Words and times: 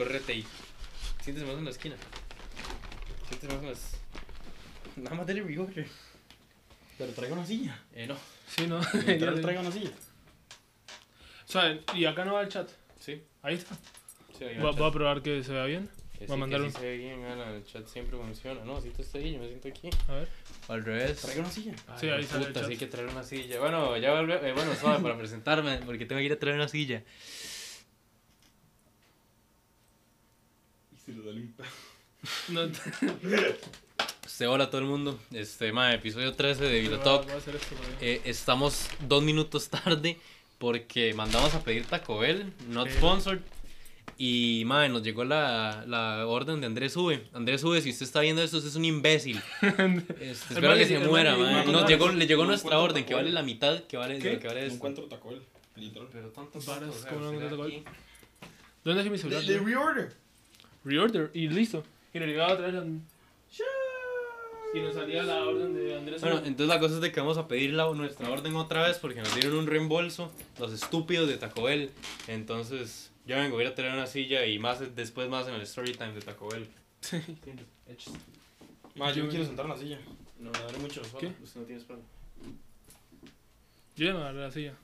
Correte 0.00 0.34
y. 0.34 0.46
Siéntese 1.22 1.46
más 1.46 1.58
en 1.58 1.64
la 1.66 1.70
esquina. 1.72 1.96
Siéntese 3.28 3.52
más 3.52 3.62
en 3.62 3.68
las. 3.68 3.96
Nada 4.96 5.14
más 5.16 5.26
dele 5.26 5.42
reorder. 5.42 5.86
Pero 6.96 7.12
traigo 7.12 7.34
una 7.34 7.44
silla. 7.44 7.78
Eh, 7.94 8.06
no. 8.06 8.16
Sí, 8.48 8.66
¿no? 8.66 8.80
Le- 9.06 9.42
traigo 9.42 9.60
una 9.60 9.70
silla. 9.70 9.90
O 11.46 11.52
sea, 11.52 11.78
y 11.94 12.06
acá 12.06 12.24
no 12.24 12.32
va 12.32 12.42
el 12.42 12.48
chat. 12.48 12.70
Sí. 12.98 13.22
Ahí 13.42 13.56
está. 13.56 13.74
sí 14.38 14.44
ahí 14.44 14.56
va 14.56 14.62
Voy 14.62 14.70
el 14.72 14.78
voy 14.78 14.88
a 14.88 14.92
probar 14.92 15.20
que 15.22 15.42
se 15.44 15.52
vea 15.52 15.66
bien. 15.66 15.90
Que 16.18 16.24
voy 16.26 16.32
a 16.32 16.34
sí, 16.34 16.40
mandar 16.40 16.60
que 16.60 16.66
un- 16.66 16.72
sí 16.72 16.78
se 16.78 16.84
ve 16.86 16.96
bien, 16.96 17.24
Ana, 17.26 17.50
el 17.56 17.64
chat 17.66 17.86
siempre 17.86 18.16
funciona. 18.16 18.64
No, 18.64 18.80
siento 18.80 19.02
estoy 19.02 19.24
ahí, 19.24 19.32
yo 19.34 19.38
me 19.40 19.48
siento 19.48 19.68
aquí. 19.68 19.90
A 20.08 20.12
ver. 20.14 20.28
O 20.66 20.72
al 20.72 20.82
revés. 20.82 21.20
Traigo 21.20 21.40
una 21.42 21.50
silla. 21.50 21.74
Sí, 21.98 22.06
Ay, 22.06 22.10
ahí 22.10 22.24
sale 22.24 22.42
el 22.44 22.48
puta, 22.48 22.60
chat. 22.60 22.66
sí 22.68 22.72
hay 22.72 22.78
que 22.78 22.86
traer 22.86 23.08
una 23.08 23.22
silla. 23.22 23.58
Bueno, 23.60 23.96
ya 23.98 24.12
vuelve, 24.12 24.48
eh, 24.48 24.52
bueno, 24.54 24.74
suave 24.74 25.02
para 25.02 25.18
presentarme, 25.18 25.78
porque 25.84 26.06
tengo 26.06 26.20
que 26.20 26.24
ir 26.24 26.32
a 26.32 26.38
traer 26.38 26.56
una 26.56 26.68
silla. 26.68 27.02
Se 31.14 32.52
lo. 32.52 32.66
No, 32.66 32.72
Este, 34.24 34.46
hola 34.46 34.64
a 34.64 34.70
todo 34.70 34.80
el 34.80 34.86
mundo. 34.86 35.18
Este, 35.32 35.72
ma, 35.72 35.92
episodio 35.92 36.32
13 36.34 36.64
de 36.64 36.70
voy 36.70 36.80
Vilo 36.80 36.96
a- 36.96 37.02
Talk. 37.02 37.24
voy 37.24 37.32
a 37.34 37.36
hacer 37.36 37.56
esto, 37.56 37.76
pero- 37.78 37.96
Eh, 38.00 38.22
estamos 38.24 38.88
dos 39.06 39.22
minutos 39.22 39.68
tarde 39.70 40.18
porque 40.58 41.12
mandamos 41.14 41.54
a 41.54 41.62
pedir 41.62 41.84
Taco 41.86 42.18
Bell, 42.18 42.52
not 42.68 42.88
sponsored. 42.90 43.40
Y, 44.16 44.64
madre, 44.66 44.90
nos 44.90 45.02
llegó 45.02 45.24
la, 45.24 45.84
la 45.86 46.26
orden 46.26 46.60
de 46.60 46.66
Andrés 46.66 46.92
Sube. 46.92 47.26
Andrés 47.32 47.62
Sube, 47.62 47.80
si 47.80 47.90
usted 47.90 48.04
está 48.04 48.20
viendo 48.20 48.42
esto, 48.42 48.58
usted 48.58 48.68
es 48.70 48.76
un 48.76 48.84
imbécil. 48.84 49.40
Este, 50.20 50.54
espero 50.54 50.74
que 50.74 50.86
se 50.86 50.98
muera, 51.00 51.36
Nos 51.36 51.66
no, 51.66 51.86
llegó, 51.88 52.10
le 52.10 52.26
llegó 52.26 52.44
nuestra 52.44 52.78
orden, 52.78 53.04
que 53.04 53.14
vale 53.14 53.30
la 53.32 53.42
mitad 53.42 53.82
que 53.84 53.96
vale, 53.96 54.18
¿Qué? 54.18 54.38
que 54.38 54.46
vale 54.46 54.62
esto. 54.62 54.74
encuentro 54.74 55.04
Taco 55.04 55.30
Bell. 55.30 55.42
Literal. 55.76 56.08
Pero 56.12 56.28
tantos 56.30 56.66
Varas, 56.66 56.82
datos, 56.88 56.96
o 56.96 57.02
sea, 57.02 57.10
¿cómo 57.12 57.24
no 57.24 57.30
¿Dónde 58.84 59.02
dejé 59.02 59.10
mi 59.10 59.18
celular? 59.18 59.42
De 59.42 59.58
reorder. 59.58 60.19
Reorder 60.84 61.30
y 61.34 61.48
listo. 61.48 61.84
Y 62.12 62.18
le 62.18 62.26
llegaba 62.26 62.54
otra 62.54 62.66
vez 62.66 62.74
la... 62.74 62.84
Y 64.72 64.78
nos 64.78 64.94
salía 64.94 65.24
la 65.24 65.44
orden 65.44 65.74
de 65.74 65.96
Andrés. 65.96 66.20
Bueno, 66.20 66.38
entonces 66.38 66.68
la 66.68 66.78
cosa 66.78 66.94
es 66.94 67.00
de 67.00 67.10
que 67.10 67.18
vamos 67.18 67.38
a 67.38 67.48
pedir 67.48 67.72
la, 67.72 67.92
nuestra 67.92 68.30
orden 68.30 68.54
otra 68.54 68.86
vez 68.86 68.98
porque 68.98 69.20
nos 69.20 69.34
dieron 69.34 69.58
un 69.58 69.66
reembolso, 69.66 70.30
los 70.60 70.72
estúpidos 70.72 71.28
de 71.28 71.38
Taco 71.38 71.64
Bell. 71.64 71.90
Entonces, 72.28 73.10
ya 73.26 73.38
vengo 73.40 73.58
a 73.58 73.62
ir 73.62 73.68
a 73.68 73.74
traer 73.74 73.94
una 73.94 74.06
silla 74.06 74.46
y 74.46 74.60
más 74.60 74.94
después 74.94 75.28
más 75.28 75.48
en 75.48 75.54
el 75.54 75.62
story 75.62 75.92
time 75.92 76.12
de 76.12 76.20
Taco 76.20 76.48
Bell. 76.48 76.68
Sí. 77.00 77.20
Ma, 78.94 79.10
yo 79.12 79.24
me 79.24 79.30
quiero 79.30 79.44
sentar 79.44 79.64
en 79.66 79.72
la 79.72 79.76
silla. 79.76 79.98
No, 80.38 80.50
me 80.50 80.58
duele 80.58 80.78
mucho 80.78 81.02
¿Qué? 81.18 81.32
Usted 81.42 81.60
no 81.60 81.66
tiene 81.66 81.80
espalda. 81.80 82.04
Yo 83.96 84.06
ya 84.06 84.14
me 84.14 84.20
agarré 84.20 84.40
la 84.40 84.50
silla. 84.50 84.74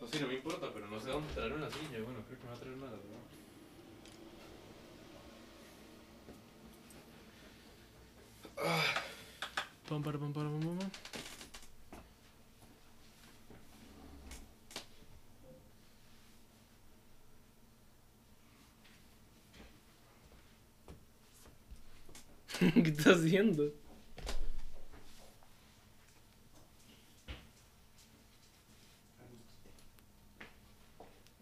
No, 0.00 0.06
sí, 0.06 0.18
no 0.20 0.28
me 0.28 0.34
importa, 0.34 0.70
pero 0.72 0.86
no 0.86 1.00
sé 1.00 1.10
dónde 1.10 1.32
traer 1.34 1.52
una 1.52 1.68
silla. 1.68 2.00
Bueno, 2.04 2.20
creo 2.26 2.38
que 2.38 2.44
me 2.44 2.50
va 2.50 2.56
a 2.56 2.60
traer 2.60 2.74
una, 2.76 2.86
la 2.86 2.92
verdad. 2.92 3.13
Pam, 8.56 10.02
para, 10.02 10.18
pam, 10.18 10.32
para, 10.32 10.48
pam, 10.48 10.78
pam. 10.78 10.90
¿Qué 22.82 22.90
estás 22.90 23.18
haciendo? 23.18 23.72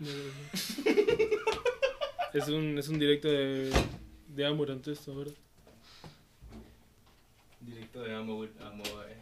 es 2.33 2.49
un, 2.49 2.79
es 2.79 2.89
un 2.89 2.99
directo 2.99 3.29
de, 3.29 3.71
de 4.29 4.47
Amor 4.47 4.71
ante 4.73 4.93
esto, 4.93 5.15
¿verdad? 5.15 5.35
Directo 7.63 8.03
de 8.03 8.15
amo, 8.15 8.45
amo, 8.61 8.85
eh. 9.09 9.17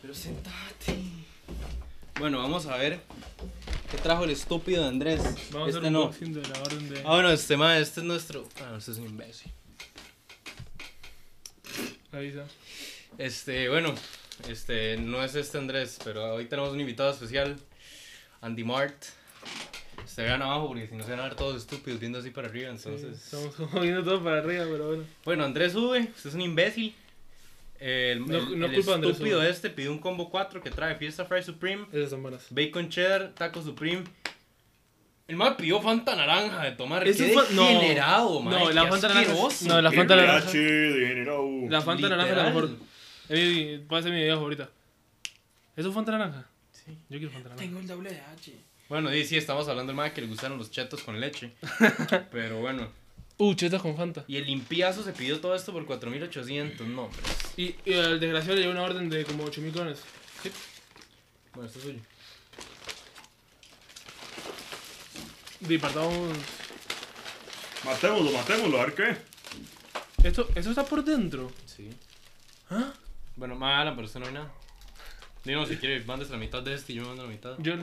Pero 0.00 0.14
sentate. 0.14 0.98
Bueno, 2.18 2.38
vamos 2.38 2.66
a 2.66 2.76
ver 2.76 3.00
qué 3.90 3.98
trajo 3.98 4.24
el 4.24 4.30
estúpido 4.30 4.82
de 4.82 4.88
Andrés. 4.88 5.20
Vamos 5.50 5.66
a 5.66 5.70
este 5.70 5.78
hacer 5.78 5.84
un 5.84 5.92
no. 5.92 6.00
unboxing 6.04 6.32
de 6.32 6.48
la 6.48 6.60
orden 6.60 6.88
de... 6.88 7.00
Ah, 7.00 7.14
bueno, 7.14 7.30
este 7.30 7.56
ma, 7.56 7.78
este 7.78 8.00
es 8.00 8.06
nuestro. 8.06 8.48
Ah, 8.60 8.70
no, 8.70 8.78
este 8.78 8.92
es 8.92 8.98
un 8.98 9.06
imbécil. 9.06 9.52
Está. 12.12 12.46
Este, 13.18 13.68
bueno, 13.68 13.94
este 14.48 14.96
no 14.96 15.22
es 15.22 15.34
este 15.34 15.58
Andrés, 15.58 15.98
pero 16.02 16.34
hoy 16.34 16.46
tenemos 16.46 16.72
un 16.72 16.80
invitado 16.80 17.10
especial, 17.10 17.58
Andy 18.40 18.64
Mart. 18.64 19.04
Se 20.08 20.22
vean 20.22 20.40
abajo 20.42 20.68
porque 20.68 20.86
si 20.88 20.96
no 20.96 21.04
se 21.04 21.10
van 21.10 21.20
a 21.20 21.24
ver 21.24 21.34
todos 21.34 21.56
estúpidos 21.56 22.00
viendo 22.00 22.18
así 22.18 22.30
para 22.30 22.48
arriba, 22.48 22.70
entonces. 22.70 23.16
Sí, 23.18 23.36
estamos 23.36 23.54
como 23.54 23.80
viendo 23.80 24.02
todo 24.02 24.22
para 24.24 24.38
arriba, 24.38 24.64
pero 24.70 24.86
bueno. 24.88 25.04
Bueno, 25.24 25.44
Andrés 25.44 25.72
sube, 25.72 26.00
usted 26.16 26.30
es 26.30 26.34
un 26.34 26.40
imbécil. 26.40 26.94
El, 27.78 28.26
No- 28.26 28.38
el- 28.38 28.58
no 28.58 28.66
el 28.66 28.72
culpa 28.74 28.94
Andrés 28.94 29.12
estúpido 29.12 29.38
Ube. 29.38 29.50
este 29.50 29.70
pidió 29.70 29.92
un 29.92 29.98
combo 29.98 30.30
4 30.30 30.60
que 30.62 30.70
trae 30.70 30.96
Fiesta 30.96 31.24
Fry 31.26 31.42
Supreme, 31.42 31.86
Esas 31.92 32.10
son 32.10 32.22
buenas. 32.22 32.46
Bacon 32.50 32.88
Cheddar, 32.88 33.32
Taco 33.34 33.62
Supreme. 33.62 34.02
El 35.28 35.36
más 35.36 35.54
pidió 35.56 35.80
Fanta 35.82 36.16
naranja 36.16 36.64
de 36.64 36.72
tomar. 36.72 37.06
Eso 37.06 37.22
Qué 37.24 37.34
no. 37.54 37.68
degenerado, 37.68 38.40
mae, 38.40 38.58
No, 38.58 38.70
la 38.72 38.86
Fanta 38.86 39.08
naranja. 39.08 39.32
No, 39.66 39.80
la 39.82 39.92
Fanta 39.92 40.16
naranja. 40.16 40.50
degenerado. 40.50 41.46
La 41.68 41.80
Fanta 41.82 42.08
naranja 42.08 42.30
es 42.30 42.36
la 42.36 42.44
mejor. 42.44 42.70
Puede 43.28 44.02
ser 44.02 44.12
mi 44.12 44.18
video 44.18 44.36
favorita. 44.36 44.70
¿Eso 45.76 45.88
es 45.90 45.94
Fanta 45.94 46.12
naranja? 46.12 46.46
Sí. 46.72 46.96
Yo 47.10 47.18
quiero 47.18 47.30
Fanta 47.30 47.50
naranja. 47.50 47.62
Tengo 47.64 47.78
el 47.78 47.86
doble 47.86 48.10
de 48.10 48.20
H. 48.20 48.52
Bueno, 48.88 49.10
sí, 49.10 49.24
sí, 49.24 49.36
estamos 49.36 49.68
hablando 49.68 49.90
del 49.90 49.96
mae 49.96 50.12
que 50.12 50.22
le 50.22 50.28
gustaron 50.28 50.56
los 50.56 50.70
chetos 50.70 51.02
con 51.02 51.20
leche. 51.20 51.52
Pero 52.30 52.60
bueno. 52.60 52.88
Uh, 53.36 53.54
chetas 53.54 53.82
con 53.82 53.96
Fanta. 53.96 54.24
Y 54.26 54.36
el 54.36 54.46
limpiazo 54.46 55.04
se 55.04 55.12
pidió 55.12 55.40
todo 55.40 55.54
esto 55.54 55.72
por 55.72 55.84
4800. 55.86 56.86
No, 56.88 57.08
pero. 57.08 57.28
Y, 57.56 57.76
y 57.84 57.94
al 57.94 58.18
desgraciado 58.18 58.56
le 58.56 58.62
llegó 58.62 58.72
una 58.72 58.82
orden 58.82 59.08
de 59.08 59.24
como 59.24 59.44
8000 59.44 59.72
clones. 59.72 60.00
Bueno, 61.54 61.68
esto 61.68 61.78
es 61.78 61.84
suyo. 61.84 62.00
Departamos. 65.60 66.36
Matémoslo, 67.84 68.32
matémoslo, 68.32 68.80
a 68.80 68.86
ver 68.86 68.94
qué. 68.94 70.26
Esto, 70.26 70.48
eso 70.56 70.70
está 70.70 70.84
por 70.84 71.04
dentro. 71.04 71.52
Sí. 71.64 71.90
¿Ah? 72.70 72.92
Bueno, 73.36 73.54
mala, 73.54 73.94
pero 73.94 74.06
esto 74.08 74.18
no 74.18 74.26
hay 74.26 74.32
nada. 74.32 74.52
Digo, 75.44 75.64
si 75.64 75.76
quiere, 75.76 76.04
mandes 76.04 76.30
la 76.30 76.38
mitad 76.38 76.60
de 76.62 76.74
este 76.74 76.92
y 76.92 76.96
yo 76.96 77.02
me 77.02 77.08
mando 77.08 77.22
la 77.22 77.30
mitad. 77.30 77.54
Yo. 77.58 77.74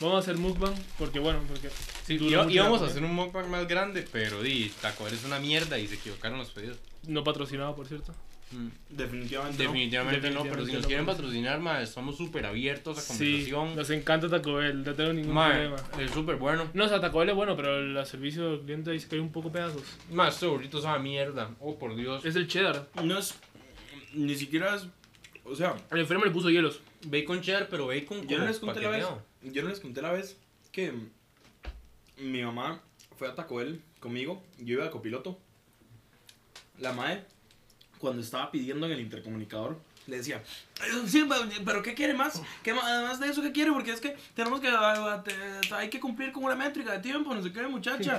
Vamos 0.00 0.16
a 0.16 0.18
hacer 0.18 0.36
mukbang 0.36 0.74
porque 0.98 1.18
bueno, 1.18 1.40
porque. 1.48 1.70
Sí, 2.04 2.14
iba- 2.20 2.50
íbamos 2.50 2.82
a 2.82 2.86
hacer 2.86 3.02
un 3.02 3.14
mukbang 3.14 3.48
más 3.48 3.66
grande, 3.66 4.06
pero 4.12 4.42
di, 4.42 4.70
Taco 4.82 5.04
Bell 5.04 5.14
es 5.14 5.24
una 5.24 5.38
mierda 5.40 5.78
y 5.78 5.86
se 5.88 5.94
equivocaron 5.94 6.38
los 6.38 6.50
pedidos. 6.50 6.78
No 7.06 7.24
patrocinado, 7.24 7.74
por 7.74 7.86
cierto. 7.86 8.14
Mm. 8.52 8.68
Definitivamente. 8.90 9.62
Definitivamente, 9.62 10.30
no, 10.30 10.42
pero 10.44 10.64
si 10.66 10.72
nos 10.72 10.82
no, 10.82 10.86
quieren 10.88 11.04
patrocinar, 11.06 11.58
ma, 11.58 11.82
estamos 11.82 12.16
súper 12.16 12.46
abiertos 12.46 12.96
a 12.98 13.00
Sí, 13.00 13.08
conversación. 13.18 13.74
nos 13.74 13.90
encanta 13.90 14.28
Taco 14.28 14.54
Bell, 14.54 14.84
no 14.84 14.94
tengo 14.94 15.12
ningún 15.14 15.34
Ma, 15.34 15.48
problema. 15.48 15.76
es 15.98 16.10
súper 16.12 16.36
bueno. 16.36 16.70
No, 16.74 16.84
o 16.84 16.88
sea, 16.88 17.00
Taco 17.00 17.18
Bell 17.18 17.30
es 17.30 17.34
bueno, 17.34 17.56
pero 17.56 17.78
el 17.78 18.06
servicio 18.06 18.50
al 18.50 18.60
cliente 18.60 18.90
ahí 18.92 19.00
se 19.00 19.08
cae 19.08 19.18
un 19.18 19.32
poco 19.32 19.50
pedazos. 19.50 19.82
Ma, 20.12 20.28
este 20.28 20.46
burrito 20.46 20.80
sabe 20.80 21.00
mierda. 21.00 21.50
Oh, 21.58 21.76
por 21.76 21.96
Dios. 21.96 22.24
Es 22.24 22.36
el 22.36 22.46
cheddar. 22.46 22.86
No. 23.02 23.18
es. 23.18 23.34
Ni 24.12 24.36
siquiera 24.36 24.76
es. 24.76 24.86
O 25.44 25.54
sea, 25.56 25.74
El 25.90 26.00
enfermo 26.00 26.24
le 26.24 26.30
puso 26.30 26.48
hielos. 26.50 26.80
Bacon 27.06 27.40
cheddar, 27.40 27.68
pero 27.68 27.86
bacon 27.88 28.26
yo 28.28 28.38
no 28.38 28.46
les 28.46 28.58
conté 28.58 28.80
la 28.80 28.90
vez. 28.90 29.06
Yo 29.52 29.62
no 29.62 29.68
les 29.68 29.78
conté 29.78 30.02
la 30.02 30.10
vez 30.10 30.36
que 30.72 30.92
mi 32.18 32.42
mamá 32.42 32.82
fue 33.16 33.28
a 33.28 33.34
Taco 33.36 33.60
conmigo. 34.00 34.42
Yo 34.58 34.74
iba 34.74 34.84
de 34.84 34.90
copiloto. 34.90 35.38
La 36.80 36.92
madre, 36.92 37.24
cuando 37.98 38.22
estaba 38.22 38.50
pidiendo 38.50 38.86
en 38.86 38.92
el 38.92 39.00
intercomunicador, 39.00 39.78
le 40.06 40.18
decía: 40.18 40.42
"Eh, 40.84 41.02
Sí, 41.06 41.24
pero- 41.64 41.82
¿qué 41.82 41.94
quiere 41.94 42.14
más? 42.14 42.40
¿Qué 42.62 42.72
más? 42.74 42.84
Además 42.84 43.18
de 43.20 43.28
eso, 43.28 43.42
¿qué 43.42 43.52
quiere? 43.52 43.72
Porque 43.72 43.90
es 43.92 44.00
que 44.00 44.16
tenemos 44.34 44.60
que. 44.60 44.68
ah, 44.68 45.22
te- 45.24 45.74
Hay 45.74 45.90
que 45.90 45.98
cumplir 46.00 46.32
con 46.32 46.44
una 46.44 46.54
métrica 46.54 46.92
de 46.92 46.98
tiempo, 47.00 47.34
no 47.34 47.42
sé 47.42 47.52
qué, 47.52 47.62
muchacha. 47.66 48.18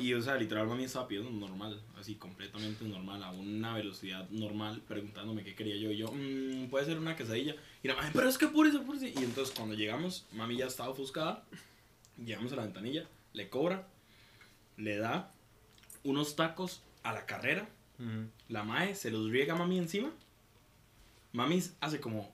Y, 0.00 0.14
o 0.14 0.22
sea, 0.22 0.36
literal, 0.36 0.66
mami 0.66 0.84
estaba 0.84 1.08
pidiendo 1.08 1.30
normal, 1.30 1.80
así 1.98 2.14
completamente 2.14 2.84
normal, 2.84 3.22
a 3.22 3.30
una 3.32 3.74
velocidad 3.74 4.28
normal, 4.30 4.82
preguntándome 4.86 5.42
qué 5.44 5.54
quería 5.54 5.76
yo. 5.76 5.90
Y 5.90 5.96
yo, 5.96 6.12
"Mm, 6.12 6.68
puede 6.68 6.84
ser 6.86 6.98
una 6.98 7.16
quesadilla. 7.16 7.54
Y 7.82 7.88
la 7.88 7.96
mami, 7.96 8.10
pero 8.12 8.28
es 8.28 8.38
que 8.38 8.46
apúrese, 8.46 8.78
apúrese. 8.78 9.08
Y 9.08 9.24
entonces, 9.24 9.54
cuando 9.54 9.74
llegamos, 9.74 10.26
mami 10.32 10.56
ya 10.56 10.66
estaba 10.66 10.90
ofuscada. 10.90 11.44
Llegamos 12.24 12.52
a 12.52 12.56
la 12.56 12.62
ventanilla, 12.62 13.04
le 13.32 13.48
cobra, 13.48 13.86
le 14.76 14.96
da 14.98 15.30
unos 16.04 16.36
tacos 16.36 16.82
a 17.02 17.12
la 17.12 17.26
carrera. 17.26 17.68
La 18.48 18.64
mae 18.64 18.94
se 18.94 19.10
los 19.10 19.30
riega 19.30 19.54
a 19.54 19.56
mami 19.56 19.78
encima. 19.78 20.10
Mami 21.34 21.60
hace 21.80 22.00
como, 22.00 22.32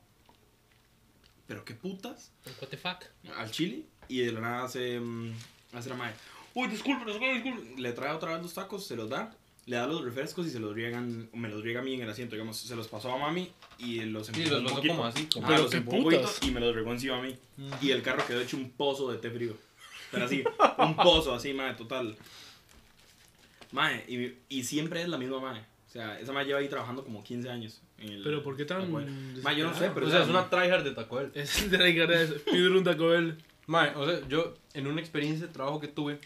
¿pero 1.47 1.65
qué 1.65 1.75
putas? 1.75 2.31
What 2.61 2.69
the 2.69 2.77
fuck? 2.77 3.05
al 3.37 3.51
chile 3.51 3.87
y 4.09 4.21
de 4.21 4.33
la 4.33 4.41
nada 4.41 4.65
hace, 4.65 5.01
mm, 5.01 5.33
hace 5.73 5.89
la 5.89 5.97
madre. 5.97 6.15
Uy, 6.55 6.69
disculpe, 6.69 7.05
disculpe, 7.07 7.41
disculpe. 7.43 7.81
Le 7.81 7.93
trae 7.93 8.13
otra 8.15 8.35
vez 8.35 8.43
los 8.43 8.53
tacos, 8.53 8.87
se 8.87 8.97
los 8.97 9.09
da, 9.09 9.35
le 9.65 9.77
da 9.77 9.87
los 9.87 10.05
refrescos 10.05 10.47
y 10.47 10.51
se 10.51 10.59
los 10.61 10.75
riegan, 10.75 11.31
me 11.33 11.49
los 11.49 11.63
riega 11.63 11.81
a 11.81 11.83
mí 11.83 11.95
en 11.95 12.03
el 12.03 12.11
asiento, 12.11 12.35
digamos, 12.35 12.59
se 12.59 12.77
los 12.77 12.89
pasó 12.89 13.11
a 13.13 13.19
mami 13.19 13.51
y 13.79 14.01
los 14.01 14.27
Sí, 14.27 14.43
empujó 14.43 14.51
los 14.51 14.61
un 14.61 14.65
pasó 14.65 14.77
poquito. 14.77 14.95
como 14.95 15.07
así. 15.07 15.27
Como... 15.33 15.47
Ah, 15.47 15.59
los 15.59 15.75
empujó 15.75 16.13
y 16.43 16.51
me 16.51 16.61
los 16.61 16.75
regó 16.75 16.93
encima 16.93 17.19
a 17.19 17.23
mí. 17.23 17.35
Y 17.81 17.91
el 17.93 18.03
carro 18.03 18.27
quedó 18.27 18.41
hecho 18.41 18.59
un 18.59 18.71
pozo 18.71 19.11
de 19.11 19.19
té 19.19 19.31
frío. 19.31 19.57
Pero 20.11 20.27
así, 20.27 20.45
un 20.79 20.95
pozo 20.97 21.33
así, 21.35 21.55
mae, 21.55 21.75
total. 21.75 22.17
Mae, 23.73 24.05
y, 24.09 24.37
y 24.59 24.65
siempre 24.65 25.01
es 25.03 25.09
la 25.09 25.17
misma 25.17 25.41
mae. 25.41 25.61
O 25.61 25.93
sea, 25.93 26.19
esa 26.21 26.33
mae 26.33 26.45
lleva 26.45 26.59
ahí 26.59 26.69
trabajando 26.69 27.05
como 27.05 27.23
15 27.23 27.49
años. 27.49 27.81
El- 28.01 28.23
Pero 28.23 28.43
¿por 28.43 28.57
qué 28.57 28.65
tan.? 28.65 28.91
Ma, 29.43 29.53
yo 29.53 29.67
no 29.69 29.75
sé, 29.77 29.91
pero- 29.95 30.07
O 30.07 30.11
sea, 30.11 30.23
es 30.23 30.29
una 30.29 30.49
tryhard 30.51 30.85
de 30.85 30.93
Taco 30.93 31.17
Bell. 31.17 31.31
Es 31.35 31.67
cara 31.71 32.07
de 32.19 32.27
Pedir 32.41 32.71
un 32.71 32.85
Taco 32.85 33.09
Bell. 33.09 33.37
Mae, 33.67 33.95
o 33.95 34.07
sea, 34.09 34.27
yo 34.29 34.55
en 34.75 34.87
una 34.87 35.01
experiencia 35.01 35.47
de 35.47 35.53
trabajo 35.53 35.81
que 35.81 35.89
tuve, 35.89 36.19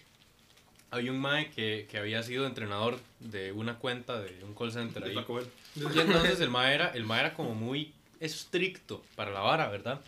había 0.90 1.10
un 1.10 1.18
mae 1.20 1.50
que, 1.50 1.86
que 1.90 1.98
había 1.98 2.22
sido 2.22 2.46
entrenador 2.46 2.98
de 3.20 3.52
una 3.52 3.78
cuenta 3.78 4.20
de 4.20 4.42
un 4.44 4.54
call 4.54 4.72
center 4.72 5.02
de 5.02 5.10
ahí. 5.10 5.14
Taco 5.14 5.34
Bell. 5.34 5.46
Y 5.76 5.98
entonces 6.00 6.40
el 6.40 6.50
mae 6.50 6.74
era, 6.74 6.88
el 6.90 7.04
mae 7.04 7.20
era 7.20 7.34
como 7.34 7.54
muy 7.54 7.92
estricto 8.20 9.02
para 9.16 9.30
la 9.30 9.40
vara, 9.40 9.68
¿verdad? 9.68 10.00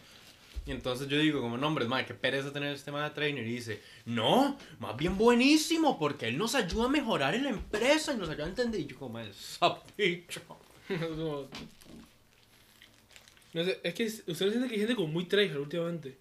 Y 0.64 0.72
entonces 0.72 1.06
yo 1.08 1.18
digo, 1.18 1.40
como, 1.40 1.56
no, 1.58 1.66
hombre, 1.68 1.84
mae, 1.86 2.04
qué 2.06 2.14
pereza 2.14 2.52
tener 2.52 2.74
este 2.74 2.90
mae 2.90 3.04
de 3.04 3.10
trainer. 3.10 3.46
Y 3.46 3.52
dice, 3.52 3.80
no, 4.04 4.58
más 4.80 4.96
bien 4.96 5.16
buenísimo, 5.16 5.96
porque 5.98 6.26
él 6.28 6.38
nos 6.38 6.54
ayuda 6.56 6.86
a 6.86 6.88
mejorar 6.88 7.34
en 7.36 7.44
la 7.44 7.50
empresa 7.50 8.12
y 8.14 8.16
nos 8.16 8.28
ayuda 8.28 8.46
a 8.46 8.48
entender. 8.48 8.80
Y 8.80 8.86
yo, 8.86 8.96
como, 8.98 9.14
mae, 9.14 9.32
sapicho. 9.32 10.40
Como- 10.88 11.48
No 13.54 13.64
sé, 13.64 13.80
es 13.82 13.94
que 13.94 14.04
es- 14.04 14.22
usted 14.26 14.44
no 14.46 14.52
siente 14.52 14.68
que 14.68 14.74
hay 14.74 14.80
gente 14.80 14.96
como 14.96 15.08
muy 15.08 15.24
tryhard 15.24 15.58
últimamente. 15.60 16.18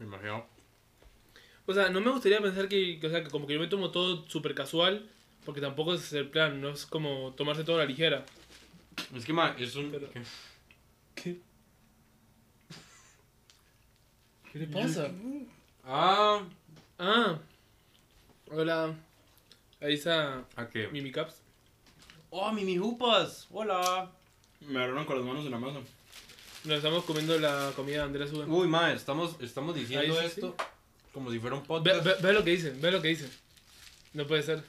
Me 0.00 0.06
imagino. 0.06 0.44
O 1.66 1.72
sea, 1.72 1.90
no 1.90 2.00
me 2.00 2.10
gustaría 2.10 2.40
pensar 2.40 2.68
que, 2.68 2.98
o 3.04 3.08
sea, 3.08 3.22
que 3.22 3.30
como 3.30 3.46
que 3.46 3.54
yo 3.54 3.60
me 3.60 3.68
tomo 3.68 3.92
todo 3.92 4.28
súper 4.28 4.52
casual, 4.54 5.08
porque 5.44 5.60
tampoco 5.60 5.94
es 5.94 6.12
el 6.12 6.28
plan, 6.28 6.60
no 6.60 6.70
es 6.70 6.86
como 6.86 7.32
tomarse 7.34 7.62
todo 7.62 7.76
a 7.76 7.80
la 7.80 7.84
ligera. 7.86 8.24
Es 9.14 9.24
que, 9.24 9.32
mae, 9.32 9.62
es 9.62 9.76
un... 9.76 9.92
Pero- 9.92 10.10
¿qué? 10.10 10.22
¿Qué? 11.14 11.38
¿Qué 14.52 14.58
le 14.58 14.66
pasa? 14.66 15.08
Ah, 15.84 16.42
Ah, 16.98 17.38
hola. 18.50 18.94
Ahí 19.80 19.94
está 19.94 20.44
¿a 20.56 20.68
qué? 20.68 20.88
Mimi 20.88 21.10
Caps. 21.12 21.40
Oh, 22.34 22.50
Mimi 22.50 22.78
Jupas, 22.78 23.46
hola. 23.50 24.10
Me 24.60 24.78
agarraron 24.78 25.04
con 25.04 25.16
las 25.18 25.26
manos 25.26 25.44
en 25.44 25.50
la 25.50 25.58
masa. 25.58 25.80
Nos 26.64 26.76
estamos 26.78 27.04
comiendo 27.04 27.38
la 27.38 27.72
comida 27.76 27.98
de 27.98 28.02
Andrés 28.04 28.32
Uga. 28.32 28.46
Uy, 28.46 28.66
mae, 28.68 28.94
estamos, 28.94 29.36
estamos 29.40 29.74
diciendo 29.74 30.14
Ahí 30.18 30.20
sí, 30.20 30.26
esto 30.26 30.56
como 31.12 31.30
si 31.30 31.38
fuera 31.38 31.56
un 31.56 31.62
Ve, 31.62 31.66
podcast. 31.68 32.02
ve- 32.06 32.16
ve 32.22 32.32
lo 32.32 32.42
que 32.42 32.50
dicen, 32.52 32.80
ve 32.80 32.90
lo 32.90 33.02
que 33.02 33.08
dicen. 33.08 33.30
No 34.14 34.26
puede 34.26 34.42
ser. 34.42 34.64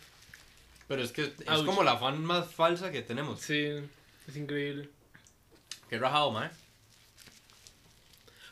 Pero 0.89 1.01
es 1.03 1.13
que 1.13 1.21
es 1.23 1.31
Ouch. 1.47 1.65
como 1.65 1.83
la 1.83 1.95
fan 1.97 2.21
más 2.25 2.53
falsa 2.53 2.91
que 2.91 3.01
tenemos. 3.01 3.39
Sí, 3.39 3.65
es 4.27 4.35
increíble. 4.35 4.89
Qué 5.89 5.97
rajado, 5.97 6.31
mae. 6.31 6.49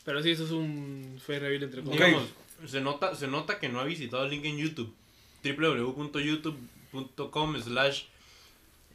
Pero 0.06 0.24
sí, 0.24 0.32
eso 0.32 0.46
es 0.46 0.52
un 0.52 1.20
fe 1.24 1.38
reveal 1.40 1.64
entre 1.64 1.84
comillas. 1.84 2.08
Digamos, 2.08 2.30
se 2.72 2.80
nota, 2.80 3.14
se 3.16 3.28
nota 3.28 3.60
que 3.60 3.68
no 3.68 3.82
ha 3.82 3.84
visitado 3.84 4.24
el 4.24 4.30
link 4.32 4.46
en 4.46 4.58
YouTube. 4.58 4.96
www.youtube.com 5.44 7.62
slash 7.62 8.04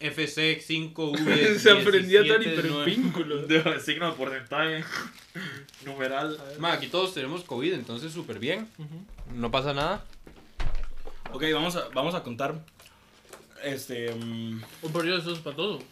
fc5v 0.01 1.57
Se 1.59 1.71
aprendía 1.71 2.27
tan 2.27 2.43
hipervínculo. 2.43 3.47
De 3.47 3.81
signo 3.81 4.11
de 4.11 4.17
porcentaje. 4.17 4.85
Numeral. 5.85 6.39
Ma, 6.59 6.73
aquí 6.73 6.89
todos 6.89 7.15
tenemos 7.15 7.45
COVID, 7.45 7.73
entonces 7.75 8.13
súper 8.13 8.39
bien. 8.39 8.69
No 9.35 9.51
pasa 9.51 9.73
nada. 9.73 10.05
Ok, 11.33 11.43
vamos 11.53 11.77
a, 11.77 11.89
vamos 11.89 12.15
a 12.15 12.23
contar. 12.23 12.55
Este. 13.63 14.15
mm, 14.15 14.63
Un 14.83 14.93
periodo 14.93 15.19
eso 15.19 15.31
es 15.33 15.39
espantoso. 15.39 15.83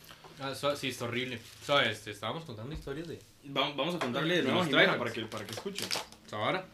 Ah, 0.41 0.55
so- 0.55 0.75
sí, 0.77 0.89
está 0.89 1.05
horrible. 1.07 1.41
¿Sabes? 1.65 1.99
Este, 1.99 2.11
estábamos 2.11 2.45
contando 2.45 2.75
historias 2.75 3.09
de 3.09 3.19
vamos, 3.45 3.77
vamos 3.77 3.95
a 3.95 3.99
contarle 3.99 4.37
de 4.37 4.43
nuevo 4.43 4.63
a 4.63 4.67
Jimena 4.67 4.99
para 4.99 5.13
que, 5.13 5.23
para 5.23 5.47
que 5.47 5.53
escuche. 5.55 5.85
Zavara. 6.29 6.65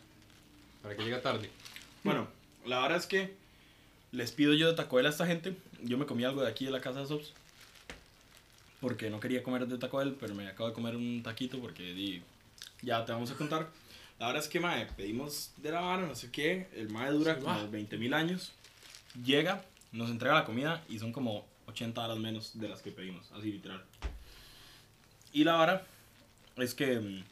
Para 0.83 0.97
que 0.97 1.03
llegue 1.05 1.19
tarde. 1.19 1.51
Bueno, 2.03 2.27
la 2.65 2.81
verdad 2.81 2.99
es 2.99 3.07
que 3.07 3.35
les 4.13 4.33
pido 4.33 4.55
yo 4.55 4.69
de 4.69 4.75
Taco 4.75 4.97
Bell 4.97 5.07
a 5.07 5.11
esta 5.11 5.27
gente. 5.27 5.55
Yo 5.85 5.99
me 5.99 6.07
comí 6.07 6.25
algo 6.25 6.43
de 6.43 6.49
aquí 6.49 6.65
de 6.67 6.71
la 6.71 6.81
casa 6.81 7.01
de 7.01 7.07
Sobs. 7.07 7.33
Porque 8.81 9.11
no 9.11 9.21
quería 9.21 9.43
comer 9.43 9.67
de 9.67 9.77
Taco 9.79 9.99
Bell, 9.99 10.17
pero 10.19 10.35
me 10.35 10.47
acabo 10.49 10.69
de 10.69 10.75
comer 10.75 10.97
un 10.97 11.23
taquito 11.23 11.59
porque 11.61 11.83
di, 11.93 12.23
ya 12.83 13.05
te 13.05 13.13
vamos 13.13 13.31
a 13.31 13.35
contar. 13.35 13.69
La 14.19 14.27
verdad 14.29 14.43
es 14.43 14.49
que, 14.49 14.59
mae, 14.61 14.87
pedimos 14.97 15.53
de 15.59 15.71
la 15.71 15.81
vara, 15.81 16.07
no 16.07 16.15
sé 16.15 16.31
qué. 16.31 16.69
El 16.75 16.89
mae 16.91 17.11
dura 17.11 17.35
Sí, 17.35 17.41
como 17.43 17.57
va. 17.59 17.67
20 17.67 17.99
mil 17.99 18.15
años. 18.15 18.53
Llega, 19.25 19.65
nos 19.93 20.09
entrega 20.11 20.35
la 20.35 20.45
comida 20.45 20.83
y 20.89 20.99
son 20.99 21.13
como 21.13 21.47
80 21.67 22.03
horas 22.05 22.19
menos 22.19 22.59
de 22.59 22.69
las 22.69 22.81
que 22.81 22.91
pedimos, 22.91 23.31
así 23.33 23.53
literal. 23.53 23.83
Y 25.33 25.45
la 25.45 25.55
vara 25.55 25.87
es 26.57 26.75
que 26.75 26.99
mm, 27.01 27.25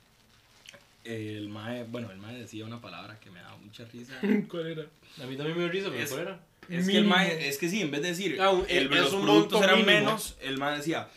el 1.04 1.48
mae, 1.48 1.84
bueno, 1.84 2.10
el 2.10 2.18
mae 2.18 2.36
decía 2.38 2.64
una 2.66 2.80
palabra 2.80 3.18
que 3.20 3.30
me 3.30 3.40
da 3.40 3.56
mucha 3.56 3.84
risa. 3.86 4.14
¿Cuál 4.50 4.66
era? 4.66 4.82
A 5.22 5.26
mí 5.26 5.36
también 5.36 5.56
me 5.56 5.64
dio 5.64 5.68
risa, 5.72 5.88
pero 5.90 6.02
Es- 6.02 6.10
¿cuál 6.10 6.22
era? 6.22 6.40
Es 6.68 6.86
que 6.86 6.96
el 6.98 7.04
mae, 7.04 7.48
es 7.48 7.58
que 7.58 7.68
sí, 7.68 7.80
en 7.80 7.90
vez 7.90 8.02
de 8.02 8.08
decir 8.08 8.38
Ah, 8.40 8.50
un- 8.50 8.64
el, 8.68 8.84
es 8.92 9.00
los 9.00 9.12
un 9.14 9.22
productos 9.22 9.62
eran 9.62 9.76
mínimo. 9.78 9.98
menos, 9.98 10.36
el 10.40 10.58
mae 10.58 10.76
decía, 10.78 11.08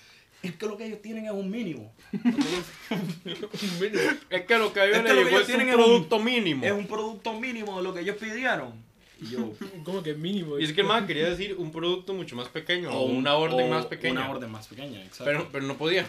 es 0.43 0.55
que 0.55 0.65
lo 0.65 0.77
que 0.77 0.85
ellos 0.85 1.01
tienen 1.01 1.25
es 1.25 1.31
un 1.31 1.49
mínimo. 1.51 1.93
Es 4.29 4.41
que 4.45 4.57
lo 4.57 4.73
que 4.73 4.79
a 4.79 4.85
ellos 4.85 4.97
Es 4.97 5.03
que 5.03 5.13
lo 5.13 5.23
que 5.23 5.29
ellos 5.29 5.41
un 5.41 5.45
tienen 5.47 5.69
es 5.69 5.75
un- 5.75 5.81
producto 5.83 6.19
mínimo. 6.19 6.65
Es 6.65 6.71
un 6.71 6.87
producto 6.87 7.33
mínimo 7.39 7.77
de 7.77 7.83
lo 7.83 7.93
que 7.93 8.01
ellos 8.01 8.17
pidieron. 8.17 8.73
Y 9.21 9.29
yo, 9.31 9.53
¿Cómo 9.83 10.01
que 10.01 10.13
mínimo? 10.15 10.57
Y 10.59 10.63
es 10.63 10.73
que 10.73 10.81
el 10.81 10.87
man 10.87 11.05
quería 11.05 11.29
decir 11.29 11.55
un 11.57 11.71
producto 11.71 12.13
mucho 12.13 12.35
más 12.35 12.47
pequeño 12.49 12.89
o, 12.91 13.03
un- 13.05 13.17
una 13.17 13.35
orden 13.35 13.67
o 13.67 13.69
más 13.69 13.85
pequeña. 13.85 14.21
Una 14.21 14.29
orden 14.31 14.49
más 14.51 14.67
pequeña, 14.67 14.99
exacto. 15.01 15.25
pero, 15.25 15.49
pero 15.51 15.65
no 15.65 15.77
podía. 15.77 16.07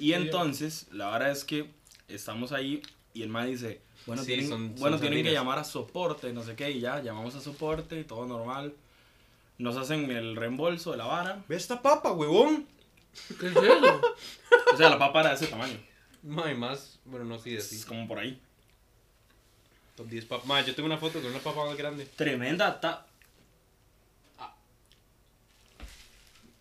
y 0.00 0.12
entonces, 0.14 0.86
la 0.92 1.10
verdad 1.10 1.30
es 1.30 1.44
que 1.44 1.66
estamos 2.08 2.52
ahí 2.52 2.82
y 3.16 3.22
el 3.22 3.28
mae 3.28 3.46
dice, 3.48 3.80
bueno, 4.06 4.22
Sí, 4.22 4.28
tienen, 4.28 4.48
son- 4.48 4.68
son 4.68 4.74
bueno 4.80 4.98
tienen 5.00 5.24
que 5.24 5.32
llamar 5.32 5.58
a 5.58 5.64
soporte, 5.64 6.32
no 6.32 6.42
sé 6.42 6.54
qué, 6.54 6.70
y 6.70 6.80
ya, 6.80 7.00
llamamos 7.02 7.34
a 7.34 7.40
soporte 7.40 8.04
todo 8.04 8.26
normal. 8.26 8.74
Nos 9.58 9.76
hacen 9.76 10.10
el 10.10 10.36
reembolso 10.36 10.90
de 10.92 10.98
la 10.98 11.06
vara. 11.06 11.44
Ve 11.48 11.56
esta 11.56 11.80
papa, 11.80 12.12
huevón. 12.12 12.66
¿Qué 13.40 13.46
es 13.48 13.56
eso? 13.56 14.00
O 14.74 14.76
sea, 14.76 14.90
la 14.90 14.98
papa 14.98 15.20
era 15.20 15.30
de 15.30 15.36
ese 15.36 15.46
tamaño. 15.46 15.78
Mae, 16.22 16.54
más, 16.54 16.98
bueno, 17.04 17.24
no 17.24 17.38
sí, 17.38 17.56
así. 17.56 17.76
Es 17.76 17.86
como 17.86 18.06
por 18.06 18.18
ahí. 18.18 18.38
Top 19.96 20.06
10 20.08 20.24
papas. 20.26 20.46
Mae, 20.46 20.64
yo 20.66 20.74
tengo 20.74 20.86
una 20.86 20.98
foto 20.98 21.20
con 21.22 21.30
una 21.30 21.38
papa 21.38 21.64
más 21.64 21.76
grande. 21.76 22.04
Tremenda 22.04 22.78
ta 22.80 23.06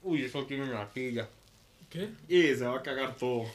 Uy, 0.03 0.23
eso 0.23 0.45
tiene 0.45 0.63
una 0.63 0.87
pilla. 0.87 1.27
¿Qué? 1.95 2.09
Y 2.27 2.55
se 2.55 2.65
va 2.65 2.77
a 2.77 2.83
cagar 2.83 3.15
todo. 3.15 3.45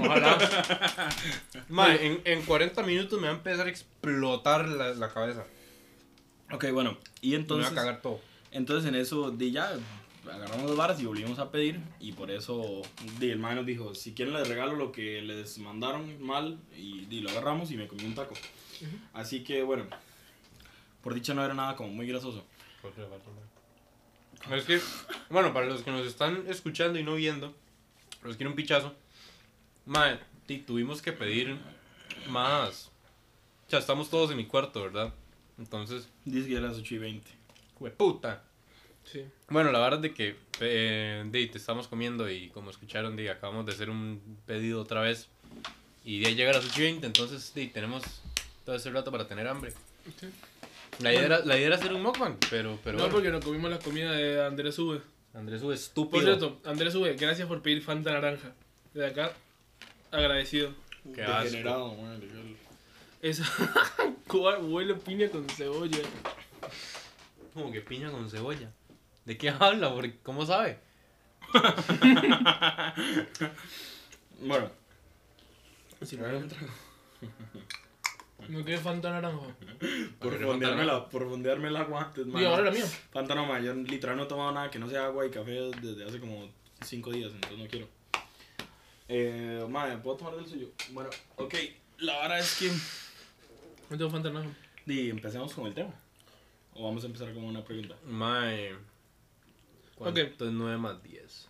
Ojalá. 0.00 0.38
Mae, 1.68 2.06
en, 2.06 2.22
en 2.24 2.42
40 2.42 2.82
minutos 2.84 3.20
me 3.20 3.26
va 3.26 3.34
a 3.34 3.36
empezar 3.36 3.66
a 3.66 3.70
explotar 3.70 4.66
la, 4.66 4.94
la 4.94 5.12
cabeza. 5.12 5.44
Ok, 6.50 6.70
bueno. 6.72 6.96
Y 7.20 7.34
entonces, 7.34 7.70
me 7.70 7.76
va 7.76 7.82
a 7.82 7.84
cagar 7.84 8.02
todo. 8.02 8.20
entonces 8.50 8.88
en 8.88 8.94
eso, 8.94 9.30
di 9.30 9.52
ya, 9.52 9.74
agarramos 10.24 10.68
las 10.68 10.76
varas 10.76 11.00
y 11.00 11.04
volvimos 11.04 11.38
a 11.38 11.50
pedir. 11.50 11.80
Y 12.00 12.12
por 12.12 12.30
eso, 12.30 12.80
di, 13.18 13.28
el 13.28 13.38
man 13.38 13.56
nos 13.56 13.66
dijo, 13.66 13.94
si 13.94 14.14
quieren 14.14 14.32
les 14.32 14.48
regalo 14.48 14.74
lo 14.74 14.90
que 14.90 15.20
les 15.20 15.58
mandaron 15.58 16.22
mal. 16.22 16.58
Y 16.74 17.04
di, 17.06 17.20
lo 17.20 17.28
agarramos 17.28 17.70
y 17.72 17.76
me 17.76 17.88
comí 17.88 18.04
un 18.04 18.14
taco. 18.14 18.34
Así 19.12 19.44
que, 19.44 19.62
bueno, 19.62 19.84
por 21.02 21.12
dicha 21.12 21.34
no 21.34 21.44
era 21.44 21.52
nada 21.52 21.76
como 21.76 21.90
muy 21.90 22.06
grasoso. 22.06 22.42
Es 24.50 24.64
que, 24.64 24.80
bueno, 25.30 25.52
para 25.52 25.66
los 25.66 25.82
que 25.82 25.90
nos 25.90 26.06
están 26.06 26.44
escuchando 26.48 26.98
y 26.98 27.04
no 27.04 27.14
viendo, 27.14 27.54
los 28.24 28.36
quiero 28.36 28.50
un 28.50 28.56
pichazo. 28.56 28.94
Mae, 29.86 30.18
ti- 30.46 30.58
tuvimos 30.58 31.02
que 31.02 31.12
pedir 31.12 31.56
más. 32.28 32.90
O 33.66 33.70
sea, 33.70 33.78
estamos 33.78 34.10
todos 34.10 34.30
en 34.30 34.36
mi 34.36 34.46
cuarto, 34.46 34.82
¿verdad? 34.82 35.12
Entonces, 35.58 36.08
Dice 36.24 36.48
que 36.48 36.56
era 36.56 36.68
las 36.68 36.76
8 36.78 36.94
y 36.94 36.98
20. 36.98 37.30
puta. 37.96 38.42
Sí. 39.04 39.24
Bueno, 39.48 39.72
la 39.72 39.80
verdad 39.80 39.98
es 39.98 40.02
de 40.02 40.14
que 40.14 40.36
eh, 40.60 41.24
di, 41.30 41.46
te 41.48 41.58
estamos 41.58 41.88
comiendo 41.88 42.30
y 42.30 42.48
como 42.50 42.70
escucharon, 42.70 43.16
di, 43.16 43.26
acabamos 43.28 43.66
de 43.66 43.72
hacer 43.72 43.90
un 43.90 44.20
pedido 44.46 44.80
otra 44.80 45.00
vez. 45.00 45.28
Y 46.04 46.20
de 46.20 46.28
ahí 46.28 46.34
llega 46.36 46.50
a 46.50 46.54
las 46.54 46.64
8 46.64 46.80
y 46.80 46.82
20, 46.84 47.06
entonces 47.06 47.52
di, 47.54 47.66
tenemos 47.68 48.02
todo 48.64 48.76
ese 48.76 48.90
rato 48.90 49.10
para 49.10 49.26
tener 49.26 49.48
hambre. 49.48 49.72
Sí. 50.20 50.28
La 51.00 51.12
idea, 51.12 51.22
era, 51.24 51.38
la 51.44 51.56
idea 51.56 51.68
era 51.68 51.76
hacer 51.76 51.92
un 51.92 52.02
mukbang, 52.02 52.36
pero, 52.50 52.78
pero 52.84 52.98
no, 52.98 53.04
bueno, 53.04 53.14
porque 53.14 53.30
nos 53.30 53.44
comimos 53.44 53.70
la 53.70 53.78
comida 53.78 54.12
de 54.12 54.44
Andrés 54.44 54.78
V. 54.78 55.00
Andrés 55.34 55.62
Por 55.62 55.74
estúpido. 55.74 56.22
cierto, 56.22 56.60
Andrés 56.64 56.94
V, 56.94 57.14
gracias 57.14 57.48
por 57.48 57.62
pedir 57.62 57.82
Fanta 57.82 58.12
Naranja. 58.12 58.52
De 58.92 59.06
acá, 59.06 59.32
agradecido. 60.10 60.74
Qué 61.14 61.22
asco. 61.22 61.44
Degenerado. 61.44 61.96
Esa 63.22 63.44
¿Cuál 64.26 64.64
huele 64.64 64.94
piña 64.94 65.28
con 65.28 65.48
cebolla. 65.48 65.98
Como 67.54 67.72
que 67.72 67.80
piña 67.80 68.10
con 68.10 68.28
cebolla. 68.30 68.70
¿De 69.24 69.38
qué 69.38 69.50
habla? 69.50 69.92
Porque, 69.94 70.18
¿Cómo 70.22 70.44
sabe? 70.44 70.78
Bueno, 74.40 74.70
Sí, 76.04 76.16
¿No 76.16 76.26
quieres 78.46 78.80
Fanta 78.80 79.10
Naranja? 79.10 79.38
por 80.18 80.32
querer 80.32 80.46
fondearme, 80.46 80.78
Fanta 80.78 80.84
la, 80.84 81.08
por 81.08 81.28
fondearme 81.28 81.68
el 81.68 81.76
agua 81.76 82.04
antes, 82.04 82.26
man. 82.26 82.42
Y 82.42 82.44
ahora 82.44 82.62
la 82.62 82.70
mía. 82.70 82.86
Fanta 83.10 83.34
no, 83.34 83.46
man, 83.46 83.64
yo 83.64 83.74
literal 83.74 84.16
no 84.16 84.24
he 84.24 84.26
tomado 84.26 84.52
nada 84.52 84.70
que 84.70 84.78
no 84.78 84.88
sea 84.88 85.06
agua 85.06 85.26
y 85.26 85.30
café 85.30 85.70
desde 85.80 86.04
hace 86.04 86.20
como 86.20 86.48
5 86.80 87.12
días, 87.12 87.32
entonces 87.32 87.58
no 87.58 87.66
quiero. 87.66 87.88
Eh, 89.08 89.64
madre, 89.68 89.98
¿puedo 89.98 90.16
tomar 90.16 90.36
del 90.36 90.46
suyo? 90.46 90.68
Bueno, 90.90 91.10
ok, 91.36 91.54
la 91.98 92.20
verdad 92.20 92.38
es 92.38 92.56
que 92.58 92.68
No 93.90 93.98
tengo 93.98 94.10
Fanta 94.10 94.30
Naranja. 94.30 94.56
Y 94.86 95.10
empecemos 95.10 95.52
con 95.54 95.66
el 95.66 95.74
tema. 95.74 95.94
O 96.74 96.84
vamos 96.84 97.02
a 97.04 97.06
empezar 97.06 97.32
con 97.34 97.44
una 97.44 97.62
pregunta. 97.62 97.96
Mae. 98.04 98.74
¿Cuánto 99.94 100.20
es 100.20 100.32
9 100.38 100.78
más 100.78 101.02
10? 101.02 101.48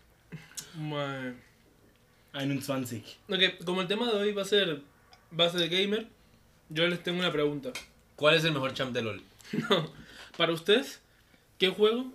Mae. 0.77 1.35
21. 2.33 2.85
Ok, 3.29 3.65
como 3.65 3.83
el 3.83 3.89
tema 3.89 4.11
de 4.11 4.17
hoy 4.17 4.33
va 4.33 4.43
a 4.43 4.47
ser 4.47 4.83
base 5.31 5.59
de 5.59 5.69
gamer, 5.69 6.09
yo 6.73 6.87
les 6.87 7.03
tengo 7.03 7.19
una 7.21 7.33
pregunta. 7.33 7.71
¿Cuál 8.17 8.35
es 8.37 8.45
el 8.45 8.53
mejor 8.53 8.73
champ 8.75 8.93
de 8.93 9.03
LOL? 9.03 9.23
Para 10.37 10.53
ustedes, 10.53 11.01
¿qué 11.59 11.69
juego 11.69 12.13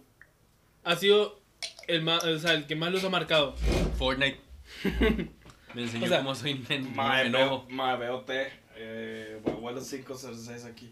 ha 0.83 0.95
sido 0.95 1.39
el, 1.87 2.01
más, 2.01 2.23
o 2.23 2.39
sea, 2.39 2.53
el 2.53 2.65
que 2.67 2.75
más 2.75 2.91
los 2.91 3.03
ha 3.03 3.09
marcado? 3.09 3.55
Fortnite. 3.97 4.39
Me 5.73 5.83
enseñó 5.83 6.05
O 6.05 6.07
sea, 6.07 6.17
cómo 6.19 6.33
soy 6.33 6.55
men- 6.69 6.95
Mae, 6.95 7.25
me 7.25 7.29
veo, 7.37 7.45
enojo. 7.47 7.65
mae, 7.69 7.97
veo 7.97 8.21
te. 8.21 8.51
Eh, 8.75 9.39
bueno, 9.61 9.79
506 9.81 10.65
aquí. 10.65 10.91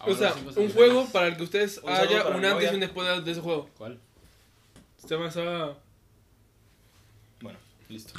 O 0.00 0.14
sea, 0.14 0.32
un 0.56 0.70
juego 0.70 1.06
para 1.12 1.26
el 1.28 1.36
que 1.36 1.42
ustedes 1.42 1.78
Un 1.82 1.90
haya 1.92 2.26
un 2.28 2.44
antes 2.44 2.70
y 2.70 2.74
un 2.74 2.80
después 2.80 3.06
de, 3.08 3.20
de 3.22 3.30
ese 3.32 3.40
juego. 3.40 3.68
¿Cuál? 3.76 3.98
Se 4.96 5.08
llama 5.08 5.28
esa... 5.28 5.74
Bueno, 7.40 7.58
listo. 7.88 8.14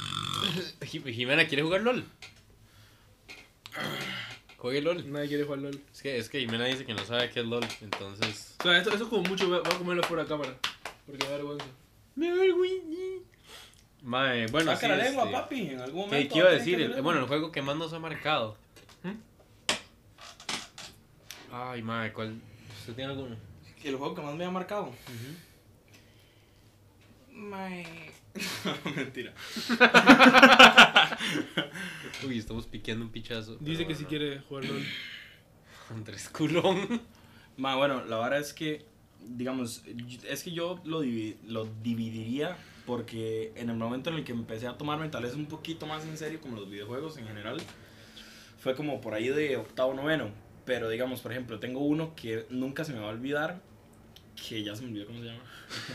Jim- 0.82 1.04
Jimena, 1.12 1.46
¿quiere 1.46 1.62
jugar 1.62 1.80
LOL? 1.82 2.04
Juegue 4.60 4.82
LOL. 4.82 5.10
Nadie 5.10 5.28
quiere 5.28 5.44
jugar 5.44 5.60
LOL. 5.60 5.80
Es 5.92 6.02
que, 6.02 6.18
es 6.18 6.28
que 6.28 6.40
Jimena 6.40 6.66
dice 6.66 6.84
que 6.84 6.92
no 6.94 7.02
sabe 7.04 7.30
qué 7.30 7.40
es 7.40 7.46
LOL, 7.46 7.66
entonces... 7.80 8.56
O 8.60 8.62
sea, 8.62 8.76
esto, 8.78 8.90
eso 8.94 9.04
es 9.04 9.08
como 9.10 9.22
mucho, 9.22 9.48
voy 9.48 9.56
a 9.58 9.60
voy 9.62 9.72
a 9.74 9.78
comerlo 9.78 10.02
fuera 10.02 10.22
de 10.24 10.28
cámara. 10.28 10.54
Porque 11.06 11.24
da 11.26 11.32
vergüenza. 11.32 11.64
Me 12.14 12.30
vergüenza. 12.30 13.24
Mae, 14.02 14.46
bueno, 14.48 14.72
Saca 14.72 14.80
sí, 14.80 14.88
la 14.88 14.96
lengua, 15.04 15.24
este, 15.24 15.34
papi. 15.36 15.60
En 15.70 15.80
algún 15.80 16.04
¿Qué, 16.04 16.10
momento. 16.10 16.32
qué 16.34 16.38
iba 16.40 16.48
a 16.48 16.52
decir? 16.52 16.80
El- 16.80 17.02
bueno, 17.02 17.20
el 17.20 17.26
juego 17.26 17.50
que 17.52 17.62
más 17.62 17.76
nos 17.76 17.92
ha 17.94 17.98
marcado. 17.98 18.56
¿Mm? 19.02 19.12
Ay, 21.52 21.82
mae, 21.82 22.12
¿cuál? 22.12 22.38
¿Usted 22.80 22.94
tiene 22.94 23.12
alguno? 23.12 23.36
El 23.82 23.96
juego 23.96 24.14
que 24.14 24.22
más 24.22 24.34
me 24.34 24.44
ha 24.44 24.50
marcado. 24.50 24.92
Mae. 27.32 28.12
Mentira. 28.96 29.32
Uy, 32.26 32.38
estamos 32.38 32.66
piqueando 32.66 33.04
un 33.04 33.10
pichazo. 33.10 33.56
Dice 33.60 33.86
que 33.86 33.94
si 33.94 34.04
quiere 34.04 34.40
jugar 34.40 34.64
LOL. 34.64 34.82
Andrés 35.90 36.28
Culón. 36.28 37.00
Ma, 37.56 37.76
bueno, 37.76 38.04
la 38.04 38.18
verdad 38.18 38.38
es 38.40 38.52
que, 38.52 38.84
digamos, 39.26 39.82
es 40.28 40.42
que 40.42 40.50
yo 40.52 40.80
lo, 40.84 41.02
divi- 41.04 41.36
lo 41.46 41.66
dividiría 41.82 42.56
porque 42.86 43.52
en 43.56 43.70
el 43.70 43.76
momento 43.76 44.10
en 44.10 44.16
el 44.16 44.24
que 44.24 44.32
empecé 44.32 44.66
a 44.66 44.76
tomarme 44.78 45.08
tal 45.08 45.22
vez 45.24 45.34
un 45.34 45.46
poquito 45.46 45.86
más 45.86 46.04
en 46.04 46.16
serio 46.16 46.40
como 46.40 46.56
los 46.56 46.70
videojuegos 46.70 47.18
en 47.18 47.26
general, 47.26 47.60
fue 48.58 48.74
como 48.74 49.00
por 49.00 49.14
ahí 49.14 49.28
de 49.28 49.56
octavo, 49.56 49.94
noveno. 49.94 50.30
Pero 50.64 50.88
digamos, 50.88 51.20
por 51.20 51.32
ejemplo, 51.32 51.58
tengo 51.58 51.80
uno 51.80 52.14
que 52.14 52.46
nunca 52.50 52.84
se 52.84 52.92
me 52.92 53.00
va 53.00 53.06
a 53.06 53.10
olvidar, 53.12 53.60
que 54.48 54.62
ya 54.62 54.74
se 54.74 54.82
me 54.82 54.88
olvidó 54.88 55.06
cómo 55.06 55.20
se 55.20 55.26
llama. 55.26 55.40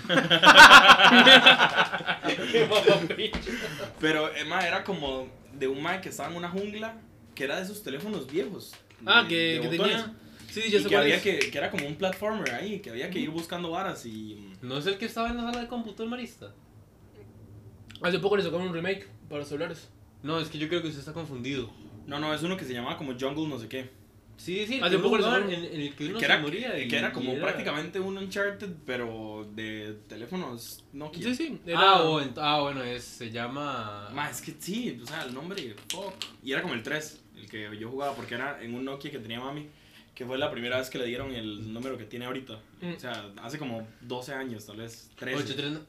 Pero, 3.99 4.33
eh, 4.35 4.45
ma, 4.45 4.65
era 4.65 4.83
como 4.83 5.27
de 5.53 5.67
un 5.67 5.81
ma 5.81 6.01
que 6.01 6.09
estaba 6.09 6.29
en 6.29 6.37
una 6.37 6.49
jungla, 6.49 6.97
que 7.33 7.43
era 7.43 7.57
de 7.57 7.63
esos 7.63 7.83
teléfonos 7.83 8.27
viejos. 8.31 8.73
Ah, 9.05 9.23
de- 9.23 9.27
que, 9.29 9.35
de 9.35 9.61
que 9.61 9.69
tenía... 9.77 10.13
Sí, 10.49 10.61
ya 10.69 10.79
Y 10.79 10.83
sé 10.83 10.89
que, 10.89 10.95
había 10.95 11.21
que, 11.21 11.39
que 11.39 11.57
era 11.57 11.69
como 11.69 11.85
un 11.85 11.95
platformer 11.95 12.53
ahí, 12.53 12.79
que 12.79 12.89
había 12.89 13.09
que 13.09 13.19
ir 13.19 13.29
buscando 13.29 13.71
varas 13.71 14.05
y... 14.05 14.53
¿No 14.61 14.77
es 14.77 14.85
el 14.85 14.97
que 14.97 15.05
estaba 15.05 15.29
en 15.29 15.37
la 15.37 15.43
sala 15.43 15.61
de 15.61 15.67
cómputo 15.67 16.03
el 16.03 16.09
marista? 16.09 16.53
Hace 18.01 18.19
poco 18.19 18.37
le 18.37 18.43
sacaron 18.43 18.67
un 18.67 18.73
remake 18.73 19.07
para 19.27 19.39
los 19.39 19.49
celulares. 19.49 19.89
No, 20.23 20.39
es 20.39 20.47
que 20.47 20.57
yo 20.57 20.69
creo 20.69 20.81
que 20.81 20.87
usted 20.87 20.99
está 21.01 21.11
confundido. 21.13 21.69
No, 22.07 22.19
no, 22.19 22.33
es 22.33 22.41
uno 22.43 22.55
que 22.55 22.63
se 22.63 22.73
llamaba 22.73 22.97
como 22.97 23.13
Jungle 23.19 23.47
no 23.47 23.59
sé 23.59 23.67
qué. 23.67 23.89
Sí, 24.37 24.65
sí, 24.67 24.75
el 24.75 24.83
Hace 24.83 24.99
poco 24.99 25.17
sacaron- 25.21 25.49
en, 25.51 25.63
en 25.65 25.81
el 25.81 25.95
que 25.95 26.05
uno 26.07 26.13
Que 26.19 26.25
se 26.25 26.31
era, 26.31 26.39
moría. 26.41 26.77
y- 26.79 26.87
que 26.87 26.97
era 26.97 27.11
como 27.13 27.33
y 27.33 27.37
prácticamente 27.37 27.99
un 27.99 28.17
Uncharted, 28.17 28.69
pero 28.85 29.49
de 29.55 29.95
teléfonos 30.09 30.83
Nokia. 30.93 31.23
Sí, 31.23 31.35
sí. 31.35 31.59
Era... 31.65 31.79
Ah, 31.79 32.03
o 32.03 32.21
ent- 32.21 32.37
ah, 32.37 32.59
bueno, 32.61 32.83
es, 32.83 33.03
se 33.03 33.31
llama... 33.31 34.09
Ma, 34.13 34.29
es 34.29 34.41
que 34.41 34.53
sí, 34.59 34.99
o 35.01 35.05
sea, 35.07 35.23
el 35.23 35.33
nombre, 35.33 35.75
fuck. 35.89 36.13
Y 36.43 36.51
era 36.51 36.61
como 36.61 36.73
el 36.73 36.83
3, 36.83 37.21
el 37.37 37.49
que 37.49 37.69
yo 37.79 37.89
jugaba, 37.89 38.13
porque 38.15 38.35
era 38.35 38.61
en 38.61 38.75
un 38.75 38.83
Nokia 38.85 39.09
que 39.09 39.19
tenía 39.19 39.39
mami, 39.39 39.67
que 40.13 40.25
fue 40.25 40.37
la 40.37 40.51
primera 40.51 40.77
vez 40.79 40.89
que 40.89 40.97
le 40.97 41.05
dieron 41.05 41.33
el 41.33 41.71
número 41.73 41.97
que 41.97 42.03
tiene 42.05 42.25
ahorita. 42.25 42.59
Mm. 42.81 42.93
O 42.93 42.99
sea, 42.99 43.31
hace 43.41 43.57
como 43.57 43.87
12 44.01 44.33
años, 44.33 44.65
tal 44.65 44.77
vez, 44.77 45.09
13. 45.17 45.43
83... 45.43 45.79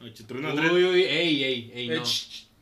83. 0.00 0.72
Uy, 0.72 0.84
uy, 0.84 1.02
ey, 1.02 1.44
ey, 1.44 1.70
ey, 1.74 1.90
Eh, 1.90 1.96
no. 1.96 2.02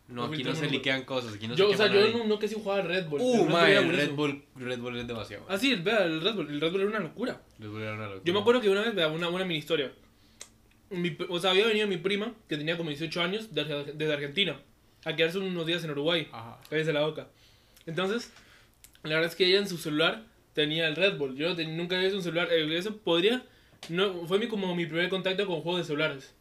No, 0.09 0.25
aquí 0.25 0.45
no 0.45 0.55
se 0.55 0.69
liquean 0.69 1.05
cosas, 1.05 1.35
aquí 1.35 1.49
no 1.49 1.55
yo, 1.55 1.69
se 1.69 1.75
o 1.75 1.77
sea, 1.77 1.87
yo 1.87 2.39
que 2.39 2.49
sí 2.49 2.55
jugaba 2.57 2.83
al 2.83 2.89
Red 2.89 3.07
Bull. 3.09 3.21
Uh, 3.23 3.33
El 3.35 3.39
Red 3.39 3.45
Bull 3.45 3.53
mae, 3.53 3.71
era 3.73 3.81
el. 3.81 3.97
Red 3.97 4.11
Bull, 4.11 4.45
Red 4.57 4.79
Bull 4.81 4.99
es 4.99 5.07
demasiado. 5.07 5.47
Ah, 5.49 5.57
sí, 5.57 5.75
vea, 5.77 6.05
el 6.05 6.21
Red 6.21 6.35
Bull. 6.35 6.51
El 6.51 6.61
Red 6.61 6.71
Bull 6.73 6.81
era 6.83 6.91
una 6.91 6.99
locura. 7.01 7.41
Red 7.59 7.69
Bull 7.69 7.83
era 7.83 7.95
una 7.95 8.05
locura. 8.07 8.23
Yo 8.25 8.33
me 8.35 8.41
acuerdo 8.41 8.61
que 8.61 8.69
una 8.69 8.83
vez, 8.83 8.95
vea, 8.95 9.09
una, 9.09 9.29
una 9.29 9.45
mini 9.45 9.59
historia. 9.61 9.93
Mi, 10.91 11.17
o 11.29 11.39
sea, 11.39 11.53
había 11.53 11.67
venido 11.67 11.87
mi 11.87 11.97
prima, 11.97 12.35
que 12.49 12.57
tenía 12.59 12.77
como 12.77 12.91
18 12.91 13.23
años, 13.23 13.55
desde, 13.55 13.93
desde 13.95 14.13
Argentina, 14.13 14.61
a 15.05 15.17
quedarse 15.17 15.39
unos 15.39 15.67
días 15.67 15.83
en 15.85 15.91
Uruguay. 15.93 16.29
Ajá. 16.33 16.59
Cállese 16.69 16.93
la 16.93 17.01
boca. 17.07 17.29
Entonces, 17.87 18.31
la 19.03 19.15
verdad 19.15 19.31
es 19.31 19.37
que 19.37 19.47
ella 19.47 19.59
en 19.59 19.69
su 19.69 19.79
celular 19.79 20.25
tenía 20.53 20.87
el 20.89 20.97
Red 20.97 21.17
Bull. 21.17 21.35
Yo 21.37 21.57
ten- 21.57 21.77
nunca 21.77 21.95
había 21.97 22.09
visto 22.09 22.19
un 22.19 22.25
celular. 22.25 22.49
eh, 22.53 22.77
Eso 22.77 22.99
podría. 22.99 23.47
No, 23.89 24.27
fue 24.27 24.39
mi, 24.39 24.49
como 24.49 24.75
mi 24.75 24.85
primer 24.87 25.09
contacto 25.09 25.47
con 25.47 25.63
juegos 25.63 25.81
de 25.81 25.87
celulares. 25.87 26.35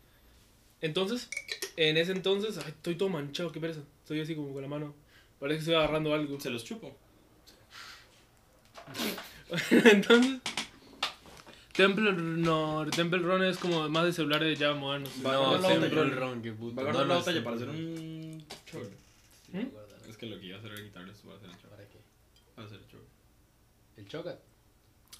Entonces, 0.81 1.29
en 1.77 1.97
ese 1.97 2.11
entonces, 2.11 2.57
ay, 2.57 2.69
estoy 2.69 2.95
todo 2.95 3.09
manchado, 3.09 3.51
qué 3.51 3.59
pereza. 3.59 3.81
Estoy 4.01 4.19
así 4.21 4.35
como 4.35 4.51
con 4.53 4.61
la 4.61 4.67
mano. 4.67 4.95
Parece 5.39 5.57
que 5.57 5.59
estoy 5.61 5.75
agarrando 5.75 6.13
algo. 6.13 6.39
Se 6.39 6.49
los 6.49 6.63
chupo. 6.63 6.95
entonces, 9.71 10.39
Temple, 11.73 12.13
no, 12.13 12.85
Temple 12.93 13.19
Run 13.19 13.43
es 13.43 13.57
como 13.57 13.87
más 13.89 14.05
de 14.05 14.13
celulares 14.13 14.57
ya 14.57 14.73
modernos. 14.73 15.15
No, 15.17 15.59
Temple. 15.59 16.03
Run, 16.05 16.41
qué 16.41 16.51
puto. 16.51 16.75
Va 16.75 16.81
a 16.81 16.85
No, 16.85 16.91
guardar 16.91 17.07
la 17.07 17.13
no, 17.13 17.19
botella 17.19 17.43
para 17.43 17.55
hacer 17.55 17.69
un 17.69 18.43
short. 18.71 18.91
¿Mm? 19.53 20.09
Es 20.09 20.17
que 20.17 20.25
lo 20.25 20.39
que 20.39 20.47
iba 20.47 20.57
a 20.57 20.59
hacer 20.59 20.71
era 20.71 20.83
quitarles 20.83 21.17
para 21.17 21.35
hacer 21.37 21.49
el 21.49 21.55
short. 21.55 21.69
¿Para 21.69 21.87
qué? 21.87 21.99
Para 22.55 22.67
hacer 22.67 22.79
el 22.79 22.87
short. 22.87 23.05
El 23.97 24.07
Chocat. 24.07 24.39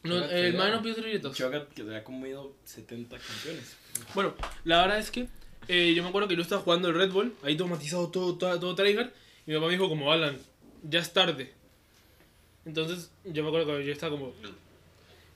No, 0.04 0.16
el 0.18 0.52
fue 0.52 0.60
man 0.60 0.72
no 0.72 0.82
pide 0.82 0.96
serviletas. 0.96 1.38
Chocat 1.38 1.70
que 1.70 1.84
se 1.84 1.96
ha 1.96 2.04
comido 2.04 2.56
70 2.66 3.18
campeones. 3.18 3.78
Bueno, 4.16 4.34
la 4.64 4.82
verdad 4.82 5.00
es 5.00 5.12
que 5.12 5.28
eh, 5.74 5.94
yo 5.94 6.04
me 6.04 6.10
acuerdo 6.10 6.28
que 6.28 6.36
yo 6.36 6.42
estaba 6.42 6.62
jugando 6.62 6.90
el 6.90 6.96
Red 6.96 7.12
Bull, 7.12 7.34
ahí 7.44 7.56
todo 7.56 7.70
matizado, 7.70 8.10
todo, 8.10 8.36
todo, 8.36 8.60
todo 8.60 8.76
tryhard, 8.76 9.12
y 9.48 9.52
mi 9.52 9.56
papá 9.56 9.68
me 9.68 9.72
dijo 9.72 9.88
como, 9.88 10.12
Alan, 10.12 10.38
ya 10.84 11.00
es 11.00 11.14
tarde. 11.14 11.54
Entonces, 12.66 13.10
yo 13.24 13.42
me 13.42 13.48
acuerdo 13.48 13.78
que 13.78 13.86
yo 13.86 13.94
estaba 13.94 14.12
como... 14.12 14.34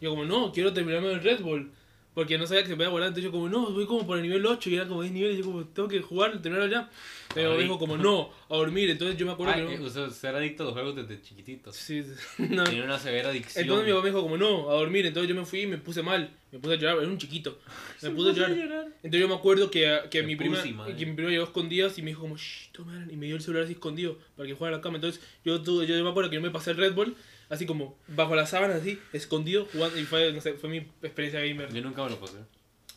Yo 0.01 0.09
como, 0.09 0.25
no, 0.25 0.51
quiero 0.51 0.73
terminarme 0.73 1.13
el 1.13 1.23
Red 1.23 1.39
Bull. 1.39 1.71
Porque 2.15 2.37
no 2.37 2.47
sabía 2.47 2.63
que 2.63 2.69
se 2.69 2.75
podía 2.77 2.87
guardar, 2.87 3.09
entonces 3.09 3.25
yo 3.25 3.31
como, 3.31 3.49
no, 3.49 3.71
voy 3.71 3.85
como 3.85 4.07
por 4.07 4.15
el 4.15 4.23
nivel 4.23 4.45
8 4.45 4.69
y 4.69 4.75
era 4.75 4.87
como 4.87 5.01
10 5.01 5.13
niveles, 5.13 5.35
y 5.35 5.39
yo 5.39 5.45
como, 5.45 5.65
tengo 5.65 5.89
que 5.89 6.01
jugar, 6.01 6.31
terminarlo 6.41 6.71
ya. 6.71 6.89
Pero 7.33 7.57
dijo 7.57 7.77
como, 7.77 7.97
no, 7.97 8.31
a 8.49 8.55
dormir, 8.55 8.89
entonces 8.89 9.17
yo 9.17 9.25
me 9.25 9.33
acuerdo 9.33 9.53
que 9.53 9.77
no... 9.77 9.85
usted, 9.85 10.07
usted 10.07 10.29
era 10.29 10.37
adicto 10.37 10.63
a 10.63 10.67
los 10.67 10.73
juegos 10.73 10.95
desde 10.95 11.21
chiquitito. 11.21 11.73
Sí, 11.73 12.05
no. 12.37 12.63
Tiene 12.63 12.85
una 12.85 12.97
severa 12.97 13.29
adicción. 13.29 13.63
Entonces 13.63 13.85
mi 13.85 13.91
papá 13.91 14.03
me 14.03 14.09
dijo 14.11 14.21
como, 14.21 14.37
no, 14.37 14.71
a 14.71 14.75
dormir, 14.75 15.05
entonces 15.05 15.27
yo 15.27 15.35
me 15.35 15.45
fui 15.45 15.63
y 15.63 15.67
me 15.67 15.77
puse 15.77 16.01
mal, 16.01 16.31
me 16.53 16.59
puse 16.59 16.75
a 16.75 16.77
llorar, 16.77 16.97
era 16.99 17.07
un 17.07 17.17
chiquito, 17.17 17.59
me 18.01 18.09
puse 18.11 18.29
a 18.29 18.47
llorar. 18.47 18.85
Entonces 19.03 19.19
yo 19.19 19.27
me 19.27 19.35
acuerdo 19.35 19.69
que, 19.69 19.99
que, 20.09 20.23
mi, 20.23 20.37
prima, 20.37 20.63
madre. 20.73 20.95
que 20.95 21.05
mi 21.05 21.13
prima 21.15 21.29
llegó 21.29 21.43
escondidas 21.43 21.97
y 21.97 22.01
me 22.01 22.11
dijo 22.11 22.21
como, 22.21 22.37
shh, 22.37 22.71
toma, 22.71 22.93
Alan", 22.93 23.11
y 23.11 23.17
me 23.17 23.25
dio 23.25 23.35
el 23.35 23.41
celular 23.41 23.65
así 23.65 23.73
escondido 23.73 24.17
para 24.37 24.47
que 24.47 24.53
jugara 24.53 24.77
a 24.77 24.79
la 24.79 24.81
cama. 24.81 24.95
Entonces 24.95 25.21
yo, 25.43 25.61
tuve, 25.61 25.85
yo 25.85 26.01
me 26.01 26.09
acuerdo 26.09 26.29
que 26.29 26.37
yo 26.37 26.41
me 26.41 26.51
pasé 26.51 26.71
el 26.71 26.77
Red 26.77 26.93
Bull 26.93 27.13
así 27.49 27.65
como 27.65 27.97
bajo 28.07 28.35
las 28.35 28.49
sábanas, 28.49 28.81
así, 28.81 28.99
escondido, 29.13 29.65
jugando, 29.71 29.97
y 29.99 30.03
fue, 30.05 30.31
no 30.33 30.41
sé, 30.41 30.53
fue 30.53 30.69
mi 30.69 30.77
experiencia 30.77 31.39
gamer. 31.41 31.71
Yo 31.73 31.81
nunca 31.81 32.03
me 32.03 32.09
lo 32.11 32.19
pasé. 32.19 32.37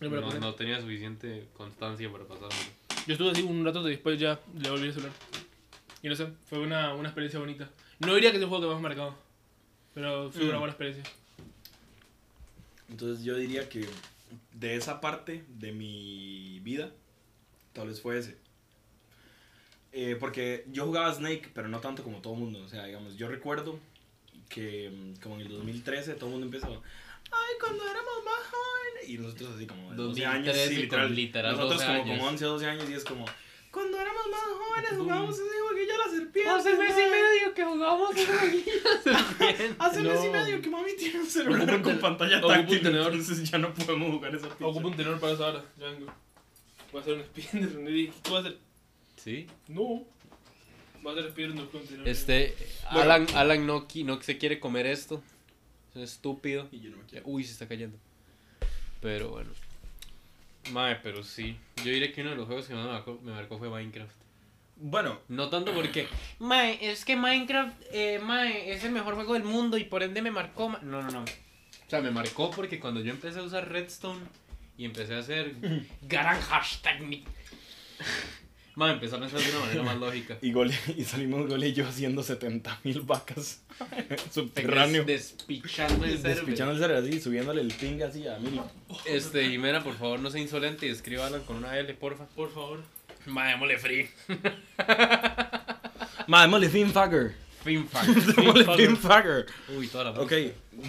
Yo, 0.00 0.08
me 0.10 0.16
lo 0.16 0.22
No, 0.22 0.26
pasé. 0.28 0.40
no 0.40 0.54
tenía 0.54 0.80
suficiente 0.80 1.46
constancia 1.54 2.10
para 2.10 2.24
pasarlo. 2.24 2.48
Yo 3.06 3.12
estuve 3.14 3.30
así 3.30 3.42
un 3.42 3.64
rato 3.64 3.86
y 3.86 3.92
después 3.92 4.18
ya 4.18 4.38
le 4.58 4.70
volví 4.70 4.86
el 4.86 4.92
celular. 4.92 5.12
Y 6.02 6.08
no 6.08 6.14
sé, 6.16 6.28
fue 6.48 6.58
una, 6.60 6.94
una 6.94 7.08
experiencia 7.08 7.40
bonita. 7.40 7.68
No 8.00 8.14
diría 8.14 8.30
que 8.30 8.36
es 8.36 8.42
el 8.42 8.48
juego 8.48 8.68
que 8.68 8.72
más 8.72 8.80
marcado, 8.82 9.16
pero 9.94 10.30
fue 10.30 10.44
Mm. 10.44 10.48
una 10.50 10.58
buena 10.58 10.72
experiencia. 10.72 11.04
Entonces 12.88 13.24
yo 13.24 13.36
diría 13.36 13.68
que 13.68 13.86
de 14.52 14.76
esa 14.76 15.00
parte 15.00 15.44
de 15.48 15.72
mi 15.72 16.60
vida, 16.60 16.90
tal 17.72 17.88
vez 17.88 18.00
fue 18.00 18.18
ese. 18.18 18.36
Eh, 19.92 20.16
porque 20.20 20.64
yo 20.70 20.84
jugaba 20.86 21.12
Snake, 21.12 21.50
pero 21.54 21.68
no 21.68 21.80
tanto 21.80 22.02
como 22.04 22.20
todo 22.20 22.34
el 22.34 22.40
mundo. 22.40 22.62
O 22.62 22.68
sea, 22.68 22.84
digamos, 22.84 23.16
yo 23.16 23.28
recuerdo 23.28 23.78
que 24.48 24.90
mm, 24.90 25.20
como 25.22 25.36
en 25.36 25.42
el 25.42 25.48
2013 25.48 26.14
todo 26.14 26.26
el 26.26 26.32
mundo 26.32 26.46
empezó, 26.46 26.82
ay, 27.30 27.54
cuando 27.60 27.84
éramos 27.84 28.24
más 28.24 28.46
jóvenes. 28.50 29.08
Y 29.08 29.18
nosotros 29.18 29.50
así 29.56 29.66
como 29.66 29.90
de 29.90 29.96
12 29.96 30.26
años, 30.26 30.46
2013 30.46 30.68
sí, 30.68 30.82
literal. 30.82 31.14
literal 31.14 31.52
nosotros 31.56 31.80
12 31.80 31.86
como, 31.86 32.02
años. 32.02 32.18
como 32.18 32.28
11, 32.30 32.44
12 32.44 32.66
años 32.66 32.90
y 32.90 32.92
es 32.94 33.04
como, 33.04 33.24
cuando 33.70 34.00
éramos 34.00 34.22
más 34.30 34.40
jóvenes 34.40 34.90
jugábamos 34.96 35.34
ese 35.34 35.60
jueguillo 35.68 35.94
a 35.94 35.98
la 35.98 36.12
serpiente. 36.12 36.50
Hace 36.50 36.76
mes 36.76 36.90
y 36.90 37.00
mae". 37.00 37.10
medio 37.10 37.54
que 37.54 37.64
jugábamos 37.64 38.10
Hace 39.78 40.00
mes 40.02 40.24
y 40.24 40.28
medio 40.28 40.62
que 40.62 40.70
mami 40.70 40.96
tiene 40.96 41.20
un 41.20 41.26
celular 41.26 41.82
con 41.82 41.98
pantalla 41.98 42.40
táctil, 42.40 42.82
tenedor. 42.82 43.12
entonces 43.12 43.50
ya 43.50 43.58
no 43.58 43.72
podemos 43.74 44.10
jugar 44.12 44.34
esa 44.34 44.48
pizza. 44.48 44.66
Ocupo 44.66 44.88
un 44.88 44.96
tenor 44.96 45.20
para 45.20 45.32
esa 45.34 45.46
hora, 45.48 45.64
ya 45.78 45.86
vengo. 45.86 46.12
Voy 46.90 47.00
a 47.00 47.02
hacer 47.02 47.14
un. 47.14 47.88
Y 47.88 47.92
dije, 47.92 48.12
¿qué 48.22 48.30
voy 48.30 48.38
a 48.38 48.40
hacer? 48.40 48.58
Sí. 49.16 49.46
No. 49.68 50.06
Este, 52.06 52.54
Bueno. 52.92 53.00
Alan, 53.12 53.26
Alan 53.34 53.66
no, 53.66 53.86
qui- 53.88 54.04
no 54.04 54.20
se 54.22 54.38
quiere 54.38 54.58
comer 54.60 54.86
esto. 54.86 55.22
Es 55.94 56.02
estúpido. 56.12 56.68
Y 56.72 56.80
yo 56.80 56.90
no 56.90 56.98
me 56.98 57.04
quiero. 57.04 57.26
Uy, 57.26 57.44
se 57.44 57.52
está 57.52 57.66
cayendo. 57.66 57.98
Pero 59.00 59.30
bueno. 59.30 59.50
Mae, 60.72 60.96
pero 60.96 61.22
sí. 61.24 61.56
Yo 61.78 61.90
diré 61.92 62.12
que 62.12 62.20
uno 62.20 62.30
de 62.30 62.36
los 62.36 62.46
juegos 62.46 62.66
que 62.66 62.74
más 62.74 62.84
me 62.86 62.92
marcó, 62.92 63.18
me 63.22 63.32
marcó 63.32 63.58
fue 63.58 63.68
Minecraft. 63.70 64.12
Bueno, 64.76 65.18
No 65.28 65.48
tanto 65.48 65.72
porque. 65.72 66.06
Mae, 66.38 66.78
es 66.90 67.04
que 67.04 67.16
Minecraft, 67.16 67.74
eh, 67.92 68.20
Mae, 68.22 68.72
es 68.72 68.84
el 68.84 68.92
mejor 68.92 69.14
juego 69.14 69.34
del 69.34 69.44
mundo 69.44 69.76
y 69.78 69.84
por 69.84 70.02
ende 70.02 70.22
me 70.22 70.30
marcó. 70.30 70.68
ma-". 70.68 70.80
No, 70.82 71.02
no, 71.02 71.10
no. 71.10 71.20
O 71.22 71.90
sea, 71.90 72.00
me 72.00 72.10
marcó 72.10 72.50
porque 72.50 72.78
cuando 72.78 73.00
yo 73.00 73.10
empecé 73.10 73.38
a 73.38 73.42
usar 73.42 73.68
Redstone 73.70 74.20
y 74.76 74.84
empecé 74.84 75.14
a 75.14 75.18
hacer 75.18 75.54
gran 76.02 76.40
hashtag. 76.40 77.00
mi- 77.02 77.24
Mae, 78.78 78.92
empecé 78.92 79.16
a 79.16 79.18
pensar 79.18 79.40
de 79.40 79.50
una 79.50 79.58
manera 79.58 79.82
más 79.82 79.96
lógica. 79.96 80.38
y, 80.42 80.52
gole, 80.52 80.72
y 80.96 81.02
salimos 81.02 81.48
Gole 81.48 81.66
y 81.66 81.72
yo 81.72 81.84
haciendo 81.84 82.22
70 82.22 82.78
mil 82.84 83.00
vacas 83.00 83.60
Des- 84.08 84.22
subterráneo. 84.32 85.02
Despichando 85.04 86.04
el 86.04 86.12
server. 86.16 86.36
Despichando 86.36 86.72
el 86.74 86.78
cerebro 86.78 87.02
así, 87.04 87.20
subiéndole 87.20 87.60
el 87.62 87.74
ping 87.74 88.00
así 88.02 88.28
a 88.28 88.38
mil. 88.38 88.60
Este, 89.04 89.48
Jimena, 89.48 89.82
por 89.82 89.96
favor, 89.96 90.20
no 90.20 90.30
sea 90.30 90.40
insolente 90.40 90.86
y 90.86 90.90
escríbala 90.90 91.40
con 91.40 91.56
una 91.56 91.76
L, 91.76 91.92
porfa. 91.94 92.26
Por 92.36 92.54
favor. 92.54 92.84
Mae, 93.26 93.50
démosle 93.50 93.78
free. 93.78 94.08
Ma, 96.28 96.42
démosle 96.42 96.68
Finfagger. 96.68 97.34
Fin 97.64 97.88
fact. 97.88 98.06
Démosle 98.10 98.64
Finfagger. 98.76 99.46
Uy, 99.76 99.88
toda 99.88 100.04
la 100.04 100.20
Ok, 100.20 100.32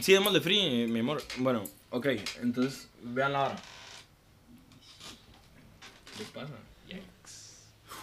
sí, 0.01 0.13
démosle 0.13 0.41
free, 0.41 0.85
mi 0.85 0.99
amor. 0.99 1.23
Bueno, 1.37 1.63
ok, 1.89 2.05
entonces 2.43 2.87
vean 3.01 3.33
la 3.33 3.45
hora. 3.45 3.55
¿Qué 6.19 6.23
pasa? 6.35 6.53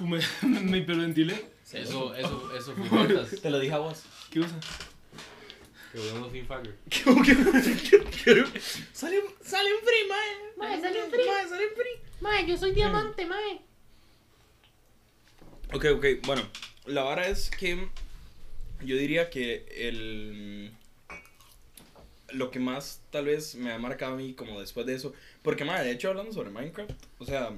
Me, 0.00 0.20
me, 0.42 0.60
me 0.60 0.78
hiperventilé. 0.78 1.46
Eso, 1.72 2.14
eso, 2.14 2.56
eso 2.56 2.74
fue. 2.74 3.38
Te 3.40 3.50
lo 3.50 3.58
dije 3.58 3.74
a 3.74 3.78
vos. 3.78 4.04
¿Qué 4.30 4.40
usa? 4.40 4.58
Que 5.92 5.98
volvemos 5.98 6.32
fin 6.32 6.46
fucker. 6.46 6.74
Sale, 8.92 9.22
sale 9.42 9.74
un 9.74 9.80
free, 9.80 10.08
mae. 10.08 10.36
Mae, 10.56 10.80
sale 10.80 11.04
un 11.04 11.10
free. 11.10 11.26
Mae, 11.26 11.48
sale 11.48 11.66
un 11.68 11.74
free. 11.74 12.00
Mae, 12.20 12.46
yo 12.46 12.56
soy 12.56 12.72
diamante, 12.72 13.26
mae. 13.26 13.60
Ok, 15.72 15.84
ok, 15.96 16.06
bueno, 16.26 16.42
la 16.86 17.02
vara 17.02 17.26
es 17.26 17.50
que 17.50 17.88
yo 18.82 18.96
diría 18.96 19.30
que 19.30 19.66
el 19.70 20.72
lo 22.30 22.50
que 22.50 22.58
más 22.58 23.00
tal 23.10 23.26
vez 23.26 23.54
me 23.54 23.72
ha 23.72 23.78
marcado 23.78 24.14
a 24.14 24.16
mí 24.16 24.34
como 24.34 24.60
después 24.60 24.86
de 24.86 24.94
eso, 24.94 25.12
porque 25.42 25.64
madre, 25.64 25.86
de 25.86 25.92
hecho 25.92 26.08
hablando 26.08 26.32
sobre 26.32 26.50
Minecraft, 26.50 26.90
o 27.18 27.24
sea, 27.24 27.50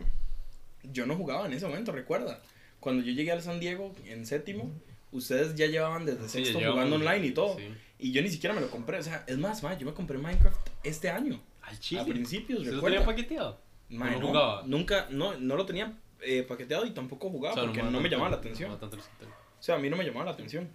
yo 0.93 1.07
no 1.07 1.15
jugaba 1.17 1.47
en 1.47 1.53
ese 1.53 1.67
momento, 1.67 1.93
recuerda, 1.93 2.41
cuando 2.81 3.03
yo 3.03 3.13
llegué 3.13 3.33
al 3.33 3.43
San 3.43 3.61
Diego 3.61 3.95
en 4.07 4.27
séptimo, 4.27 4.73
ustedes 5.13 5.55
ya 5.55 5.67
llevaban 5.67 6.05
desde 6.07 6.29
Sí, 6.29 6.45
sexto 6.45 6.59
jugando 6.71 6.97
online 6.97 7.27
y 7.27 7.31
todo, 7.33 7.57
sí. 7.57 7.69
y 7.99 8.13
yo 8.13 8.23
ni 8.23 8.29
siquiera 8.29 8.55
me 8.55 8.61
lo 8.61 8.71
compré, 8.71 8.99
o 8.99 9.03
sea, 9.03 9.25
es 9.27 9.39
más, 9.39 9.63
madre, 9.63 9.79
yo 9.81 9.87
me 9.87 9.95
compré 9.95 10.19
Minecraft 10.19 10.69
este 10.85 11.11
año, 11.11 11.41
Al 11.63 11.75
a 11.77 11.81
chile. 11.81 12.05
principios, 12.05 12.61
¿Usted 12.61 12.73
lo 12.73 12.77
recuerda. 12.77 12.97
tenía 12.99 13.07
paqueteado? 13.07 13.61
Mae, 13.91 14.11
¿O 14.11 14.13
no 14.15 14.21
no, 14.21 14.27
jugaba? 14.29 14.63
Nunca, 14.67 15.07
no, 15.11 15.39
no 15.39 15.57
lo 15.57 15.65
tenía 15.67 15.97
eh, 16.21 16.43
paqueteado 16.43 16.85
y 16.85 16.91
tampoco 16.91 17.31
jugaba 17.31 17.55
O 17.55 17.57
sea, 17.57 17.65
porque 17.65 17.83
me 17.83 17.91
no 17.91 18.01
me 18.01 18.09
llamaba 18.09 18.31
la 18.31 18.37
no 18.37 18.41
atención. 18.41 18.71
O 18.73 19.63
sea, 19.63 19.77
a 19.77 19.79
mí 19.79 19.89
no 19.89 19.97
me 19.97 20.05
llamaba 20.05 20.27
la 20.27 20.33
atención. 20.33 20.69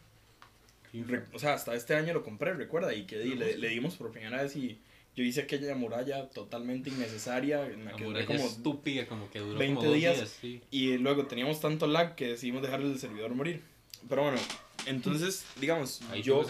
O 1.33 1.39
sea, 1.39 1.53
hasta 1.53 1.73
este 1.73 1.95
año 1.95 2.13
lo 2.13 2.23
compré, 2.23 2.53
recuerda, 2.53 2.93
y 2.93 3.05
que 3.05 3.17
le, 3.17 3.57
le 3.57 3.69
dimos 3.69 3.95
por 3.95 4.11
primera 4.11 4.41
vez 4.43 4.55
y 4.55 4.79
yo 5.15 5.23
hice 5.23 5.41
aquella 5.41 5.75
muralla 5.75 6.27
totalmente 6.29 6.89
innecesaria 6.89 7.67
en 7.67 7.85
la 7.85 7.91
La 7.91 7.97
que 7.97 8.03
duré 8.05 8.25
como... 8.25 8.39
estúpida, 8.39 9.05
como 9.07 9.29
que 9.29 9.39
duró 9.39 9.59
20 9.59 9.75
como 9.75 9.87
dos 9.87 9.97
días. 9.97 10.15
días. 10.17 10.37
sí. 10.41 10.61
Y 10.71 10.97
luego 10.97 11.27
teníamos 11.27 11.59
tanto 11.59 11.87
lag 11.87 12.15
que 12.15 12.29
decidimos 12.29 12.61
dejar 12.61 12.81
el 12.81 12.97
servidor 12.97 13.33
morir. 13.35 13.61
Pero 14.09 14.23
bueno, 14.23 14.37
entonces, 14.85 15.45
digamos, 15.59 16.01
Ahí 16.09 16.21
yo, 16.21 16.43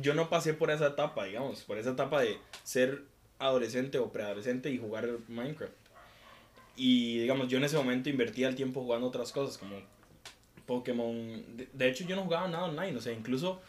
yo 0.00 0.14
no 0.14 0.28
pasé 0.28 0.54
por 0.54 0.70
esa 0.70 0.88
etapa, 0.88 1.24
digamos, 1.24 1.62
por 1.62 1.78
esa 1.78 1.90
etapa 1.90 2.20
de 2.20 2.38
ser 2.64 3.02
adolescente 3.38 3.98
o 3.98 4.12
preadolescente 4.12 4.70
y 4.70 4.78
jugar 4.78 5.08
Minecraft. 5.28 5.72
Y 6.76 7.20
digamos, 7.20 7.48
yo 7.48 7.58
en 7.58 7.64
ese 7.64 7.76
momento 7.76 8.10
invertía 8.10 8.48
el 8.48 8.54
tiempo 8.54 8.82
jugando 8.82 9.06
otras 9.06 9.32
cosas 9.32 9.56
como 9.56 9.80
Pokémon. 10.66 11.56
De, 11.56 11.68
de 11.72 11.88
hecho, 11.88 12.04
yo 12.04 12.14
no 12.16 12.22
jugaba 12.24 12.48
nada 12.48 12.64
online, 12.64 12.96
o 12.96 13.00
sea, 13.00 13.12
incluso 13.12 13.60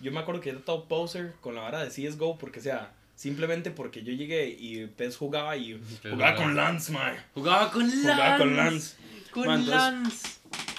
yo 0.00 0.10
me 0.10 0.20
acuerdo 0.20 0.40
que 0.40 0.50
era 0.50 0.60
todo 0.60 0.86
poser 0.88 1.34
con 1.40 1.54
la 1.54 1.60
vara 1.62 1.84
de 1.84 1.90
CSGO 1.90 2.38
porque, 2.38 2.60
o 2.60 2.62
sea, 2.62 2.92
simplemente 3.14 3.70
porque 3.70 4.02
yo 4.02 4.12
llegué 4.12 4.48
y 4.48 4.86
PES 4.86 5.16
jugaba 5.16 5.56
y 5.56 5.74
Pez 5.74 6.12
jugaba 6.12 6.36
con 6.36 6.54
Lance, 6.56 6.92
man. 6.92 7.14
Jugaba 7.34 7.70
con 7.70 7.82
Lance. 7.88 8.02
Jugaba 8.12 8.38
con 8.38 8.56
Lance. 8.56 8.96
Con 9.30 9.46
Man, 9.46 9.60
entonces- 9.60 9.80
Lance. 9.92 10.28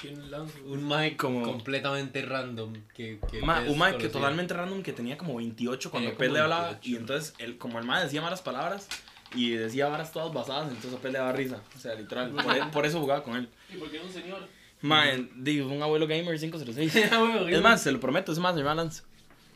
¿Quién 0.01 0.31
lanza? 0.31 0.53
Un 0.65 0.87
Mike 0.87 1.17
Como- 1.17 1.43
completamente 1.43 2.21
random. 2.21 2.73
Que, 2.93 3.19
que 3.29 3.41
Ma, 3.41 3.61
un 3.67 3.77
mae 3.77 3.97
que 3.97 4.07
totalmente 4.07 4.53
random 4.53 4.83
que 4.83 4.93
tenía 4.93 5.17
como 5.17 5.35
28 5.35 5.89
cuando 5.91 6.13
como 6.15 6.31
le 6.33 6.39
hablaba 6.39 6.69
28. 6.71 6.89
y 6.89 6.95
entonces 6.95 7.33
él, 7.39 7.57
como 7.57 7.79
el 7.79 7.85
mae 7.85 8.03
decía 8.03 8.21
malas 8.21 8.41
palabras 8.41 8.87
y 9.33 9.51
decía 9.51 9.87
varas 9.87 10.11
todas 10.13 10.31
basadas, 10.33 10.67
entonces 10.69 10.93
a 10.93 11.01
Pez 11.01 11.11
le 11.11 11.17
daba 11.19 11.31
risa, 11.33 11.61
o 11.75 11.79
sea, 11.79 11.95
literal, 11.95 12.31
por, 12.31 12.55
e- 12.55 12.65
por 12.71 12.85
eso 12.85 12.99
jugaba 13.01 13.23
con 13.23 13.35
él. 13.35 13.49
¿Y 13.73 13.77
por 13.77 13.89
qué 13.91 13.99
un 13.99 14.11
señor? 14.13 14.47
Mae, 14.81 15.27
digo, 15.35 15.69
un 15.69 15.81
abuelo 15.81 16.05
gamer 16.07 16.39
506. 16.39 16.95
Ah, 17.11 17.45
es 17.49 17.61
más, 17.61 17.81
se 17.81 17.91
lo 17.91 17.99
prometo, 17.99 18.31
es 18.31 18.39
más, 18.39 18.55
mi 18.55 18.61
balance. 18.63 19.01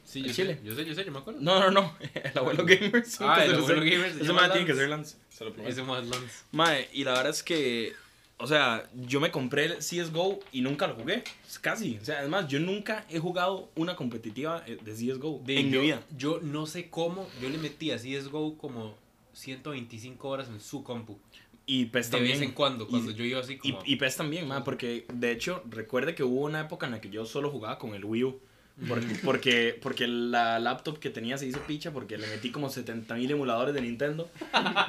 Sí, 0.09 0.23
yo 0.23 0.33
Chile. 0.33 0.55
sé, 0.55 0.61
yo 0.67 0.75
sé, 0.75 0.85
yo 0.85 0.95
sé, 0.95 1.05
yo 1.05 1.11
me 1.11 1.19
acuerdo. 1.19 1.39
No, 1.39 1.59
no, 1.59 1.69
no, 1.69 1.95
el 2.13 2.37
abuelo 2.37 2.65
gamer 2.65 3.03
506. 3.03 3.17
Ah, 3.21 3.45
el 3.45 3.53
abuelo 3.55 3.81
gamer 3.81 4.11
se 4.13 4.23
Ese 4.23 4.33
mae 4.33 4.49
tiene 4.49 4.65
que 4.65 4.73
ser 4.73 4.89
Lance, 4.89 5.17
se 5.29 5.45
lo 5.45 5.53
prometo. 5.53 5.71
Ese 5.71 5.83
más 5.83 6.03
Lance. 6.07 6.43
Mae, 6.51 6.89
y 6.93 7.03
la 7.03 7.11
verdad 7.11 7.29
es 7.29 7.43
que, 7.43 7.93
o 8.37 8.47
sea, 8.47 8.89
yo 8.95 9.19
me 9.19 9.29
compré 9.29 9.65
el 9.65 9.77
CSGO 9.77 10.39
y 10.51 10.61
nunca 10.61 10.87
lo 10.87 10.95
jugué, 10.95 11.23
casi. 11.61 11.99
O 12.01 12.05
sea, 12.05 12.19
además, 12.19 12.47
yo 12.47 12.59
nunca 12.59 13.05
he 13.09 13.19
jugado 13.19 13.69
una 13.75 13.95
competitiva 13.95 14.63
eh, 14.65 14.79
de 14.83 14.91
CSGO 14.93 15.41
De- 15.45 15.59
en 15.59 15.71
yo, 15.71 15.79
mi 15.81 15.85
vida. 15.87 16.01
Yo 16.17 16.39
no 16.41 16.65
sé 16.65 16.89
cómo, 16.89 17.27
yo 17.41 17.49
le 17.49 17.59
metí 17.59 17.91
a 17.91 17.97
CSGO 17.97 18.57
como 18.57 18.95
125 19.33 20.27
horas 20.27 20.47
en 20.49 20.59
su 20.59 20.83
compu. 20.83 21.19
Y 21.65 21.85
PES 21.85 22.07
De 22.09 22.17
también. 22.17 22.39
vez 22.39 22.47
en 22.47 22.53
cuando, 22.55 22.85
Y- 22.85 22.87
cuando 22.87 23.11
yo 23.11 23.23
iba 23.23 23.39
así 23.41 23.59
Y, 23.61 23.71
como... 23.73 23.83
y 23.85 23.95
PES 23.97 24.17
también, 24.17 24.47
man, 24.47 24.63
porque 24.63 25.05
de 25.13 25.31
hecho, 25.31 25.63
recuerde 25.69 26.15
que 26.15 26.23
hubo 26.23 26.41
una 26.45 26.61
época 26.61 26.87
en 26.87 26.93
la 26.93 27.01
que 27.01 27.09
yo 27.11 27.25
solo 27.25 27.51
jugaba 27.51 27.77
con 27.77 27.93
el 27.93 28.03
Wii 28.03 28.23
U. 28.23 28.39
Porque, 28.87 29.15
porque, 29.23 29.79
porque 29.81 30.07
la 30.07 30.59
laptop 30.59 30.99
que 30.99 31.09
tenía 31.09 31.37
se 31.37 31.45
hizo 31.45 31.59
picha 31.61 31.91
porque 31.91 32.17
le 32.17 32.27
metí 32.27 32.51
como 32.51 32.69
70.000 32.69 33.29
emuladores 33.31 33.73
de 33.73 33.81
Nintendo. 33.81 34.29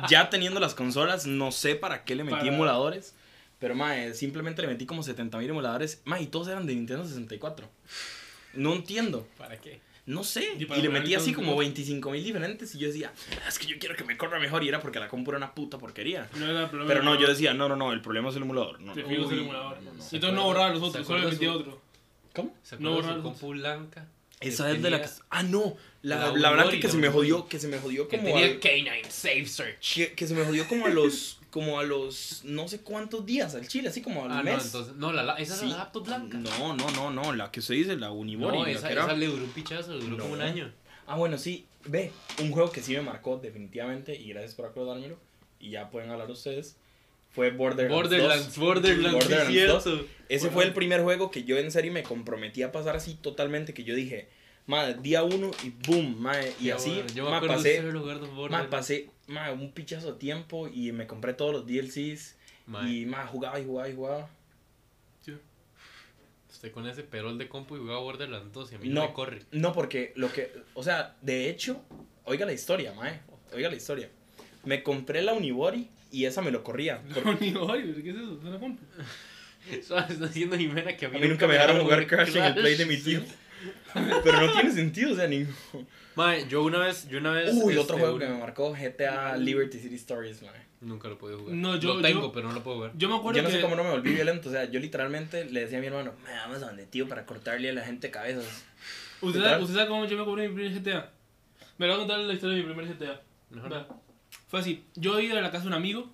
Ya 0.09 0.31
teniendo 0.31 0.61
las 0.61 0.75
consolas, 0.75 1.27
no 1.27 1.51
sé 1.53 1.75
para 1.75 2.05
qué 2.05 2.15
le 2.15 2.25
metí 2.25 2.37
Para- 2.39 2.49
emuladores. 2.49 3.15
Pero, 3.59 3.75
mae, 3.75 4.15
simplemente 4.15 4.63
le 4.63 4.69
metí 4.69 4.87
como 4.87 5.03
70.000 5.03 5.49
emuladores. 5.51 6.01
Mae, 6.05 6.23
y 6.23 6.27
todos 6.29 6.49
eran 6.49 6.67
de 6.67 6.75
Nintendo 6.75 7.05
64. 7.05 7.69
No 8.55 8.73
entiendo. 8.75 9.27
¿Para 9.37 9.57
qué? 9.59 9.81
No 10.07 10.25
sé. 10.25 10.45
Y 10.59 10.63
Y, 10.65 10.83
le 10.83 10.89
metí 10.89 11.15
así 11.15 11.33
como 11.33 11.53
¿no? 11.53 11.59
25.000 11.63 12.23
diferentes. 12.25 12.75
Y 12.75 12.79
yo 12.79 12.87
decía, 12.89 13.13
"Ah, 13.45 13.49
es 13.49 13.59
que 13.59 13.67
yo 13.67 13.77
quiero 13.79 13.95
que 13.97 14.03
me 14.05 14.17
corra 14.17 14.41
mejor. 14.41 14.65
Y 14.65 14.69
era 14.69 14.81
porque 14.81 14.99
la 14.99 15.09
compu 15.09 15.31
era 15.31 15.39
una 15.39 15.55
puta 15.55 15.79
porquería. 15.79 16.27
No 16.37 16.47
era 16.49 16.63
el 16.63 16.69
problema. 16.71 16.89
Pero 16.89 17.03
no, 17.05 17.21
yo 17.21 17.29
decía, 17.29 17.53
no, 17.55 17.69
no, 17.69 17.77
no, 17.77 17.93
el 17.93 18.01
problema 18.01 18.31
es 18.31 18.37
el 18.37 18.43
emulador. 18.43 18.81
No, 18.81 18.95
no. 18.95 19.07
Uy, 19.07 19.29
ser 19.29 19.39
emulador. 19.39 19.83
no, 19.83 19.93
no. 19.93 20.05
Entonces 20.05 20.33
no 20.33 20.45
borraba 20.45 20.71
los 20.71 20.83
otros, 20.83 21.05
¿Se 21.07 21.13
solo 21.13 21.25
le 21.27 21.31
metía 21.33 21.53
otro. 21.53 21.81
¿Cómo? 22.35 22.55
¿Se 22.63 22.77
No 22.79 22.91
acuerda 22.91 23.09
borrar 23.09 23.17
de 23.17 23.23
su 23.23 23.23
compu 23.41 23.49
blanca? 23.53 24.07
Esa 24.41 24.67
Que 24.69 24.73
es 24.77 24.83
de 24.83 24.91
la 24.91 25.01
que... 25.03 25.09
tenía- 25.09 25.23
Ah, 25.31 25.43
no. 25.43 25.77
La, 26.03 26.17
la 26.17 26.33
la, 26.33 26.51
blanca 26.53 26.81
que 26.81 26.89
se 26.89 26.97
me 26.97 27.11
jodió, 27.11 27.47
que 27.47 27.59
se 27.59 27.69
me 27.69 27.79
jodió 27.79 28.09
Que 28.09 28.17
como 28.19 28.31
tenía 28.31 28.47
al- 28.47 28.61
K9 28.61 29.11
Save 29.11 29.47
Search. 29.47 29.95
que, 29.95 30.13
que 30.15 30.27
se 30.27 30.35
me 30.35 30.45
jodió 30.45 30.67
como 30.67 30.87
a 30.87 30.89
los 30.91 31.37
como 31.51 31.81
a 31.81 31.83
los 31.83 32.43
no 32.45 32.69
sé 32.69 32.81
cuántos 32.81 33.27
días 33.27 33.55
al 33.57 33.67
chile, 33.67 33.89
así 33.89 34.01
como 34.01 34.25
al 34.25 34.31
Ah, 34.31 34.37
no, 34.37 34.45
mes. 34.45 34.67
entonces... 34.67 34.95
No, 34.95 35.13
la, 35.13 35.25
la- 35.25 35.35
esa 35.35 35.57
Sí. 35.57 35.65
es 35.67 35.73
la 35.73 35.79
laptop 35.79 36.07
blanca. 36.07 36.39
No, 36.39 36.75
no, 36.77 36.91
no, 36.93 37.11
no, 37.11 37.33
la 37.35 37.51
que 37.51 37.59
usted 37.61 37.75
dice, 37.75 37.97
la 37.97 38.13
Unibody. 38.13 38.57
No, 38.59 38.67
esa, 38.67 38.87
que 38.87 38.93
era- 38.95 39.03
esa 39.05 39.13
le 39.15 39.27
duró 39.27 39.45
un 39.45 39.51
pichazo, 39.51 39.93
le 39.95 40.05
duró 40.05 40.17
No. 40.17 40.23
como 40.23 40.35
un 40.35 40.43
año. 40.43 40.73
Ah, 41.09 41.17
bueno, 41.17 41.37
sí, 41.39 41.67
ve, 41.87 42.13
un 42.41 42.53
juego 42.53 42.71
que 42.71 42.81
sí 42.83 42.93
me 42.95 43.03
marcó 43.03 43.37
definitivamente 43.43 44.15
y 44.15 44.29
gracias 44.29 44.55
por 44.55 44.67
acordármelo 44.67 45.19
y 45.59 45.71
ya 45.71 45.91
pueden 45.91 46.09
hablar 46.11 46.31
ustedes. 46.31 46.77
Fue 47.33 47.51
Borderlands. 47.51 47.95
Borderlands, 47.95 48.47
2. 48.55 48.59
Borderlands, 48.59 49.13
Borderlands 49.13 49.53
sí, 49.53 49.61
2. 49.61 49.83
cierto. 49.85 50.07
Ese 50.29 50.51
fue 50.51 50.65
el 50.65 50.73
primer 50.73 51.01
juego 51.03 51.31
que 51.31 51.45
yo 51.45 51.59
en 51.59 51.71
serio 51.71 51.93
me 51.93 52.03
comprometí 52.03 52.63
a 52.63 52.73
pasar 52.73 52.97
así 52.97 53.15
totalmente 53.15 53.73
que 53.75 53.85
yo 53.85 53.95
dije, 53.95 54.29
madre, 54.67 54.95
día 55.01 55.23
uno 55.23 55.51
y 55.65 55.71
boom, 55.71 56.21
madre, 56.21 56.53
y 56.61 56.65
Qué 56.67 56.73
así, 56.73 56.91
bueno. 56.91 57.09
Yo 57.15 57.31
me 57.41 57.47
pasé, 57.47 57.79
ese 57.79 57.93
lugar 57.93 58.21
de 58.21 58.27
ma, 58.29 58.35
Borderlands. 58.35 58.71
pasé 58.71 59.11
ma, 59.27 59.51
un 59.53 59.73
pichazo 59.73 60.13
de 60.13 60.19
tiempo 60.19 60.69
y 60.69 60.93
me 60.93 61.07
compré 61.07 61.33
todos 61.35 61.53
los 61.53 61.67
DLCs 61.67 62.37
y 62.89 63.07
ma, 63.07 63.27
jugaba 63.27 63.59
y 63.61 63.65
jugaba 63.65 63.89
y 63.89 63.95
jugaba. 63.95 64.31
Estoy 66.53 66.71
con 66.71 66.87
ese 66.87 67.05
perol 67.05 67.39
de 67.39 67.49
compu 67.49 67.77
y 67.77 67.79
jugaba 67.79 68.01
Borderlands 68.01 68.53
2 68.53 68.73
y 68.73 68.75
a 68.75 68.79
mí 68.79 68.89
no, 68.89 69.03
No. 69.03 69.07
me 69.09 69.13
corre. 69.15 69.43
No, 69.53 69.73
porque 69.73 70.13
lo 70.17 70.31
que, 70.33 70.53
o 70.75 70.83
sea, 70.83 71.17
de 71.23 71.49
hecho, 71.49 71.81
oiga 72.25 72.45
la 72.45 72.53
historia, 72.53 72.93
mae, 72.93 73.21
oiga 73.55 73.71
la 73.71 73.77
historia. 73.77 74.11
Me 74.65 74.83
compré 74.83 75.23
la 75.23 75.33
Unibody 75.33 75.89
y 76.11 76.25
esa 76.25 76.43
me 76.43 76.51
lo 76.51 76.63
corría. 76.63 77.03
No, 77.25 77.35
ni 77.41 77.55
oye, 77.55 78.03
¿qué 78.03 78.11
es 78.11 78.17
eso? 78.17 78.39
¿Es 78.39 78.45
una 78.45 78.59
compu? 78.59 78.83
Eso 79.71 79.99
está 79.99 80.27
diciendo 80.27 80.57
Jimena 80.57 80.97
que 80.97 81.07
a 81.07 81.09
a 81.09 81.13
mí, 81.13 81.21
mí 81.21 81.29
nunca 81.29 81.47
me 81.47 81.53
dejaron 81.55 81.81
jugar 81.83 82.07
Crash 82.07 82.35
en 82.37 82.45
el 82.45 82.55
play 82.55 82.77
de 82.77 82.87
mi 82.87 82.97
tío. 82.97 83.21
Pero 84.25 84.41
no 84.47 84.53
tiene 84.53 84.73
sentido, 84.73 85.13
o 85.13 85.17
sea, 85.17 85.27
ni... 85.27 85.47
Mae, 86.15 86.49
yo 86.49 86.63
una 86.65 86.79
vez, 86.79 87.07
yo 87.09 87.19
una 87.19 87.33
vez... 87.33 87.51
Uy, 87.55 87.73
este, 87.75 87.79
otro 87.79 87.99
juego 87.99 88.19
que 88.19 88.25
una- 88.25 88.35
me 88.35 88.41
marcó, 88.41 88.73
GTA 88.73 89.37
Liberty 89.37 89.79
City 89.79 89.97
Stories, 89.97 90.41
mae. 90.43 90.51
Nunca 90.81 91.09
lo 91.09 91.19
pude 91.19 91.35
jugar. 91.37 91.55
No, 91.55 91.77
yo- 91.77 91.95
Lo 91.97 92.01
tengo, 92.01 92.23
yo- 92.23 92.33
pero 92.33 92.49
no 92.49 92.55
lo 92.55 92.63
puedo 92.63 92.77
jugar. 92.79 92.93
Yo 92.97 93.09
me 93.11 93.17
acuerdo 93.17 93.37
Yo 93.37 93.43
no 93.43 93.49
que... 93.51 93.57
sé 93.57 93.61
cómo 93.61 93.77
no 93.77 93.85
me 93.85 93.91
volví 93.91 94.13
violento, 94.15 94.49
o 94.49 94.53
sea, 94.53 94.65
yo 94.65 94.81
literalmente 94.81 95.45
le 95.45 95.61
decía 95.61 95.77
a 95.77 95.81
mi 95.83 95.89
hermano, 95.89 96.15
me 96.25 96.33
vamos 96.33 96.63
a 96.63 96.67
donde 96.69 96.87
tío 96.87 97.07
para 97.07 97.27
cortarle 97.27 97.69
a 97.69 97.73
la 97.75 97.83
gente 97.85 98.11
cabezas. 98.11 98.65
¿Usted 99.21 99.41
¿Usted 99.61 99.75
sabe 99.75 99.89
cómo 99.89 100.07
yo 100.07 100.17
me 100.17 100.25
compré 100.25 100.49
mi 100.49 100.55
primer 100.55 100.81
GTA? 100.81 101.11
Me 101.77 101.87
voy 101.87 101.95
a 101.97 101.99
contar 101.99 102.19
la 102.21 102.33
historia 102.33 102.57
de 102.57 102.63
mi 102.63 102.73
primer 102.73 102.95
GTA. 102.97 103.21
No. 103.51 104.01
Fue 104.51 104.61
así. 104.61 104.85
Yo 104.97 105.19
he 105.19 105.25
ido 105.25 105.39
a 105.39 105.41
la 105.41 105.51
casa 105.51 105.63
de 105.63 105.69
un 105.69 105.75
amigo. 105.75 106.11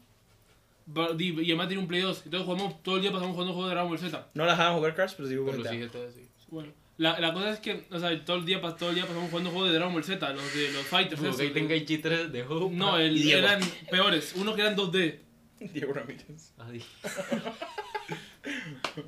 Y 1.19 1.33
además 1.51 1.67
tiene 1.67 1.83
un 1.83 1.89
Play 1.89 2.03
2. 2.03 2.23
Entonces 2.27 2.47
jugamos 2.47 2.81
todo 2.85 2.97
el 2.97 3.03
día 3.03 3.11
pasamos 3.11 3.33
jugando 3.33 3.53
juegos 3.55 3.71
de 3.71 3.75
Dragon 3.75 3.91
Ball 3.91 3.99
Z. 3.99 4.29
No 4.35 4.45
la 4.45 4.53
dejaban 4.53 4.77
jugar 4.77 4.95
Crash, 4.95 5.15
pero 5.17 5.29
sí 5.29 5.35
Pero 5.35 5.63
GTA. 5.63 5.73
sí, 6.13 6.15
sí. 6.15 6.29
Bueno. 6.49 6.73
La, 6.99 7.19
la 7.21 7.33
cosa 7.35 7.51
es 7.51 7.59
que, 7.61 7.85
o 7.91 7.99
sea, 7.99 8.25
todo 8.25 8.37
el 8.39 8.47
día, 8.47 8.59
todo 8.61 8.89
el 8.91 8.95
día 8.95 9.05
pasamos 9.05 9.29
jugando 9.29 9.51
juegos 9.51 9.69
de 9.71 9.75
Dragon 9.77 9.93
Ball 9.93 10.05
Z, 10.05 10.33
los 10.33 10.55
de 10.55 10.73
los 10.73 10.87
fighters. 10.87 11.21
Tenga 11.53 11.75
Ichi 11.75 11.99
3 11.99 12.33
de 12.33 12.43
Hope. 12.45 12.75
No, 12.75 12.97
el- 12.99 13.17
Y 13.19 13.33
eran 13.33 13.61
peores. 13.91 14.33
Uno 14.37 14.55
que 14.55 14.63
eran 14.63 14.77
2D. 14.77 15.19
Diego 15.73 15.93
Ramírez. 15.93 16.53
Ay, 16.59 16.83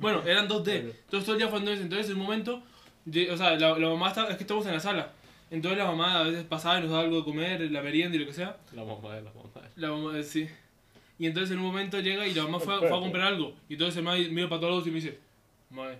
Bueno, 0.01 0.21
eran 0.25 0.47
2D. 0.47 0.63
Bueno. 0.63 0.89
Entonces 1.05 1.25
todo 1.25 1.33
el 1.33 1.37
día 1.39 1.47
jugando 1.47 1.71
eso. 1.71 1.81
Entonces 1.81 2.09
en 2.09 2.17
un 2.17 2.23
momento, 2.23 2.63
o 3.31 3.37
sea, 3.37 3.55
la, 3.57 3.77
la 3.77 3.89
mamá 3.89 4.09
estaba, 4.09 4.29
es 4.29 4.37
que 4.37 4.43
estamos 4.43 4.65
en 4.65 4.73
la 4.73 4.79
sala. 4.79 5.13
Entonces 5.51 5.77
la 5.79 5.85
mamá 5.85 6.19
a 6.19 6.23
veces 6.23 6.43
pasaba 6.43 6.77
y 6.79 6.81
nos 6.81 6.91
daba 6.91 7.03
algo 7.03 7.17
de 7.17 7.23
comer, 7.23 7.61
la 7.71 7.81
merienda 7.81 8.15
y 8.15 8.19
lo 8.19 8.25
que 8.27 8.33
sea. 8.33 8.57
La 8.73 8.83
mamá 8.83 9.15
de 9.15 9.21
la 9.23 9.31
mamá. 9.33 9.49
La 9.75 9.89
mamá, 9.91 10.17
eh, 10.17 10.23
sí. 10.23 10.47
Y 11.17 11.25
entonces 11.25 11.51
en 11.51 11.59
un 11.59 11.65
momento 11.65 11.99
llega 11.99 12.25
y 12.27 12.33
la 12.33 12.43
mamá 12.43 12.59
fue, 12.59 12.75
a- 12.75 12.79
fue 12.79 12.87
a 12.87 12.99
comprar 12.99 13.27
algo. 13.27 13.53
Y 13.67 13.73
entonces 13.73 13.97
el 13.97 14.03
mae 14.03 14.29
mira 14.29 14.47
para 14.47 14.61
todos 14.61 14.73
lados 14.73 14.87
y 14.87 14.91
me 14.91 14.95
dice, 14.97 15.19
Mae, 15.71 15.97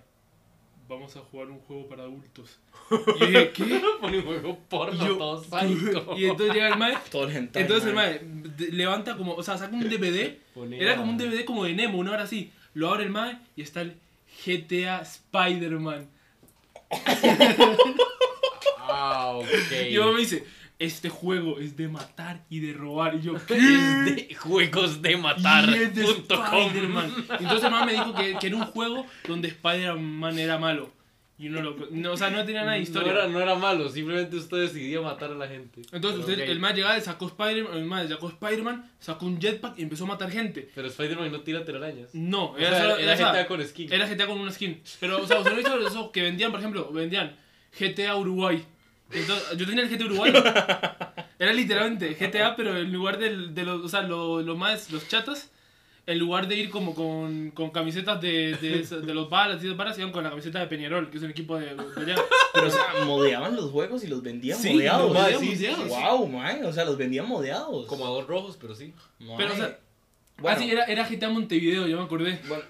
vamos 0.88 1.14
a 1.16 1.20
jugar 1.20 1.48
un 1.48 1.58
juego 1.60 1.86
para 1.88 2.02
adultos. 2.04 2.58
Y 2.90 3.18
yo 3.20 3.26
dije, 3.26 3.50
¿qué? 3.50 3.82
Pone 4.00 4.18
un 4.20 4.24
juego 4.24 4.58
porno 4.68 5.06
yo- 5.06 5.16
todo 5.18 5.42
psycho. 5.42 6.16
Y 6.16 6.24
entonces 6.26 6.54
llega 6.54 6.68
el 6.68 6.78
mae. 6.78 6.94
Entonces 7.12 7.86
el 7.86 7.94
mae. 7.94 8.20
de- 8.22 8.72
levanta 8.72 9.16
como, 9.16 9.34
o 9.34 9.42
sea, 9.42 9.58
saca 9.58 9.74
un 9.74 9.88
DVD. 9.88 10.38
Ponía- 10.54 10.80
Era 10.80 10.96
como 10.96 11.10
un 11.10 11.18
DVD 11.18 11.44
como 11.44 11.64
de 11.64 11.74
Nemo, 11.74 11.98
una 11.98 12.12
hora 12.12 12.22
así. 12.22 12.52
Lo 12.74 12.88
abre 12.90 13.04
el 13.04 13.10
mae 13.10 13.36
y 13.56 13.62
está 13.62 13.80
el 13.82 13.96
GTA 14.46 15.00
Spider-Man. 15.02 16.08
Ah, 18.90 19.32
ok. 19.36 19.46
Y 19.90 19.98
mamá 19.98 20.12
me 20.12 20.20
dice, 20.20 20.44
este 20.78 21.08
juego 21.08 21.58
es 21.60 21.76
de 21.76 21.88
matar 21.88 22.44
y 22.48 22.60
de 22.60 22.72
robar. 22.72 23.14
Y 23.14 23.20
yo, 23.20 23.34
¿qué? 23.46 23.54
Es 23.56 24.04
de 24.04 24.34
juegos 24.34 25.02
de 25.02 25.16
matar. 25.16 25.68
Y 25.68 25.74
es 25.74 25.94
de. 25.94 26.04
Spider-Man. 26.04 27.26
Entonces 27.40 27.62
mamá 27.62 27.84
me 27.84 27.92
dijo 27.92 28.14
que, 28.14 28.36
que 28.38 28.46
era 28.46 28.56
un 28.56 28.66
juego 28.66 29.06
donde 29.26 29.48
Spider-Man 29.48 30.38
era 30.38 30.58
malo. 30.58 30.90
Y 31.40 31.48
uno 31.48 31.62
lo... 31.62 31.74
No, 31.90 32.12
o 32.12 32.16
sea, 32.18 32.28
no 32.28 32.44
tenía 32.44 32.60
nada 32.60 32.74
de 32.74 32.80
historia. 32.80 33.14
No 33.14 33.18
era, 33.18 33.28
no 33.28 33.40
era 33.40 33.54
malo, 33.54 33.88
simplemente 33.88 34.36
usted 34.36 34.58
decidió 34.58 35.02
matar 35.02 35.30
a 35.30 35.34
la 35.34 35.48
gente. 35.48 35.80
Entonces 35.90 36.20
usted, 36.20 36.34
ok. 36.34 36.48
el 36.50 36.60
más 36.60 36.74
llegaba, 36.74 37.00
sacó 37.00 37.28
Spider-Man, 37.28 37.78
el 37.78 37.84
más 37.86 38.10
sacó 38.10 38.28
Spider-Man, 38.28 38.90
sacó 38.98 39.24
un 39.24 39.40
jetpack 39.40 39.78
y 39.78 39.82
empezó 39.84 40.04
a 40.04 40.08
matar 40.08 40.30
gente. 40.30 40.70
Pero 40.74 40.88
Spider-Man 40.88 41.32
no 41.32 41.40
tira 41.40 41.64
telarañas. 41.64 42.14
No, 42.14 42.50
O 42.50 42.58
era, 42.58 42.76
sea, 42.76 42.96
era 43.00 43.16
sea, 43.16 43.32
GTA 43.32 43.46
con 43.46 43.66
skin. 43.66 43.90
Era 43.90 44.06
GTA 44.06 44.26
con 44.26 44.38
una 44.38 44.52
skin. 44.52 44.82
Pero, 45.00 45.22
o 45.22 45.26
sea, 45.26 45.38
¿usted 45.38 45.54
no 45.54 45.60
hizo 45.60 45.86
eso 45.88 46.12
que 46.12 46.20
vendían, 46.20 46.50
por 46.50 46.60
ejemplo, 46.60 46.92
vendían 46.92 47.34
GTA 47.78 48.16
Uruguay? 48.16 48.62
Entonces, 49.12 49.56
yo 49.56 49.66
tenía 49.66 49.82
el 49.84 49.88
GTA 49.90 50.04
Uruguay. 50.06 50.32
Era 51.38 51.52
literalmente 51.52 52.14
GTA, 52.14 52.54
pero 52.56 52.76
en 52.76 52.92
lugar 52.92 53.18
del- 53.18 53.54
de, 53.54 53.64
los, 53.64 53.84
o 53.84 53.88
sea, 53.88 54.02
lo, 54.02 54.42
lo 54.42 54.56
más, 54.56 54.90
los 54.90 55.08
chatos, 55.08 55.48
en 56.06 56.18
lugar 56.18 56.48
de 56.48 56.56
ir 56.56 56.70
como 56.70 56.94
con, 56.94 57.50
con 57.52 57.70
camisetas 57.70 58.20
de, 58.20 58.54
de, 58.56 58.82
de 58.84 59.14
los 59.14 59.30
balas 59.30 59.62
y 59.64 59.68
de 59.68 59.74
balas, 59.74 59.98
iban 59.98 60.12
con 60.12 60.22
la 60.24 60.30
camiseta 60.30 60.58
de 60.60 60.66
Peñarol, 60.66 61.08
que 61.10 61.16
es 61.16 61.22
un 61.22 61.30
equipo 61.30 61.56
de, 61.58 61.66
de 61.74 61.82
allá. 62.02 62.14
Pero, 62.52 62.66
o 62.66 62.70
sea, 62.70 63.04
modeaban 63.06 63.56
los 63.56 63.70
juegos 63.70 64.04
y 64.04 64.08
los 64.08 64.22
vendían 64.22 64.58
Sí, 64.58 64.74
modeados. 64.74 65.12
los 65.12 65.22
vendían 65.22 65.40
Sí, 65.40 65.56
sí, 65.56 65.66
sí. 65.66 65.72
modeados. 65.80 66.18
Wow, 66.18 66.28
man. 66.28 66.64
O 66.64 66.72
sea, 66.72 66.84
los 66.84 66.96
vendían 66.98 67.26
modeados. 67.26 67.86
Como 67.86 68.04
a 68.06 68.10
dos 68.10 68.26
rojos, 68.26 68.58
pero 68.60 68.74
sí. 68.74 68.92
Mae. 69.20 69.36
Pero, 69.38 69.52
o 69.52 69.56
sea, 69.56 69.78
Bueno, 70.38 70.56
Ah, 70.58 70.60
sí, 70.62 70.70
era, 70.70 70.84
era 70.84 71.04
GTA 71.08 71.28
Montevideo, 71.30 71.86
yo 71.86 71.96
me 71.98 72.04
acordé. 72.04 72.40
bueno, 72.48 72.64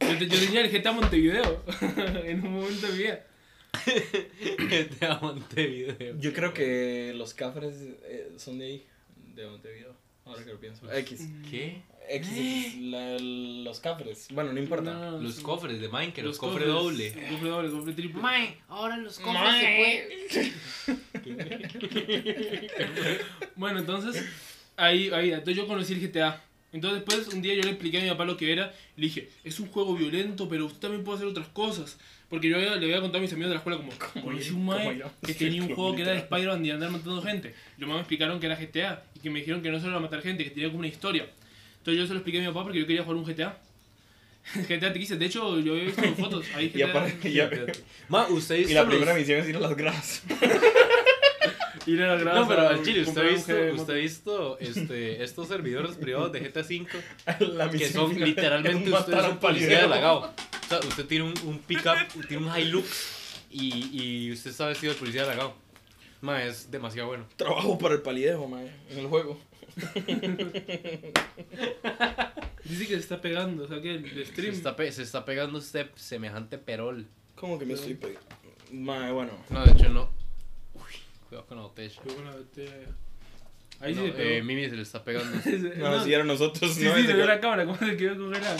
Yo, 0.00 0.18
te- 0.18 0.28
yo 0.28 0.38
tenía 0.40 0.60
el 0.60 0.70
GTA 0.70 0.92
Montevideo 0.92 1.62
en 2.24 2.46
un 2.46 2.54
momento 2.54 2.86
de 2.86 2.92
mi 2.92 2.98
vida. 2.98 3.20
GTA 4.58 5.18
Montevideo. 5.20 6.16
yo 6.18 6.32
creo 6.32 6.52
que 6.54 7.12
los 7.16 7.34
cafres 7.34 7.74
eh, 8.04 8.32
son 8.36 8.58
de 8.58 8.66
ahí, 8.66 8.86
de 9.34 9.46
Montevideo. 9.46 9.94
Ahora 10.24 10.42
que 10.44 10.52
lo 10.52 10.58
pienso. 10.60 10.90
X. 10.90 11.28
¿Qué? 11.50 11.82
X, 12.08 12.28
X, 12.32 12.76
la- 12.80 13.18
los 13.18 13.80
cafres. 13.80 14.28
Bueno, 14.32 14.52
no 14.52 14.58
importa. 14.58 14.92
No, 14.94 15.18
Los 15.18 15.36
sí. 15.36 15.42
cofres 15.42 15.80
de 15.80 15.88
Minecraft, 15.88 16.26
los, 16.26 16.38
cofres 16.38 16.66
doble. 16.66 17.12
Cofre 17.30 17.48
doble, 17.48 17.70
cofre 17.70 17.92
triple. 17.92 18.22
Mae, 18.22 18.56
ahora 18.68 18.96
los 18.96 19.18
cofres 19.18 19.60
se 19.60 20.52
pueden. 20.86 21.04
Bueno, 23.56 23.78
entonces, 23.80 24.22
ahí, 24.76 25.10
ahí, 25.12 25.30
entonces 25.32 25.56
yo 25.56 25.66
conocí 25.66 25.92
el 25.94 26.00
GTA. 26.08 26.42
Entonces 26.72 27.04
después 27.04 27.28
un 27.32 27.40
día 27.40 27.54
yo 27.54 27.62
le 27.62 27.70
expliqué 27.70 27.98
a 27.98 28.02
mi 28.02 28.08
papá 28.10 28.24
lo 28.24 28.36
que 28.36 28.52
era 28.52 28.74
y 28.96 29.00
le 29.02 29.06
dije, 29.06 29.30
es 29.44 29.60
un 29.60 29.68
juego 29.68 29.94
violento, 29.94 30.48
pero 30.48 30.66
usted 30.66 30.80
también 30.80 31.04
puede 31.04 31.18
hacer 31.18 31.28
otras 31.28 31.46
cosas. 31.48 31.98
Porque 32.34 32.48
yo 32.48 32.58
le 32.58 32.68
había 32.68 33.00
contado 33.00 33.18
a 33.18 33.20
mis 33.20 33.32
amigos 33.32 33.50
de 33.50 33.54
la 33.54 33.58
escuela 33.58 33.78
como, 33.78 33.92
conocí 34.24 34.48
un 34.50 34.54
como 34.66 34.72
mae 34.74 35.02
que 35.24 35.34
tenía 35.34 35.62
un 35.62 35.68
juego 35.76 35.94
que 35.94 36.02
era 36.02 36.10
de 36.10 36.18
Spider-Man 36.18 36.66
y 36.66 36.70
andar 36.72 36.90
matando 36.90 37.22
gente. 37.22 37.54
Y 37.78 37.80
los 37.80 37.86
mamás 37.88 37.98
me 37.98 38.00
explicaron 38.00 38.40
que 38.40 38.46
era 38.46 38.56
GTA 38.56 39.04
y 39.14 39.20
que 39.20 39.30
me 39.30 39.38
dijeron 39.38 39.62
que 39.62 39.70
no 39.70 39.78
solo 39.78 39.92
era 39.92 40.00
matar 40.00 40.20
gente, 40.20 40.42
que 40.42 40.50
tenía 40.50 40.66
como 40.68 40.80
una 40.80 40.88
historia. 40.88 41.28
Entonces 41.78 42.00
yo 42.00 42.06
se 42.08 42.12
lo 42.12 42.18
expliqué 42.18 42.38
a 42.38 42.40
mi 42.40 42.48
papá 42.48 42.64
porque 42.64 42.80
yo 42.80 42.86
quería 42.88 43.04
jugar 43.04 43.18
un 43.18 43.24
GTA. 43.24 43.56
GTA 44.68 44.92
te 44.92 44.98
quise, 44.98 45.16
de 45.16 45.26
hecho 45.26 45.60
yo 45.60 45.72
había 45.74 45.84
visto 45.84 46.02
fotos, 46.16 46.44
ahí 46.56 46.66
Y, 46.74 46.78
GTA. 46.78 46.90
aparte- 46.90 47.28
y, 47.30 47.38
Ma, 48.08 48.26
usted 48.28 48.56
hizo 48.56 48.70
y 48.72 48.74
la 48.74 48.80
los- 48.82 48.90
primera 48.90 49.14
misión 49.14 49.38
es 49.38 49.48
ir 49.48 49.56
a 49.56 49.60
las 49.60 49.76
gradas. 49.76 50.22
Y 51.86 51.94
era 51.98 52.16
grasa, 52.16 52.40
No, 52.40 52.48
pero 52.48 52.68
al 52.68 52.82
chile, 52.82 53.02
¿usted 53.02 53.20
ha 53.20 53.24
visto, 53.30 53.52
usted 53.74 53.92
ha 53.92 53.96
visto 53.96 54.58
este, 54.58 55.22
estos 55.22 55.48
servidores 55.48 55.96
privados 55.96 56.32
de 56.32 56.40
GTA 56.40 56.60
V 56.62 56.86
la 57.54 57.70
que 57.70 57.88
son 57.90 58.18
literalmente 58.18 58.90
usted 58.90 59.12
es 59.18 59.24
un 59.28 59.38
policía 59.38 59.82
de 59.82 59.88
lagao. 59.88 60.20
O 60.20 60.68
sea, 60.68 60.78
usted 60.80 61.04
tiene 61.06 61.24
un, 61.26 61.34
un 61.44 61.58
pickup, 61.58 61.96
tiene 62.26 62.46
un 62.46 62.56
Hilux 62.58 63.34
y, 63.50 63.90
y 63.92 64.32
usted 64.32 64.50
está 64.50 64.66
vestido 64.68 64.94
de 64.94 64.98
policía 64.98 65.22
de 65.22 65.28
lagao. 65.28 65.54
Ma, 66.22 66.42
es 66.42 66.70
demasiado 66.70 67.08
bueno. 67.08 67.26
Trabajo 67.36 67.76
para 67.78 67.94
el 67.96 68.00
palidejo, 68.02 68.48
mae, 68.48 68.70
en 68.90 68.98
el 69.00 69.06
juego. 69.08 69.38
Dice 72.64 72.86
que 72.86 72.94
se 72.94 73.00
está 73.00 73.20
pegando, 73.20 73.64
o 73.64 73.68
sea 73.68 73.80
que 73.82 73.94
el, 73.96 74.04
el 74.06 74.24
Se 74.26 74.32
stream. 74.32 74.54
está, 74.54 74.74
pe- 74.76 74.90
se 74.92 75.02
está 75.02 75.24
pegando 75.24 75.58
este 75.58 75.90
semejante 75.96 76.56
perol. 76.56 77.06
¿Cómo 77.34 77.58
que 77.58 77.66
me 77.66 77.74
estoy 77.74 77.94
pegando? 77.94 78.22
Mae, 78.72 79.12
bueno. 79.12 79.32
No, 79.50 79.64
de 79.64 79.72
hecho 79.72 79.88
no. 79.90 80.08
Cuidado 81.34 81.46
con 81.48 81.56
la 81.56 81.62
botella. 81.64 82.00
Pegó 82.04 82.20
una 82.20 82.30
botella. 82.32 82.72
Ahí 83.80 83.94
No, 83.94 84.02
sí 84.02 84.06
se 84.08 84.12
pegó. 84.14 84.30
eh, 84.30 84.42
Mimi 84.42 84.70
se 84.70 84.76
le 84.76 84.82
está 84.82 85.02
pegando. 85.02 85.36
No, 85.76 86.04
si 86.04 86.12
eran 86.14 86.26
nosotros, 86.28 86.72
Sí, 86.74 86.84
no 86.84 86.94
sí, 86.94 87.02
se 87.06 87.12
ve 87.12 87.20
que- 87.22 87.26
la 87.26 87.40
cámara, 87.40 87.64
¿cómo 87.64 87.76
se 87.78 87.96
quedó 87.96 88.16
congelada? 88.16 88.56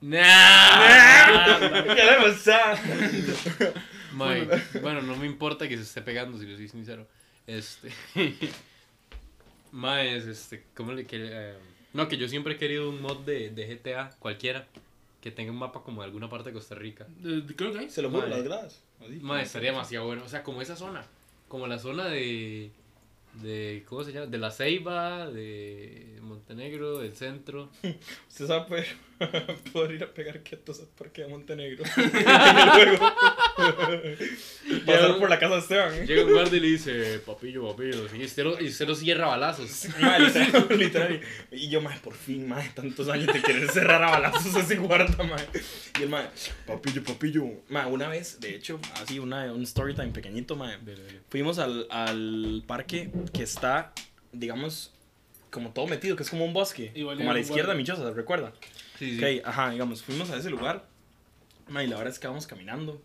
Nah. 0.00 1.94
¿Qué 1.94 2.04
le 2.04 2.16
pasa? 2.22 2.74
Mae, 4.14 4.48
bueno, 4.80 5.02
no 5.02 5.16
me 5.16 5.26
importa 5.26 5.68
que 5.68 5.76
se 5.76 5.82
esté 5.82 6.00
pegando, 6.02 6.38
si 6.38 6.46
le 6.46 6.56
soy 6.56 6.68
sincero. 6.68 7.06
Este. 7.46 7.92
Mae, 9.72 10.16
es 10.16 10.26
este. 10.26 10.64
¿Cómo 10.74 10.92
le 10.92 11.04
que 11.06 11.16
eh, 11.20 11.54
No, 11.92 12.08
que 12.08 12.16
yo 12.16 12.28
siempre 12.28 12.54
he 12.54 12.56
querido 12.56 12.88
un 12.88 13.02
mod 13.02 13.18
de, 13.24 13.50
de 13.50 13.66
GTA, 13.74 14.10
cualquiera, 14.18 14.66
que 15.20 15.30
tenga 15.30 15.50
un 15.52 15.58
mapa 15.58 15.82
como 15.82 16.00
de 16.02 16.06
alguna 16.06 16.28
parte 16.30 16.48
de 16.50 16.54
Costa 16.54 16.74
Rica. 16.74 17.06
Eh, 17.24 17.42
Creo 17.56 17.72
que 17.72 17.80
hay. 17.80 17.90
Se 17.90 18.00
lo 18.02 18.08
Mae. 18.10 18.28
las 18.30 18.42
gradas. 18.42 18.82
Mae, 19.20 19.42
estaría 19.42 19.70
demasiado 19.72 20.06
bueno. 20.06 20.22
O 20.24 20.28
sea, 20.28 20.42
como 20.42 20.62
esa 20.62 20.76
zona. 20.76 21.04
Como 21.48 21.66
la 21.66 21.78
zona 21.78 22.06
de. 22.06 22.70
de 23.42 23.84
¿Cómo 23.88 24.04
se 24.04 24.12
llama? 24.12 24.26
De 24.26 24.38
la 24.38 24.50
Ceiba, 24.50 25.28
de 25.28 26.19
Montenegro, 26.40 26.98
del 26.98 27.14
centro. 27.14 27.70
Usted 28.28 28.46
sabe 28.46 28.66
poder, 28.66 28.86
poder 29.72 29.90
ir 29.92 30.04
a 30.04 30.12
pegar 30.12 30.42
quietos 30.42 30.80
al 30.80 30.86
parque 30.86 31.20
de 31.22 31.28
Montenegro. 31.28 31.84
el. 32.78 32.98
Pasar 34.86 35.18
por 35.18 35.28
la 35.28 35.38
casa 35.38 35.56
de 35.56 35.60
Esteban, 35.60 35.94
¿eh? 35.94 36.06
Llega 36.06 36.24
un 36.24 36.32
guardia 36.32 36.56
y 36.56 36.60
le 36.60 36.68
dice, 36.68 37.18
papillo, 37.18 37.68
papillo. 37.68 38.06
Y 38.16 38.24
usted 38.24 38.44
lo, 38.44 38.58
y 38.60 38.68
usted 38.68 38.88
lo 38.88 38.94
cierra 38.94 39.26
a 39.26 39.28
balazos. 39.28 39.84
Literal, 39.84 40.78
literal. 40.78 41.20
Y 41.52 41.68
yo, 41.68 41.82
mae, 41.82 41.98
por 41.98 42.14
fin, 42.14 42.48
mae, 42.48 42.70
tantos 42.70 43.10
años 43.10 43.26
de 43.26 43.42
querer 43.42 43.70
cerrar 43.70 44.02
a 44.02 44.10
balazos 44.12 44.56
a 44.56 44.60
ese 44.60 44.76
guarda, 44.76 45.22
mae. 45.22 45.46
Y 45.98 46.04
el 46.04 46.08
mae, 46.08 46.26
papillo, 46.66 47.04
papillo. 47.04 47.44
Mae, 47.68 47.86
una 47.86 48.08
vez, 48.08 48.40
de 48.40 48.54
hecho, 48.54 48.80
así, 48.94 49.18
una, 49.18 49.52
un 49.52 49.62
story 49.64 49.94
time 49.94 50.08
pequeñito, 50.08 50.56
mae. 50.56 50.78
Fuimos 51.28 51.58
al, 51.58 51.86
al 51.90 52.64
parque 52.66 53.10
que 53.34 53.42
está, 53.42 53.92
digamos, 54.32 54.94
como 55.50 55.72
todo 55.72 55.86
metido, 55.86 56.16
que 56.16 56.22
es 56.22 56.30
como 56.30 56.44
un 56.44 56.52
bosque. 56.52 56.92
Igual 56.94 57.18
como 57.18 57.30
a 57.30 57.34
la 57.34 57.40
izquierda, 57.40 57.74
guarda. 57.74 57.78
Michosa, 57.78 58.10
¿recuerda? 58.12 58.52
Sí, 58.98 59.18
sí. 59.18 59.24
Ok, 59.40 59.46
ajá, 59.46 59.70
digamos, 59.70 60.02
fuimos 60.02 60.30
a 60.30 60.36
ese 60.36 60.50
lugar. 60.50 60.86
mae, 61.68 61.84
y 61.86 61.88
la 61.88 61.96
verdad 61.96 62.12
es 62.12 62.18
que 62.18 62.26
vamos 62.26 62.46
caminando. 62.46 63.00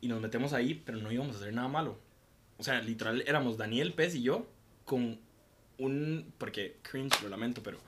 Y 0.00 0.08
nos 0.08 0.20
metemos 0.20 0.52
ahí, 0.52 0.80
pero 0.84 0.98
no 0.98 1.10
íbamos 1.10 1.36
a 1.36 1.38
hacer 1.40 1.52
nada 1.54 1.68
malo. 1.68 1.98
O 2.58 2.62
sea, 2.64 2.80
literal, 2.82 3.24
éramos 3.26 3.56
Daniel 3.56 3.92
Pez 3.94 4.14
y 4.14 4.22
yo 4.22 4.46
con 4.84 5.18
un. 5.78 6.32
Porque 6.38 6.76
cringe, 6.82 7.22
lo 7.22 7.28
lamento, 7.28 7.62
pero. 7.62 7.78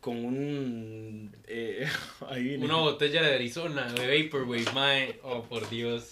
con 0.00 0.24
un... 0.24 1.34
eh, 1.46 1.88
ahí 2.28 2.44
viene. 2.44 2.64
Una 2.64 2.76
botella 2.76 3.22
de 3.22 3.34
Arizona, 3.34 3.92
de 3.92 4.24
Vaporwave, 4.24 4.72
mae. 4.72 5.20
Oh, 5.22 5.42
por 5.42 5.68
Dios. 5.68 6.10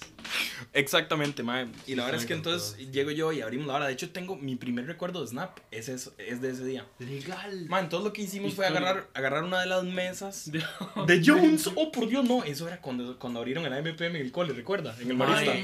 Exactamente, 0.72 1.42
mae. 1.42 1.66
Y 1.86 1.90
Sí, 1.90 1.94
la 1.96 2.04
verdad 2.04 2.20
es 2.20 2.26
que 2.26 2.34
entonces 2.34 2.70
con 2.72 2.78
todos. 2.80 2.92
llego 2.92 3.10
yo 3.10 3.32
y 3.32 3.40
abrimos 3.40 3.66
la 3.66 3.74
hora. 3.74 3.86
De 3.86 3.92
hecho, 3.92 4.10
tengo 4.10 4.36
mi 4.36 4.56
primer 4.56 4.86
recuerdo 4.86 5.20
de 5.22 5.28
Snap. 5.28 5.58
Es, 5.70 5.88
eso, 5.88 6.12
es 6.18 6.40
de 6.40 6.50
ese 6.50 6.64
día. 6.64 6.84
Legal. 6.98 7.66
Man, 7.68 7.84
entonces 7.84 8.04
lo 8.04 8.12
que 8.12 8.22
hicimos 8.22 8.54
fue 8.54 8.66
agarrar, 8.66 9.08
agarrar 9.14 9.44
una 9.44 9.60
de 9.60 9.66
las 9.66 9.84
mesas 9.84 10.50
De- 10.50 10.64
de 11.06 11.22
Jones. 11.24 11.68
Oh, 11.74 11.90
por 11.92 12.08
Dios, 12.08 12.24
no. 12.24 12.42
Eso 12.44 12.66
era 12.66 12.80
cuando, 12.80 13.18
cuando 13.18 13.38
abrieron 13.40 13.64
el 13.66 13.72
AMPM 13.72 14.16
en 14.16 14.16
el 14.16 14.32
cole, 14.32 14.52
¿recuerda? 14.52 14.96
En 15.00 15.10
el 15.10 15.16
Marista. 15.16 15.54
Y 15.54 15.62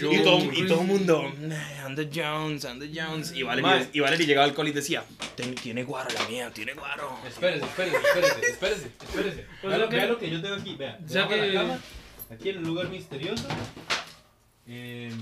Jones. 0.00 0.22
todo, 0.22 0.52
y 0.52 0.66
todo 0.66 0.80
el 0.82 0.86
mundo, 0.86 1.32
anda 1.84 2.02
Jones, 2.14 2.64
anda 2.64 2.86
Jones. 2.92 3.32
Y 3.34 3.42
Valerie, 3.42 3.88
y 3.92 4.00
Valerie 4.00 4.26
llegaba 4.26 4.44
al 4.46 4.54
cole 4.54 4.70
y 4.70 4.72
decía, 4.72 5.04
"Ten- 5.36 5.54
tiene 5.54 5.84
guaro 5.84 6.10
la 6.10 6.28
mía, 6.28 6.50
tiene 6.52 6.74
guaro. 6.74 7.18
Espérese, 7.26 7.64
espérese, 7.64 7.96
espérese, 7.96 8.50
espérese, 8.50 8.86
espérese. 9.02 9.46
O 9.62 9.68
Vea, 9.68 9.78
lo- 9.78 9.88
que- 9.88 9.96
vea 9.96 10.06
lo 10.06 10.18
que 10.18 10.30
yo 10.30 10.40
tengo 10.42 10.54
aquí, 10.56 10.74
vea. 10.76 10.98
De 11.00 11.28
que- 11.28 11.52
la 11.52 11.60
cama, 11.62 11.78
aquí 12.30 12.50
en 12.50 12.58
el 12.58 12.64
lugar 12.64 12.88
misterioso. 12.88 13.46
Eh... 14.66 15.12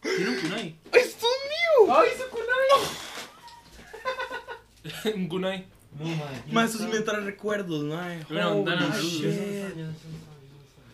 Tiene 0.00 0.30
un 0.30 0.36
kunai. 0.36 0.74
¡Esto 0.92 1.26
es 1.26 1.50
mío! 1.50 1.94
¡Ay, 1.94 2.08
su 2.16 2.24
kunai! 5.04 5.14
un 5.16 5.28
kunai. 5.28 5.66
No, 5.98 6.04
madre. 6.04 6.42
Más 6.52 6.70
eso 6.70 6.78
sí 6.84 6.90
me 6.90 7.00
trae 7.00 7.20
recuerdos, 7.20 7.82
mae. 7.84 8.24
Una 8.30 8.98
shit. 9.00 9.24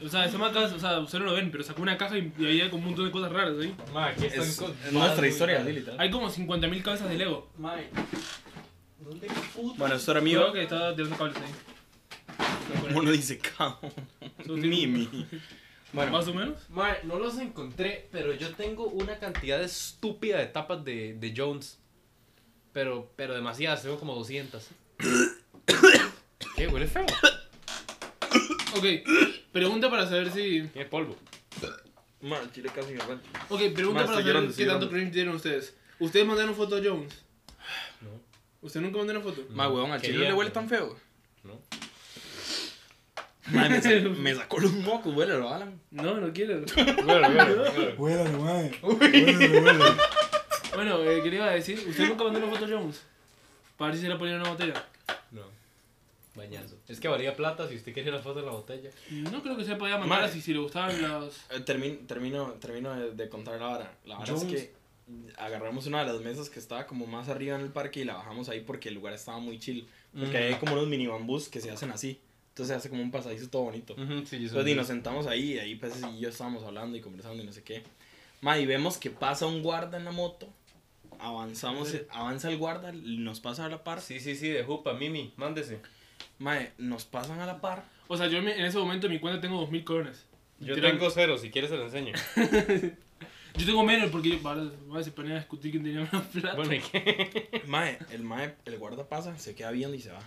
O 0.04 0.08
sea, 0.08 0.24
esa 0.26 0.38
marca, 0.38 0.60
o 0.60 0.78
sea, 0.78 0.98
ustedes 1.00 1.24
no 1.24 1.30
lo 1.30 1.36
ven, 1.36 1.50
pero 1.50 1.64
sacó 1.64 1.80
una 1.82 1.96
caja 1.96 2.18
y, 2.18 2.30
y 2.38 2.46
ahí 2.46 2.60
hay 2.60 2.68
como 2.68 2.82
un 2.82 2.88
montón 2.88 3.06
de 3.06 3.10
cosas 3.10 3.32
raras 3.32 3.54
ahí. 3.60 3.74
Ma, 3.92 4.08
aquí 4.08 4.26
están 4.26 4.42
Es, 4.42 4.56
cosas 4.56 4.76
es 4.86 4.92
más 4.92 5.04
nuestra 5.04 5.26
historia, 5.28 5.60
literal. 5.60 5.98
Hay 6.00 6.10
como 6.10 6.28
50.000 6.30 6.82
cabezas 6.82 7.08
de 7.08 7.16
Lego. 7.16 7.48
Mae. 7.56 7.88
¿Dónde 9.00 9.28
puto? 9.54 9.74
Bueno, 9.76 9.94
esto 9.94 10.10
era 10.10 10.20
Creo 10.20 10.42
mío. 10.42 10.52
que 10.52 10.62
estaba 10.62 10.94
tirando 10.94 11.16
cables 11.16 11.36
ahí. 11.38 11.73
Uno 12.94 13.10
dice, 13.10 13.40
sí. 14.44 14.50
Mimi. 14.50 15.26
Bueno, 15.94 16.10
Más 16.10 16.26
o 16.26 16.34
menos. 16.34 16.68
Mae, 16.70 17.04
no 17.04 17.20
los 17.20 17.38
encontré, 17.38 18.08
pero 18.10 18.34
yo 18.34 18.52
tengo 18.56 18.88
una 18.88 19.20
cantidad 19.20 19.62
estúpida 19.62 20.38
de 20.38 20.46
tapas 20.46 20.84
de, 20.84 21.14
de 21.14 21.34
Jones. 21.36 21.78
Pero, 22.72 23.12
pero 23.14 23.32
demasiadas, 23.32 23.82
tengo 23.82 23.96
como 24.00 24.16
200. 24.16 24.70
¿Qué? 26.56 26.66
¿Huele 26.66 26.88
feo? 26.88 27.06
Ok, 28.76 28.84
pregunta 29.52 29.88
para 29.88 30.08
saber 30.08 30.32
si. 30.32 30.62
Tiene 30.62 30.88
polvo. 30.88 31.16
man, 32.20 32.50
chile 32.50 32.70
casi 32.74 32.92
me 32.92 33.00
aguanta. 33.00 33.28
Ok, 33.48 33.60
pregunta 33.72 34.00
Ma, 34.00 34.06
para 34.06 34.18
saber 34.18 34.26
llorando, 34.26 34.56
qué 34.56 34.66
tanto 34.66 34.90
cringe 34.90 35.12
tienen 35.12 35.34
ustedes. 35.34 35.76
¿Ustedes 36.00 36.26
mandaron 36.26 36.56
foto 36.56 36.76
a 36.76 36.80
Jones? 36.82 37.22
No. 38.00 38.20
¿Usted 38.62 38.80
nunca 38.80 38.98
mandó 38.98 39.12
una 39.12 39.22
foto? 39.22 39.46
Ma, 39.50 39.68
weón, 39.68 39.92
al 39.92 40.02
chile 40.02 40.18
no 40.18 40.24
le 40.24 40.32
huele 40.32 40.50
tan 40.50 40.68
feo. 40.68 40.96
No. 41.44 41.60
Ma, 43.52 43.68
me, 43.68 43.80
sa- 43.82 43.90
me 44.18 44.34
sacó 44.34 44.58
los 44.58 44.72
mocos, 44.72 45.14
huele, 45.14 45.36
lo 45.38 45.48
Alan. 45.52 45.80
No, 45.90 46.14
no 46.20 46.32
quiero. 46.32 46.62
Bueno. 47.04 47.28
Huélalo, 47.98 48.38
mae. 48.40 48.70
bueno, 50.74 51.02
eh, 51.04 51.20
¿qué 51.22 51.30
le 51.30 51.36
iba 51.36 51.46
a 51.46 51.52
decir? 51.52 51.78
¿Usted 51.88 52.08
nunca 52.08 52.24
mandó 52.24 52.38
una 52.40 52.48
foto 52.48 52.64
a 52.64 52.68
Jones? 52.68 53.02
Para 53.76 53.90
ver 53.90 53.96
si 53.98 54.02
se 54.04 54.08
la 54.08 54.18
ponía 54.18 54.34
en 54.34 54.40
una 54.40 54.50
botella. 54.50 54.84
No. 55.30 55.42
Bañazo. 56.34 56.76
Es 56.88 56.98
que 56.98 57.06
valía 57.08 57.36
plata 57.36 57.68
si 57.68 57.76
usted 57.76 57.92
quería 57.94 58.12
la 58.12 58.18
foto 58.18 58.40
de 58.40 58.46
la 58.46 58.52
botella. 58.52 58.90
No 59.10 59.42
creo 59.42 59.56
que 59.56 59.64
se 59.64 59.76
podía 59.76 59.98
mandar 59.98 60.20
Ma. 60.20 60.24
así 60.26 60.40
si 60.40 60.52
le 60.52 60.58
gustaban 60.60 61.00
las. 61.00 61.36
Eh, 61.50 61.60
termino, 61.64 61.98
termino, 62.06 62.46
termino 62.54 62.94
de, 62.94 63.12
de 63.12 63.28
contar 63.28 63.60
la 63.60 63.68
hora. 63.68 63.92
La 64.04 64.18
verdad 64.18 64.34
es 64.36 64.42
Jones. 64.42 64.54
que 64.62 64.74
agarramos 65.36 65.86
una 65.86 66.04
de 66.04 66.12
las 66.12 66.20
mesas 66.22 66.50
que 66.50 66.58
estaba 66.58 66.86
como 66.86 67.06
más 67.06 67.28
arriba 67.28 67.54
en 67.56 67.62
el 67.62 67.70
parque 67.70 68.00
y 68.00 68.04
la 68.04 68.14
bajamos 68.14 68.48
ahí 68.48 68.60
porque 68.60 68.88
el 68.88 68.94
lugar 68.96 69.12
estaba 69.12 69.38
muy 69.38 69.58
chill. 69.60 69.86
Porque 70.12 70.36
Ujú. 70.38 70.46
hay 70.46 70.54
como 70.54 70.72
unos 70.72 70.88
mini 70.88 71.06
bambús 71.06 71.48
que 71.48 71.60
se 71.60 71.70
hacen 71.70 71.90
así. 71.92 72.18
Entonces 72.54 72.76
hace 72.76 72.88
como 72.88 73.02
un 73.02 73.10
pasadizo 73.10 73.48
todo 73.50 73.62
bonito. 73.62 73.94
Ujú, 73.94 74.24
sí, 74.26 74.38
yo 74.38 74.46
Entonces 74.46 74.72
y 74.72 74.74
nos 74.76 74.86
sentamos 74.86 75.26
ahí 75.26 75.54
y 75.54 75.58
ahí 75.58 75.74
pues 75.74 75.94
y 76.16 76.20
yo 76.20 76.28
estábamos 76.28 76.62
hablando 76.62 76.96
y 76.96 77.00
conversando 77.00 77.42
y 77.42 77.46
no 77.46 77.52
sé 77.52 77.64
qué. 77.64 77.82
Ma, 78.42 78.60
y 78.60 78.64
vemos 78.64 78.96
que 78.96 79.10
pasa 79.10 79.46
un 79.46 79.60
guarda 79.60 79.98
en 79.98 80.04
la 80.04 80.12
moto. 80.12 80.48
Avanzamos, 81.18 81.96
avanza 82.10 82.50
el 82.50 82.58
guarda, 82.58 82.92
nos 82.92 83.40
pasa 83.40 83.64
a 83.64 83.68
la 83.68 83.82
par. 83.82 84.00
Sí, 84.00 84.20
sí, 84.20 84.36
sí, 84.36 84.50
de 84.50 84.62
Jupa, 84.62 84.92
Mimi, 84.94 85.32
mándese. 85.36 85.80
Mae, 86.38 86.70
nos 86.78 87.04
pasan 87.04 87.40
a 87.40 87.46
la 87.46 87.60
par. 87.60 87.82
O 88.06 88.16
sea, 88.16 88.28
yo 88.28 88.38
en 88.38 88.48
ese 88.48 88.78
momento 88.78 89.08
en 89.08 89.14
mi 89.14 89.18
cuenta 89.18 89.40
tengo 89.40 89.58
2000 89.58 89.84
coronas. 89.84 90.24
Yo 90.60 90.76
Literal. 90.76 90.92
tengo 90.92 91.10
cero, 91.10 91.38
si 91.38 91.50
quieres 91.50 91.70
se 91.70 91.76
lo 91.76 91.86
enseño. 91.86 92.12
Yo 93.56 93.66
tengo 93.66 93.84
menos 93.84 94.10
porque 94.10 94.30
yo, 94.30 94.42
vale, 94.42 94.68
vale, 94.88 95.04
se 95.04 95.12
ponía 95.12 95.34
a 95.34 95.38
discutir 95.38 95.70
quién 95.70 95.84
tenía 95.84 96.08
más 96.12 96.24
plata. 96.26 96.56
Bueno, 96.56 96.74
¿y 96.74 96.80
qué? 96.80 97.62
Mae, 97.66 97.98
el 98.10 98.24
mae, 98.24 98.56
el 98.64 98.78
guarda 98.78 99.08
pasa, 99.08 99.38
se 99.38 99.54
queda 99.54 99.70
viendo 99.70 99.94
y 99.96 100.00
se 100.00 100.10
va. 100.10 100.18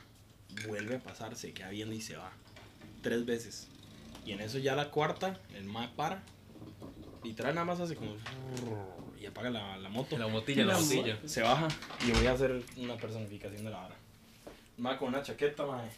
Vuelve 0.66 0.96
a 0.96 1.00
pasar, 1.00 1.36
se 1.36 1.54
queda 1.54 1.70
viendo 1.70 1.94
y 1.94 2.02
se 2.02 2.16
va. 2.16 2.32
Tres 3.02 3.26
veces. 3.26 3.68
Y 4.26 4.32
en 4.32 4.42
eso 4.42 4.58
ya 4.58 4.76
la 4.76 4.90
cuarta, 4.90 5.40
el 5.56 5.66
mae 5.66 5.90
para. 5.90 6.24
Literal 7.24 7.56
nada 7.56 7.66
más 7.66 7.80
hace 7.80 7.96
como... 7.96 8.16
Y 9.20 9.26
apaga 9.26 9.50
la, 9.50 9.78
la 9.78 9.90
moto. 9.90 10.18
La 10.18 10.28
motilla, 10.28 10.66
la 10.66 10.74
La 10.74 10.80
motilla. 10.80 11.20
Se 11.26 11.42
baja 11.42 11.68
y 12.06 12.12
voy 12.12 12.28
a 12.28 12.34
hacer 12.34 12.64
una 12.78 12.96
personificación 12.98 13.64
de 13.66 13.72
la 13.72 13.78
vara. 13.78 13.96
Mae 14.78 14.98
con 14.98 15.10
una 15.10 15.24
chaqueta, 15.24 15.66
mae. 15.66 15.90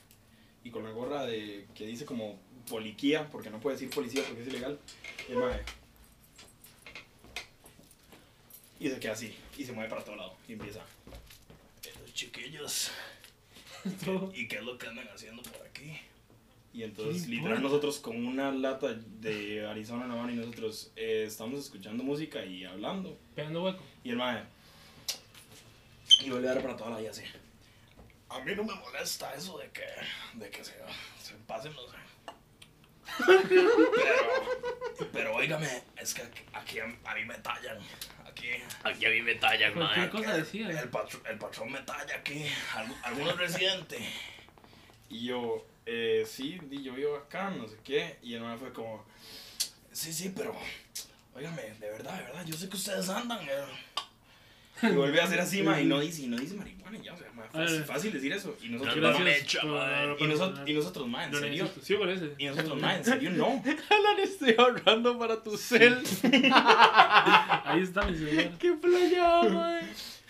Y 0.63 0.71
con 0.71 0.83
la 0.83 0.91
gorra 0.91 1.25
de 1.25 1.67
que 1.75 1.85
dice 1.85 2.05
como 2.05 2.39
poliquía, 2.67 3.27
porque 3.29 3.49
no 3.49 3.59
puede 3.59 3.75
decir 3.75 3.89
policía 3.89 4.23
porque 4.25 4.41
es 4.41 4.47
ilegal. 4.47 4.79
Y 5.27 5.31
el 5.33 5.37
mae. 5.37 5.63
Y 8.79 8.89
se 8.89 8.99
queda 8.99 9.13
así. 9.13 9.35
Y 9.57 9.65
se 9.65 9.73
mueve 9.73 9.89
para 9.89 10.03
todo 10.03 10.15
lado. 10.15 10.35
Y 10.47 10.53
empieza. 10.53 10.81
Los 12.01 12.13
chiquillos. 12.13 12.91
Todo. 14.03 14.31
¿Y 14.35 14.47
qué 14.47 14.57
es 14.57 14.63
lo 14.63 14.77
que 14.77 14.87
andan 14.87 15.07
haciendo 15.07 15.41
por 15.43 15.65
aquí? 15.65 15.99
Y 16.71 16.83
entonces, 16.83 17.27
literal, 17.27 17.61
nosotros 17.61 17.99
con 17.99 18.25
una 18.25 18.51
lata 18.51 18.93
de 18.93 19.65
Arizona 19.65 20.03
en 20.03 20.09
la 20.09 20.15
mano 20.15 20.31
y 20.31 20.35
nosotros 20.35 20.91
eh, 20.95 21.23
estamos 21.27 21.59
escuchando 21.59 22.03
música 22.03 22.45
y 22.45 22.63
hablando. 22.63 23.17
Pegando 23.35 23.63
hueco. 23.63 23.83
Y 24.03 24.11
el 24.11 24.17
mae. 24.17 24.43
Y 26.21 26.29
vuelve 26.29 26.49
a 26.49 26.53
dar 26.53 26.61
para 26.61 26.77
toda 26.77 26.91
la 26.91 26.99
vida 26.99 27.09
así. 27.09 27.23
A 28.29 28.39
mí 28.41 28.53
no 28.55 28.63
me 28.63 28.75
molesta 28.75 29.33
eso 29.33 29.57
de 29.57 29.69
que, 29.71 29.85
de 30.35 30.49
que 30.51 30.63
se, 30.63 30.73
se 31.21 31.33
pasen 31.47 31.73
los. 31.73 31.89
Pero, 33.19 35.09
pero 35.11 35.35
óigame, 35.35 35.67
es 35.97 36.13
que 36.13 36.21
aquí 36.53 36.79
a, 36.79 36.85
a 36.85 37.15
mí 37.15 37.25
me 37.25 37.35
tallan. 37.35 37.77
Aquí. 38.39 38.49
Aquí 38.83 39.05
a 39.05 39.09
mí 39.09 39.21
me 39.21 39.35
tallan, 39.35 39.73
Cualquier 39.73 40.09
cosa 40.09 40.35
El, 40.35 40.43
decía. 40.43 40.69
el, 40.69 40.89
patro- 40.89 41.21
el 41.29 41.37
patrón 41.37 41.71
me 41.71 41.79
talla 41.81 42.15
aquí. 42.15 42.45
algu- 42.73 42.97
Algunos 43.03 43.37
residentes. 43.37 44.01
Y 45.09 45.25
yo, 45.25 45.65
eh, 45.85 46.25
sí, 46.27 46.59
di, 46.63 46.83
yo 46.83 46.93
vivo 46.93 47.17
acá, 47.17 47.49
no 47.49 47.67
sé 47.67 47.75
qué. 47.83 48.17
Y 48.21 48.35
el 48.35 48.41
mae 48.41 48.57
fue 48.57 48.71
como, 48.71 49.05
sí, 49.91 50.13
sí, 50.13 50.31
pero. 50.35 50.55
Óigame, 51.35 51.61
de 51.79 51.89
verdad, 51.91 52.17
de 52.17 52.23
verdad, 52.23 52.45
yo 52.45 52.55
sé 52.55 52.69
que 52.69 52.75
ustedes 52.77 53.09
andan. 53.09 53.39
eh". 53.47 53.65
Y 54.81 54.87
vuelve 54.87 55.21
a 55.21 55.23
hacer 55.25 55.39
así, 55.39 55.63
ma, 55.63 55.79
y 55.81 55.85
no 55.85 55.99
dice, 55.99 56.23
y 56.23 56.27
no 56.27 56.37
dice 56.37 56.55
marihuana, 56.55 56.97
y 56.97 57.01
ya, 57.01 57.13
o 57.13 57.17
sea, 57.17 57.31
ma, 57.33 57.43
fácil, 57.43 57.81
Ah, 57.81 57.85
fácil 57.85 58.13
decir 58.13 58.33
eso. 58.33 58.55
Y 58.61 58.69
nosotros, 58.69 58.97
no, 58.97 59.01
ma. 59.01 60.15
y, 60.19 60.27
nosotros, 60.27 60.69
y 60.69 60.73
nosotros, 60.73 61.07
ma, 61.07 61.25
en 61.25 61.33
serio. 61.35 61.69
Sí, 61.81 61.95
parece. 61.95 62.33
Y 62.37 62.45
nosotros, 62.45 62.81
ma, 62.81 62.95
en 62.95 63.05
serio, 63.05 63.31
no. 63.31 63.45
Alan, 63.65 64.19
estoy 64.21 64.55
ahorrando 64.57 65.17
para 65.17 65.41
tu 65.41 65.57
cel. 65.57 65.97
Ahí 66.23 67.81
está 67.81 68.05
mi 68.05 68.17
celular. 68.17 68.51
¡Qué 68.59 68.73
playa, 68.73 69.43
mae! 69.49 69.81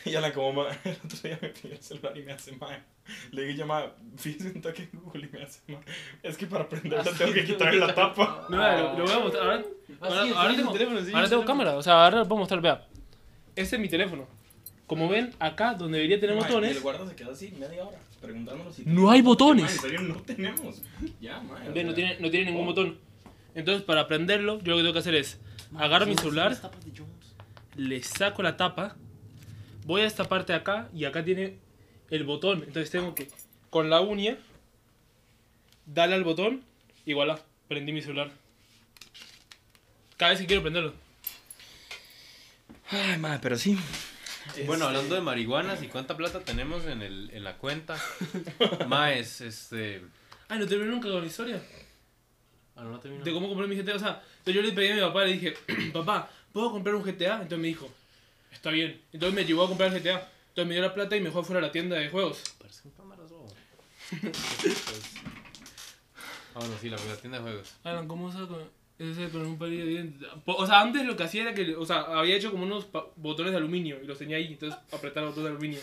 Y 0.06 0.12
ya 0.12 0.22
la 0.22 0.32
como, 0.34 0.64
ma, 0.64 0.70
el 0.86 0.98
otro 1.04 1.20
día 1.24 1.38
me 1.42 1.50
pidió 1.50 1.76
el 1.76 1.82
celular 1.82 2.18
y 2.18 2.22
me 2.24 2.32
hace, 2.32 2.54
ma. 2.54 2.68
Le 3.32 3.44
dije, 3.44 3.66
ma, 3.66 3.86
fíjese 4.18 4.52
un 4.56 4.62
toque 4.62 4.84
en 4.92 5.00
Google 5.02 5.28
y 5.32 5.36
me 5.36 5.44
hace, 5.44 5.60
ma. 5.68 5.80
Es 6.24 6.38
que 6.38 6.46
para 6.48 6.64
aprenderla 6.64 7.12
tengo 7.12 7.34
que 7.34 7.44
quitarle 7.44 7.80
la 7.80 7.94
tapa. 7.94 8.48
No, 8.50 8.58
lo, 8.58 9.04
voy 9.04 9.12
a 9.12 9.20
mostrar. 9.20 9.44
Ahora, 9.44 9.64
ahora, 10.02 10.24
sí, 10.24 10.34
ahora 10.36 10.56
tengo, 10.56 11.16
ahora 11.16 11.30
tengo 11.30 11.46
cámara. 11.46 11.76
O 11.76 11.84
sea, 11.84 12.06
ahora 12.06 12.20
lo 12.20 12.28
puedo 12.28 12.40
mostrar. 12.40 12.62
Vea. 12.62 12.88
Este 13.56 13.76
es 13.76 13.82
mi 13.82 13.90
teléfono. 13.90 14.39
Como 14.90 15.08
ven, 15.08 15.36
acá 15.38 15.76
donde 15.76 16.00
debería 16.00 16.20
tener 16.20 16.36
botones. 16.36 16.76
el 16.76 16.82
guarda 16.82 17.08
se 17.08 17.16
queda 17.16 17.32
así 17.32 17.52
media 17.52 17.86
hora 17.86 18.00
preguntándonos 18.20 18.76
si. 18.76 18.82
No 18.88 19.12
hay 19.12 19.22
botones. 19.22 19.66
Ma, 19.66 19.72
en 19.72 19.78
serio, 19.78 20.02
no 20.02 20.16
tenemos. 20.16 20.82
Ya, 21.22 21.40
ma. 21.42 21.62
o 21.70 21.72
Ve, 21.72 21.84
no 21.84 21.94
tiene, 21.94 22.20
no 22.20 22.32
tiene 22.32 22.48
ningún 22.48 22.64
oh. 22.64 22.72
botón. 22.72 22.98
Entonces, 23.54 23.84
para 23.84 24.08
prenderlo, 24.08 24.58
yo 24.64 24.72
lo 24.72 24.78
que 24.78 24.82
tengo 24.82 24.94
que 24.94 25.00
hacer 25.00 25.14
es 25.14 25.40
agarro 25.78 26.08
mi 26.08 26.16
celular, 26.16 26.58
le 27.76 28.02
saco 28.02 28.42
la 28.42 28.58
tapa, 28.58 28.96
voy 29.86 30.02
a 30.02 30.08
esta 30.08 30.24
parte 30.24 30.54
de 30.54 30.58
acá 30.58 30.90
y 30.92 31.06
acá 31.06 31.24
tiene 31.24 31.60
el 32.10 32.24
botón. 32.24 32.64
Entonces 32.64 32.90
tengo 32.90 33.14
que, 33.14 33.28
con 33.70 33.92
la 33.92 34.02
uña, 34.02 34.40
darle 35.86 36.16
al 36.16 36.24
botón 36.24 36.64
y 37.06 37.14
voilà, 37.14 37.40
prendí 37.68 37.92
mi 37.92 38.02
celular. 38.02 38.32
Cada 40.18 40.32
vez 40.32 40.42
que 40.42 40.48
quiero 40.48 40.64
prenderlo. 40.64 40.96
Ay, 42.90 43.20
ma, 43.20 43.40
pero 43.40 43.56
sí. 43.56 43.78
Bueno, 44.66 44.86
hablando 44.86 45.16
de 45.16 45.22
marihuanas 45.22 45.82
y 45.84 45.88
cuánta 45.88 46.16
plata 46.18 46.40
tenemos 46.42 46.86
en, 46.86 47.02
el, 47.02 47.30
en 47.32 47.44
la 47.44 47.58
cuenta. 47.58 47.98
Maes, 48.88 49.42
este. 49.42 50.02
Ay, 50.48 50.60
no 50.60 50.68
terminé 50.68 50.92
nunca 50.92 51.10
con 51.10 51.22
la 51.22 51.28
historia. 51.28 51.62
Ah, 52.76 52.84
no, 52.84 52.92
no 52.92 53.00
termino. 53.00 53.24
De 53.24 53.32
cómo 53.34 53.48
compré 53.50 53.68
mi 53.68 53.76
GTA. 53.76 53.96
O 53.96 54.00
sea, 54.00 54.24
entonces 54.40 54.54
yo 54.56 54.62
le 54.62 54.72
pedí 54.72 54.90
a 54.90 54.96
mi 54.96 55.02
papá, 55.02 55.24
le 55.26 55.34
dije, 55.34 55.54
papá, 55.94 56.30
¿puedo 56.54 56.72
comprar 56.72 56.96
un 56.96 57.04
GTA? 57.04 57.36
Entonces 57.36 57.60
me 57.60 57.68
dijo, 57.68 57.90
está 58.52 58.72
bien. 58.72 59.02
Entonces 59.12 59.36
me 59.36 59.46
llevó 59.46 59.64
a 59.66 59.68
comprar 59.68 59.94
el 59.94 60.02
GTA. 60.02 60.30
Entonces 60.50 60.68
me 60.68 60.74
dio 60.74 60.82
la 60.82 60.94
plata 60.94 61.16
y 61.16 61.20
me 61.20 61.28
dejó 61.28 61.44
fuera 61.44 61.62
de 61.62 61.68
la 61.68 61.72
tienda 61.72 61.96
de 61.98 62.10
juegos. 62.10 62.42
Parecen 62.58 62.92
cámaras, 62.92 63.32
oh. 63.32 63.48
Pues- 64.22 65.14
Ah, 66.56 66.60
bueno, 66.60 66.74
sí, 66.82 66.90
la, 66.90 66.98
la 66.98 67.16
tienda 67.16 67.38
de 67.38 67.44
juegos. 67.44 67.76
Alan, 67.84 68.08
¿cómo 68.08 68.32
saco 68.32 68.60
ese 69.00 69.30
con 69.30 69.46
un 69.46 69.58
palillo 69.58 69.86
de 69.86 69.92
dientes? 69.92 70.28
O 70.46 70.68
sea, 70.68 70.82
antes 70.82 71.06
lo 71.06 71.16
que 71.16 71.24
hacía 71.24 71.44
era 71.44 71.54
que, 71.54 71.76
o 71.76 71.86
sea, 71.86 72.02
había 72.02 72.36
hecho 72.36 72.52
como 72.52 72.64
unos 72.66 72.88
botones 73.16 73.52
de 73.54 73.58
aluminio 73.58 73.98
y 74.04 74.06
los 74.06 74.18
tenía 74.18 74.38
ahí, 74.38 74.48
entonces 74.54 74.78
apretar 74.92 75.24
los 75.24 75.36
botones 75.36 75.52
de 75.52 75.58
aluminio. 75.58 75.80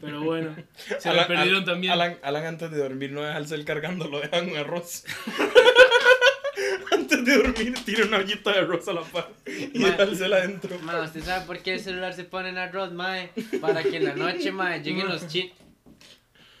Pero 0.00 0.20
bueno, 0.22 0.54
se 0.98 1.08
Alan- 1.08 1.16
los 1.16 1.26
perdieron 1.26 1.64
también. 1.64 1.92
Alan, 1.94 2.18
Alan 2.22 2.44
antes 2.44 2.70
de 2.70 2.76
dormir 2.78 3.12
no 3.12 3.22
deja 3.22 3.38
el 3.38 3.46
cel 3.46 3.64
cargando, 3.64 4.08
lo 4.08 4.20
deja 4.20 4.38
en 4.38 4.56
arroz. 4.56 5.04
antes 6.92 7.24
de 7.24 7.36
dormir 7.36 7.74
tira 7.84 8.04
una 8.04 8.18
ollita 8.18 8.52
de 8.52 8.58
arroz 8.58 8.86
a 8.88 8.92
la 8.92 9.02
par 9.02 9.30
y 9.46 10.16
cel 10.16 10.32
adentro. 10.32 10.78
Ma, 10.80 11.00
¿usted 11.00 11.22
sabe 11.22 11.46
por 11.46 11.60
qué 11.62 11.74
el 11.74 11.80
celular 11.80 12.12
se 12.14 12.24
pone 12.24 12.50
en 12.50 12.58
arroz, 12.58 12.92
mae? 12.92 13.30
Para 13.60 13.82
que 13.82 13.96
en 13.96 14.04
la 14.04 14.14
noche, 14.14 14.52
mae, 14.52 14.82
lleguen 14.82 15.08
los 15.08 15.26
chinos. 15.26 15.56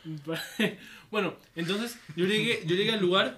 bueno, 1.10 1.34
entonces 1.56 1.98
yo 2.16 2.24
llegué, 2.26 2.62
yo 2.64 2.74
llegué 2.74 2.92
al 2.92 3.00
lugar 3.00 3.36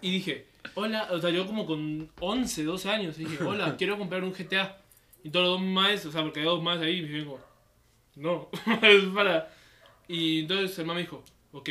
y 0.00 0.12
dije, 0.12 0.46
hola, 0.74 1.08
o 1.10 1.20
sea, 1.20 1.30
yo 1.30 1.46
como 1.46 1.66
con 1.66 2.10
11, 2.20 2.64
12 2.64 2.90
años, 2.90 3.16
dije, 3.16 3.42
hola, 3.42 3.76
quiero 3.78 3.98
comprar 3.98 4.24
un 4.24 4.32
GTA. 4.32 4.78
Y 5.22 5.30
todos 5.30 5.46
los 5.46 5.60
dos 5.60 5.68
más, 5.68 6.06
o 6.06 6.12
sea, 6.12 6.22
porque 6.22 6.40
hay 6.40 6.46
dos 6.46 6.62
más 6.62 6.80
ahí, 6.80 6.98
y 6.98 7.02
me 7.02 7.08
dijo, 7.08 7.40
no, 8.16 8.48
es 8.82 9.04
para... 9.14 9.54
Y 10.08 10.40
entonces 10.40 10.78
el 10.78 10.86
mamá 10.86 10.96
me 10.96 11.02
dijo, 11.02 11.22
ok, 11.52 11.70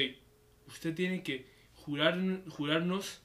usted 0.67 0.95
tiene 0.95 1.23
que 1.23 1.45
jurar, 1.73 2.17
jurarnos 2.49 3.21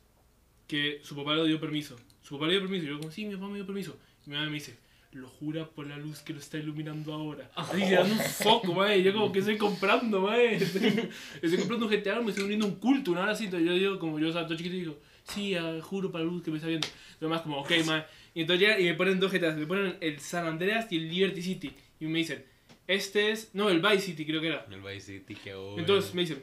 que 0.67 1.01
su 1.03 1.15
papá 1.15 1.35
le 1.35 1.47
dio 1.47 1.61
permiso. 1.61 1.97
Su 2.23 2.35
papá 2.35 2.47
le 2.47 2.53
dio 2.53 2.63
permiso. 2.63 2.85
Y 2.85 2.89
yo 2.89 2.99
como, 2.99 3.11
sí, 3.11 3.27
mi 3.27 3.35
papá 3.35 3.49
me 3.49 3.57
dio 3.57 3.67
permiso. 3.67 3.97
Y 4.27 4.31
mi 4.31 4.37
mamá 4.37 4.49
me 4.49 4.55
dice, 4.55 4.77
lo 5.13 5.29
jura 5.29 5.69
por 5.69 5.87
la 5.87 5.97
luz 5.97 6.21
que 6.21 6.33
lo 6.33 6.41
está 6.41 6.59
iluminando 6.59 7.13
ahora. 7.13 7.51
Así 7.55 7.79
que 7.79 7.93
dando 7.93 8.15
un 8.15 8.21
foco, 8.21 8.75
mae. 8.75 9.03
Yo 9.03 9.13
como 9.13 9.31
que 9.31 9.39
estoy 9.39 9.57
comprando, 9.57 10.23
mae. 10.23 10.57
Estoy, 10.57 11.11
estoy 11.43 11.59
comprando 11.59 11.87
un 11.87 11.93
GTA, 11.93 12.21
me 12.21 12.31
estoy 12.31 12.45
uniendo 12.45 12.67
un 12.67 12.77
culto, 12.77 13.13
una 13.13 13.23
hora 13.23 13.33
así. 13.33 13.45
Entonces 13.45 13.69
yo 13.69 13.75
digo, 13.75 13.99
como 13.99 14.19
yo, 14.19 14.31
o 14.31 14.33
todo 14.33 14.57
chiquito, 14.57 14.75
digo, 14.75 14.99
sí, 15.29 15.55
ah, 15.55 15.79
juro 15.83 16.11
por 16.11 16.21
la 16.21 16.27
luz 16.27 16.43
que 16.43 16.51
me 16.51 16.57
está 16.59 16.69
viendo. 16.69 16.87
Lo 17.21 17.29
más 17.29 17.43
como, 17.43 17.59
ok, 17.61 17.71
mae. 17.87 18.05
Y 18.35 18.41
entonces 18.43 18.61
llegan 18.67 18.81
y 18.81 18.85
me 18.85 18.95
ponen 18.95 19.21
dos 19.21 19.33
GTAs. 19.33 19.57
Me 19.57 19.67
ponen 19.67 19.97
el 20.01 20.19
San 20.21 20.47
Andreas 20.47 20.87
y 20.91 20.97
el 20.97 21.09
Liberty 21.09 21.43
City. 21.43 21.73
Y 22.01 22.07
me 22.07 22.19
dicen, 22.19 22.45
este 22.87 23.31
es, 23.31 23.51
no, 23.55 23.71
el 23.71 23.81
Vice 23.81 24.01
City 24.01 24.27
creo 24.27 24.41
que 24.41 24.49
era. 24.49 24.67
El 24.71 24.81
Vice 24.81 25.01
City, 25.21 25.37
qué 25.43 25.55
bueno. 25.55 25.79
Entonces 25.79 26.15
me 26.15 26.23
dicen, 26.23 26.43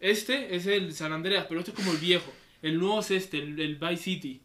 este 0.00 0.54
es 0.56 0.66
el 0.66 0.92
San 0.94 1.12
Andreas, 1.12 1.46
pero 1.48 1.60
este 1.60 1.72
es 1.72 1.76
como 1.76 1.92
el 1.92 1.98
viejo. 1.98 2.32
El 2.62 2.78
nuevo 2.78 3.00
es 3.00 3.10
este, 3.10 3.38
el, 3.38 3.60
el 3.60 3.76
Vice 3.76 3.96
City. 4.02 4.40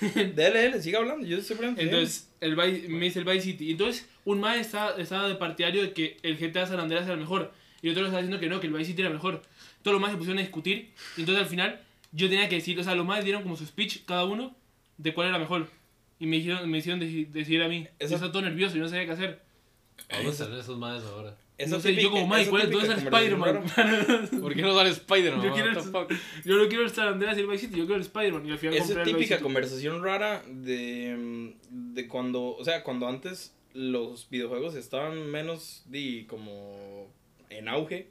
Dele, 0.14 0.60
dele, 0.60 0.80
siga 0.82 0.98
hablando, 1.00 1.26
yo 1.26 1.36
estoy 1.36 1.56
poniendo. 1.56 1.80
Entonces, 1.80 2.30
el 2.40 2.56
Vice- 2.56 2.88
me 2.88 3.04
dice 3.04 3.18
el 3.18 3.24
Vice 3.26 3.40
City. 3.42 3.66
Y 3.68 3.70
entonces, 3.72 4.08
un 4.24 4.40
mae 4.40 4.60
estaba, 4.60 4.96
estaba 4.96 5.28
de 5.28 5.34
partidario 5.34 5.82
de 5.82 5.92
que 5.92 6.16
el 6.22 6.38
GTA 6.38 6.66
San 6.66 6.80
Andreas 6.80 7.04
era 7.04 7.12
el 7.14 7.20
mejor. 7.20 7.52
Y 7.82 7.90
otro 7.90 8.02
estaba 8.04 8.22
diciendo 8.22 8.40
que 8.40 8.48
no, 8.48 8.60
que 8.60 8.66
el 8.68 8.72
Vice 8.72 8.86
City 8.86 9.02
era 9.02 9.10
mejor. 9.10 9.42
Todos 9.82 9.92
los 9.94 10.00
más 10.00 10.10
se 10.12 10.16
pusieron 10.16 10.38
a 10.38 10.40
discutir. 10.42 10.90
Y 11.18 11.20
entonces 11.20 11.42
al 11.44 11.50
final, 11.50 11.82
yo 12.14 12.28
tenía 12.28 12.48
que 12.48 12.54
decir, 12.56 12.78
o 12.78 12.84
sea, 12.84 12.94
los 12.94 13.04
más 13.06 13.24
dieron 13.24 13.42
como 13.42 13.56
su 13.56 13.66
speech 13.66 14.04
cada 14.06 14.24
uno 14.24 14.54
de 14.98 15.12
cuál 15.12 15.28
era 15.28 15.38
mejor. 15.38 15.68
Y 16.18 16.26
me 16.26 16.36
hicieron, 16.36 16.70
me 16.70 16.78
hicieron 16.78 17.00
decidir 17.00 17.62
a 17.62 17.68
mí. 17.68 17.86
Esa- 17.98 18.10
Yo 18.10 18.14
estaba 18.16 18.32
todo 18.32 18.42
nervioso 18.42 18.76
y 18.76 18.80
no 18.80 18.88
sabía 18.88 19.04
qué 19.06 19.12
hacer. 19.12 19.42
Vamos 20.10 20.40
a 20.40 20.44
hacer 20.44 20.58
esos 20.58 20.78
madres 20.78 21.04
ahora. 21.04 21.36
Esa 21.56 21.76
no 21.76 21.80
sé, 21.80 21.90
yo 21.94 22.00
típica- 22.00 22.10
como, 22.10 22.26
mae, 22.26 22.42
esa 22.42 22.50
¿cuál 22.50 22.62
es? 22.62 22.70
¿Dónde 22.70 22.88
típica 22.88 23.04
está 23.04 23.20
el 23.20 23.24
Spider-Man? 23.26 24.40
¿Por 24.40 24.54
qué 24.54 24.62
no 24.62 24.74
sale 24.74 24.90
Spider-Man? 24.90 25.44
Yo 25.44 25.52
quiero 25.52 25.70
el-? 25.70 26.18
Yo 26.44 26.56
no 26.56 26.68
quiero 26.68 26.82
el 26.84 26.90
San 26.90 27.08
Andreas 27.08 27.36
y 27.36 27.40
el 27.40 27.46
Vice 27.46 27.66
City, 27.66 27.78
yo 27.78 27.84
quiero 27.84 27.96
el 27.96 28.00
Spider-Man. 28.02 28.46
Y 28.46 28.50
al 28.50 28.74
es 28.74 28.88
típica 29.04 29.38
conversación 29.40 30.02
rara 30.02 30.42
de, 30.48 31.54
de 31.70 32.08
cuando, 32.08 32.56
o 32.56 32.64
sea, 32.64 32.82
cuando 32.82 33.06
antes 33.08 33.54
los 33.72 34.28
videojuegos 34.30 34.74
estaban 34.76 35.30
menos 35.30 35.82
di, 35.86 36.24
como 36.24 37.08
en 37.50 37.68
auge. 37.68 38.08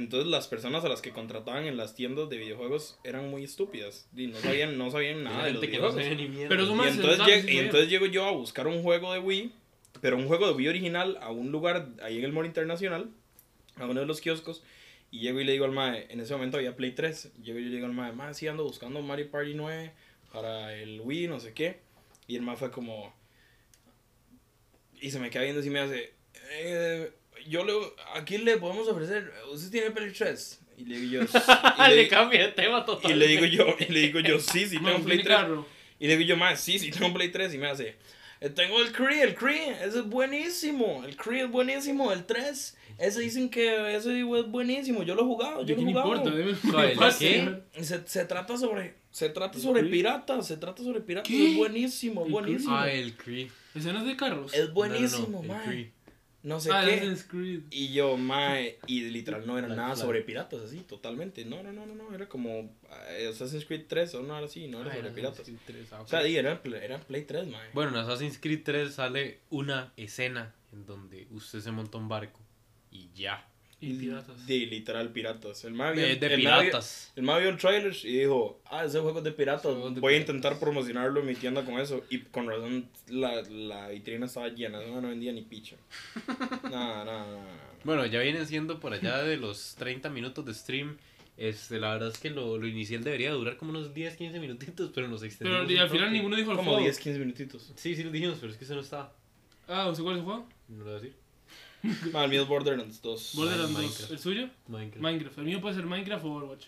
Entonces 0.00 0.28
las 0.28 0.48
personas 0.48 0.84
a 0.84 0.88
las 0.88 1.00
que 1.00 1.12
contrataban 1.12 1.66
en 1.66 1.76
las 1.76 1.94
tiendas 1.94 2.28
de 2.28 2.36
videojuegos 2.38 2.98
eran 3.04 3.30
muy 3.30 3.44
estúpidas. 3.44 4.08
Di, 4.12 4.26
no 4.26 4.38
sabían, 4.38 4.76
no 4.76 4.90
sabían 4.90 5.22
nada 5.22 5.44
de 5.44 5.52
los 5.52 5.62
no 5.62 5.68
videojuegos. 5.68 6.02
sabe 6.02 6.16
ni 6.16 6.28
mierda. 6.28 6.48
Pero 6.48 6.62
Y 6.64 6.88
entonces, 6.88 7.18
lleg- 7.26 7.52
y 7.52 7.58
entonces 7.58 7.88
llego 7.90 8.06
yo 8.06 8.24
a 8.26 8.32
buscar 8.32 8.66
un 8.66 8.82
juego 8.82 9.12
de 9.12 9.18
Wii, 9.20 9.52
pero 10.00 10.16
un 10.16 10.26
juego 10.26 10.46
de 10.48 10.54
Wii 10.54 10.68
original 10.68 11.18
a 11.20 11.30
un 11.30 11.52
lugar 11.52 11.88
ahí 12.02 12.18
en 12.18 12.24
el 12.24 12.32
Mall 12.32 12.46
Internacional, 12.46 13.10
a 13.76 13.86
uno 13.86 14.00
de 14.00 14.06
los 14.06 14.20
kioscos, 14.20 14.62
y 15.12 15.20
llego 15.20 15.40
y 15.40 15.44
le 15.44 15.52
digo 15.52 15.64
al 15.64 15.72
mae, 15.72 16.06
en 16.10 16.20
ese 16.20 16.32
momento 16.34 16.56
había 16.56 16.76
Play 16.76 16.92
3, 16.92 17.32
llego 17.42 17.58
y 17.58 17.64
le 17.64 17.74
digo 17.76 17.86
al 17.86 17.92
mae, 17.92 18.12
mae, 18.12 18.34
sí 18.34 18.46
ando 18.48 18.64
buscando 18.64 19.00
Mario 19.02 19.30
Party 19.30 19.54
9 19.54 19.92
para 20.32 20.74
el 20.76 21.00
Wii, 21.00 21.28
no 21.28 21.40
sé 21.40 21.52
qué, 21.52 21.80
y 22.26 22.36
el 22.36 22.42
mae 22.42 22.56
fue 22.56 22.70
como, 22.70 23.12
y 25.00 25.10
se 25.10 25.18
me 25.18 25.30
queda 25.30 25.42
viendo 25.44 25.64
y 25.64 25.70
me 25.70 25.80
hace, 25.80 26.12
eh, 26.52 27.10
yo 27.48 27.64
le, 27.64 27.72
aquí 28.14 28.38
le 28.38 28.56
podemos 28.56 28.86
ofrecer, 28.88 29.32
usted 29.52 29.70
tiene 29.70 29.90
Play 29.90 30.12
3, 30.12 30.60
y 30.78 30.84
le 30.84 30.98
digo 30.98 31.22
yo, 31.24 31.40
y 31.86 31.90
le 31.90 31.96
le, 31.96 32.08
cambia 32.08 32.46
de 32.46 32.52
tema 32.52 32.84
total. 32.84 33.10
y 33.10 33.14
le 33.14 33.26
digo 33.28 33.44
yo, 33.46 33.66
y 33.78 33.92
le 33.92 34.00
digo 34.00 34.20
yo, 34.20 34.38
sí, 34.40 34.66
sí 34.66 34.78
tengo 34.84 34.98
Play 35.00 35.18
mi 35.18 35.24
3, 35.24 35.36
carro. 35.36 35.66
y 35.98 36.06
le 36.06 36.16
digo 36.16 36.28
yo, 36.30 36.36
más, 36.36 36.60
sí, 36.60 36.78
sí, 36.78 36.90
tengo 36.90 37.12
Play 37.12 37.30
3. 37.30 37.54
Y 37.54 37.58
me 37.58 37.68
hace, 37.68 37.96
"Eh, 38.40 38.48
tengo 38.50 38.80
el 38.80 38.90
Cree, 38.92 39.22
el 39.22 39.34
Cree, 39.34 39.70
ese 39.84 39.98
es 39.98 40.04
buenísimo. 40.06 41.02
El 41.04 41.16
Cree 41.16 41.42
es 41.42 41.50
buenísimo, 41.50 42.12
el 42.12 42.24
3. 42.24 42.76
Ese 42.98 43.20
dicen 43.20 43.48
que 43.50 43.94
ese 43.96 44.20
es 44.20 44.46
buenísimo. 44.46 45.02
Yo 45.02 45.14
lo 45.14 45.22
he 45.22 45.24
jugado, 45.24 45.60
yo 45.64 45.74
¿Qué 45.76 45.82
lo 45.82 45.88
he 45.88 45.92
jugado. 45.92 46.14
importa? 46.38 46.98
Fácil. 46.98 47.62
¿Qué? 47.72 47.84
Se, 47.84 48.06
se 48.06 48.24
trata 48.26 48.56
sobre, 48.58 48.94
se 49.10 49.28
trata 49.30 49.56
¿El 49.56 49.62
sobre 49.62 49.84
piratas, 49.84 50.46
se 50.46 50.56
trata 50.56 50.82
sobre 50.82 51.00
piratas. 51.00 51.30
Es 51.30 51.56
buenísimo, 51.56 52.20
es 52.22 52.26
¿El 52.26 52.32
buenísimo. 52.32 52.76
Ah, 52.76 52.90
el 52.90 53.16
Cree. 53.16 53.50
Ese 53.74 53.92
no 53.92 54.00
es 54.00 54.06
de 54.06 54.16
carros. 54.16 54.52
Es 54.52 54.72
buenísimo, 54.72 55.28
no, 55.28 55.42
no, 55.42 55.42
no, 55.42 55.42
el 55.42 55.48
mae. 55.48 55.64
Cree. 55.66 55.92
No 56.42 56.58
sé 56.58 56.70
ah, 56.72 56.82
qué. 56.84 56.94
Assassin's 56.94 57.24
Creed. 57.24 57.62
Y 57.70 57.92
yo, 57.92 58.16
mae, 58.16 58.78
y 58.86 59.02
literal 59.02 59.46
no 59.46 59.58
era 59.58 59.68
nada 59.68 59.94
sobre 59.94 60.22
piratas, 60.22 60.62
así, 60.62 60.78
totalmente. 60.80 61.44
No, 61.44 61.62
no, 61.62 61.72
no, 61.72 61.84
no, 61.84 61.94
no, 61.94 62.14
era 62.14 62.28
como 62.28 62.74
eh, 63.10 63.28
Assassin's 63.30 63.66
Creed 63.66 63.84
3 63.88 64.14
o 64.14 64.22
no 64.22 64.36
era 64.36 64.46
así, 64.46 64.66
no 64.66 64.80
era 64.80 64.90
Ah, 64.90 64.94
sobre 64.94 65.06
era 65.06 65.14
piratas. 65.14 65.40
Assassin's 65.40 65.60
Creed 65.66 65.84
3, 65.86 65.92
ah, 65.92 66.00
O 66.00 66.06
sea, 66.06 66.22
di, 66.22 66.36
era, 66.36 66.60
era 66.82 66.98
Play 67.00 67.24
3, 67.24 67.46
mae. 67.48 67.68
Bueno, 67.74 67.90
en 67.90 67.96
Assassin's 67.96 68.38
Creed 68.38 68.62
3 68.64 68.94
sale 68.94 69.40
una 69.50 69.92
escena 69.96 70.54
en 70.72 70.86
donde 70.86 71.26
usted 71.30 71.60
se 71.60 71.70
monta 71.72 71.98
un 71.98 72.08
barco 72.08 72.40
y 72.90 73.10
ya. 73.14 73.46
Y 73.82 73.94
piratas. 73.94 74.46
De 74.46 74.58
literal 74.58 75.08
piratas. 75.10 75.64
El 75.64 75.72
vio- 75.72 75.94
De, 75.94 76.16
de 76.16 76.26
el 76.26 76.34
piratas. 76.40 77.12
El 77.16 77.22
mae 77.22 77.40
vio 77.40 77.48
el 77.50 77.56
trailer 77.56 77.96
y 78.04 78.18
dijo, 78.18 78.60
ah, 78.66 78.84
ese 78.84 79.00
juego 79.00 79.18
es 79.18 79.24
de 79.24 79.32
piratas, 79.32 79.62
Juego 79.62 79.90
de 79.90 80.00
voy 80.00 80.12
a 80.14 80.16
piratas". 80.18 80.34
intentar 80.34 80.60
promocionarlo 80.60 81.20
en 81.20 81.26
mi 81.26 81.34
tienda 81.34 81.64
con 81.64 81.80
eso. 81.80 82.04
Y 82.10 82.18
con 82.18 82.46
razón 82.46 82.88
la, 83.08 83.40
la 83.42 83.88
vitrina 83.88 84.26
estaba 84.26 84.48
llena, 84.48 84.80
no, 84.82 85.00
no 85.00 85.08
vendía 85.08 85.32
ni 85.32 85.42
picha. 85.42 85.76
Nada, 86.64 87.04
nada, 87.04 87.26
nada. 87.26 87.76
Bueno, 87.84 88.04
ya 88.06 88.20
vienen 88.20 88.46
siendo 88.46 88.78
por 88.80 88.92
allá 88.92 89.22
de 89.22 89.36
los 89.38 89.74
30 89.78 90.10
minutos 90.10 90.44
de 90.44 90.52
stream. 90.54 90.98
Este, 91.38 91.78
la 91.80 91.92
verdad 91.94 92.10
es 92.10 92.18
que 92.18 92.28
lo, 92.28 92.58
lo 92.58 92.66
inicial 92.66 93.02
debería 93.02 93.32
durar 93.32 93.56
como 93.56 93.70
unos 93.70 93.94
10, 93.94 94.14
15 94.16 94.38
minutitos, 94.40 94.90
pero 94.94 95.08
nos 95.08 95.22
extendimos. 95.22 95.62
Pero 95.66 95.72
y 95.72 95.78
al 95.80 95.88
final 95.88 96.12
ninguno 96.12 96.36
dijo 96.36 96.50
el 96.50 96.58
Como 96.58 96.72
juego. 96.72 96.84
10, 96.84 96.98
15 96.98 97.18
minutitos. 97.18 97.72
Sí, 97.76 97.96
sí 97.96 98.02
lo 98.04 98.10
dijimos, 98.10 98.36
pero 98.38 98.52
es 98.52 98.58
que 98.58 98.64
eso 98.64 98.74
no 98.74 98.82
estaba. 98.82 99.14
Ah, 99.66 99.88
¿usted 99.88 100.02
cuál 100.02 100.16
es 100.16 100.20
el 100.20 100.24
juego? 100.26 100.46
No 100.68 100.78
lo 100.78 100.84
voy 100.84 100.92
a 100.92 100.96
decir. 100.96 101.14
Ah, 102.14 102.24
el 102.24 102.30
mío 102.30 102.42
es 102.42 102.48
Borderlands 102.48 103.00
2. 103.02 103.32
Borderlands 103.36 103.72
2. 103.72 103.80
Minecraft. 103.82 104.10
¿El 104.12 104.18
suyo? 104.18 104.48
Minecraft. 104.68 105.02
Minecraft. 105.02 105.38
El 105.38 105.44
mío 105.44 105.60
puede 105.60 105.74
ser 105.74 105.86
Minecraft 105.86 106.24
o 106.24 106.32
Overwatch. 106.34 106.66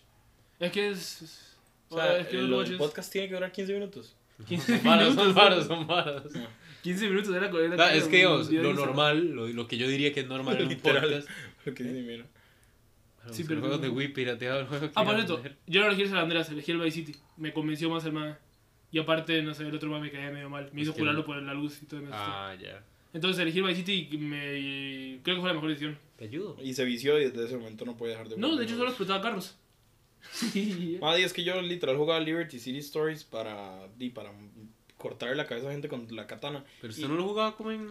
Es 0.61 0.73
que 0.73 0.89
es. 0.91 1.23
es- 1.23 1.57
O 1.89 1.97
sea, 1.97 2.19
es 2.19 2.29
que 2.29 2.39
el, 2.39 2.47
Overwatch 2.47 2.69
el 2.69 2.75
es 2.75 2.79
podcast 2.79 3.13
tiene 3.13 3.29
que 3.29 3.35
durar 3.35 3.53
15 3.53 3.73
minutos. 3.75 4.15
15 4.49 4.77
Son 4.79 4.85
varos, 4.85 5.07
son 5.09 5.17
minutos. 5.17 5.35
varos, 5.35 5.67
son 5.67 5.87
varos. 5.87 6.23
15 6.83 7.09
minutos 7.09 7.35
era 7.37 7.47
era- 7.47 7.85
Ah, 7.87 7.95
es 7.95 8.05
que 8.05 8.17
digamos, 8.17 8.51
lo 8.51 8.73
normal, 8.75 9.25
lo, 9.31 9.47
lo 9.49 9.69
que 9.69 9.77
yo 9.77 9.87
diría 9.87 10.13
que 10.13 10.21
es 10.21 10.27
normal 10.27 10.57
en 10.57 10.63
un 10.65 10.69
Literal. 10.71 11.03
podcast. 11.03 11.29
Lo 11.65 11.75
que 11.75 11.85
dice, 11.85 12.03
mira. 12.03 12.25
Para 13.23 13.35
Sí, 13.35 13.45
pero 13.47 13.61
juegos 13.61 13.79
no. 13.79 13.83
de 13.85 13.89
Wii 13.91 14.09
pirateado 14.09 14.61
el 14.61 14.67
juego. 14.67 14.87
que 14.87 14.93
Ah, 14.97 15.05
por 15.05 15.15
cierto, 15.15 15.41
yo 15.69 15.81
no 15.83 15.87
elegí 15.87 16.03
el 16.03 16.09
San 16.09 16.19
Andreas, 16.19 16.51
elegí 16.51 16.73
el 16.73 16.79
Vice 16.81 16.97
City. 17.05 17.15
Me 17.37 17.53
convenció 17.53 17.89
más 17.89 18.05
el 18.05 18.13
man. 18.13 18.37
Y 18.91 18.99
aparte, 18.99 19.41
no 19.43 19.55
sé, 19.55 19.63
el 19.67 19.75
otro 19.75 19.89
man 19.91 20.03
me 20.03 20.11
caía 20.11 20.31
medio 20.31 20.51
mal. 20.51 20.71
Me 20.73 20.81
Es 20.81 20.89
hizo 20.89 20.95
que 20.95 21.01
jurarlo 21.01 21.21
no. 21.21 21.27
por 21.27 21.41
la 21.41 21.55
luz 21.55 21.81
y 21.83 21.87
todo. 21.87 22.01
y 22.01 22.03
me 22.05 22.09
asustó. 22.13 22.31
Ah, 22.33 22.55
ya. 22.61 22.83
Entonces 23.13 23.41
elegí 23.43 23.59
el 23.59 23.65
Vice 23.65 23.77
City 23.85 24.09
y 24.13 24.17
me... 24.19 25.21
creo 25.23 25.37
que 25.37 25.41
fue 25.41 25.49
la 25.51 25.55
mejor 25.55 25.69
decisión. 25.71 25.99
Te 26.17 26.25
ayudo. 26.25 26.57
Y 26.63 26.73
se 26.75 26.85
vició 26.85 27.19
y 27.21 27.25
desde 27.31 27.45
ese 27.45 27.57
momento 27.57 27.85
no 27.85 27.97
puede 27.97 28.13
dejar 28.13 28.29
de 28.29 28.37
No, 28.39 28.57
de 28.57 28.65
hecho 28.65 28.77
solo 28.77 28.89
explotaba 28.89 29.21
carros. 29.23 29.57
Sí. 30.33 30.99
Ah, 31.03 31.19
y 31.19 31.23
es 31.25 31.33
que 31.33 31.43
yo 31.43 31.61
literal 31.61 31.97
jugaba 31.97 32.21
Liberty 32.21 32.59
City 32.59 32.79
Stories 32.79 33.25
para, 33.25 33.89
di, 33.99 34.11
para 34.11 34.33
cortar 34.97 35.35
la 35.37 35.47
cabeza 35.47 35.69
a 35.69 35.73
gente 35.73 35.89
con 35.89 36.07
la 36.15 36.27
katana. 36.29 36.65
Pero 36.81 36.93
usted 36.93 37.05
Y- 37.05 37.09
no 37.09 37.15
lo 37.17 37.25
jugaba 37.25 37.57
como 37.57 37.73
en. 37.73 37.89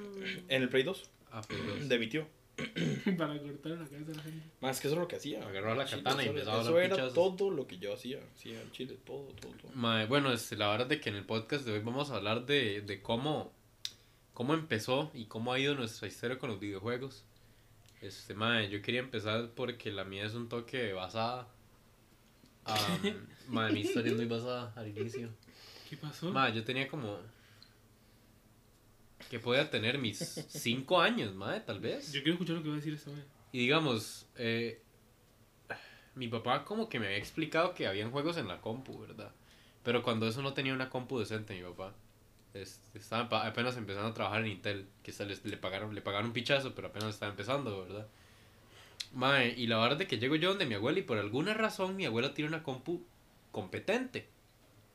En 0.48 0.62
el 0.64 0.70
Play 0.70 0.84
2, 0.84 1.10
Ah, 1.32 1.42
pero. 1.48 1.62
de 1.88 2.00
mi 2.00 2.08
tío. 2.08 2.26
Para 3.18 3.38
cortar 3.40 3.72
la 3.74 3.86
cabeza 3.88 4.12
a 4.12 4.16
la 4.16 4.24
gente. 4.24 4.42
Más 4.62 4.80
que 4.80 4.88
eso 4.88 4.96
es 4.96 5.02
lo 5.02 5.08
que 5.08 5.16
hacía. 5.18 5.46
Agarraba 5.46 5.76
la 5.76 5.86
Chile, 5.86 6.04
katana 6.04 6.22
y 6.24 6.26
eso- 6.28 6.34
empezaba 6.34 6.58
a 6.58 6.62
Eso 6.62 6.80
era 6.80 6.96
pichazos. 6.96 7.14
todo 7.38 7.50
lo 7.52 7.68
que 7.68 7.78
yo 7.80 7.94
hacía. 7.94 8.20
Sí, 8.36 8.52
en 8.54 8.72
Chile, 8.72 8.98
todo, 9.06 9.24
todo, 9.42 9.52
todo. 9.54 9.72
Mae, 9.74 10.06
bueno, 10.06 10.32
este, 10.32 10.56
la 10.56 10.70
verdad 10.70 10.84
es 10.92 10.98
de 10.98 11.02
que 11.02 11.10
en 11.10 11.16
el 11.16 11.26
podcast 11.26 11.66
de 11.66 11.74
hoy 11.74 11.80
vamos 11.80 12.12
a 12.12 12.16
hablar 12.18 12.46
de, 12.46 12.82
de 12.82 13.02
cómo, 13.02 13.52
cómo 14.42 14.56
empezó 14.56 15.12
y 15.14 15.26
cómo 15.26 15.54
ha 15.54 15.60
ido 15.60 15.76
nuestra 15.76 16.08
historia 16.08 16.40
con 16.40 16.50
los 16.50 16.60
videojuegos. 16.60 17.24
Este, 18.02 18.34
mae, 18.34 18.72
yo 18.72 18.82
quería 18.82 19.02
empezar 19.02 19.52
porque 19.56 19.92
la 19.92 20.04
mía 20.04 20.26
es 20.26 20.34
un 20.34 20.50
toque 20.50 20.94
basada. 20.94 21.48
Um, 22.64 23.54
mae, 23.54 23.72
mi 23.72 23.82
historia 23.82 24.12
es 24.12 24.18
muy 24.18 24.26
basada 24.26 24.72
al 24.76 24.88
inicio. 24.88 25.30
¿Qué 25.90 25.98
pasó? 25.98 26.32
Mae, 26.32 26.54
yo 26.54 26.64
tenía 26.64 26.88
como... 26.88 27.20
Que 29.30 29.40
podía 29.40 29.70
tener 29.70 30.00
mis 30.00 30.18
5 30.20 31.02
años, 31.02 31.36
mae, 31.36 31.60
tal 31.62 31.80
vez. 31.80 32.12
Yo 32.12 32.22
quiero 32.22 32.34
escuchar 32.34 32.56
lo 32.56 32.64
que 32.64 32.70
va 32.70 32.76
a 32.76 32.78
decir 32.78 32.94
esta 32.94 33.12
vez. 33.12 33.26
Y 33.52 33.60
digamos, 33.60 34.28
eh, 34.38 34.82
mi 36.16 36.28
papá 36.28 36.66
como 36.66 36.90
que 36.90 37.00
me 37.00 37.08
había 37.08 37.18
explicado 37.18 37.76
que 37.76 37.86
habían 37.86 38.10
juegos 38.10 38.38
en 38.38 38.48
la 38.48 38.62
compu, 38.62 39.00
¿verdad? 39.00 39.32
Pero 39.84 40.02
cuando 40.02 40.28
eso 40.28 40.42
no 40.42 40.54
tenía 40.54 40.74
una 40.74 40.90
compu 40.90 41.20
decente, 41.20 41.56
mi 41.56 41.62
papá. 41.62 41.94
Este, 42.54 43.00
estaba 43.00 43.46
apenas 43.48 43.78
empezando 43.78 44.10
a 44.10 44.14
trabajar 44.14 44.42
en 44.42 44.48
Intel, 44.52 44.88
que 45.04 45.12
se 45.12 45.26
les- 45.26 45.46
le, 45.46 45.56
pagaron, 45.58 45.96
le 45.96 46.02
pagaron 46.02 46.28
un 46.28 46.34
pichazo, 46.34 46.76
pero 46.76 46.90
apenas 46.90 47.10
estaba 47.10 47.32
empezando, 47.32 47.82
¿verdad? 47.84 48.08
Mae, 49.14 49.54
y 49.58 49.68
la 49.68 49.78
verdad 49.80 50.02
es 50.02 50.08
que 50.08 50.18
llego 50.20 50.36
yo 50.36 50.50
donde 50.50 50.66
mi 50.66 50.76
abuela 50.76 51.00
y 51.00 51.04
por 51.04 51.18
alguna 51.18 51.54
razón 51.54 51.96
mi 51.96 52.06
abuela 52.06 52.34
tiene 52.34 52.50
una 52.50 52.64
compu 52.64 53.02
competente. 53.52 54.28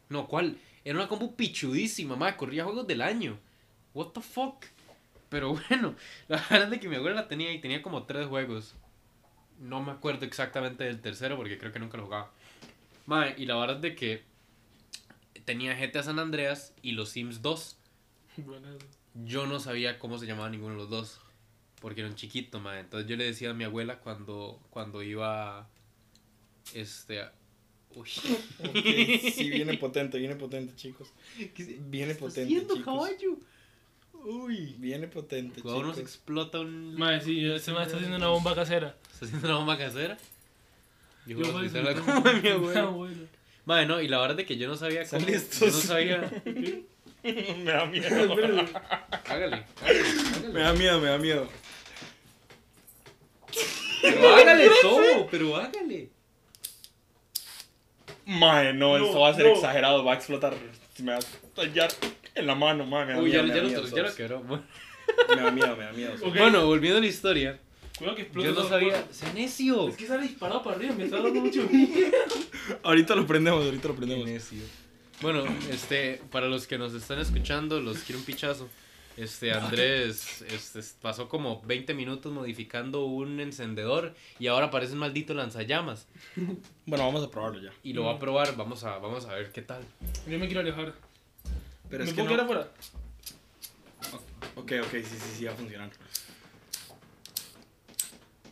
No, 0.09 0.27
¿cuál? 0.27 0.59
Era 0.85 0.99
una 0.99 1.09
compu 1.09 1.35
pichudísima, 1.35 2.17
mae, 2.17 2.37
corría 2.37 2.65
juegos 2.65 2.87
del 2.87 3.03
año. 3.03 3.39
What 3.95 4.09
the 4.09 4.21
fuck? 4.21 4.65
Pero 5.29 5.55
bueno, 5.69 5.95
la 6.29 6.45
verdad 6.51 6.73
es 6.75 6.81
que 6.81 6.89
mi 6.89 6.97
abuela 6.97 7.17
la 7.23 7.29
tenía 7.29 7.53
y 7.53 7.61
tenía 7.61 7.83
como 7.83 8.05
tres 8.05 8.27
juegos. 8.27 8.75
No 9.59 9.83
me 9.83 9.93
acuerdo 9.93 10.25
exactamente 10.27 10.85
del 10.85 11.01
tercero 11.01 11.37
porque 11.37 11.59
creo 11.59 11.73
que 11.73 11.79
nunca 11.79 11.97
lo 11.97 12.05
jugaba. 12.05 12.31
Mae, 13.07 13.35
y 13.39 13.47
la 13.47 13.57
verdad 13.57 13.77
es 13.77 13.83
de 13.83 13.95
que 13.95 14.23
tenía 15.47 15.75
GTA 15.75 16.03
San 16.03 16.19
Andreas 16.19 16.75
y 16.83 16.93
los 16.93 17.09
Sims 17.09 17.41
2. 17.41 17.77
Bueno, 18.39 18.69
Yo 19.25 19.47
no 19.47 19.59
sabía 19.61 19.99
cómo 19.99 20.19
se 20.19 20.27
llamaba 20.27 20.51
ninguno 20.51 20.73
de 20.75 20.81
los 20.81 20.91
dos. 20.91 21.21
Porque 21.81 22.01
era 22.03 22.11
un 22.11 22.17
chiquito, 22.17 22.61
mae. 22.61 22.81
Entonces 22.81 23.09
yo 23.09 23.17
le 23.17 23.25
decía 23.25 23.51
a 23.51 23.55
mi 23.55 23.65
abuela 23.65 23.99
cuando, 24.01 24.61
cuando 24.71 25.03
iba. 25.03 25.69
Este. 26.75 27.23
Uy. 27.95 28.09
Sí, 28.11 29.51
viene 29.51 29.79
potente, 29.79 30.19
viene 30.19 30.37
potente, 30.37 30.75
chicos. 30.75 31.09
¿Qué 31.55 31.79
Viene 31.89 32.13
está 32.13 32.25
potente, 32.27 32.43
haciendo, 32.55 32.75
chicos. 32.77 32.85
caballo? 32.95 33.39
Uy. 34.25 34.75
Viene 34.79 35.07
potente, 35.09 35.63
nos 35.63 35.77
chicos. 35.79 35.99
explota 35.99 36.61
un. 36.61 36.95
Mae, 36.97 37.21
sí, 37.21 37.41
yo- 37.41 37.55
ese 37.57 37.73
mae 37.73 37.85
está 37.85 37.97
haciendo 37.97 38.17
una 38.17 38.29
bomba 38.29 38.55
casera. 38.55 38.97
¿Está 39.13 39.27
haciendo 39.27 39.47
una 39.49 39.57
bomba 39.59 39.79
casera? 39.79 40.17
Yo, 41.27 41.39
Yo 41.39 41.53
voy 41.53 41.67
a 41.67 41.91
a 41.91 41.95
como 41.95 42.21
mi 42.41 42.49
abuela. 42.49 43.27
bueno. 43.67 43.85
Madre, 43.85 43.87
no, 43.87 44.01
y 44.01 44.09
la 44.09 44.19
verdad 44.21 44.41
es 44.41 44.47
que 44.47 44.57
yo 44.57 44.69
no 44.69 44.77
sabía 44.77 45.05
cómo. 45.07 45.27
Yo 45.27 45.37
no 45.67 45.73
sabía. 45.73 46.31
Me 47.27 47.65
da 47.73 47.85
miedo. 47.87 48.07
Hágale, 48.33 48.69
hágale, 49.29 49.65
Me 50.53 50.63
hágale. 50.63 50.63
da 50.63 50.73
miedo, 50.75 51.01
me 51.01 51.09
da 51.09 51.19
miedo. 51.19 51.49
Pero 54.03 54.35
hágale 54.35 54.71
todo, 54.83 55.27
pero 55.31 55.57
hágale. 55.57 56.11
Mae, 58.27 58.73
no, 58.73 58.99
No, 58.99 59.05
esto 59.07 59.21
va 59.21 59.29
a 59.31 59.35
ser 59.35 59.47
no. 59.47 59.53
exagerado, 59.55 60.05
va 60.05 60.13
a 60.13 60.17
explotar. 60.17 60.55
Me 60.99 61.13
va 61.13 61.17
a 61.17 61.21
estallar 61.21 61.91
en 62.35 62.47
la 62.47 62.55
mano, 62.55 62.87
mae, 62.87 63.07
me 63.07 63.13
da 63.15 63.19
Uy, 63.21 63.33
ya, 63.33 63.43
miedo. 63.43 63.57
ya, 63.57 63.63
me, 63.63 63.91
ya 63.91 64.03
lo 64.03 64.15
quebró. 64.15 64.41
Bueno, 64.43 64.65
me 65.29 65.43
da 65.43 65.51
miedo, 65.51 65.77
me 65.77 65.85
da 65.85 65.93
miedo. 65.93 66.19
sos. 66.19 66.29
Ok. 66.29 66.37
Bueno, 66.39 66.67
volviendo 66.67 66.99
a 66.99 67.01
la 67.01 67.07
historia. 67.09 67.59
Cuidado 67.99 68.17
que 68.17 68.23
explote 68.23 68.49
Yo 68.49 68.55
no 68.55 68.69
sabía. 68.69 69.07
¡Se 69.11 69.33
necio! 69.33 69.89
Es 69.89 69.97
que 69.97 70.07
sale 70.07 70.25
disparado 70.25 70.63
para 70.63 70.77
arriba, 70.77 70.95
me 70.95 71.05
está 71.05 71.17
dando 71.23 71.41
mucho 71.41 71.63
miedo. 71.71 72.11
Ahorita 72.83 73.15
lo 73.15 73.27
prendemos, 73.27 73.65
ahorita 73.65 73.89
lo 73.89 73.95
prendemos. 73.95 74.27
necio. 74.27 74.59
Bueno, 75.23 75.45
este, 75.71 76.21
para 76.31 76.47
los 76.47 76.67
que 76.67 76.77
nos 76.77 76.93
están 76.93 77.19
escuchando, 77.19 77.81
los 77.81 77.99
quiero 78.01 78.19
un 78.19 78.25
pichazo. 78.27 78.69
Este, 79.17 79.51
Andrés 79.51 80.43
este, 80.43 80.81
pasó 81.01 81.27
como 81.31 81.63
20 81.63 81.95
minutos 81.95 82.31
modificando 82.35 83.07
un 83.07 83.41
encendedor 83.41 84.15
y 84.39 84.49
ahora 84.49 84.71
parece 84.71 84.93
un 84.93 84.99
maldito 84.99 85.33
lanzallamas. 85.33 86.07
Bueno, 86.85 87.07
vamos 87.07 87.25
a 87.25 87.31
probarlo 87.31 87.63
ya. 87.63 87.73
Y 87.83 87.95
lo 87.95 88.05
va 88.05 88.13
a 88.13 88.19
probar, 88.19 88.55
vamos 88.59 88.85
a, 88.85 88.99
vamos 88.99 89.25
a 89.25 89.33
ver 89.35 89.53
qué 89.53 89.63
tal. 89.63 89.83
Yo 90.29 90.39
me 90.39 90.45
quiero 90.47 90.61
alejar. 90.61 90.93
Pero 91.89 92.05
¿Me 92.05 92.11
es 92.11 92.15
que 92.15 92.23
puedo 92.23 92.37
no... 92.37 92.45
quedar 92.45 92.45
afuera? 92.45 92.73
Ok, 94.55 94.73
ok, 94.85 94.93
sí, 94.93 95.05
sí, 95.05 95.35
sí, 95.39 95.45
va 95.47 95.53
a 95.53 95.57
funcionar. 95.57 95.91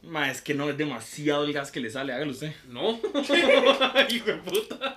Ma, 0.06 0.30
es 0.30 0.40
que 0.42 0.54
no 0.54 0.68
es 0.70 0.76
demasiado 0.76 1.44
el 1.44 1.52
gas 1.52 1.70
que 1.70 1.80
le 1.80 1.90
sale, 1.90 2.12
hágalo 2.12 2.32
usted. 2.32 2.52
No, 2.68 2.92
hijo 4.10 4.26
de 4.26 4.34
puta. 4.44 4.96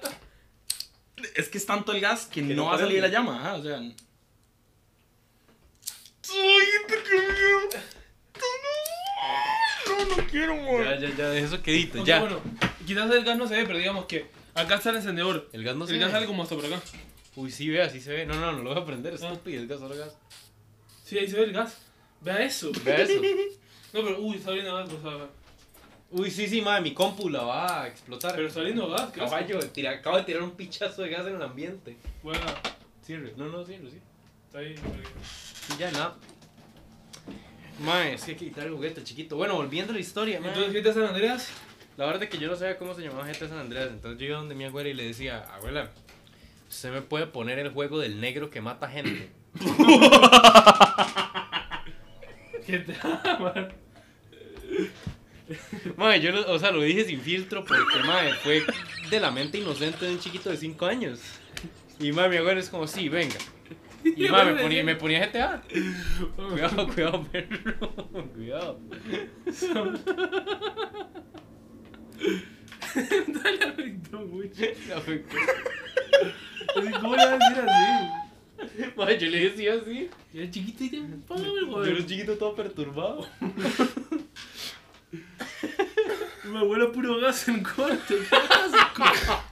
Es 1.36 1.50
que 1.50 1.58
es 1.58 1.66
tanto 1.66 1.92
el 1.94 2.02
gas 2.02 2.26
que, 2.26 2.42
Que 2.42 2.54
no, 2.54 2.64
no 2.64 2.66
va 2.66 2.76
a 2.76 2.80
salir 2.80 3.02
la 3.02 3.08
llama, 3.08 3.40
ajá, 3.40 3.56
o 3.56 3.64
sea. 3.64 3.78
¡Ay, 3.78 3.94
te 6.88 6.96
cambió! 6.96 7.82
No, 9.88 10.06
no 10.18 10.28
quiero, 10.30 10.84
Ya, 10.84 11.00
ya, 11.00 11.16
ya, 11.16 11.34
eso 11.38 11.62
quedito, 11.64 12.02
Ok, 12.02 12.06
ya. 12.08 12.20
bueno, 12.20 12.42
quizás 12.86 13.10
el 13.12 13.24
gas 13.24 13.38
no 13.38 13.48
se 13.48 13.56
ve, 13.56 13.66
pero 13.66 13.78
digamos 13.80 14.06
que 14.06 14.26
acá 14.54 14.76
está 14.76 14.90
el 14.90 14.98
encendedor. 14.98 15.50
El 15.54 15.64
gas 15.64 15.76
no 15.76 15.88
se 15.88 15.94
el 15.94 16.00
gas 16.00 16.10
ve. 16.10 16.14
sale 16.14 16.26
como 16.28 16.44
hasta 16.44 16.56
por 16.56 16.66
acá. 16.66 16.82
Uy, 17.36 17.52
sí, 17.52 17.70
vea, 17.70 17.90
sí 17.90 18.02
se 18.02 18.12
ve. 18.12 18.26
No, 18.26 18.34
no, 18.36 18.52
no 18.52 18.62
lo 18.64 18.74
voy 18.74 18.82
a 18.82 18.86
prender, 18.86 19.14
Ah. 19.14 19.16
estúpido, 19.32 19.62
es 19.64 19.68
gas, 19.70 19.80
solo 19.80 19.96
gas. 19.96 20.16
Sí, 21.06 21.18
ahí 21.18 21.28
se 21.30 21.38
ve 21.38 21.44
el 21.46 21.54
gas. 21.54 21.78
Vea 22.22 22.44
eso. 22.44 22.72
Vea 22.84 22.98
eso. 23.02 23.14
No, 23.98 24.04
pero 24.06 24.20
uy, 24.22 24.36
está 24.38 24.50
saliendo 24.50 24.76
gas, 24.76 24.90
o 24.94 25.02
sea. 25.02 25.28
Uy, 26.10 26.32
sí, 26.32 26.48
sí, 26.48 26.62
madre, 26.62 26.82
mi 26.84 26.94
compu 26.94 27.28
la 27.30 27.42
va 27.44 27.82
a 27.84 27.88
explotar. 27.88 28.36
Pero 28.36 28.50
saliendo 28.50 28.88
gas, 28.90 29.12
¿qué. 29.12 29.20
Caballo, 29.20 29.60
tira- 29.72 29.92
acabo 29.92 30.18
de 30.18 30.24
tirar 30.24 30.42
un 30.44 30.52
pichazo 30.52 31.02
de 31.02 31.10
gas 31.10 31.26
en 31.28 31.36
el 31.36 31.42
ambiente. 31.42 31.98
Bueno, 32.24 32.40
Cierre. 33.02 33.34
No, 33.38 33.48
no, 33.48 33.64
cierre, 33.66 33.90
sí. 33.90 34.00
está 34.46 34.60
ahí. 34.60 34.76
Y 35.74 35.78
ya, 35.80 35.92
nada. 35.92 36.16
Mae, 37.80 38.14
es 38.14 38.24
que 38.24 38.32
hay 38.32 38.38
que 38.38 38.46
quitar 38.48 38.66
el 38.68 38.74
juguete, 38.74 39.04
chiquito. 39.04 39.36
Bueno, 39.38 39.56
volviendo 39.56 39.92
a 39.92 39.96
la 39.96 40.00
historia, 40.02 40.40
mae. 40.40 40.50
Entonces, 40.50 40.74
¿viste 40.74 40.90
a 40.90 40.94
San 40.94 41.04
Andreas? 41.04 41.50
La 41.96 42.06
verdad 42.06 42.24
es 42.24 42.30
que 42.30 42.38
yo 42.38 42.48
no 42.50 42.56
sabía 42.56 42.78
cómo 42.78 42.94
se 42.94 43.02
llamaba 43.02 43.26
GTA 43.28 43.48
San 43.50 43.58
Andreas. 43.60 43.90
Entonces 43.90 44.20
yo 44.20 44.26
iba 44.28 44.38
donde 44.38 44.56
mi 44.56 44.66
abuela 44.66 44.90
y 44.90 44.94
le 44.94 45.04
decía, 45.06 45.44
abuela, 45.54 45.90
¿usted 46.70 46.92
me 46.92 47.02
puede 47.02 47.28
poner 47.28 47.60
el 47.60 47.70
juego 47.70 48.00
del 48.00 48.20
negro 48.22 48.50
que 48.50 48.62
mata 48.62 48.88
gente? 48.90 49.30
¿Qué? 52.66 52.86
Mae, 55.96 56.20
yo, 56.20 56.32
lo- 56.32 56.52
o 56.52 56.60
sea, 56.60 56.72
lo 56.72 56.82
dije 56.82 57.06
sin 57.06 57.22
filtro 57.22 57.64
porque, 57.64 58.00
mae, 58.06 58.34
fue 58.36 58.64
de 59.10 59.20
la 59.20 59.32
mente 59.32 59.58
inocente 59.58 60.06
de 60.06 60.12
un 60.14 60.20
chiquito 60.20 60.50
de 60.50 60.58
5 60.58 60.86
años. 60.86 61.20
Y, 62.00 62.12
mae, 62.12 62.28
mi 62.30 62.36
abuela 62.38 62.60
es 62.60 62.70
como, 62.70 62.86
sí, 62.88 63.08
venga. 63.10 63.36
Y, 64.04 64.28
mae, 64.30 64.54
me 64.54 64.62
ponía, 64.62 64.84
me 64.84 64.96
ponía 64.96 65.26
GTA. 65.26 65.64
Cuidado, 66.36 66.88
cuidado, 66.88 67.24
perro. 67.32 67.90
Cuidado. 68.36 68.80
Dale 73.28 73.64
afectó 73.64 74.20
mucho. 74.20 74.62
Así, 74.96 75.22
¿Cómo 77.02 77.16
le 77.16 77.26
vas 77.26 77.28
a 77.28 77.38
decir 77.38 77.64
así? 77.68 78.92
Mae, 78.96 79.18
yo 79.20 79.28
le 79.30 79.40
decía 79.50 79.74
así. 79.76 80.10
Era 80.34 80.52
chiquito 80.52 80.84
y 80.84 80.90
te 80.90 81.02
págame 81.28 81.48
Yo 81.70 81.84
era 81.86 82.06
chiquito 82.06 82.38
todo 82.38 82.56
perturbado. 82.56 83.28
Me 86.46 86.62
huele 86.64 86.88
puro 86.88 87.20
gas 87.20 87.48
en 87.50 87.62
corto. 87.64 88.14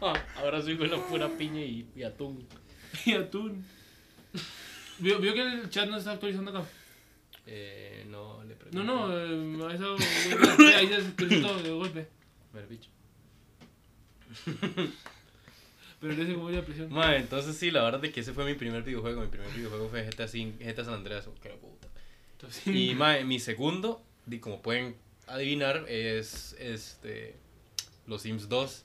Ahora 0.37 0.61
soy 0.61 0.77
con 0.77 0.89
la 0.89 0.97
pura 0.97 1.27
piña 1.29 1.61
y, 1.61 1.87
y 1.95 2.03
atún. 2.03 2.47
Y 3.05 3.13
atún. 3.13 3.65
¿Vio, 4.99 5.19
vio 5.19 5.33
que 5.33 5.41
el 5.41 5.69
chat 5.69 5.89
no 5.89 5.97
está 5.97 6.11
actualizando 6.11 6.51
acá? 6.51 6.63
Eh, 7.47 8.05
no 8.09 8.43
le 8.45 8.55
pregunto. 8.55 8.83
No, 8.83 9.07
no, 9.07 9.17
eh, 9.17 9.67
ahí 9.69 9.75
está. 9.75 10.77
Ahí 10.77 10.87
se 10.87 10.95
actualizó 10.95 11.47
todo 11.47 11.61
de 11.61 11.69
golpe. 11.71 12.07
Ver, 12.53 12.67
bicho. 12.67 12.89
Pero 15.99 16.13
le 16.13 16.23
hice 16.23 16.33
como 16.33 16.49
la 16.49 16.61
presión. 16.61 16.91
Mae, 16.91 17.17
entonces 17.17 17.57
sí, 17.57 17.71
la 17.71 17.83
verdad 17.83 18.03
es 18.05 18.11
que 18.13 18.19
ese 18.21 18.33
fue 18.33 18.45
mi 18.45 18.53
primer 18.53 18.83
videojuego. 18.83 19.21
Mi 19.21 19.27
primer 19.27 19.49
videojuego 19.51 19.89
fue 19.89 20.03
GTA, 20.03 20.25
cin- 20.27 20.57
GTA 20.59 20.83
San 20.85 20.93
Andreas. 20.95 21.27
Oh, 21.27 21.33
qué 21.41 21.49
puta. 21.49 21.87
Entonces, 22.33 22.67
Y 22.67 22.95
mae, 22.95 23.23
mi 23.25 23.39
segundo, 23.39 24.01
di- 24.25 24.39
como 24.39 24.61
pueden 24.61 24.95
adivinar, 25.27 25.85
es 25.87 26.55
este 26.59 27.35
Los 28.07 28.21
Sims 28.23 28.49
2. 28.49 28.83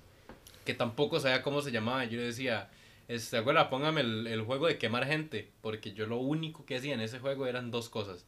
Que 0.64 0.74
tampoco 0.74 1.18
sabía 1.20 1.42
cómo 1.42 1.62
se 1.62 1.72
llamaba. 1.72 2.04
Yo 2.04 2.18
le 2.18 2.24
decía, 2.26 2.70
este, 3.08 3.38
abuela, 3.38 3.70
póngame 3.70 4.02
el, 4.02 4.26
el 4.26 4.42
juego 4.42 4.66
de 4.66 4.78
quemar 4.78 5.06
gente. 5.06 5.50
Porque 5.62 5.92
yo 5.92 6.06
lo 6.06 6.18
único 6.18 6.64
que 6.66 6.76
hacía 6.76 6.94
en 6.94 7.00
ese 7.00 7.18
juego 7.18 7.46
eran 7.46 7.70
dos 7.70 7.88
cosas. 7.88 8.24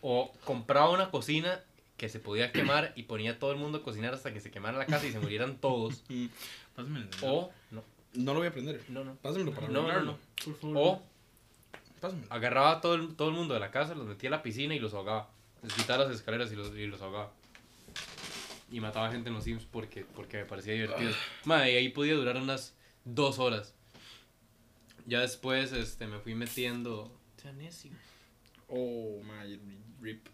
O 0.00 0.32
compraba 0.44 0.90
una 0.90 1.10
cocina 1.10 1.60
que 1.96 2.08
se 2.08 2.18
podía 2.18 2.50
quemar 2.52 2.92
y 2.96 3.04
ponía 3.04 3.32
a 3.32 3.38
todo 3.38 3.52
el 3.52 3.58
mundo 3.58 3.78
a 3.78 3.82
cocinar 3.82 4.12
hasta 4.14 4.32
que 4.32 4.40
se 4.40 4.50
quemara 4.50 4.76
la 4.76 4.86
casa 4.86 5.06
y 5.06 5.12
se 5.12 5.20
murieran 5.20 5.56
todos. 5.58 6.02
Mm, 6.74 6.74
Pásamelo. 6.74 7.06
O, 7.20 7.50
no, 7.70 7.84
No 8.14 8.32
lo 8.32 8.38
voy 8.40 8.48
a 8.48 8.50
prender. 8.52 8.80
no, 8.88 9.04
no. 9.04 9.14
Pásamelo 9.16 9.52
para 9.52 9.68
No, 9.68 9.82
no, 9.86 10.00
no. 10.02 10.18
por 10.42 10.56
favor. 10.56 10.76
O 10.78 11.02
Pásamelo. 12.00 12.26
agarraba 12.30 12.72
a 12.72 12.80
todo 12.80 12.94
el, 12.94 13.14
todo 13.14 13.28
el 13.28 13.34
mundo 13.34 13.52
de 13.52 13.60
la 13.60 13.70
casa, 13.70 13.94
los 13.94 14.06
metía 14.06 14.30
a 14.30 14.32
la 14.32 14.42
piscina 14.42 14.74
y 14.74 14.78
los 14.78 14.94
ahogaba. 14.94 15.28
Les 15.62 15.72
quitaba 15.74 16.04
las 16.04 16.14
escaleras 16.14 16.50
y 16.50 16.56
los, 16.56 16.74
y 16.74 16.86
los 16.86 17.02
ahogaba. 17.02 17.30
Y 18.72 18.80
mataba 18.80 19.12
gente 19.12 19.28
en 19.28 19.34
los 19.34 19.44
Sims 19.44 19.64
porque, 19.70 20.04
porque 20.04 20.38
me 20.38 20.44
parecía 20.46 20.72
divertido. 20.72 21.12
Madre, 21.44 21.74
y 21.74 21.76
ahí 21.76 21.88
podía 21.90 22.14
durar 22.14 22.36
unas 22.38 22.74
dos 23.04 23.38
horas. 23.38 23.74
Ya 25.06 25.20
después 25.20 25.72
este, 25.72 26.06
me 26.06 26.18
fui 26.18 26.34
metiendo. 26.34 27.14
Oh, 28.68 29.20
my 29.22 29.60
rip. 30.00 30.26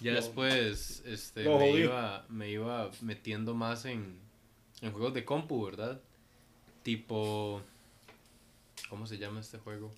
Ya 0.00 0.12
después 0.12 1.02
este, 1.06 1.44
me, 1.44 1.50
jodí. 1.50 1.82
iba, 1.82 2.24
me 2.28 2.50
iba 2.50 2.90
metiendo 3.00 3.54
más 3.54 3.84
en, 3.84 4.18
en 4.80 4.92
juegos 4.92 5.14
de 5.14 5.24
compu, 5.24 5.64
¿verdad? 5.64 6.00
Tipo. 6.82 7.62
¿Cómo 8.88 9.06
se 9.06 9.18
llama 9.18 9.40
este 9.40 9.58
juego? 9.58 9.90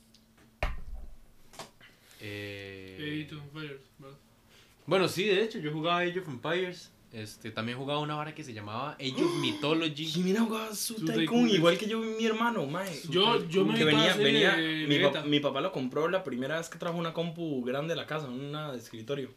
Eh, 2.20 3.24
Age 3.26 3.34
of 3.34 3.42
Empires, 3.42 3.80
¿verdad? 3.98 4.18
Bueno, 4.86 5.08
sí, 5.08 5.24
de 5.24 5.42
hecho, 5.42 5.58
yo 5.58 5.72
jugaba 5.72 6.00
Age 6.00 6.20
of 6.20 6.28
Empires. 6.28 6.92
este, 7.12 7.50
también 7.50 7.76
jugaba 7.78 8.00
una 8.00 8.14
vara 8.14 8.34
que 8.34 8.44
se 8.44 8.52
llamaba 8.52 8.92
Age 9.00 9.14
of 9.24 9.34
Mythology. 9.40 10.04
Jimena 10.06 10.40
jugaba 10.42 10.74
su 10.74 10.94
Su 10.94 11.04
Tycoon, 11.06 11.18
Tycoon, 11.18 11.48
igual 11.50 11.78
que 11.78 11.86
yo 11.88 12.04
y 12.04 12.08
mi 12.16 12.26
hermano, 12.26 12.66
mae. 12.66 13.00
Yo, 13.08 13.44
yo 13.48 13.64
me 13.64 13.74
que 13.74 13.84
venía, 13.84 14.14
serie 14.14 14.32
venía, 14.32 14.56
mi, 14.56 14.86
Vegeta. 14.98 15.22
pa- 15.22 15.26
mi 15.26 15.40
papá 15.40 15.60
lo 15.60 15.72
compró 15.72 16.08
la 16.08 16.22
primera 16.22 16.58
vez 16.58 16.68
que 16.68 16.78
trajo 16.78 16.96
una 16.98 17.12
compu 17.12 17.64
grande 17.64 17.94
a 17.94 17.96
la 17.96 18.06
casa, 18.06 18.28
una 18.28 18.70
de 18.72 18.78
escritorio, 18.78 19.30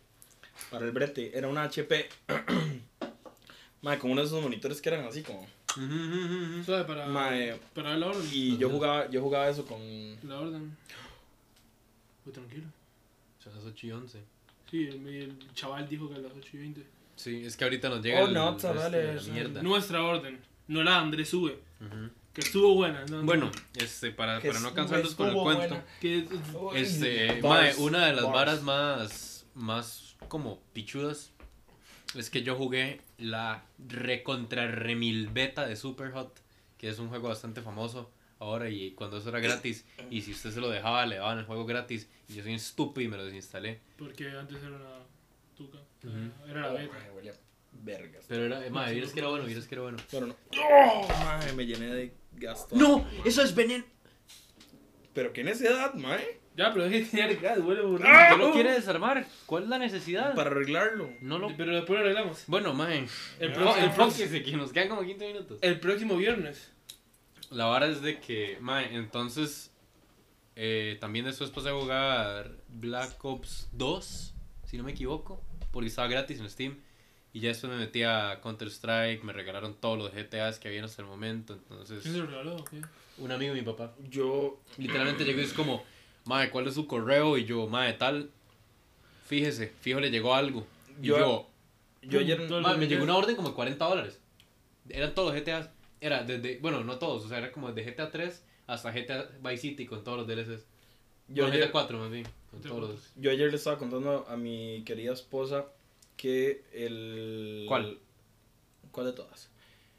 para 0.70 0.86
el 0.86 0.91
brete, 0.91 1.36
era 1.38 1.47
una 1.47 1.64
HP, 1.64 2.10
mae, 3.82 3.97
con 3.97 4.12
uno 4.12 4.22
de 4.22 4.28
esos 4.28 4.41
monitores 4.41 4.82
que 4.82 4.89
eran 4.89 5.06
así 5.06 5.24
como, 5.24 5.39
Ujú, 5.78 5.84
ujú, 5.86 6.56
ujú. 6.56 6.64
¿Sabes? 6.66 6.86
Para, 6.86 7.08
mae, 7.08 7.56
para 7.74 7.95
la 7.95 8.08
orden. 8.08 8.28
y 8.32 8.58
yo 8.58 8.70
jugaba, 8.70 9.10
yo 9.10 9.22
jugaba 9.22 9.47
eso 9.50 9.66
con, 9.66 9.80
La 10.28 10.39
orden. 10.39 10.76
Pues 12.24 12.34
tranquilo. 12.36 12.66
Son 13.43 13.56
las 13.56 13.64
8 13.64 13.88
y 13.88 13.91
11. 13.91 14.20
Sí, 14.70 14.88
el, 14.88 15.07
el 15.07 15.53
chaval 15.53 15.88
dijo 15.88 16.09
que 16.09 16.15
a 16.15 16.20
las 16.20 16.32
8 16.38 16.49
y 16.53 16.57
20. 16.57 16.86
Sí, 17.15 17.43
es 17.45 17.57
que 17.57 17.63
ahorita 17.65 17.89
nos 17.89 18.01
llega 18.03 18.24
Oh, 18.24 18.28
el 18.28 18.34
no, 18.34 18.55
de 18.55 19.13
la 19.15 19.22
mierda. 19.34 19.61
Nuestra 19.63 20.03
orden. 20.03 20.39
No 20.67 20.84
la 20.84 20.91
de 20.91 20.97
Andrés 20.97 21.30
sube. 21.30 21.59
Que 22.34 22.41
estuvo 22.41 22.76
buena. 22.76 23.03
¿no? 23.05 23.24
Bueno, 23.24 23.51
este, 23.76 24.11
para, 24.11 24.39
para 24.39 24.59
no 24.59 24.74
cansarlos 24.74 25.15
con 25.15 25.30
el 25.30 25.36
cuento. 25.36 25.82
Que, 25.99 26.28
Este, 26.76 27.28
mae, 27.28 27.41
bars, 27.41 27.78
una 27.80 28.05
de 28.05 28.13
las 28.13 28.24
bars. 28.26 28.34
varas 28.36 28.61
más, 28.63 29.45
más 29.55 30.15
como 30.28 30.59
pichudas 30.74 31.32
es 32.15 32.30
que 32.30 32.43
yo 32.43 32.55
jugué 32.55 33.01
la 33.17 33.63
recontra 33.88 34.67
remil 34.67 35.28
beta 35.28 35.65
de 35.67 35.76
Super 35.76 36.11
Hot, 36.11 36.39
que 36.78 36.89
es 36.89 36.99
un 36.99 37.09
juego 37.09 37.28
bastante 37.30 37.61
famoso 37.61 38.11
ahora 38.40 38.70
y 38.70 38.92
cuando 38.92 39.18
eso 39.18 39.30
era 39.30 39.40
gratis 39.40 39.86
y 40.10 40.22
si 40.22 40.32
usted 40.32 40.52
se 40.52 40.62
lo 40.62 40.70
dejaba 40.70 41.06
le 41.06 41.18
daban 41.18 41.40
el 41.40 41.46
juego 41.46 41.66
gratis 41.66 42.10
y 42.28 42.34
yo 42.36 42.42
soy 42.44 42.52
un 42.54 42.58
estúpido 42.58 43.06
y 43.06 43.10
me 43.10 43.18
lo 43.18 43.26
desinstalé. 43.26 43.80
porque 43.98 44.30
antes 44.30 44.58
era 44.58 44.70
una 44.76 45.00
tuca. 45.58 45.78
Ujú. 46.04 46.50
Era 46.50 46.62
la 46.62 46.72
Oh, 46.72 46.74
beta. 46.74 46.98
huele 47.14 47.30
a 47.32 47.34
vergas. 47.84 48.26
Pero 48.28 48.46
era, 48.46 48.66
eh, 48.66 48.70
mae, 48.70 48.94
vieras 48.94 49.12
que 49.12 49.20
era 49.20 49.28
bueno, 49.30 49.46
vieras 49.46 49.68
que 49.68 49.76
era 49.76 49.82
bueno. 49.84 49.98
Bueno, 50.12 50.28
no. 50.28 50.36
Oh, 50.62 51.08
mae, 51.24 51.54
me 51.54 51.66
llené 51.66 51.88
de 51.88 52.14
gasto. 52.34 52.76
¡No! 52.76 53.06
¡Eso 53.26 53.42
es 53.44 53.54
veneno! 53.54 53.84
Pero 55.14 55.34
qué 55.34 55.44
necesidad, 55.44 55.94
mae, 55.96 56.40
Ya, 56.56 56.72
pero 56.74 56.86
es 56.86 56.92
que 56.92 57.18
tenía 57.18 57.34
gas, 57.40 57.60
huele 57.60 57.82
aburrido. 57.82 58.10
¡Ah! 58.12 58.30
¿Qué 58.32 58.38
lo 58.38 58.52
quiere 58.54 58.74
desarmar? 58.74 59.26
¿Cuál 59.46 59.64
es 59.64 59.70
la 59.70 59.80
necesidad? 59.80 60.36
para 60.36 60.50
arreglarlo. 60.52 61.10
No 61.22 61.38
lo... 61.40 61.56
Pero 61.56 61.74
después 61.76 62.00
lo 62.00 62.06
arreglamos. 62.06 62.44
Bueno, 62.48 62.74
mae, 62.74 63.00
El 63.40 63.50
el 63.50 63.54
próximo- 63.54 64.30
que 64.44 64.52
nos 64.58 64.72
quedan 64.74 64.90
como 64.90 65.04
15 65.04 65.28
minutos. 65.28 65.60
El 65.62 65.80
próximo 65.80 66.16
viernes. 66.18 66.72
La 67.52 67.66
vara 67.66 67.88
es 67.88 68.02
de 68.02 68.20
que, 68.20 68.58
mae, 68.62 68.95
entonces 68.95 69.72
eh, 70.56 70.97
también 71.00 71.26
después 71.26 71.50
pasé 71.50 71.70
a 71.70 71.74
jugar 71.74 72.52
Black 72.68 73.24
Ops 73.24 73.70
2, 73.72 74.34
si 74.66 74.78
no 74.78 74.84
me 74.84 74.91
equivoco, 74.91 75.41
porque 75.72 75.88
estaba 75.88 76.08
gratis 76.08 76.39
en 76.39 76.50
Steam. 76.50 76.78
Y 77.32 77.41
ya 77.41 77.50
después 77.50 77.72
me 77.72 77.78
metí 77.78 78.04
a 78.04 78.39
Counter 78.41 78.68
Strike, 78.70 79.24
me 79.24 79.34
regalaron 79.34 79.76
todos 79.76 79.97
los 80.00 80.12
GTAs 80.14 80.58
que 80.60 80.68
habían 80.68 80.86
hasta 80.86 81.02
el 81.04 81.08
momento. 81.08 81.54
Entonces, 81.54 82.02
¿Quién 82.02 82.16
se 82.16 82.22
regaló 82.26 82.64
qué? 82.66 82.82
un 83.20 83.32
amigo 83.32 83.54
de 83.54 83.62
mi 83.62 83.66
papá 83.66 83.93
Yo, 84.10 84.60
literalmente 84.78 85.26
llegó 85.26 85.39
y 85.41 85.43
es 85.43 85.54
como, 85.54 85.84
mae, 86.26 86.50
¿cuál 86.50 86.68
es 86.68 86.74
su 86.74 86.88
correo? 86.88 87.38
Y 87.38 87.45
yo, 87.45 87.68
mae, 87.68 87.93
tal, 87.93 88.32
fíjese, 89.28 89.74
fijo 89.82 90.00
le 90.00 90.10
llegó 90.10 90.34
algo. 90.34 90.66
Y 91.02 91.08
Yo- 91.08 91.18
yo, 91.18 91.50
yo 92.02 92.20
ayer, 92.20 92.50
mae, 92.50 92.78
me 92.78 92.88
llegó 92.88 93.04
una 93.04 93.16
orden 93.16 93.36
como 93.36 93.50
de 93.50 93.56
40 93.56 93.86
dólares. 93.86 94.20
Eran 94.89 95.14
todos 95.14 95.34
los 95.34 95.41
GTAs. 95.41 95.70
Era 96.02 96.24
desde, 96.24 96.58
bueno, 96.60 96.84
no 96.84 96.97
todos, 96.97 97.26
o 97.26 97.30
sea, 97.30 97.39
era 97.39 97.52
como 97.52 97.72
desde 97.72 97.91
GTA 97.91 98.12
3 98.12 98.43
hasta 98.68 98.91
GTA 98.91 99.30
Vice 99.41 99.58
City 99.58 99.86
con 99.86 100.04
todos 100.04 100.20
los 100.20 100.28
DLCs. 100.28 100.66
yo 101.28 101.45
ayer, 101.47 101.62
GTA 101.64 101.72
4 101.72 102.00
más 102.00 102.12
bien, 102.12 102.26
con 102.52 102.62
todos 102.62 102.89
los... 102.89 103.14
yo 103.16 103.32
ayer 103.32 103.50
le 103.50 103.56
estaba 103.58 103.78
contando 103.78 104.26
a 104.30 104.38
mi 104.38 104.84
querida 104.86 105.14
esposa 105.14 105.66
que 106.16 106.64
el... 106.74 107.66
¿Cuál? 107.68 108.00
¿Cuál 108.91 109.08
de 109.08 109.14
todas? 109.14 109.50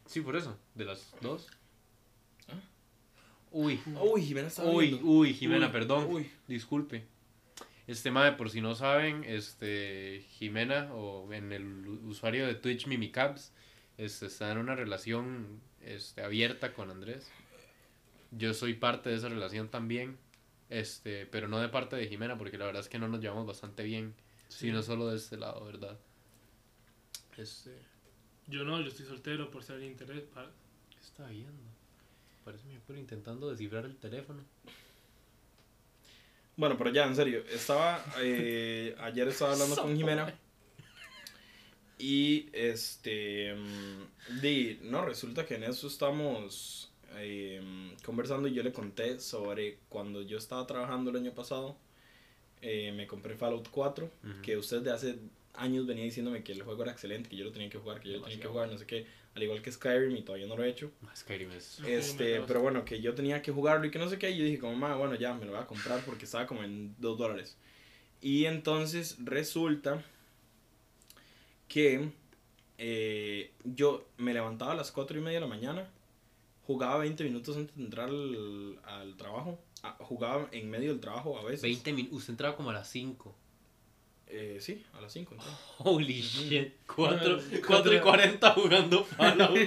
Sí, 0.06 0.20
por 0.22 0.36
eso, 0.36 0.56
de 0.74 0.84
las 0.86 1.14
dos. 1.20 1.46
¿Ah? 2.48 2.54
Uy, 3.52 3.80
Uy, 4.00 4.22
Jimena 4.22 4.48
estaba 4.48 4.70
uy, 4.70 4.88
viendo. 4.88 5.06
uy, 5.06 5.34
Jimena, 5.34 5.66
Uy, 5.66 5.72
perdón, 5.72 6.06
uy. 6.10 6.30
disculpe. 6.48 7.04
Este 7.86 8.10
madre, 8.10 8.36
por 8.36 8.50
si 8.50 8.60
no 8.60 8.74
saben, 8.74 9.24
este 9.24 10.24
Jimena 10.30 10.92
o 10.94 11.32
en 11.32 11.52
el 11.52 11.86
usuario 12.04 12.46
de 12.46 12.54
Twitch 12.54 12.86
Mimicabs 12.86 13.52
este, 13.98 14.26
está 14.26 14.52
en 14.52 14.58
una 14.58 14.76
relación 14.76 15.60
este, 15.84 16.22
abierta 16.22 16.72
con 16.72 16.90
Andrés. 16.90 17.28
Yo 18.32 18.54
soy 18.54 18.74
parte 18.74 19.10
de 19.10 19.16
esa 19.16 19.28
relación 19.28 19.68
también, 19.68 20.16
este, 20.68 21.26
pero 21.26 21.48
no 21.48 21.58
de 21.58 21.68
parte 21.68 21.96
de 21.96 22.06
Jimena 22.08 22.38
porque 22.38 22.58
la 22.58 22.66
verdad 22.66 22.80
es 22.82 22.88
que 22.88 22.98
no 22.98 23.08
nos 23.08 23.20
llevamos 23.20 23.46
bastante 23.46 23.82
bien, 23.82 24.14
sino 24.48 24.82
solo 24.82 25.08
de 25.08 25.16
este 25.16 25.36
lado, 25.36 25.64
¿verdad? 25.64 25.98
Este, 27.36 27.74
Yo 28.46 28.64
no, 28.64 28.80
yo 28.80 28.88
estoy 28.88 29.06
soltero 29.06 29.50
por 29.50 29.62
ser 29.64 29.76
el 29.76 29.84
interés. 29.84 30.22
para- 30.34 30.50
¿qué 30.90 30.98
está 31.00 31.26
viendo? 31.28 31.62
Parece 32.44 32.66
mi 32.66 32.78
pero 32.86 32.98
intentando 32.98 33.50
descifrar 33.50 33.84
el 33.84 33.96
teléfono. 33.96 34.42
Bueno, 36.56 36.76
pero 36.76 36.90
ya, 36.90 37.06
en 37.06 37.16
serio, 37.16 37.42
estaba, 37.50 38.04
eh, 38.20 38.94
ayer 39.00 39.28
estaba 39.28 39.52
hablando 39.52 39.76
con 39.82 39.96
Jimena 39.96 40.34
y, 42.00 42.48
este, 42.52 43.54
mm, 43.54 44.40
di, 44.40 44.78
no, 44.82 45.04
resulta 45.04 45.44
que 45.46 45.54
en 45.56 45.64
eso 45.64 45.86
estamos 45.86 46.90
eh, 47.16 47.60
conversando 48.04 48.48
y 48.48 48.54
yo 48.54 48.62
le 48.62 48.72
conté 48.72 49.20
sobre 49.20 49.78
cuando 49.88 50.22
yo 50.22 50.38
estaba 50.38 50.66
trabajando 50.66 51.10
el 51.10 51.16
año 51.16 51.32
pasado, 51.32 51.76
eh, 52.62 52.92
me 52.92 53.06
compré 53.06 53.36
Fallout 53.36 53.68
4, 53.70 54.04
Ujú. 54.24 54.42
que 54.42 54.56
usted 54.56 54.82
de 54.82 54.92
hace 54.92 55.16
años 55.54 55.86
venía 55.86 56.04
diciéndome 56.04 56.42
que 56.42 56.52
el 56.52 56.62
juego 56.62 56.82
era 56.82 56.92
excelente, 56.92 57.28
que 57.28 57.36
yo 57.36 57.44
lo 57.44 57.52
tenía 57.52 57.68
que 57.68 57.78
jugar, 57.78 58.00
que 58.00 58.08
yo 58.08 58.16
lo 58.18 58.22
tenía 58.22 58.40
que 58.40 58.48
jugar, 58.48 58.70
no 58.70 58.78
sé 58.78 58.86
qué, 58.86 59.06
al 59.34 59.42
igual 59.42 59.60
que 59.62 59.70
Skyrim 59.72 60.16
y 60.16 60.22
todavía 60.22 60.46
no 60.46 60.56
lo 60.56 60.64
he 60.64 60.68
hecho. 60.68 60.90
Ah, 61.06 61.14
Skyrim 61.14 61.50
es... 61.52 61.80
Este, 61.86 62.40
pero 62.46 62.60
bueno, 62.62 62.84
que 62.84 63.00
yo 63.00 63.14
tenía 63.14 63.42
que 63.42 63.52
jugarlo 63.52 63.86
y 63.86 63.90
que 63.90 63.98
no 63.98 64.08
sé 64.08 64.18
qué. 64.18 64.30
Y 64.30 64.38
yo 64.38 64.44
dije, 64.44 64.58
como, 64.58 64.74
"Ma, 64.76 64.96
bueno, 64.96 65.14
ya 65.16 65.34
me 65.34 65.44
lo 65.44 65.52
voy 65.52 65.60
a 65.60 65.66
comprar 65.66 66.04
porque 66.04 66.24
estaba 66.24 66.46
como 66.46 66.62
en 66.62 66.94
2 66.98 67.18
dólares. 67.18 67.56
Y 68.20 68.44
entonces 68.46 69.16
resulta 69.24 70.04
que 71.70 72.10
eh, 72.78 73.52
yo 73.64 74.04
me 74.18 74.34
levantaba 74.34 74.72
a 74.72 74.74
las 74.74 74.90
4 74.90 75.16
y 75.18 75.20
media 75.22 75.36
de 75.38 75.46
la 75.46 75.46
mañana, 75.46 75.88
jugaba 76.66 76.98
20 76.98 77.22
minutos 77.24 77.56
antes 77.56 77.76
de 77.76 77.84
entrar 77.84 78.08
al, 78.08 78.78
al 78.84 79.16
trabajo, 79.16 79.58
ah, 79.82 79.96
jugaba 80.00 80.48
en 80.52 80.68
medio 80.68 80.90
del 80.90 81.00
trabajo 81.00 81.38
a 81.38 81.44
veces. 81.44 81.62
20 81.62 81.92
minutos, 81.92 82.18
usted 82.18 82.32
entraba 82.32 82.56
como 82.56 82.70
a 82.70 82.72
las 82.72 82.88
5. 82.90 83.34
Eh, 84.26 84.58
sí, 84.60 84.82
a 84.94 85.00
las 85.00 85.12
5. 85.12 85.34
Holy 85.78 86.20
shit. 86.20 86.72
4, 86.94 87.38
Ah, 87.40 87.56
4 87.66 87.94
y 87.94 88.00
40 88.00 88.50
jugando 88.52 89.04
Fallout. 89.04 89.58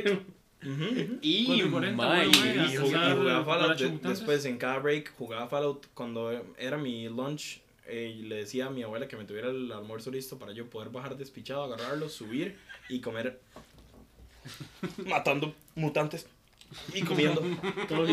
y 1.22 1.46
Cuatro 1.46 1.68
y 1.68 1.70
cuarenta, 1.72 2.08
mae, 2.08 2.28
bueno, 2.28 2.42
mae, 2.42 2.56
Y, 2.56 2.60
hasta 2.60 2.82
jug- 2.84 3.12
y 3.12 3.18
jugaba 3.18 3.44
Fallout 3.46 3.78
de- 3.78 4.10
después 4.10 4.46
en 4.46 4.58
cada 4.58 4.80
break 4.80 5.14
jugaba 5.18 5.48
Fallout 5.48 5.88
cuando 5.94 6.32
era 6.58 6.78
mi 6.78 7.10
lunch 7.10 7.60
eh, 7.88 8.20
le 8.24 8.36
decía 8.36 8.68
a 8.68 8.70
mi 8.70 8.84
abuela 8.84 9.08
que 9.08 9.18
me 9.18 9.26
tuviera 9.26 9.50
el 9.50 9.72
almuerzo 9.72 10.12
listo 10.12 10.38
para 10.40 10.52
yo 10.52 10.70
poder 10.70 10.90
bajar 10.90 11.18
despichado, 11.18 11.64
agarrarlo, 11.64 12.10
subir 12.10 12.58
y 12.90 13.02
comer. 13.02 13.40
Matando 15.06 15.56
mutantes 15.76 16.28
y 16.94 17.02
comiendo. 17.02 17.42
Todo 17.88 18.08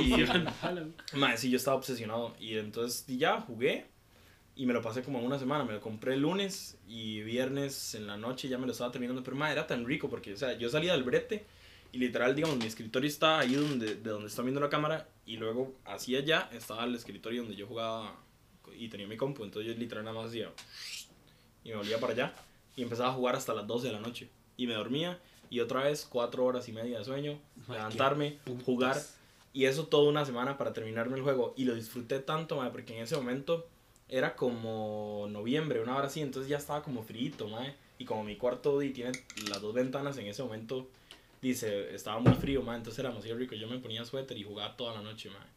sí, 1.36 1.50
yo 1.50 1.56
estaba 1.56 1.76
obsesionado. 1.76 2.34
Y 2.38 2.56
entonces 2.56 3.04
y 3.08 3.18
ya 3.18 3.40
jugué 3.40 3.86
y 4.56 4.66
me 4.66 4.72
lo 4.72 4.82
pasé 4.82 5.02
como 5.02 5.20
una 5.20 5.38
semana, 5.38 5.64
me 5.64 5.72
lo 5.72 5.80
compré 5.80 6.14
el 6.14 6.20
lunes 6.20 6.76
y 6.86 7.22
viernes 7.22 7.94
en 7.94 8.06
la 8.06 8.16
noche 8.16 8.48
ya 8.48 8.58
me 8.58 8.66
lo 8.66 8.72
estaba 8.72 8.90
terminando, 8.90 9.22
pero 9.22 9.36
madre, 9.36 9.54
era 9.54 9.66
tan 9.66 9.86
rico 9.86 10.10
porque, 10.10 10.34
o 10.34 10.36
sea, 10.36 10.52
yo 10.58 10.68
salía 10.68 10.92
del 10.92 11.02
brete 11.02 11.46
y 11.92 11.98
literal, 11.98 12.34
digamos, 12.34 12.58
mi 12.58 12.66
escritorio 12.66 13.08
estaba 13.08 13.40
ahí 13.40 13.54
donde, 13.54 13.94
de 13.94 14.10
donde 14.10 14.28
está 14.28 14.42
viendo 14.42 14.60
la 14.60 14.68
cámara 14.68 15.08
y 15.24 15.36
luego 15.36 15.74
hacia 15.84 16.18
allá 16.18 16.50
estaba 16.52 16.84
el 16.84 16.94
escritorio 16.94 17.42
donde 17.42 17.56
yo 17.56 17.66
jugaba 17.66 18.14
y 18.76 18.88
tenía 18.88 19.06
mi 19.06 19.16
compu, 19.16 19.44
entonces 19.44 19.72
yo 19.72 19.78
literal 19.78 20.04
nada 20.04 20.16
más 20.16 20.28
hacía 20.28 20.50
y 21.64 21.70
me 21.70 21.76
volvía 21.76 21.98
para 21.98 22.12
allá 22.12 22.32
y 22.76 22.82
empezaba 22.82 23.10
a 23.10 23.12
jugar 23.12 23.36
hasta 23.36 23.54
las 23.54 23.66
12 23.66 23.88
de 23.88 23.92
la 23.92 24.00
noche 24.00 24.28
y 24.56 24.66
me 24.66 24.74
dormía 24.74 25.18
y 25.50 25.60
otra 25.60 25.82
vez 25.82 26.06
cuatro 26.08 26.44
horas 26.44 26.68
y 26.68 26.72
media 26.72 26.98
de 26.98 27.04
sueño, 27.04 27.38
Mae, 27.66 27.78
levantarme, 27.78 28.38
jugar 28.64 28.96
y 29.52 29.64
eso 29.64 29.86
toda 29.86 30.08
una 30.08 30.24
semana 30.24 30.56
para 30.56 30.72
terminarme 30.72 31.16
el 31.16 31.22
juego. 31.22 31.54
Y 31.56 31.64
lo 31.64 31.74
disfruté 31.74 32.20
tanto, 32.20 32.56
madre, 32.56 32.70
porque 32.70 32.96
en 32.96 33.02
ese 33.02 33.16
momento 33.16 33.66
era 34.08 34.36
como 34.36 35.26
noviembre, 35.28 35.80
una 35.80 35.96
hora 35.96 36.06
así, 36.06 36.20
entonces 36.20 36.48
ya 36.48 36.58
estaba 36.58 36.82
como 36.82 37.02
frito, 37.02 37.48
madre. 37.48 37.74
Y 37.98 38.04
como 38.04 38.24
mi 38.24 38.36
cuarto 38.36 38.80
y 38.80 38.90
tiene 38.90 39.12
las 39.48 39.60
dos 39.60 39.74
ventanas, 39.74 40.16
en 40.16 40.26
ese 40.26 40.42
momento 40.42 40.88
dice, 41.42 41.94
estaba 41.94 42.18
muy 42.20 42.34
frío, 42.34 42.62
madre, 42.62 42.78
entonces 42.78 43.00
era 43.00 43.10
demasiado 43.10 43.38
rico. 43.38 43.54
Yo 43.54 43.66
me 43.66 43.78
ponía 43.78 44.04
suéter 44.04 44.38
y 44.38 44.44
jugaba 44.44 44.76
toda 44.76 44.94
la 44.94 45.02
noche, 45.02 45.30
madre. 45.30 45.48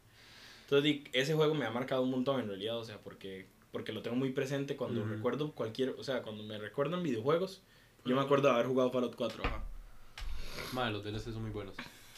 Entonces 0.64 1.02
ese 1.12 1.34
juego 1.34 1.54
me 1.54 1.66
ha 1.66 1.70
marcado 1.70 2.02
un 2.02 2.10
montón 2.10 2.40
en 2.40 2.48
realidad, 2.48 2.78
o 2.78 2.84
sea, 2.84 2.98
porque, 2.98 3.46
porque 3.70 3.92
lo 3.92 4.02
tengo 4.02 4.16
muy 4.16 4.30
presente 4.32 4.76
cuando 4.76 5.04
recuerdo 5.04 5.52
cualquier, 5.52 5.90
o 5.90 6.02
sea, 6.04 6.22
cuando 6.22 6.42
me 6.42 6.58
recuerdo 6.58 6.96
en 6.96 7.02
videojuegos, 7.02 7.62
yo 8.04 8.14
me 8.16 8.22
acuerdo 8.22 8.48
de 8.48 8.54
haber 8.54 8.66
jugado 8.66 8.90
Fallout 8.90 9.14
4, 9.14 9.44
ajá. 9.44 9.64
Mae, 10.72 10.90
los 10.90 11.04
DLC 11.04 11.32
son 11.32 11.42
muy 11.42 11.50
buenos. 11.50 11.74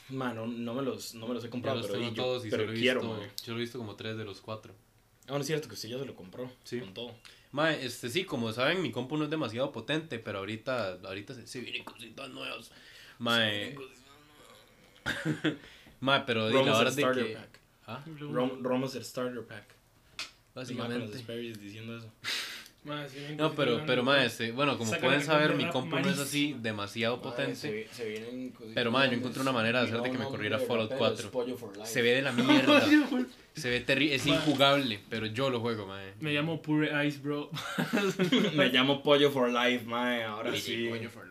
Man, 0.08 0.36
no, 0.36 0.46
no 0.46 0.74
me 0.74 0.82
los, 0.82 1.14
no 1.14 1.26
me 1.26 1.34
los 1.34 1.44
he 1.44 1.50
comprado, 1.50 1.78
los 1.78 1.86
pero, 1.86 1.98
tengo 1.98 2.14
yo- 2.14 2.22
todos 2.22 2.46
y 2.46 2.50
pero 2.50 2.72
quiero, 2.72 3.00
visto, 3.00 3.44
yo 3.44 3.52
lo 3.52 3.58
he 3.58 3.62
visto 3.62 3.78
como 3.78 3.96
3 3.96 4.16
de 4.16 4.24
los 4.24 4.40
4. 4.40 4.72
Ah, 4.72 5.30
bueno, 5.30 5.40
es 5.40 5.46
cierto 5.48 5.68
que 5.68 5.74
usted 5.74 5.88
ya 5.88 5.98
se 5.98 6.04
lo 6.04 6.14
compró. 6.14 6.48
Sí. 6.62 6.78
Con 6.78 6.94
todo. 6.94 7.12
Mae, 7.50 7.84
este 7.84 8.08
sí, 8.08 8.24
como 8.24 8.52
saben, 8.52 8.82
mi 8.82 8.92
compu 8.92 9.16
no 9.16 9.24
es 9.24 9.30
demasiado 9.30 9.72
potente, 9.72 10.18
pero 10.20 10.38
ahorita, 10.38 11.00
ahorita 11.04 11.34
se, 11.34 11.46
se 11.46 11.60
vienen 11.60 11.82
cositas 11.84 12.28
nuevas. 12.30 12.70
Mae, 13.18 13.76
mae, 16.00 16.22
pero 16.26 16.48
di, 16.48 16.54
la 16.64 16.84
de 16.90 16.94
que... 16.94 17.34
pack. 17.34 17.55
¿Ah? 17.86 18.02
Rom- 18.18 18.62
Romos 18.62 18.94
el 18.94 19.04
starter 19.04 19.42
pack. 19.44 19.64
Básicamente. 20.54 21.06
Los 21.06 21.16
diciendo 21.60 21.96
eso. 21.98 22.10
Sí, 23.12 23.34
No, 23.36 23.52
pero, 23.52 23.82
pero 23.84 24.04
mae, 24.04 24.26
este, 24.26 24.52
bueno, 24.52 24.78
como 24.78 24.92
pueden 24.92 25.20
saber, 25.20 25.56
mi 25.56 25.68
compu 25.70 25.98
no 25.98 26.08
es 26.08 26.20
así 26.20 26.54
demasiado 26.56 27.16
Madre, 27.16 27.30
potente. 27.30 27.88
se, 27.90 27.92
se 27.92 28.08
vienen 28.08 28.54
Pero, 28.76 28.92
madre, 28.92 29.10
yo 29.10 29.16
encontré 29.16 29.42
una 29.42 29.50
manera 29.50 29.80
de 29.80 29.86
Mi 29.86 29.90
hacer 29.90 30.02
de 30.04 30.10
que 30.12 30.18
me 30.18 30.24
corriera 30.26 30.60
Fallout 30.60 30.92
rapero 30.92 31.06
es 31.14 31.16
4. 31.22 31.30
Pollo 31.32 31.56
for 31.56 31.76
Life. 31.76 31.88
Se 31.88 32.00
ve 32.00 32.12
de 32.12 32.22
la 32.22 32.30
mierda. 32.32 32.86
Se 33.56 33.70
ve 33.70 33.80
terrible, 33.80 34.14
es 34.14 34.24
injugable, 34.28 35.00
pero 35.10 35.26
yo 35.26 35.50
lo 35.50 35.58
juego, 35.58 35.84
mae. 35.88 36.14
Me 36.20 36.32
llamo 36.32 36.62
Pure 36.62 37.08
Ice, 37.08 37.18
bro. 37.18 37.50
Me 38.54 38.68
llamo 38.68 39.02
Pollo 39.02 39.32
for 39.32 39.50
Life, 39.50 39.84
mae. 39.84 40.22
Ahora 40.22 40.52
Sí, 40.54 40.60
sí. 40.60 40.88
coño, 40.88 41.10
for. 41.10 41.25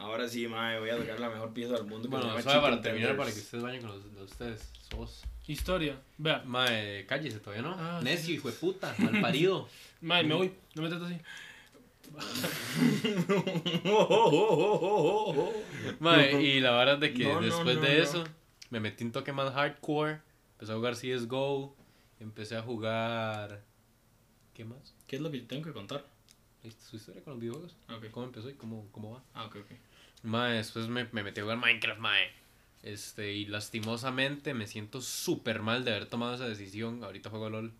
Ahora 0.00 0.28
sí, 0.28 0.48
mae. 0.48 0.78
Voy 0.80 0.90
a 0.90 0.96
tocar 0.96 1.20
la 1.20 1.28
mejor 1.28 1.52
pieza 1.52 1.74
del 1.74 1.84
mundo. 1.84 2.08
Bueno, 2.08 2.26
suave 2.40 2.60
para 2.60 2.80
terminar, 2.80 3.10
Tenders. 3.10 3.18
para 3.18 3.32
que 3.32 3.38
ustedes 3.40 3.62
vayan 3.62 3.80
con 3.82 3.90
los 3.90 4.14
de 4.14 4.22
ustedes. 4.22 4.70
Sos. 4.90 5.22
Historia. 5.46 6.00
Vea. 6.18 6.42
Mae, 6.46 7.04
cállese 7.06 7.38
todavía, 7.40 7.62
¿no? 7.62 7.74
Ah, 7.78 8.00
Necio, 8.02 8.26
sí. 8.26 8.32
hijo 8.34 8.50
de 8.50 8.56
puta, 8.56 8.94
mal 8.98 9.20
parido. 9.20 9.68
Mae, 10.00 10.24
me 10.24 10.34
voy. 10.34 10.52
No 10.74 10.82
me 10.82 10.88
trates 10.88 11.06
así. 11.08 11.18
Mae, 16.00 16.42
y 16.42 16.60
la 16.60 16.70
verdad 16.72 16.94
es 16.94 17.00
de 17.00 17.14
que 17.14 17.24
No, 17.24 17.40
después 17.40 17.76
no, 17.76 17.82
de 17.82 17.96
no. 17.98 18.02
eso, 18.02 18.24
me 18.70 18.80
metí 18.80 19.04
un 19.04 19.12
toque 19.12 19.32
más 19.32 19.52
hardcore. 19.52 20.20
Empecé 20.54 20.72
a 20.72 20.76
jugar 20.76 20.94
CSGO. 20.94 21.74
Empecé 22.20 22.56
a 22.56 22.62
jugar. 22.62 23.62
¿Qué 24.54 24.64
más? 24.64 24.94
¿Qué 25.06 25.16
es 25.16 25.22
lo 25.22 25.30
que 25.30 25.40
tengo 25.40 25.64
que 25.64 25.72
contar? 25.72 26.04
¿Su 26.90 26.96
historia 26.96 27.22
con 27.24 27.34
los 27.34 27.40
videojuegos? 27.40 27.74
Ok. 27.94 28.10
¿Cómo 28.10 28.26
empezó 28.26 28.50
y 28.50 28.54
cómo, 28.54 28.86
cómo 28.92 29.12
va? 29.12 29.22
Ah, 29.34 29.46
ok, 29.46 29.56
ok. 29.56 29.70
Mae, 30.22 30.56
después 30.56 30.88
me, 30.88 31.08
me 31.12 31.22
metí 31.22 31.40
a 31.40 31.44
jugar 31.44 31.58
Minecraft, 31.58 32.00
mae. 32.00 32.40
Este, 32.82 33.32
y 33.32 33.46
lastimosamente 33.46 34.54
me 34.54 34.66
siento 34.66 35.02
súper 35.02 35.60
mal 35.60 35.84
de 35.84 35.92
haber 35.92 36.06
tomado 36.06 36.34
esa 36.34 36.48
decisión. 36.48 37.04
Ahorita 37.04 37.30
juego 37.30 37.50
LOL. 37.50 37.72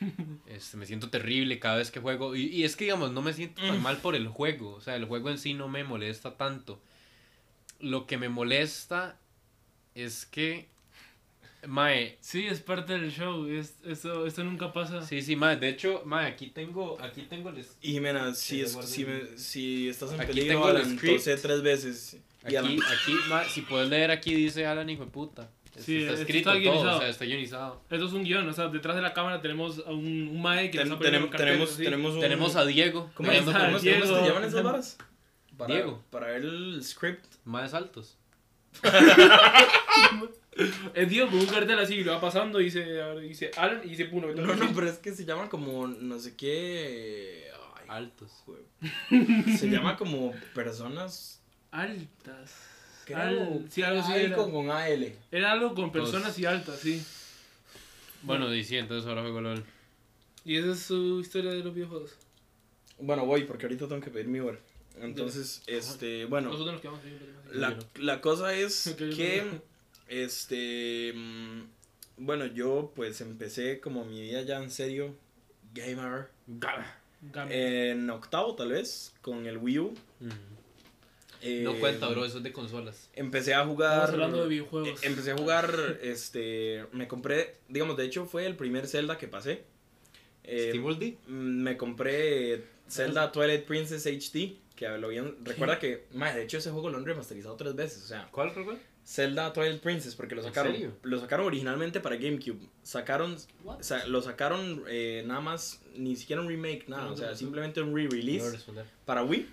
Este, 0.46 0.76
me 0.76 0.86
siento 0.86 1.08
terrible 1.08 1.58
cada 1.58 1.76
vez 1.76 1.90
que 1.90 2.00
juego. 2.00 2.36
Y, 2.36 2.46
y 2.46 2.64
es 2.64 2.76
que, 2.76 2.84
digamos, 2.84 3.12
no 3.12 3.22
me 3.22 3.32
siento 3.32 3.62
tan 3.62 3.82
mal 3.82 3.98
por 3.98 4.14
el 4.14 4.28
juego. 4.28 4.74
O 4.74 4.80
sea, 4.80 4.96
el 4.96 5.06
juego 5.06 5.30
en 5.30 5.38
sí 5.38 5.54
no 5.54 5.68
me 5.68 5.84
molesta 5.84 6.36
tanto. 6.36 6.80
Lo 7.80 8.06
que 8.06 8.18
me 8.18 8.28
molesta 8.28 9.18
es 9.94 10.26
que. 10.26 10.68
Mae, 11.66 12.18
Sí, 12.20 12.46
es 12.46 12.60
parte 12.60 12.92
del 12.98 13.10
show. 13.12 13.46
Es, 13.46 13.76
eso, 13.86 14.26
esto 14.26 14.42
nunca 14.42 14.72
pasa. 14.72 15.02
sí, 15.06 15.22
sí, 15.22 15.36
mae. 15.36 15.56
De 15.56 15.68
hecho, 15.68 16.02
mae, 16.04 16.26
aquí 16.26 16.48
tengo. 16.48 17.00
Aquí 17.00 17.22
tengo 17.22 17.50
el. 17.50 17.64
Y 17.80 17.92
Jimena, 17.92 18.34
si, 18.34 18.60
es, 18.62 18.72
si, 18.84 19.04
me- 19.04 19.36
si 19.38 19.88
estás 19.88 20.12
en 20.12 20.20
Aquí 20.20 20.32
peligro, 20.32 20.64
Alan, 20.66 20.96
script. 20.98 21.18
tose 21.18 21.36
tres 21.36 21.62
veces. 21.62 22.16
Y 22.48 22.56
Alan, 22.56 22.72
Aquí, 22.72 22.80
aquí, 22.82 23.14
mae, 23.28 23.48
si 23.48 23.60
puedes 23.62 23.88
leer 23.88 24.10
aquí, 24.10 24.34
dice 24.34 24.66
Alan, 24.66 24.90
hijo 24.90 25.04
de 25.04 25.10
puta. 25.12 25.50
Sí, 25.78 26.02
está 26.02 26.14
escrito 26.14 26.52
está 26.52 26.70
todo, 26.70 26.96
o 26.96 26.98
sea, 26.98 27.08
está 27.08 27.24
guionizado. 27.24 27.80
Esto 27.88 28.04
es 28.06 28.12
un 28.12 28.24
guion, 28.24 28.46
o 28.46 28.52
sea, 28.52 28.68
detrás 28.68 28.94
de 28.94 29.00
la 29.00 29.14
cámara 29.14 29.40
tenemos 29.40 29.78
a 29.86 29.90
un, 29.92 30.28
un 30.28 30.42
mae 30.42 30.70
que 30.70 30.76
ten- 30.78 30.88
está 30.92 30.98
tenemos, 30.98 31.30
carteles 31.30 31.52
tenemos, 31.54 31.70
así. 31.74 31.82
tenemos 31.84 32.14
un... 32.14 32.20
Tenemos 32.20 32.56
a 32.56 32.66
Diego. 32.66 33.10
¿Cómo, 33.14 33.30
cómo- 33.30 33.44
con- 33.44 33.54
cómo 33.54 33.78
Diego. 33.78 34.06
se 34.06 34.28
llaman 34.28 34.44
esas 34.44 34.62
varas? 34.62 34.98
Para, 35.56 35.72
Diego. 35.74 36.02
Para 36.10 36.26
ver 36.26 36.42
el 36.42 36.82
script. 36.84 37.24
Más 37.44 37.72
altos. 37.72 38.18
Es 40.94 41.08
Diego 41.08 41.30
con 41.30 41.38
un 41.40 41.46
cartel 41.46 41.78
así, 41.78 41.94
y 41.96 42.04
lo 42.04 42.12
va 42.12 42.20
pasando 42.20 42.60
y 42.60 42.64
dice, 42.64 43.00
a 43.00 43.08
ver, 43.08 43.20
dice 43.20 43.50
Alan 43.56 43.80
y 43.84 43.88
dice 43.90 44.04
Puno. 44.04 44.28
No, 44.34 44.54
no, 44.54 44.72
pero 44.74 44.88
es 44.88 44.98
que 44.98 45.12
se 45.12 45.24
llaman 45.24 45.48
como 45.48 45.86
no 45.88 46.18
sé 46.18 46.36
qué... 46.36 47.48
Ay, 47.76 47.84
Altos. 47.88 48.30
jue- 48.46 49.56
se 49.58 49.68
llama 49.70 49.96
como 49.96 50.32
personas... 50.54 51.40
Altas. 51.70 52.54
Creo 53.06 53.18
Al- 53.18 53.66
sí, 53.70 53.82
algo 53.82 54.00
así 54.02 54.12
era. 54.12 54.36
Algo 54.36 54.52
con 54.52 54.70
AL. 54.70 55.12
Era 55.30 55.52
algo 55.52 55.74
con 55.74 55.90
personas 55.90 56.38
y 56.38 56.44
altas, 56.44 56.78
sí. 56.80 57.02
Bueno, 58.22 58.54
y 58.54 58.62
sí, 58.62 58.76
entonces 58.76 59.08
ahora 59.08 59.22
juego 59.22 59.40
LOL. 59.40 59.64
Y 60.44 60.56
esa 60.56 60.72
es 60.72 60.80
su 60.80 61.18
historia 61.20 61.50
de 61.52 61.64
los 61.64 61.74
videojuegos. 61.74 62.12
Bueno, 62.98 63.24
voy 63.24 63.44
porque 63.44 63.64
ahorita 63.66 63.88
tengo 63.88 64.02
que 64.02 64.10
pedir 64.10 64.28
mi 64.28 64.40
Uber. 64.40 64.60
Entonces, 65.00 65.62
este, 65.66 66.24
bueno, 66.26 66.50
Nosotros 66.50 66.74
nos 66.74 66.80
quedamos 66.82 67.00
la, 67.52 67.78
la 67.98 68.20
cosa 68.20 68.54
es 68.54 68.94
que, 68.98 69.44
este, 70.08 71.12
mm, 71.14 71.62
bueno, 72.18 72.46
yo 72.46 72.92
pues 72.94 73.20
empecé 73.20 73.80
como 73.80 74.04
mi 74.04 74.20
vida 74.22 74.42
ya 74.42 74.62
en 74.62 74.70
serio, 74.70 75.14
gamer, 75.74 76.28
Game. 76.46 76.84
en 77.92 78.08
octavo 78.10 78.54
tal 78.54 78.70
vez, 78.72 79.14
con 79.22 79.46
el 79.46 79.58
Wii 79.58 79.78
U. 79.78 79.94
Eh, 81.44 81.62
no 81.64 81.74
cuenta, 81.80 82.08
bro, 82.08 82.24
eso 82.24 82.38
es 82.38 82.44
de 82.44 82.52
consolas. 82.52 83.10
Empecé 83.14 83.54
a 83.54 83.66
jugar... 83.66 83.92
Estamos 84.04 84.14
hablando 84.14 84.42
de 84.44 84.48
videojuegos. 84.48 85.02
eh, 85.02 85.06
Empecé 85.08 85.32
a 85.32 85.36
jugar, 85.36 85.98
este, 86.00 86.84
me 86.92 87.08
compré, 87.08 87.56
digamos, 87.68 87.96
de 87.96 88.04
hecho 88.04 88.26
fue 88.26 88.46
el 88.46 88.54
primer 88.54 88.86
Zelda 88.86 89.18
que 89.18 89.26
pasé. 89.26 89.64
Eh, 90.44 90.68
¿Steamworld 90.68 90.98
D? 91.00 91.18
Mm, 91.26 91.62
me 91.62 91.76
compré 91.76 92.64
Zelda 92.88 93.32
Twilight 93.32 93.64
Princess 93.64 94.06
HD. 94.06 94.56
Que 94.90 94.98
lo 94.98 95.06
habían. 95.08 95.36
Recuerda 95.44 95.78
que, 95.78 96.04
madre, 96.12 96.38
de 96.40 96.44
hecho, 96.44 96.58
ese 96.58 96.70
juego 96.70 96.90
lo 96.90 96.98
han 96.98 97.04
remasterizado 97.04 97.54
tres 97.56 97.74
veces. 97.76 98.02
O 98.04 98.06
sea, 98.06 98.28
¿Cuál, 98.32 98.52
cuál? 98.52 98.78
Zelda 99.04 99.52
Twilight 99.52 99.80
Princess, 99.82 100.14
porque 100.14 100.34
lo 100.34 100.42
¿En 100.42 100.48
sacaron. 100.48 100.72
serio? 100.72 100.92
Lo 101.02 101.18
sacaron 101.20 101.46
originalmente 101.46 102.00
para 102.00 102.16
GameCube. 102.16 102.58
Sacaron. 102.82 103.36
O 103.64 103.82
sea, 103.82 104.06
lo 104.06 104.22
sacaron 104.22 104.84
eh, 104.88 105.22
nada 105.26 105.40
más. 105.40 105.80
Ni 105.96 106.16
siquiera 106.16 106.40
un 106.42 106.48
remake, 106.48 106.84
nada. 106.88 107.10
O 107.10 107.16
sea, 107.16 107.34
simplemente 107.34 107.80
un 107.82 107.90
No 107.90 107.96
re-release 107.96 108.58
para 109.04 109.22
Wii. 109.24 109.46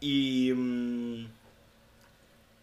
Y. 0.00 0.52
mm, 0.54 1.26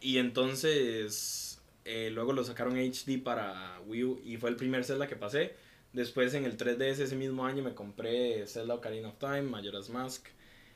y 0.02 0.18
entonces. 0.18 1.60
eh, 1.86 2.10
luego 2.12 2.34
lo 2.34 2.44
sacaron 2.44 2.78
HD 2.78 3.22
para 3.24 3.80
Wii 3.88 4.04
U. 4.04 4.22
Y 4.26 4.38
fue 4.38 4.50
el 4.50 4.56
primer 4.56 4.84
Zelda 4.86 5.08
que 5.08 5.16
pasé. 5.16 5.54
Después 5.94 6.34
en 6.36 6.46
el 6.46 6.58
3DS 6.58 7.00
ese 7.02 7.16
mismo 7.16 7.46
año 7.46 7.64
me 7.64 7.74
compré 7.74 8.46
Zelda 8.48 8.76
Ocarina 8.76 9.10
of 9.10 9.18
Time, 9.18 9.42
Majora's 9.44 9.90
Mask. 9.90 10.28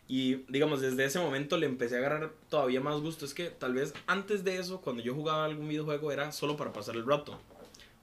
Y 0.08 0.36
digamos, 0.52 0.82
desde 0.82 1.04
ese 1.06 1.20
momento 1.20 1.58
le 1.58 1.66
empecé 1.66 1.96
a 1.96 2.00
agarrar 2.00 2.32
todavía 2.50 2.80
más 2.80 3.00
gusto. 3.02 3.26
Es 3.26 3.34
que 3.34 3.46
tal 3.50 3.74
vez 3.74 3.94
antes 4.06 4.44
de 4.44 4.58
eso, 4.58 4.82
cuando 4.82 5.02
yo 5.02 5.14
jugaba 5.16 5.46
algún 5.46 5.68
videojuego, 5.68 6.12
era 6.12 6.32
solo 6.32 6.56
para 6.58 6.72
pasar 6.74 6.96
el 6.96 7.06
rato. 7.06 7.40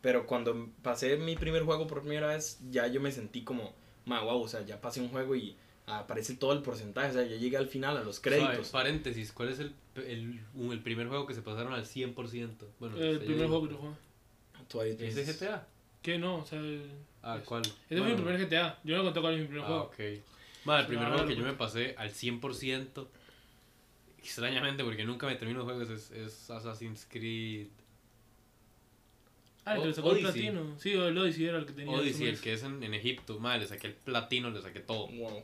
Pero 0.01 0.27
cuando 0.27 0.69
pasé 0.83 1.17
mi 1.17 1.37
primer 1.37 1.63
juego 1.63 1.87
por 1.87 2.01
primera 2.01 2.29
vez, 2.29 2.59
ya 2.71 2.89
yo 2.89 3.01
me 3.01 3.13
sentí 3.13 3.43
como, 3.45 3.73
ma, 4.05 4.21
wow, 4.23 4.43
o 4.43 4.49
sea, 4.49 4.63
ya 4.67 4.81
pasé 4.81 5.01
un 5.01 5.11
juego 5.11 5.37
y 5.37 5.55
aparece 5.87 6.35
todo 6.35 6.53
el 6.55 6.63
porcentaje. 6.63 7.11
O 7.11 7.13
sea, 7.13 7.23
ya 7.23 7.37
llegué 7.37 7.57
al 7.57 7.69
final, 7.69 7.97
a 7.97 8.03
los 8.03 8.19
créditos. 8.19 8.67
Suave, 8.67 8.85
paréntesis, 8.85 9.31
¿cuál 9.31 9.51
es 9.51 9.61
el, 9.61 9.73
el, 9.95 10.41
el 10.73 10.81
primer 10.81 11.07
juego 11.07 11.27
que 11.27 11.35
se 11.35 11.43
pasaron 11.43 11.73
al 11.73 11.87
100%? 11.87 12.67
Bueno, 12.81 12.97
el 12.99 13.21
primer 13.21 13.47
juego 13.47 13.69
que 13.69 13.73
lo 13.75 13.79
jugué. 13.79 13.95
¿Ese 14.91 14.97
Princess. 14.97 15.39
GTA? 15.41 15.67
¿Qué 16.03 16.19
no? 16.19 16.39
O 16.39 16.45
sea, 16.47 16.59
el- 16.59 16.91
Ah, 17.23 17.39
¿cuál? 17.45 17.63
ese 17.63 17.75
fue 17.89 17.97
mi 17.99 18.01
Bueno, 18.15 18.17
primer 18.25 18.41
GTA. 18.49 18.79
Yo 18.83 18.97
no 18.97 19.05
conté 19.05 19.21
cuál 19.21 19.35
es 19.35 19.41
mi 19.43 19.47
primer 19.47 19.63
Ah, 19.65 19.67
juego. 19.69 19.83
ok. 19.85 19.95
Madre, 20.65 20.83
el 20.83 20.89
primer 20.89 21.09
juego 21.09 21.27
que 21.27 21.37
yo 21.37 21.45
me 21.45 21.55
pasé 21.55 21.95
al 21.99 22.13
100%, 22.13 23.07
extrañamente 24.19 24.85
porque 24.85 25.05
nunca 25.05 25.27
me 25.27 25.37
termino 25.37 25.61
los 25.61 25.67
juegos, 25.67 25.91
es, 25.91 26.11
es 26.13 26.51
Assassin's 26.51 27.07
Creed 27.11 27.69
Ah, 29.65 29.77
el 29.77 29.83
que 29.83 29.89
le 29.89 29.95
sacó 29.95 30.13
el 30.13 30.21
platino. 30.21 30.79
Sí, 30.79 30.93
el 30.93 31.17
Odyssey 31.17 31.47
era 31.47 31.59
el 31.59 31.67
que 31.67 31.73
tenía. 31.73 31.97
Odyssey, 31.97 32.27
el 32.27 32.41
que 32.41 32.55
es 32.55 32.63
en, 32.65 32.83
en 32.83 32.95
Egipto. 32.95 33.39
Madre, 33.39 33.61
le 33.61 33.67
saqué 33.69 33.89
el 33.89 33.95
platino, 33.95 34.51
le 34.51 34.61
saqué 34.61 34.81
todo. 34.81 35.07
Wow. 35.09 35.43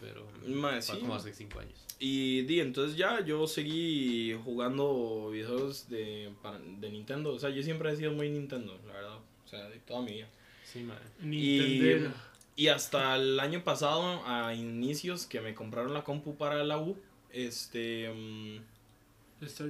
Pero 0.00 0.26
Madre, 0.46 0.82
fue 0.82 0.94
sí. 0.96 1.00
como 1.00 1.14
hace 1.14 1.32
5 1.32 1.58
años. 1.58 1.84
Y 1.98 2.42
di, 2.42 2.60
entonces 2.60 2.96
ya 2.96 3.24
yo 3.24 3.46
seguí 3.46 4.38
jugando 4.44 5.30
videojuegos 5.32 5.88
de, 5.88 6.30
de 6.78 6.90
Nintendo. 6.90 7.32
O 7.32 7.38
sea, 7.38 7.50
yo 7.50 7.62
siempre 7.62 7.90
he 7.92 7.96
sido 7.96 8.12
muy 8.12 8.28
Nintendo, 8.28 8.78
la 8.86 8.92
verdad. 8.92 9.16
O 9.16 9.48
sea, 9.48 9.68
de 9.68 9.78
toda 9.78 10.02
mi 10.02 10.12
vida. 10.12 10.28
Sí, 10.64 10.80
madre. 10.80 11.04
Y, 11.22 11.24
Nintendero. 11.24 12.12
Y 12.58 12.66
hasta 12.66 13.14
el 13.14 13.38
año 13.38 13.62
pasado, 13.62 14.20
a 14.26 14.52
inicios, 14.52 15.26
que 15.26 15.40
me 15.40 15.54
compraron 15.54 15.94
la 15.94 16.02
compu 16.02 16.36
para 16.36 16.64
la 16.64 16.76
U, 16.76 16.98
este... 17.30 18.12
mm, 18.12 18.58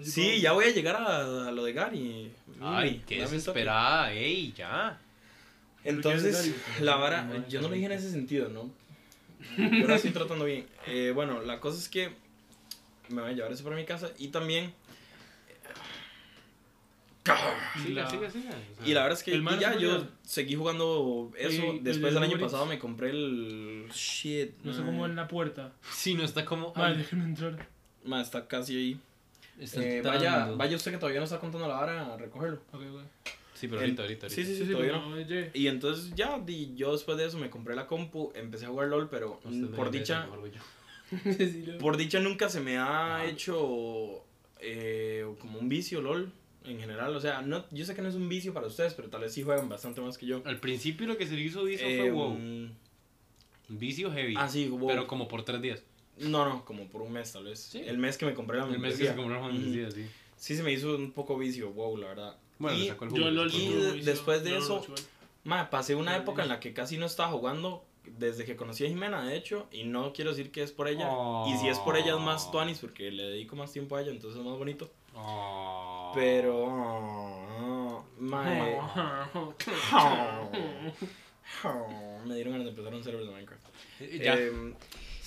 sí, 0.03 0.41
ya 0.41 0.53
voy 0.53 0.65
a 0.65 0.71
llegar 0.71 0.97
a, 0.97 1.49
a 1.49 1.53
lo 1.53 1.65
de 1.65 1.75
Gary. 1.75 2.33
Ay, 2.63 3.03
qué 3.07 3.21
desesperada, 3.21 4.11
ey, 4.15 4.55
ya. 4.57 4.99
Entonces, 5.85 6.55
la 6.81 6.97
vara, 6.97 7.47
yo 7.51 7.61
no 7.61 7.69
lo 7.69 7.75
dije 7.75 7.85
en 7.85 7.93
ese 7.93 8.11
sentido, 8.11 8.49
¿no? 8.49 8.71
Yo 9.59 9.87
la 9.87 9.97
estoy 9.97 10.13
tratando 10.13 10.47
bien. 10.47 10.67
Eh, 10.87 11.13
bueno, 11.15 11.43
la 11.43 11.61
cosa 11.61 11.77
es 11.77 11.91
que 11.91 12.09
me 13.11 13.21
voy 13.21 13.33
a 13.33 13.35
llevar 13.35 13.53
eso 13.53 13.65
para 13.65 13.77
mi 13.77 13.85
casa 13.85 14.11
y 14.17 14.29
también... 14.29 14.73
Siga, 17.83 18.03
La- 18.03 18.11
siga, 18.11 18.31
siga. 18.31 18.51
o 18.51 18.77
sea, 18.79 18.87
Y 18.89 18.95
la 18.95 19.03
verdad 19.03 19.19
es 19.19 19.25
que 19.25 19.43
ya 19.61 19.77
yo 19.77 20.07
seguí 20.23 20.55
jugando 20.55 21.31
eso. 21.37 21.63
Y- 21.75 21.79
Después 21.81 22.09
el 22.09 22.15
del 22.15 22.23
año 22.23 22.33
Uber 22.37 22.41
pasado 22.47 22.67
me 22.67 22.79
compré 22.79 23.11
el 23.11 23.89
shit. 23.93 24.53
No 24.65 24.73
sé 24.73 24.83
cómo 24.83 25.07
en 25.07 25.17
la 25.17 25.29
puerta. 25.29 25.73
Sí, 25.93 26.15
no 26.15 26.25
está 26.25 26.45
como. 26.45 26.73
Vale, 26.73 26.93
ay, 26.95 26.99
déjenme 26.99 27.25
entrar. 27.25 27.69
Ma, 28.05 28.21
está 28.23 28.47
casi 28.47 28.77
ahí. 28.77 29.01
está 29.61 29.83
Eh, 29.83 30.03
vaya, 30.03 30.47
vaya 30.57 30.77
usted 30.77 30.93
que 30.93 30.99
todavía 30.99 31.21
no 31.21 31.25
está 31.25 31.39
contando 31.41 31.67
la 31.69 31.79
hora 31.81 32.15
a 32.15 32.17
recogerlo. 32.17 32.61
Ok, 32.73 32.81
ok. 32.93 33.01
Sí, 33.55 33.67
pero 33.67 33.81
ahorita, 33.81 34.03
ahorita, 34.03 34.27
ahorita. 34.27 34.29
Sí, 34.29 34.45
sí, 34.45 34.57
Sí, 34.57 34.67
sí, 34.67 34.71
todavía 34.73 34.93
no. 34.93 35.17
Y 35.53 35.67
entonces 35.67 36.13
ya, 36.15 36.39
di, 36.39 36.75
yo 36.77 36.93
después 36.93 37.19
de 37.19 37.27
eso 37.27 37.39
me 37.39 37.51
compré 37.51 37.75
la 37.75 37.89
compu, 37.89 38.31
empecé 38.37 38.67
a 38.67 38.69
jugar 38.69 38.87
LOL, 38.87 39.09
pero 39.11 39.41
Usted 39.45 39.67
por 39.75 39.91
dicha, 39.91 40.29
por 41.81 41.97
dicha 41.97 42.21
nunca 42.21 42.49
se 42.49 42.61
me 42.61 42.77
ha 42.79 43.17
Ajá. 43.17 43.25
hecho 43.27 44.23
eh, 44.61 45.27
como 45.41 45.59
un 45.59 45.69
vicio 45.69 46.01
LOL 46.01 46.33
en 46.65 46.79
general. 46.79 47.15
O 47.15 47.21
sea, 47.21 47.43
no, 47.43 47.65
yo 47.71 47.85
sé 47.85 47.95
que 47.95 48.03
no 48.03 48.09
es 48.09 48.15
un 48.15 48.29
vicio 48.29 48.53
para 48.53 48.67
ustedes, 48.67 48.95
pero 48.95 49.09
tal 49.09 49.23
vez 49.23 49.33
sí 49.33 49.43
juegan 49.43 49.69
bastante 49.69 50.01
más 50.01 50.19
que 50.19 50.27
yo. 50.27 50.43
Al 50.45 50.59
principio 50.61 51.07
lo 51.07 51.17
que 51.17 51.27
se 51.27 51.35
le 51.35 51.43
hizo 51.43 51.65
vicio 51.65 51.87
Eh, 51.87 51.99
fue 51.99 52.11
WoW. 52.11 52.37
Vicio 53.69 54.11
heavy. 54.13 54.35
Ah, 54.37 54.49
sí, 54.49 54.69
WoW. 54.69 54.87
Pero 54.89 55.07
como 55.07 55.29
por 55.29 55.45
tres 55.45 55.61
días. 55.61 55.83
No, 56.19 56.49
no, 56.49 56.65
como 56.65 56.87
por 56.89 57.03
un 57.03 57.13
mes 57.13 57.33
tal 57.33 57.45
vez. 57.45 57.61
Sí. 57.61 57.81
El 57.85 57.99
mes 57.99 58.19
que 58.19 58.27
me 58.27 58.35
compré 58.35 58.59
la 58.59 58.65
El 58.65 58.79
mes 58.79 58.97
que 58.97 59.07
se 59.07 59.15
compraron 59.15 59.51
Ujú. 59.51 59.53
membresía, 59.61 59.91
sí. 59.91 60.07
Sí, 60.37 60.57
se 60.57 60.63
me 60.63 60.73
hizo 60.73 60.95
un 60.97 61.13
poco 61.13 61.37
vicio, 61.37 61.71
wow, 61.73 61.97
la 61.97 62.09
verdad. 62.09 62.37
Bueno, 62.59 62.77
y, 62.77 62.83
le 62.83 62.89
sacó 62.89 63.05
el 63.05 63.11
jugo. 63.11 63.29
Yo 63.31 63.47
y 63.47 63.51
jugo. 63.73 64.05
después 64.05 64.43
de 64.45 64.57
eso- 64.57 64.85
ma, 65.45 65.71
pasé 65.71 65.95
una 65.95 66.17
época 66.17 66.43
en 66.43 66.49
la 66.49 66.61
que 66.61 66.73
casi 66.73 66.97
no 66.97 67.07
estaba 67.07 67.31
jugando 67.31 67.85
desde 68.19 68.45
que 68.45 68.57
conocí 68.57 68.85
a 68.87 68.89
Jimena, 68.89 69.23
de 69.25 69.37
hecho, 69.37 69.67
y 69.71 69.85
no 69.85 70.13
quiero 70.13 70.31
decir 70.31 70.51
que 70.51 70.63
es 70.63 70.73
por 70.73 70.89
ella. 70.89 71.09
Y 71.47 71.57
si 71.59 71.69
es 71.69 71.79
por 71.79 71.97
ella 71.97 72.15
es 72.15 72.21
más 72.21 72.51
tuanis 72.51 72.79
porque 72.79 73.11
le 73.11 73.25
dedico 73.25 73.55
más 73.55 73.73
tiempo 73.73 73.97
a 73.97 74.03
ella, 74.03 74.11
entonces 74.11 74.41
es 74.41 74.47
más 74.47 74.57
bonito. 74.57 74.91
Oh. 75.15 76.08
Pero, 76.15 76.67
ah, 76.71 78.03
mae, 78.19 78.79
ah, 78.83 79.29
me 82.27 82.35
dieron 82.35 82.53
ganas 82.53 82.65
de 82.67 82.71
empezar 82.71 82.95
un 82.95 83.05
server 83.05 83.25
de 83.25 83.31
Minecraft. 83.33 83.63
Eh, 84.01 84.21
Ya. 84.23 84.35
Em, 84.35 84.75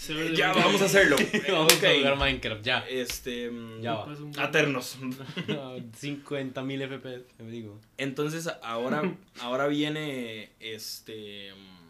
de 0.07 0.35
ya, 0.35 0.51
vamos 0.53 0.81
a 0.81 0.85
hacerlo. 0.85 1.15
Vamos 1.51 1.73
Ok. 1.75 1.83
a 1.83 1.93
jugar 1.95 2.17
Minecraft, 2.17 2.63
ya. 2.63 2.79
Este, 2.89 3.51
mm, 3.51 3.81
Ya 3.81 3.93
va. 3.93 4.07
Aternos. 4.39 4.97
50.000 4.99 6.87
FPS, 6.87 7.23
me 7.43 7.51
digo. 7.51 7.79
Entonces 7.97 8.49
ahora, 8.63 9.03
ahora 9.41 9.67
viene 9.67 10.49
este 10.59 11.53
mm, 11.53 11.81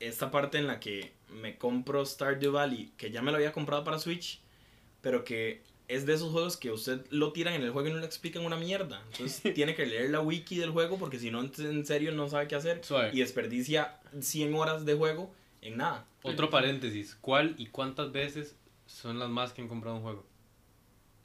esta 0.00 0.30
parte 0.32 0.58
en 0.58 0.66
la 0.66 0.80
que 0.80 1.12
me 1.30 1.56
compro 1.56 2.04
Stardew 2.04 2.50
Valley, 2.52 2.90
que 2.96 3.10
ya 3.12 3.22
me 3.22 3.30
lo 3.30 3.36
había 3.36 3.52
comprado 3.52 3.84
para 3.84 3.98
Switch, 4.00 4.40
pero 5.02 5.24
que 5.24 5.62
es 5.88 6.04
de 6.06 6.14
esos 6.14 6.32
juegos 6.32 6.56
que 6.56 6.72
usted 6.72 7.06
lo 7.10 7.32
tiran 7.32 7.54
en 7.54 7.62
el 7.62 7.70
juego 7.70 7.88
y 7.88 7.92
no 7.92 7.98
le 7.98 8.06
explican 8.06 8.44
una 8.44 8.56
mierda. 8.56 9.02
Entonces 9.12 9.42
tiene 9.54 9.74
que 9.74 9.86
leer 9.86 10.10
la 10.10 10.20
wiki 10.20 10.56
del 10.56 10.70
juego 10.70 10.98
porque 10.98 11.18
si 11.18 11.30
no 11.30 11.40
en 11.42 11.86
serio 11.86 12.12
no 12.12 12.28
sabe 12.28 12.48
qué 12.48 12.56
hacer 12.56 12.84
Suave. 12.84 13.10
y 13.12 13.20
desperdicia 13.20 14.00
100 14.20 14.54
horas 14.54 14.84
de 14.84 14.94
juego 14.94 15.32
en 15.62 15.76
nada. 15.76 16.06
Otro 16.22 16.50
paréntesis. 16.50 17.16
¿Cuál 17.20 17.54
y 17.58 17.66
cuántas 17.66 18.10
veces 18.12 18.56
son 18.86 19.18
las 19.18 19.28
más 19.28 19.52
que 19.52 19.62
han 19.62 19.68
comprado 19.68 19.96
un 19.96 20.02
juego? 20.02 20.26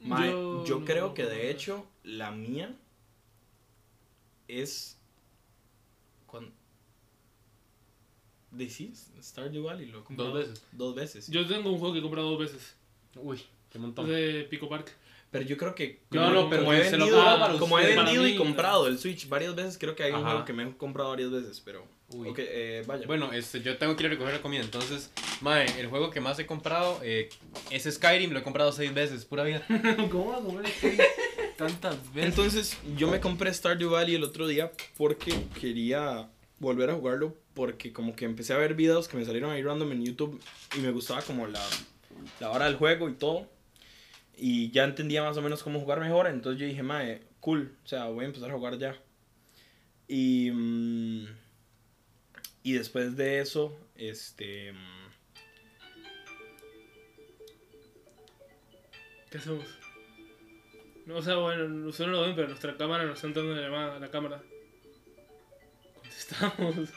Mae, 0.00 0.30
yo, 0.30 0.64
no- 0.80 0.84
creo 0.84 1.14
que 1.14 1.24
de 1.24 1.50
hecho 1.50 1.86
la 2.04 2.30
mía 2.30 2.74
es 4.48 4.98
cuando 6.26 6.50
¿De 8.50 8.68
sí? 8.68 8.92
Stardew 9.20 9.62
Valley 9.64 9.86
lo 9.86 10.00
he 10.00 10.04
comprado 10.04 10.30
Dos 10.30 10.38
veces. 10.48 10.64
Dos 10.72 10.94
veces. 10.94 11.28
Yo 11.28 11.46
tengo 11.46 11.70
un 11.72 11.78
juego 11.78 11.94
que 11.94 12.00
he 12.00 12.02
comprado 12.02 12.30
dos 12.30 12.38
veces. 12.40 12.74
Uy, 13.16 13.42
qué 13.72 13.78
Es 13.78 13.82
montón. 13.82 14.08
de 14.08 14.46
Pico 14.50 14.68
Park. 14.68 14.92
Pero 15.30 15.46
yo 15.46 15.56
creo 15.56 15.74
que 15.74 16.02
No, 16.10 16.24
como, 16.24 16.34
no, 16.34 16.50
pero 16.50 16.62
como 16.62 16.74
he 16.74 16.84
se 16.84 16.98
lo 16.98 17.06
vendido, 17.06 17.24
para 17.24 17.58
como 17.58 17.78
he 17.78 17.96
vendido 17.96 18.26
y 18.26 18.36
comprado 18.36 18.86
el 18.86 18.98
Switch 18.98 19.26
varias 19.30 19.54
veces, 19.54 19.78
creo 19.78 19.96
que 19.96 20.02
hay 20.02 20.12
un 20.12 20.22
juego 20.22 20.44
que 20.44 20.52
me 20.52 20.62
he 20.62 20.76
comprado 20.76 21.08
varias 21.08 21.30
veces, 21.30 21.62
pero 21.64 21.86
Uy. 22.10 22.28
ok, 22.28 22.38
eh, 22.38 22.84
vaya. 22.86 23.06
Bueno, 23.06 23.32
este, 23.32 23.62
yo 23.62 23.78
tengo 23.78 23.96
que 23.96 24.02
ir 24.02 24.08
a 24.08 24.10
recoger 24.10 24.34
la 24.34 24.42
comida, 24.42 24.60
entonces, 24.60 25.10
mae, 25.40 25.64
el 25.80 25.86
juego 25.86 26.10
que 26.10 26.20
más 26.20 26.38
he 26.38 26.44
comprado 26.44 27.00
eh, 27.02 27.30
es 27.70 27.84
Skyrim, 27.84 28.32
lo 28.32 28.40
he 28.40 28.42
comprado 28.42 28.72
seis 28.72 28.92
veces, 28.92 29.24
pura 29.24 29.42
vida. 29.44 29.64
¿Cómo 30.10 30.32
vas 30.32 30.40
a 30.40 30.44
comer 30.44 30.70
tantas 31.56 32.12
veces? 32.12 32.28
Entonces, 32.28 32.78
yo 32.98 33.08
me 33.08 33.18
compré 33.18 33.54
Stardew 33.54 33.88
Valley 33.88 34.16
el 34.16 34.24
otro 34.24 34.46
día 34.46 34.70
porque 34.98 35.32
quería 35.58 36.28
volver 36.58 36.90
a 36.90 36.94
jugarlo 36.94 37.34
porque 37.54 37.90
como 37.92 38.14
que 38.14 38.26
empecé 38.26 38.52
a 38.52 38.58
ver 38.58 38.74
videos 38.74 39.08
que 39.08 39.16
me 39.16 39.24
salieron 39.24 39.50
ahí 39.50 39.62
random 39.62 39.92
en 39.92 40.04
YouTube 40.04 40.38
y 40.76 40.80
me 40.80 40.90
gustaba 40.90 41.22
como 41.22 41.46
la, 41.46 41.64
la 42.38 42.50
hora 42.50 42.66
del 42.66 42.76
juego 42.76 43.08
y 43.08 43.14
todo. 43.14 43.46
Y 44.36 44.70
ya 44.70 44.84
entendía 44.84 45.22
más 45.22 45.36
o 45.36 45.42
menos 45.42 45.62
cómo 45.62 45.80
jugar 45.80 46.00
mejor, 46.00 46.26
entonces 46.26 46.60
yo 46.60 46.66
dije, 46.66 46.82
mae, 46.82 47.22
cool, 47.40 47.76
o 47.84 47.88
sea, 47.88 48.06
voy 48.06 48.24
a 48.24 48.28
empezar 48.28 48.50
a 48.50 48.54
jugar 48.54 48.78
ya. 48.78 48.96
Y, 50.08 50.50
mm, 50.50 51.26
y 52.62 52.72
después 52.72 53.16
de 53.16 53.40
eso, 53.40 53.78
este... 53.94 54.72
mm, 54.72 55.02
¿Qué 59.30 59.38
hacemos? 59.38 59.64
No, 61.06 61.16
o 61.16 61.22
sea, 61.22 61.36
bueno, 61.36 61.88
ustedes 61.88 62.10
no 62.10 62.16
lo 62.18 62.22
ven, 62.22 62.36
pero 62.36 62.48
nuestra 62.48 62.76
cámara 62.76 63.04
nos 63.04 63.16
está 63.16 63.26
entrando 63.26 63.54
la 63.54 63.62
llamada, 63.62 63.98
la 63.98 64.10
cámara. 64.10 64.42
Contestamos. 65.94 66.90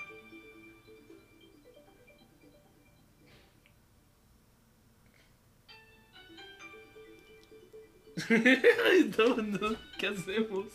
¿Qué 10.00 10.08
hacemos? 10.08 10.66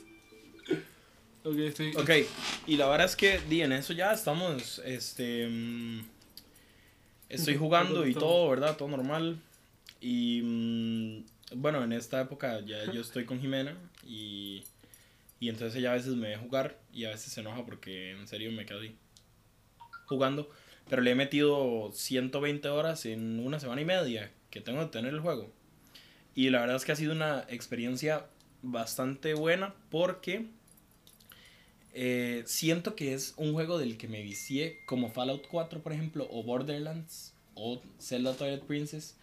Ok, 1.43 1.57
estoy. 1.57 1.95
Ok, 1.97 2.11
y 2.67 2.77
la 2.77 2.87
verdad 2.89 3.07
es 3.07 3.17
que 3.17 3.41
di, 3.49 3.63
en 3.63 3.73
eso 3.73 3.93
ya 3.93 4.13
estamos, 4.13 4.81
este, 4.85 5.49
mm, 5.49 6.01
estoy 7.29 7.57
jugando 7.59 8.07
y 8.07 8.15
todo, 8.15 8.51
¿verdad? 8.51 8.77
Todo 8.77 8.89
normal. 8.89 9.39
Y 10.01 10.43
mm, 10.43 11.61
bueno, 11.61 11.83
en 11.83 11.93
esta 11.93 12.21
época 12.21 12.61
ya 12.61 12.93
yo 12.93 13.01
estoy 13.01 13.25
con 13.25 13.41
Jimena 13.41 13.75
y, 14.07 14.65
y 15.39 15.49
entonces 15.49 15.79
ella 15.79 15.93
a 15.93 15.95
veces 15.95 16.15
me 16.15 16.29
ve 16.29 16.37
jugar 16.37 16.79
y 16.93 17.05
a 17.05 17.11
veces 17.11 17.33
se 17.33 17.41
enoja 17.41 17.65
porque 17.65 18.11
en 18.13 18.29
serio 18.29 18.53
me 18.53 18.67
quedo 18.67 18.81
ahí 18.81 18.95
jugando. 20.07 20.51
Pero 20.89 21.03
le 21.03 21.13
he 21.13 21.15
metido 21.15 21.91
120 21.93 22.69
horas 22.69 23.07
en 23.07 23.39
una 23.39 23.61
semana 23.61 23.81
y 23.81 23.85
media 23.85 24.31
que 24.51 24.61
tengo 24.61 24.81
de 24.81 24.89
tener 24.89 25.15
el 25.15 25.21
juego. 25.21 25.51
Y 26.41 26.49
la 26.49 26.61
verdad 26.61 26.77
es 26.77 26.85
que 26.87 26.93
ha 26.93 26.97
sido 26.97 27.13
una 27.13 27.45
experiencia 27.51 28.25
bastante 28.63 29.35
buena 29.35 29.75
porque 29.91 30.47
eh, 31.93 32.43
siento 32.47 32.95
que 32.95 33.15
es 33.15 33.35
un 33.37 33.53
juego 33.53 33.79
del 33.79 33.99
que 33.99 34.09
me 34.09 34.23
vicié 34.23 34.79
como 34.87 35.11
Fallout 35.11 35.47
4, 35.51 35.83
por 35.83 35.93
ejemplo, 35.93 36.27
o 36.31 36.43
Borderlands, 36.43 37.35
o 37.55 37.83
Zelda 38.01 38.35
Twilight 38.35 38.63
Princess, 38.63 39.17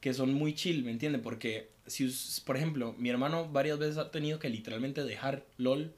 que 0.00 0.12
son 0.12 0.34
muy 0.34 0.54
chill, 0.54 0.84
¿me 0.84 0.90
entiende? 0.90 1.18
Porque, 1.18 1.70
si, 1.86 2.04
us- 2.04 2.42
por 2.44 2.56
ejemplo, 2.56 2.94
mi 2.98 3.08
hermano 3.08 3.48
varias 3.48 3.78
veces 3.78 3.96
ha 3.98 4.10
tenido 4.10 4.38
que 4.38 4.48
literalmente 4.50 5.04
dejar 5.04 5.44
LOL 5.56 5.94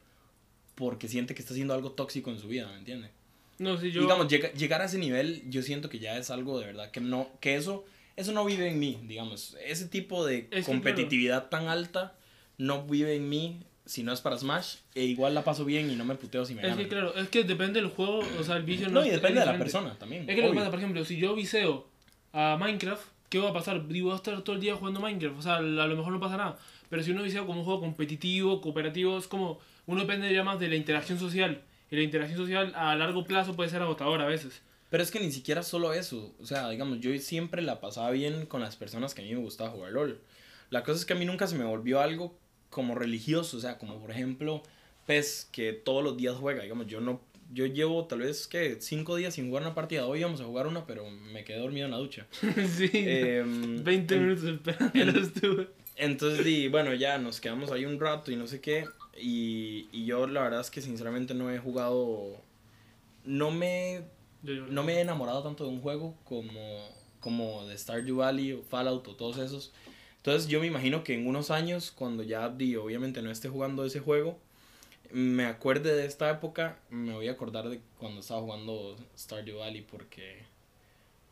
porque 0.74 1.08
siente 1.08 1.34
que 1.34 1.42
está 1.42 1.52
haciendo 1.54 1.74
algo 1.74 1.92
tóxico 1.92 2.30
en 2.30 2.38
su 2.38 2.48
vida, 2.48 2.68
¿me 2.70 2.78
entiende? 2.78 3.10
No, 3.58 3.76
si 3.78 3.90
yo. 3.90 4.02
Digamos, 4.02 4.28
llega- 4.28 4.52
llegar 4.52 4.82
a 4.82 4.86
ese 4.86 4.98
nivel, 4.98 5.42
yo 5.50 5.62
siento 5.62 5.88
que 5.90 5.98
ya 5.98 6.16
es 6.16 6.30
algo 6.30 6.60
de 6.60 6.66
verdad, 6.66 6.90
que 6.90 7.00
no, 7.00 7.28
que 7.40 7.56
eso, 7.56 7.84
eso 8.16 8.32
no 8.32 8.44
vive 8.44 8.68
en 8.68 8.78
mí, 8.78 8.98
digamos. 9.04 9.56
Ese 9.64 9.86
tipo 9.88 10.24
de 10.26 10.48
que, 10.48 10.62
competitividad 10.62 11.48
tan 11.48 11.68
alta 11.68 12.14
no 12.58 12.82
vive 12.84 13.14
en 13.16 13.28
mí 13.28 13.60
si 13.86 14.02
no 14.04 14.12
es 14.12 14.20
para 14.20 14.36
Smash, 14.38 14.76
e 14.94 15.04
igual 15.04 15.34
la 15.34 15.42
paso 15.42 15.64
bien 15.64 15.90
y 15.90 15.96
no 15.96 16.04
me 16.04 16.14
puteo 16.14 16.44
si 16.44 16.54
me 16.54 16.60
es 16.62 16.68
ganan. 16.68 16.78
que 16.84 16.88
claro, 16.88 17.14
es 17.16 17.28
que 17.28 17.42
depende 17.42 17.80
del 17.80 17.90
juego, 17.90 18.20
o 18.38 18.44
sea, 18.44 18.56
el 18.56 18.62
vicio 18.62 18.88
no, 18.88 19.04
y 19.04 19.08
es- 19.08 19.14
depende 19.14 19.40
es 19.40 19.46
de 19.46 19.52
la 19.52 19.58
persona 19.58 19.98
también. 19.98 20.28
Es 20.30 20.36
que 20.36 20.42
lo 20.42 20.50
que 20.50 20.56
pasa, 20.58 20.70
por 20.70 20.78
ejemplo, 20.78 21.04
si 21.04 21.16
yo 21.16 21.34
viseo 21.34 21.88
a 22.32 22.56
Minecraft, 22.60 23.02
¿qué 23.28 23.38
va 23.40 23.50
a 23.50 23.52
pasar? 23.52 23.88
Digo, 23.88 24.06
voy 24.08 24.14
a 24.14 24.16
estar 24.16 24.40
todo 24.42 24.54
el 24.54 24.60
día 24.62 24.76
jugando 24.76 25.00
Minecraft, 25.00 25.38
o 25.38 25.42
sea, 25.42 25.56
a 25.56 25.60
lo 25.62 25.96
mejor 25.96 26.12
no 26.12 26.20
pasa 26.20 26.36
nada. 26.36 26.58
Pero 26.88 27.02
si 27.02 27.10
uno 27.10 27.22
viseo 27.24 27.46
como 27.46 27.60
un 27.60 27.64
juego 27.64 27.80
competitivo, 27.80 28.60
cooperativo, 28.60 29.18
es 29.18 29.26
como, 29.26 29.58
uno 29.86 30.00
depende 30.02 30.32
ya 30.32 30.44
más 30.44 30.60
de 30.60 30.68
la 30.68 30.76
interacción 30.76 31.18
social. 31.18 31.62
Y 31.90 31.96
la 31.96 32.02
interacción 32.02 32.38
social 32.38 32.72
a 32.76 32.94
largo 32.94 33.24
plazo 33.24 33.56
puede 33.56 33.70
ser 33.70 33.82
agotadora 33.82 34.24
a 34.24 34.28
veces. 34.28 34.62
Pero 34.90 35.02
es 35.02 35.10
que 35.10 35.20
ni 35.20 35.30
siquiera 35.32 35.62
solo 35.62 35.92
eso. 35.94 36.34
O 36.40 36.46
sea, 36.46 36.68
digamos, 36.68 37.00
yo 37.00 37.16
siempre 37.18 37.62
la 37.62 37.80
pasaba 37.80 38.10
bien 38.10 38.44
con 38.46 38.60
las 38.60 38.76
personas 38.76 39.14
que 39.14 39.22
a 39.22 39.24
mí 39.24 39.32
me 39.32 39.40
gustaba 39.40 39.70
jugar 39.70 39.92
LOL. 39.92 40.20
La 40.70 40.82
cosa 40.84 40.98
es 40.98 41.04
que 41.06 41.12
a 41.12 41.16
mí 41.16 41.24
nunca 41.24 41.46
se 41.46 41.56
me 41.56 41.64
volvió 41.64 42.00
algo 42.00 42.36
como 42.70 42.94
religioso. 42.94 43.56
O 43.56 43.60
sea, 43.60 43.78
como 43.78 44.00
por 44.00 44.10
ejemplo, 44.10 44.62
PES, 45.06 45.48
que 45.52 45.72
todos 45.72 46.02
los 46.04 46.16
días 46.16 46.34
juega. 46.36 46.62
Digamos, 46.62 46.86
yo 46.88 47.00
no. 47.00 47.20
Yo 47.52 47.66
llevo 47.66 48.04
tal 48.06 48.20
vez 48.20 48.46
que 48.46 48.80
cinco 48.80 49.16
días 49.16 49.34
sin 49.34 49.48
jugar 49.48 49.62
una 49.64 49.74
partida. 49.74 50.06
Hoy 50.06 50.20
íbamos 50.20 50.40
a 50.40 50.44
jugar 50.44 50.66
una, 50.68 50.86
pero 50.86 51.08
me 51.10 51.42
quedé 51.44 51.58
dormido 51.58 51.86
en 51.86 51.90
la 51.92 51.96
ducha. 51.98 52.26
sí. 52.76 52.90
Em, 52.92 53.82
20 53.84 54.14
en- 54.14 54.22
minutos 54.22 54.44
esperando 54.44 55.20
estuve. 55.20 55.68
Entonces, 55.96 56.44
di, 56.44 56.68
bueno, 56.68 56.94
ya 56.94 57.18
nos 57.18 57.40
quedamos 57.40 57.70
ahí 57.72 57.84
un 57.84 57.98
rato 58.00 58.30
y 58.30 58.36
no 58.36 58.46
sé 58.46 58.60
qué. 58.60 58.86
Y, 59.20 59.88
y 59.92 60.04
yo 60.06 60.26
la 60.28 60.42
verdad 60.42 60.60
es 60.60 60.70
que 60.70 60.80
sinceramente 60.80 61.34
no 61.34 61.50
he 61.52 61.58
jugado. 61.58 62.36
No 63.24 63.50
me. 63.50 64.02
No 64.42 64.82
me 64.84 64.94
he 64.94 65.00
enamorado 65.00 65.42
tanto 65.42 65.64
de 65.64 65.70
un 65.70 65.80
juego 65.80 66.14
como, 66.24 66.88
como 67.20 67.66
de 67.66 67.76
Stardew 67.76 68.16
Valley 68.16 68.52
o 68.52 68.62
Fallout 68.62 69.06
o 69.08 69.14
todos 69.16 69.38
esos. 69.38 69.72
Entonces 70.18 70.48
yo 70.48 70.60
me 70.60 70.66
imagino 70.66 71.02
que 71.04 71.14
en 71.14 71.26
unos 71.26 71.50
años, 71.50 71.90
cuando 71.90 72.22
ya 72.22 72.48
di, 72.48 72.76
obviamente 72.76 73.22
no 73.22 73.30
esté 73.30 73.48
jugando 73.48 73.84
ese 73.84 74.00
juego, 74.00 74.38
me 75.12 75.46
acuerde 75.46 75.94
de 75.94 76.06
esta 76.06 76.30
época, 76.30 76.78
me 76.90 77.14
voy 77.14 77.28
a 77.28 77.32
acordar 77.32 77.68
de 77.68 77.80
cuando 77.98 78.20
estaba 78.20 78.40
jugando 78.40 78.96
Stardew 79.18 79.58
Valley 79.58 79.82
porque, 79.82 80.38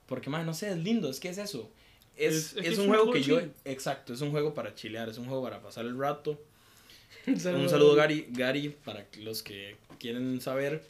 porque 0.07 0.31
más, 0.31 0.45
no 0.47 0.55
sé, 0.55 0.71
es 0.71 0.79
lindo, 0.79 1.11
es 1.11 1.21
que 1.21 1.29
es 1.29 1.39
eso. 1.39 1.71
Es, 2.17 2.57
Es- 2.57 2.79
un 2.79 2.85
un 2.85 2.89
juego 2.89 3.13
que 3.13 3.23
yo, 3.23 3.41
exacto, 3.65 4.13
es 4.13 4.21
un 4.21 4.31
juego 4.33 4.53
para 4.55 4.75
chilear, 4.75 5.09
es 5.09 5.19
un 5.19 5.27
juego 5.27 5.43
para 5.43 5.61
pasar 5.63 5.85
el 5.85 5.97
rato. 5.99 6.41
Un 7.27 7.39
saludo 7.69 7.95
Gary. 7.95 8.27
Gary, 8.31 8.71
para 8.85 9.07
los 9.21 9.43
que 9.43 9.77
quieren 9.99 10.41
saber, 10.41 10.83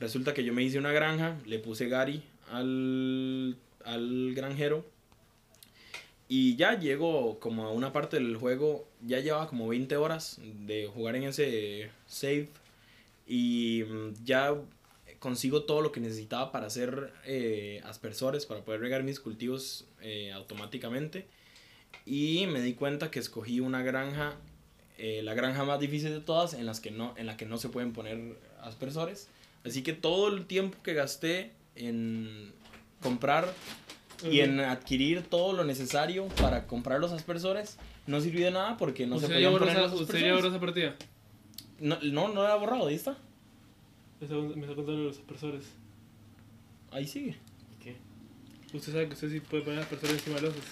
resulta 0.00 0.34
que 0.34 0.44
yo 0.44 0.52
me 0.52 0.62
hice 0.62 0.78
una 0.78 0.92
granja, 0.92 1.38
le 1.46 1.58
puse 1.58 1.88
Gary 1.88 2.22
al, 2.50 3.56
al 3.84 4.34
granjero 4.34 4.84
y 6.32 6.54
ya 6.54 6.78
llego 6.78 7.40
como 7.40 7.66
a 7.66 7.72
una 7.72 7.92
parte 7.92 8.16
del 8.16 8.36
juego, 8.36 8.88
ya 9.04 9.18
llevaba 9.18 9.48
como 9.48 9.66
20 9.66 9.96
horas 9.96 10.40
de 10.64 10.86
jugar 10.86 11.16
en 11.16 11.24
ese 11.24 11.90
save 12.06 12.48
y 13.26 13.82
mm, 13.84 14.24
ya 14.24 14.54
consigo 15.18 15.64
todo 15.64 15.82
lo 15.82 15.92
que 15.92 16.00
necesitaba 16.00 16.50
para 16.50 16.66
hacer 16.66 17.12
eh, 17.26 17.80
aspersores, 17.84 18.46
para 18.46 18.64
poder 18.64 18.80
regar 18.80 19.02
mis 19.02 19.20
cultivos 19.20 19.86
eh, 20.02 20.32
automáticamente. 20.32 21.26
Y 22.06 22.46
me 22.46 22.60
di 22.62 22.74
cuenta 22.74 23.10
que 23.10 23.18
escogí 23.18 23.60
una 23.60 23.82
granja, 23.82 24.34
eh, 24.98 25.22
la 25.22 25.34
granja 25.34 25.64
más 25.64 25.78
difícil 25.78 26.10
de 26.10 26.20
todas, 26.20 26.54
en, 26.54 26.64
las 26.64 26.80
que 26.80 26.90
no, 26.90 27.14
en 27.16 27.26
la 27.26 27.36
que 27.36 27.44
no 27.44 27.58
se 27.58 27.68
pueden 27.68 27.92
poner 27.92 28.36
aspersores. 28.62 29.28
Así 29.64 29.82
que 29.82 29.92
todo 29.92 30.28
el 30.28 30.46
tiempo 30.46 30.78
que 30.82 30.94
gasté 30.94 31.52
en 31.76 32.52
comprar 33.02 33.52
y 34.22 34.40
en 34.40 34.60
adquirir 34.60 35.22
todo 35.22 35.52
lo 35.54 35.64
necesario 35.64 36.28
para 36.40 36.66
comprar 36.66 37.00
los 37.00 37.12
aspersores 37.12 37.78
no 38.06 38.20
sirvió 38.20 38.44
de 38.46 38.50
nada 38.52 38.76
porque 38.76 39.06
no 39.06 39.18
se 39.18 39.26
¿Usted 39.26 39.40
ya 39.40 39.46
podían 39.50 39.58
poner 39.60 39.76
esa- 39.76 39.82
los 39.94 40.00
usted 40.00 40.20
ya 40.20 40.34
borró 40.34 40.48
esa 40.48 40.60
partida? 40.60 40.96
No, 41.78 41.98
no, 42.02 42.28
no 42.28 42.42
la 42.42 42.54
he 42.54 42.58
borrado, 42.58 42.86
ahí 42.88 42.94
está. 42.94 43.16
Me 44.20 44.26
está, 44.26 44.34
me 44.36 44.60
está 44.62 44.74
contando 44.74 45.04
los 45.04 45.16
aspersores. 45.18 45.64
Ahí 46.90 47.06
sigue. 47.06 47.36
¿Qué? 47.82 47.96
Usted 48.74 48.92
sabe 48.92 49.06
que 49.08 49.14
usted 49.14 49.30
sí 49.30 49.40
puede 49.40 49.62
poner 49.62 49.80
aspersores 49.80 50.16
encima 50.16 50.36
de 50.36 50.42
los 50.42 50.50
otros. 50.50 50.66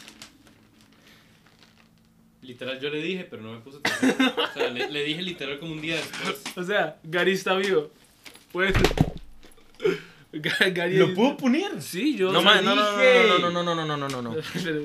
Literal, 2.42 2.78
yo 2.80 2.88
le 2.90 3.02
dije, 3.02 3.24
pero 3.28 3.42
no 3.42 3.52
me 3.52 3.58
puse 3.60 3.78
atención. 3.78 4.32
O 4.38 4.52
sea, 4.54 4.70
le, 4.70 4.90
le 4.90 5.02
dije 5.04 5.22
literal 5.22 5.58
como 5.58 5.72
un 5.72 5.80
día 5.80 5.96
después. 5.96 6.42
O 6.56 6.62
sea, 6.62 6.98
Gary 7.04 7.32
está 7.32 7.54
vivo. 7.56 7.90
Ga- 10.32 10.72
Gary. 10.74 10.96
¿Lo 10.96 11.14
puedo 11.14 11.36
poner? 11.38 11.80
Sí, 11.80 12.14
yo. 12.16 12.30
No, 12.30 12.42
man, 12.42 12.62
no, 12.64 12.74
no, 12.74 12.84
no, 12.84 13.38
no, 13.38 13.62
no, 13.62 13.74
no, 13.74 13.74
no, 13.86 13.96
no, 13.96 14.08
no, 14.08 14.22
no, 14.22 14.36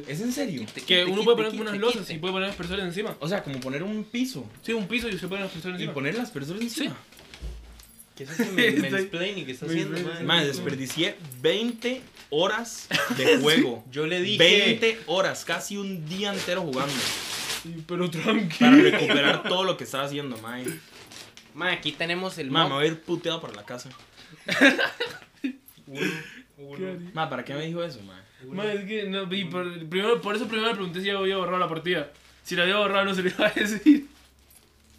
¿Es 0.08 0.22
en 0.22 0.32
serio? 0.32 0.66
que 0.88 1.04
uno 1.04 1.24
puede 1.24 1.36
poner 1.38 1.52
como 1.52 1.64
unas 1.64 1.78
losas 1.78 2.10
y 2.10 2.18
puede 2.18 2.34
poner 2.34 2.50
aspersores 2.50 2.86
encima. 2.86 3.16
O 3.20 3.28
sea, 3.28 3.44
como 3.44 3.60
poner 3.60 3.84
un 3.84 4.04
piso 4.06 4.46
Sí, 4.62 4.72
un 4.74 4.88
piso 4.88 5.10
y 5.10 5.16
usted 5.16 5.28
pone 5.28 5.44
aspersores 5.44 5.76
y 5.80 5.84
encima. 5.84 5.94
poner 5.94 6.16
las 6.16 6.32
personas 6.32 6.62
encima. 6.62 6.96
¿Qué 8.16 8.24
es 8.24 8.30
Estoy- 8.40 8.90
mansplaining 8.92 9.46
que 9.46 9.52
está 9.52 9.66
haciendo, 9.66 9.98
man? 10.24 10.46
Desperdicié 10.46 11.16
20 11.42 12.02
horas 12.30 12.88
de 13.18 13.38
juego. 13.40 13.84
Yo 13.92 14.08
le 14.08 14.22
dije. 14.22 14.38
20 14.38 15.00
horas, 15.08 15.44
casi 15.44 15.76
un 15.78 16.08
día 16.08 16.32
entero 16.34 16.62
jugando. 16.62 16.94
Sí, 17.64 17.84
Pero 17.88 18.10
tranquilo. 18.10 18.50
Para 18.60 18.76
recuperar 18.78 19.44
todo 19.44 19.64
lo 19.66 19.76
que 19.78 19.84
estaba 19.84 20.06
haciendo, 20.06 20.38
man. 20.38 20.64
Man, 21.54 21.70
aquí 21.70 21.92
tenemos 21.92 22.38
el 22.38 22.50
Man, 22.50 22.70
me 22.70 22.76
voy 22.76 22.86
a 22.86 22.88
ir 22.88 23.02
puteado 23.02 23.42
para 23.42 23.54
la 23.54 23.66
casa. 23.66 23.90
Uno, 25.86 26.02
uno. 26.58 26.80
Gary. 26.80 27.12
Man, 27.14 27.30
¿para 27.30 27.44
qué 27.44 27.54
me 27.54 27.66
dijo 27.66 27.84
eso, 27.84 28.02
man? 28.02 28.22
Man, 28.48 28.68
es 28.68 28.86
que 28.86 29.04
no, 29.08 29.32
y 29.34 29.46
por, 29.46 29.88
primero, 29.88 30.22
por 30.22 30.36
eso 30.36 30.48
primero 30.48 30.70
le 30.70 30.76
pregunté 30.76 31.02
si 31.02 31.10
había 31.10 31.38
borrado 31.38 31.60
la 31.60 31.68
partida. 31.68 32.12
Si 32.44 32.56
la 32.56 32.64
había 32.64 32.78
borrado 32.78 33.06
no 33.06 33.16
se 33.16 33.24
le 33.24 33.30
iba 33.30 33.48
a 33.48 33.52
decir. 33.52 34.08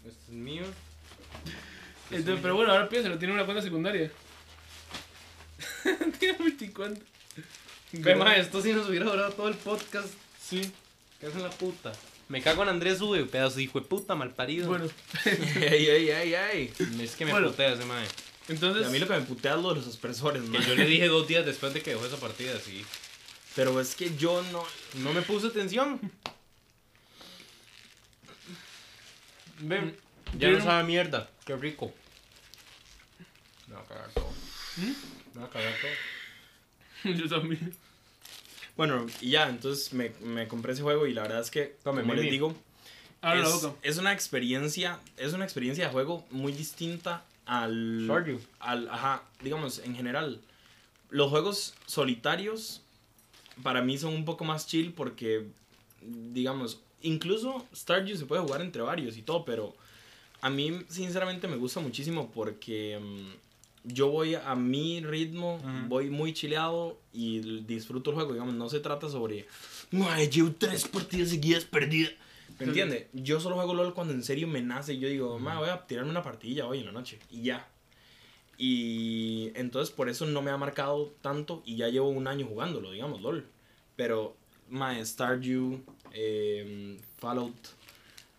Este 0.05 0.09
es 0.09 0.29
mío. 0.29 0.63
Entonces, 2.11 2.35
es 2.35 2.41
pero 2.41 2.55
bueno, 2.55 2.71
ahora 2.71 2.87
piensa, 2.87 3.17
tiene 3.17 3.33
una 3.33 3.45
cuenta 3.45 3.61
secundaria. 3.61 4.11
tiene 6.19 6.37
multicuenta. 6.39 7.01
Ve, 7.91 8.15
ma, 8.15 8.35
esto 8.35 8.61
sí 8.61 8.73
nos 8.73 8.89
hubiera 8.89 9.05
durado 9.05 9.31
todo 9.33 9.47
el 9.47 9.55
podcast. 9.55 10.13
Sí. 10.39 10.71
¿Qué 11.19 11.27
hacen 11.27 11.43
la 11.43 11.49
puta? 11.49 11.93
Me 12.27 12.41
cago 12.41 12.63
en 12.63 12.69
Andrés 12.69 12.97
Sube, 12.97 13.23
pedazo 13.25 13.57
de 13.57 13.63
hijo 13.63 13.79
de 13.79 13.85
puta, 13.85 14.15
mal 14.15 14.33
parido. 14.33 14.67
Bueno, 14.67 14.85
ey, 15.25 15.87
ey, 15.87 16.09
ey, 16.09 16.33
ey. 16.33 16.73
es 17.01 17.15
que 17.15 17.25
me 17.25 17.31
Bueno. 17.31 17.49
putea 17.49 17.73
ese 17.73 17.85
mae. 17.85 18.05
Y 18.47 18.51
entonces. 18.53 18.87
a 18.87 18.89
mí 18.89 18.97
lo 18.99 19.07
que 19.07 19.13
me 19.13 19.21
putea 19.21 19.55
es 19.55 19.61
lo 19.61 19.69
de 19.69 19.75
los 19.75 19.87
aspersores, 19.87 20.41
Que 20.43 20.49
man. 20.49 20.65
yo 20.65 20.75
le 20.75 20.85
dije 20.85 21.07
dos 21.07 21.27
días 21.27 21.45
después 21.45 21.73
de 21.73 21.81
que 21.81 21.91
dejó 21.91 22.05
esa 22.05 22.17
partida, 22.17 22.59
sí. 22.59 22.83
Pero 23.55 23.79
es 23.79 23.95
que 23.95 24.15
yo 24.17 24.43
no. 24.51 24.63
No 24.95 25.13
me 25.13 25.21
puse 25.21 25.47
atención. 25.47 25.99
Ven, 29.59 29.95
ya 30.37 30.49
Yo 30.49 30.57
no 30.59 30.63
sabe 30.63 30.83
mierda. 30.83 31.29
Qué 31.45 31.55
rico. 31.55 31.93
Me 33.67 33.75
va 33.75 33.81
a 33.81 33.85
cagar 33.85 34.09
todo. 34.13 34.29
¿Mm? 34.77 34.93
Me 35.35 35.41
va 35.41 35.47
a 35.47 35.49
cagar 35.49 35.73
todo. 35.81 37.13
Yo 37.15 37.29
también. 37.29 37.75
Bueno, 38.77 39.05
y 39.21 39.31
ya, 39.31 39.49
entonces 39.49 39.93
me, 39.93 40.11
me 40.21 40.47
compré 40.47 40.73
ese 40.73 40.81
juego 40.81 41.07
y 41.07 41.13
la 41.13 41.23
verdad 41.23 41.39
es 41.39 41.49
que, 41.49 41.75
Tome, 41.83 42.01
como 42.01 42.13
les 42.13 42.29
digo, 42.29 42.53
es, 43.23 43.67
es 43.81 43.97
una 43.97 44.11
experiencia, 44.11 44.99
es 45.17 45.33
una 45.33 45.45
experiencia 45.45 45.85
de 45.85 45.91
juego 45.91 46.25
muy 46.29 46.51
distinta 46.51 47.23
al, 47.45 48.09
al, 48.59 48.89
ajá, 48.89 49.23
digamos, 49.41 49.79
en 49.79 49.95
general. 49.95 50.41
Los 51.09 51.29
juegos 51.29 51.73
solitarios 51.85 52.81
para 53.63 53.81
mí 53.81 53.97
son 53.97 54.13
un 54.13 54.25
poco 54.25 54.43
más 54.43 54.67
chill 54.67 54.91
porque, 54.91 55.45
digamos, 56.01 56.79
incluso 57.01 57.65
Stardew 57.73 58.17
se 58.17 58.25
puede 58.25 58.41
jugar 58.41 58.61
entre 58.61 58.81
varios 58.81 59.17
y 59.17 59.21
todo, 59.21 59.45
pero 59.45 59.75
a 60.41 60.49
mí 60.49 60.81
sinceramente 60.89 61.47
me 61.47 61.55
gusta 61.55 61.79
muchísimo 61.79 62.29
porque 62.31 62.99
mm, 62.99 63.44
yo 63.87 64.09
voy 64.09 64.35
a 64.35 64.55
mi 64.55 65.01
ritmo, 65.01 65.59
voy 65.87 66.09
muy 66.09 66.33
chileado 66.33 66.99
y 67.13 67.61
disfruto 67.61 68.09
el 68.11 68.15
juego, 68.15 68.33
digamos, 68.33 68.55
no 68.55 68.69
se 68.69 68.79
trata 68.79 69.09
sobre, 69.09 69.47
"Mae, 69.91 70.29
llevo 70.29 70.53
tres 70.57 70.87
partidas 70.87 71.29
seguidas 71.29 71.65
perdidas. 71.65 72.13
¿Me 72.59 72.65
entiende? 72.67 73.09
Yo 73.13 73.39
solo 73.39 73.55
juego 73.55 73.73
LOL 73.73 73.93
cuando 73.93 74.13
en 74.13 74.23
serio 74.23 74.47
me 74.47 74.61
nace 74.61 74.93
y 74.93 74.99
yo 74.99 75.09
digo, 75.09 75.39
ma, 75.39 75.59
voy 75.59 75.69
a 75.69 75.85
tirarme 75.85 76.11
una 76.11 76.23
partida 76.23 76.65
hoy 76.67 76.79
en 76.79 76.85
la 76.85 76.91
noche 76.93 77.19
y 77.29 77.41
ya. 77.43 77.67
Y 78.57 79.51
entonces 79.55 79.93
por 79.93 80.07
eso 80.09 80.25
no 80.25 80.41
me 80.41 80.51
ha 80.51 80.57
marcado 80.57 81.13
tanto 81.21 81.61
y 81.65 81.75
ya 81.75 81.89
llevo 81.89 82.07
un 82.09 82.27
año 82.27 82.45
jugándolo, 82.47 82.91
digamos, 82.91 83.21
LOL. 83.21 83.45
Pero, 83.97 84.37
ma, 84.69 85.03
Stardew, 85.03 85.81
em, 86.13 86.97
Fallout, 87.17 87.53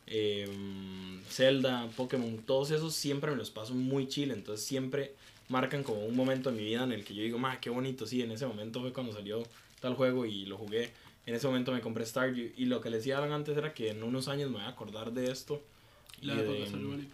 em, 0.06 1.22
Zelda, 1.28 1.88
Pokémon, 1.96 2.38
todos 2.38 2.70
esos 2.70 2.94
siempre 2.94 3.30
me 3.30 3.36
los 3.36 3.50
paso 3.50 3.74
muy 3.74 4.08
chill, 4.08 4.30
entonces 4.30 4.64
siempre 4.66 5.14
marcan 5.48 5.82
como 5.82 6.04
un 6.04 6.16
momento 6.16 6.50
en 6.50 6.56
mi 6.56 6.64
vida 6.64 6.84
en 6.84 6.92
el 6.92 7.04
que 7.04 7.14
yo 7.14 7.22
digo, 7.22 7.38
ma, 7.38 7.60
qué 7.60 7.70
bonito, 7.70 8.06
sí, 8.06 8.22
en 8.22 8.30
ese 8.32 8.46
momento 8.46 8.80
fue 8.80 8.92
cuando 8.92 9.12
salió 9.12 9.42
tal 9.80 9.94
juego 9.94 10.26
y 10.26 10.44
lo 10.46 10.56
jugué. 10.56 10.90
En 11.26 11.34
ese 11.34 11.46
momento 11.46 11.72
me 11.72 11.80
compré 11.80 12.06
Stardew 12.06 12.52
y 12.56 12.66
lo 12.66 12.80
que 12.80 12.88
les 12.90 13.00
decía 13.00 13.18
Alan 13.18 13.32
antes 13.32 13.56
era 13.56 13.74
que 13.74 13.90
en 13.90 14.02
unos 14.02 14.28
años 14.28 14.48
me 14.50 14.56
voy 14.58 14.64
a 14.64 14.68
acordar 14.68 15.12
de 15.12 15.30
esto. 15.30 15.62
Y, 16.22 16.26
La 16.26 16.36
de- 16.36 16.66
salió 16.70 16.88
mal. 16.88 17.06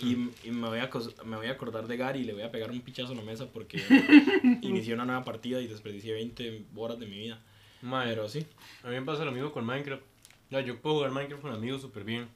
y, 0.00 0.12
y 0.48 0.50
me, 0.50 0.68
voy 0.68 0.78
a, 0.78 0.90
me 1.24 1.36
voy 1.36 1.46
a 1.46 1.52
acordar 1.52 1.86
de 1.86 1.96
Gary 1.96 2.20
y 2.20 2.24
le 2.24 2.32
voy 2.32 2.42
a 2.42 2.50
pegar 2.50 2.70
un 2.70 2.80
pichazo 2.80 3.12
a 3.12 3.16
la 3.16 3.22
mesa 3.22 3.46
porque 3.52 3.78
inicié 4.62 4.94
una 4.94 5.04
nueva 5.04 5.24
partida 5.24 5.60
y 5.60 5.66
desperdicié 5.66 6.14
20 6.14 6.64
horas 6.74 6.98
de 6.98 7.06
mi 7.06 7.18
vida. 7.18 7.38
Mae, 7.82 8.08
Pero 8.08 8.28
sí. 8.28 8.46
a 8.82 8.88
mí 8.88 8.94
me 8.94 9.02
pasa 9.02 9.24
lo 9.24 9.32
mismo 9.32 9.52
con 9.52 9.64
Minecraft. 9.66 10.02
Ya, 10.50 10.60
yo 10.60 10.80
puedo 10.80 10.96
jugar 10.96 11.10
Minecraft 11.12 11.42
con 11.42 11.52
amigos 11.52 11.80
súper 11.82 12.04
bien. 12.04 12.28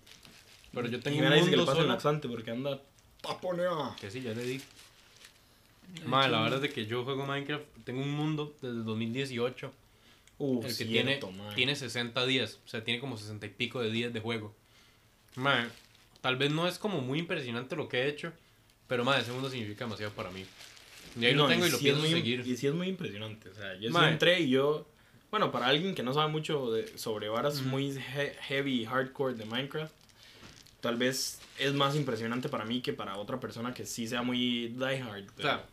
Pero 0.73 0.89
yo 0.89 1.01
tengo 1.01 1.17
y 1.17 1.21
un 1.23 1.29
me 1.29 1.35
dice 1.37 1.47
que 1.47 1.51
le 1.53 1.57
mundo 1.59 1.73
pasa 1.73 1.83
el 1.83 1.89
laxante 1.89 2.29
porque 2.29 2.51
anda 2.51 2.81
taponea. 3.23 3.95
Que 4.01 4.11
sí, 4.11 4.21
ya 4.21 4.33
le 4.35 4.45
di. 4.45 4.61
Madre, 6.07 6.31
la 6.33 6.41
verdad 6.43 6.57
es 6.57 6.63
de 6.63 6.75
que 6.75 6.87
yo 6.87 7.05
juego 7.05 7.25
Minecraft, 7.27 7.65
tengo 7.85 8.03
un 8.03 8.11
mundo 8.13 8.55
desde 8.61 8.77
2018, 8.83 9.73
Uh, 10.37 10.63
el 10.63 10.67
que 10.77 10.85
cierto, 10.85 11.29
tiene, 11.29 11.55
tiene 11.55 11.77
60 11.77 12.27
días, 12.27 12.59
o 12.65 12.69
sea, 12.69 12.83
tiene 12.83 12.99
como 12.99 13.17
60 13.17 13.47
y 13.47 13.51
pico 13.51 13.81
de 13.81 13.91
días 13.93 14.13
de 14.13 14.19
juego. 14.19 14.53
Madre, 15.37 15.69
tal 16.21 16.35
vez 16.37 16.51
no 16.51 16.67
es 16.67 16.77
como 16.79 17.01
muy 17.01 17.21
impresionante 17.21 17.77
lo 17.77 17.89
que 17.89 17.99
he 18.03 18.09
hecho, 18.09 18.33
pero 18.89 19.05
madre, 19.05 19.23
ese 19.23 19.31
mundo 19.33 19.49
significa 19.49 19.85
demasiado 19.85 20.13
para 20.13 20.31
mí. 20.33 20.45
Y 21.21 21.25
ahí 21.27 21.35
No, 21.35 21.45
lo 21.45 21.49
tengo 21.49 21.67
y, 21.67 21.71
lo 21.71 21.79
sí 21.79 21.89
es 21.89 21.95
pienso 21.95 22.01
muy- 22.11 22.11
seguir. 22.21 22.41
Y 22.45 22.57
sí 22.57 22.67
es 22.67 22.75
muy 22.75 22.89
impresionante. 22.89 23.49
O 23.49 23.55
sea, 23.55 23.75
yo 23.79 23.91
sí 23.91 23.97
entré 24.05 24.41
y 24.41 24.51
yo. 24.51 24.89
Bueno, 25.31 25.53
para 25.53 25.69
alguien 25.69 25.95
que 25.95 26.03
no 26.03 26.13
sabe 26.13 26.31
mucho 26.33 26.73
de- 26.73 26.99
sobre 26.99 27.29
varas 27.29 27.61
Ujú. 27.61 27.69
muy 27.69 27.91
he- 27.97 28.37
heavy, 28.43 28.85
hardcore 28.87 29.35
de 29.35 29.45
Minecraft, 29.45 29.93
tal 30.81 30.97
vez 30.97 31.39
es 31.61 31.73
más 31.75 31.95
impresionante 31.95 32.49
para 32.49 32.65
mí 32.65 32.81
que 32.81 32.93
para 32.93 33.17
otra 33.19 33.39
persona 33.39 33.73
que 33.73 33.87
sí 33.87 34.09
sea 34.09 34.23
muy 34.23 34.69
diehard. 34.77 35.27
O 35.39 35.43
sea, 35.43 35.65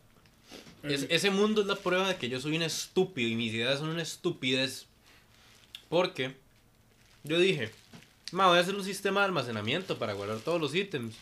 es- 0.82 1.06
ese 1.10 1.30
mundo 1.30 1.60
es 1.62 1.66
la 1.66 1.76
prueba 1.76 2.08
de 2.08 2.16
que 2.16 2.28
yo 2.28 2.40
soy 2.40 2.56
un 2.56 2.62
estúpido 2.62 3.28
y 3.28 3.34
mis 3.36 3.52
ideas 3.52 3.78
son 3.78 3.88
una 3.90 4.02
estupidez. 4.02 4.86
Porque 5.88 6.34
yo 7.24 7.38
dije, 7.38 7.70
"Ma, 8.32 8.46
voy 8.48 8.58
a 8.58 8.60
hacer 8.62 8.74
un 8.74 8.84
sistema 8.84 9.20
de 9.20 9.26
almacenamiento 9.26 9.98
para 9.98 10.12
guardar 10.14 10.38
todos 10.40 10.60
los 10.60 10.74
ítems. 10.74 11.14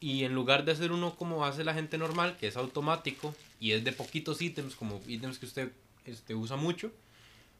Y 0.00 0.24
en 0.24 0.34
lugar 0.34 0.64
de 0.64 0.72
hacer 0.72 0.92
uno 0.92 1.14
como 1.16 1.44
hace 1.46 1.64
la 1.64 1.72
gente 1.74 1.96
normal, 1.98 2.36
que 2.38 2.46
es 2.46 2.56
automático 2.56 3.34
y 3.58 3.72
es 3.72 3.84
de 3.84 3.92
poquitos 3.92 4.42
ítems, 4.42 4.74
como 4.74 5.00
ítems 5.06 5.38
que 5.38 5.46
usted 5.46 5.72
este, 6.04 6.34
usa 6.34 6.56
mucho, 6.56 6.92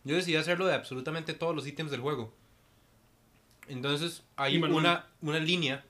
yo 0.04 0.14
decidí 0.16 0.36
hacerlo 0.36 0.66
de 0.66 0.74
absolutamente 0.74 1.32
todos 1.32 1.56
los 1.56 1.66
ítems 1.66 1.90
del 1.90 2.00
juego. 2.00 2.32
Entonces 3.68 4.22
hay 4.36 4.56
una, 4.78 5.06
una 5.22 5.38
línea 5.38 5.84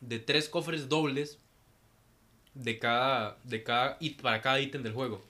de 0.00 0.18
tres 0.18 0.48
cofres 0.48 0.88
dobles 0.88 1.38
de 2.54 2.78
cada, 2.78 3.36
de 3.44 3.62
cada, 3.62 3.98
para 4.22 4.40
cada 4.40 4.60
ítem 4.60 4.82
del 4.82 4.92
juego. 4.92 5.24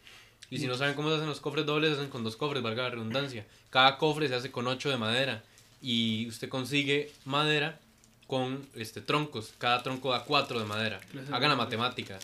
Y 0.51 0.59
si 0.59 0.67
no 0.67 0.77
saben 0.77 0.95
cómo 0.95 1.09
se 1.09 1.17
hacen 1.17 1.29
los 1.29 1.41
cofres 1.41 1.67
dobles, 1.67 1.91
se 1.91 1.97
hacen 1.97 2.11
con 2.11 2.23
dos 2.23 2.37
cofres, 2.37 2.63
valga 2.63 2.85
la 2.85 2.91
redundancia. 2.91 3.47
Cada 3.71 3.99
cofre 3.99 4.29
se 4.29 4.35
hace 4.35 4.51
con 4.51 4.67
8 4.67 4.91
de 4.91 4.97
madera. 4.97 5.43
Y 5.83 6.29
usted 6.29 6.49
consigue 6.49 7.13
madera 7.25 7.81
con 8.27 8.67
este, 8.75 9.01
troncos. 9.01 9.53
Cada 9.59 9.83
tronco 9.83 10.13
da 10.13 10.25
4 10.25 10.61
de 10.61 10.67
madera. 10.67 11.01
Hagan 11.33 11.51
la 11.51 11.57
matemática. 11.57 12.15
matemática. 12.15 12.19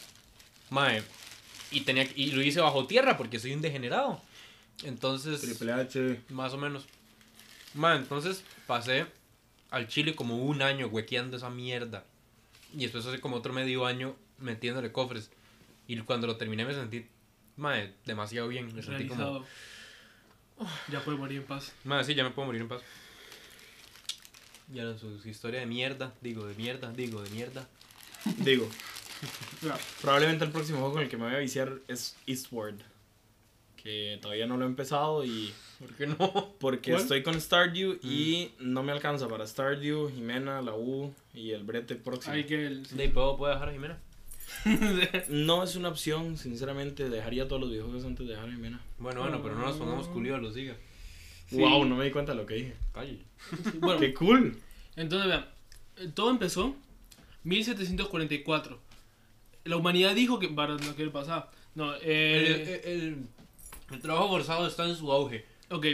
Mae. 0.71 1.03
Y, 1.73 1.81
tenía, 1.81 2.09
y 2.15 2.33
lo 2.33 2.43
hice 2.43 2.61
bajo 2.61 2.87
tierra 2.87 3.17
porque 3.17 3.39
soy 3.39 3.53
un 3.53 3.61
degenerado. 3.61 4.21
Entonces, 4.85 5.41
Triple 5.41 5.73
H. 5.73 6.21
más 6.29 6.53
o 6.53 6.59
menos. 6.59 6.87
Mae, 7.75 7.97
entonces 7.97 8.45
pasé 8.67 9.07
al 9.71 9.89
chile 9.89 10.15
como 10.15 10.39
un 10.39 10.63
año 10.63 10.87
huequeando 10.87 11.37
esa 11.37 11.51
mierda. 11.51 12.05
Y 12.73 12.83
después 12.83 13.05
hace 13.07 13.21
como 13.21 13.37
otro 13.37 13.53
medio 13.53 13.87
año 13.87 14.15
metiéndole 14.41 14.93
cofres. 14.93 15.31
Y 15.87 15.97
cuando 16.01 16.27
lo 16.27 16.37
terminé 16.37 16.65
me 16.65 16.75
sentí, 16.75 17.07
mae, 17.57 17.93
demasiado 18.07 18.49
bien. 18.49 18.75
Me 18.75 18.83
sentí 18.83 19.07
como. 19.07 19.45
Ya 20.89 21.01
puede 21.03 21.17
morir 21.17 21.39
en 21.39 21.45
paz. 21.47 21.73
Madre, 21.85 22.05
sí, 22.05 22.15
ya 22.15 22.23
me 22.25 22.31
puedo 22.31 22.47
morir 22.47 22.61
en 22.63 22.69
paz. 22.69 22.83
Ya 24.73 24.85
no, 24.85 24.97
su, 24.99 25.19
su 25.21 25.29
historia 25.29 25.61
de 25.61 25.67
mierda, 25.67 26.13
digo, 26.21 26.47
de 26.47 26.55
mierda, 26.55 26.93
digo, 26.93 27.23
de 27.23 27.31
mierda. 27.31 27.67
Digo, 28.45 28.69
probablemente 30.03 30.45
el 30.45 30.51
próximo 30.51 30.79
juego 30.81 30.93
con 30.95 31.03
el 31.03 31.09
que 31.09 31.17
me 31.17 31.25
voy 31.25 31.35
a 31.35 31.39
viciar 31.39 31.73
es 31.89 32.17
Eastward. 32.27 32.75
Que 33.83 34.19
todavía 34.21 34.47
no 34.47 34.59
lo 34.59 34.65
he 34.65 34.69
empezado 34.69 35.25
y 35.25 35.55
¿Por 35.79 35.89
qué 35.95 36.07
no? 36.07 36.53
porque 36.61 36.91
¿Cuál? 36.91 37.03
estoy 37.03 37.23
con 37.23 37.41
Stardew 37.41 37.99
y 38.03 38.51
no 38.59 38.83
me 38.83 38.93
alcanza 38.93 39.27
para 39.27 39.47
Stardew, 39.47 40.11
Jimena, 40.11 40.61
la 40.61 40.75
U 40.75 41.15
y 41.33 41.53
el 41.53 41.63
brete 41.65 41.95
próximo. 41.97 42.35
Hay 42.35 42.45
que. 42.45 42.67
el- 42.67 42.83
De 42.95 43.09
puedo, 43.09 43.39
puedo 43.39 43.53
dejar 43.55 43.71
a 43.71 43.73
Jimena. 43.73 43.99
No 45.29 45.63
es 45.63 45.77
una 45.77 45.89
opción, 45.89 46.37
sinceramente, 46.37 47.09
dejaría 47.09 47.49
todos 47.49 47.61
los 47.63 47.71
videojuegos 47.71 48.05
antes 48.05 48.27
de 48.27 48.33
dejar 48.35 48.49
a 48.49 48.53
Jimena. 48.53 48.81
Bueno, 48.99 49.21
bueno, 49.23 49.43
pero 49.43 49.55
no 49.55 49.67
nos 49.67 49.77
pongamos 49.77 50.09
culiolos, 50.09 50.55
diga. 50.55 50.77
Sí. 51.49 51.57
Wow, 51.57 51.85
no 51.85 51.97
me 51.97 52.05
di 52.05 52.11
cuenta 52.11 52.33
de 52.33 52.39
lo 52.39 52.47
que 52.47 52.55
dije. 52.55 52.75
Calle. 52.93 53.19
Bueno, 53.81 53.99
¡Qué 54.01 54.15
cool! 54.15 54.59
entonces 54.97 55.29
vean. 55.29 55.47
Todo 56.15 56.31
empezó 56.31 56.75
1744. 57.45 58.79
La 59.65 59.77
humanidad 59.77 60.15
dijo 60.15 60.39
que. 60.39 60.49
Para 60.49 60.75
no 60.77 60.95
quiero 60.95 61.11
pasar. 61.13 61.51
No, 61.75 61.95
El, 61.97 62.03
eh. 62.05 62.81
el- 62.85 62.91
el- 63.03 63.27
el 63.93 64.01
trabajo 64.01 64.29
forzado 64.29 64.67
está 64.69 64.89
en 64.89 64.95
su 64.97 65.11
auge. 65.11 65.45
Ok. 65.71 65.87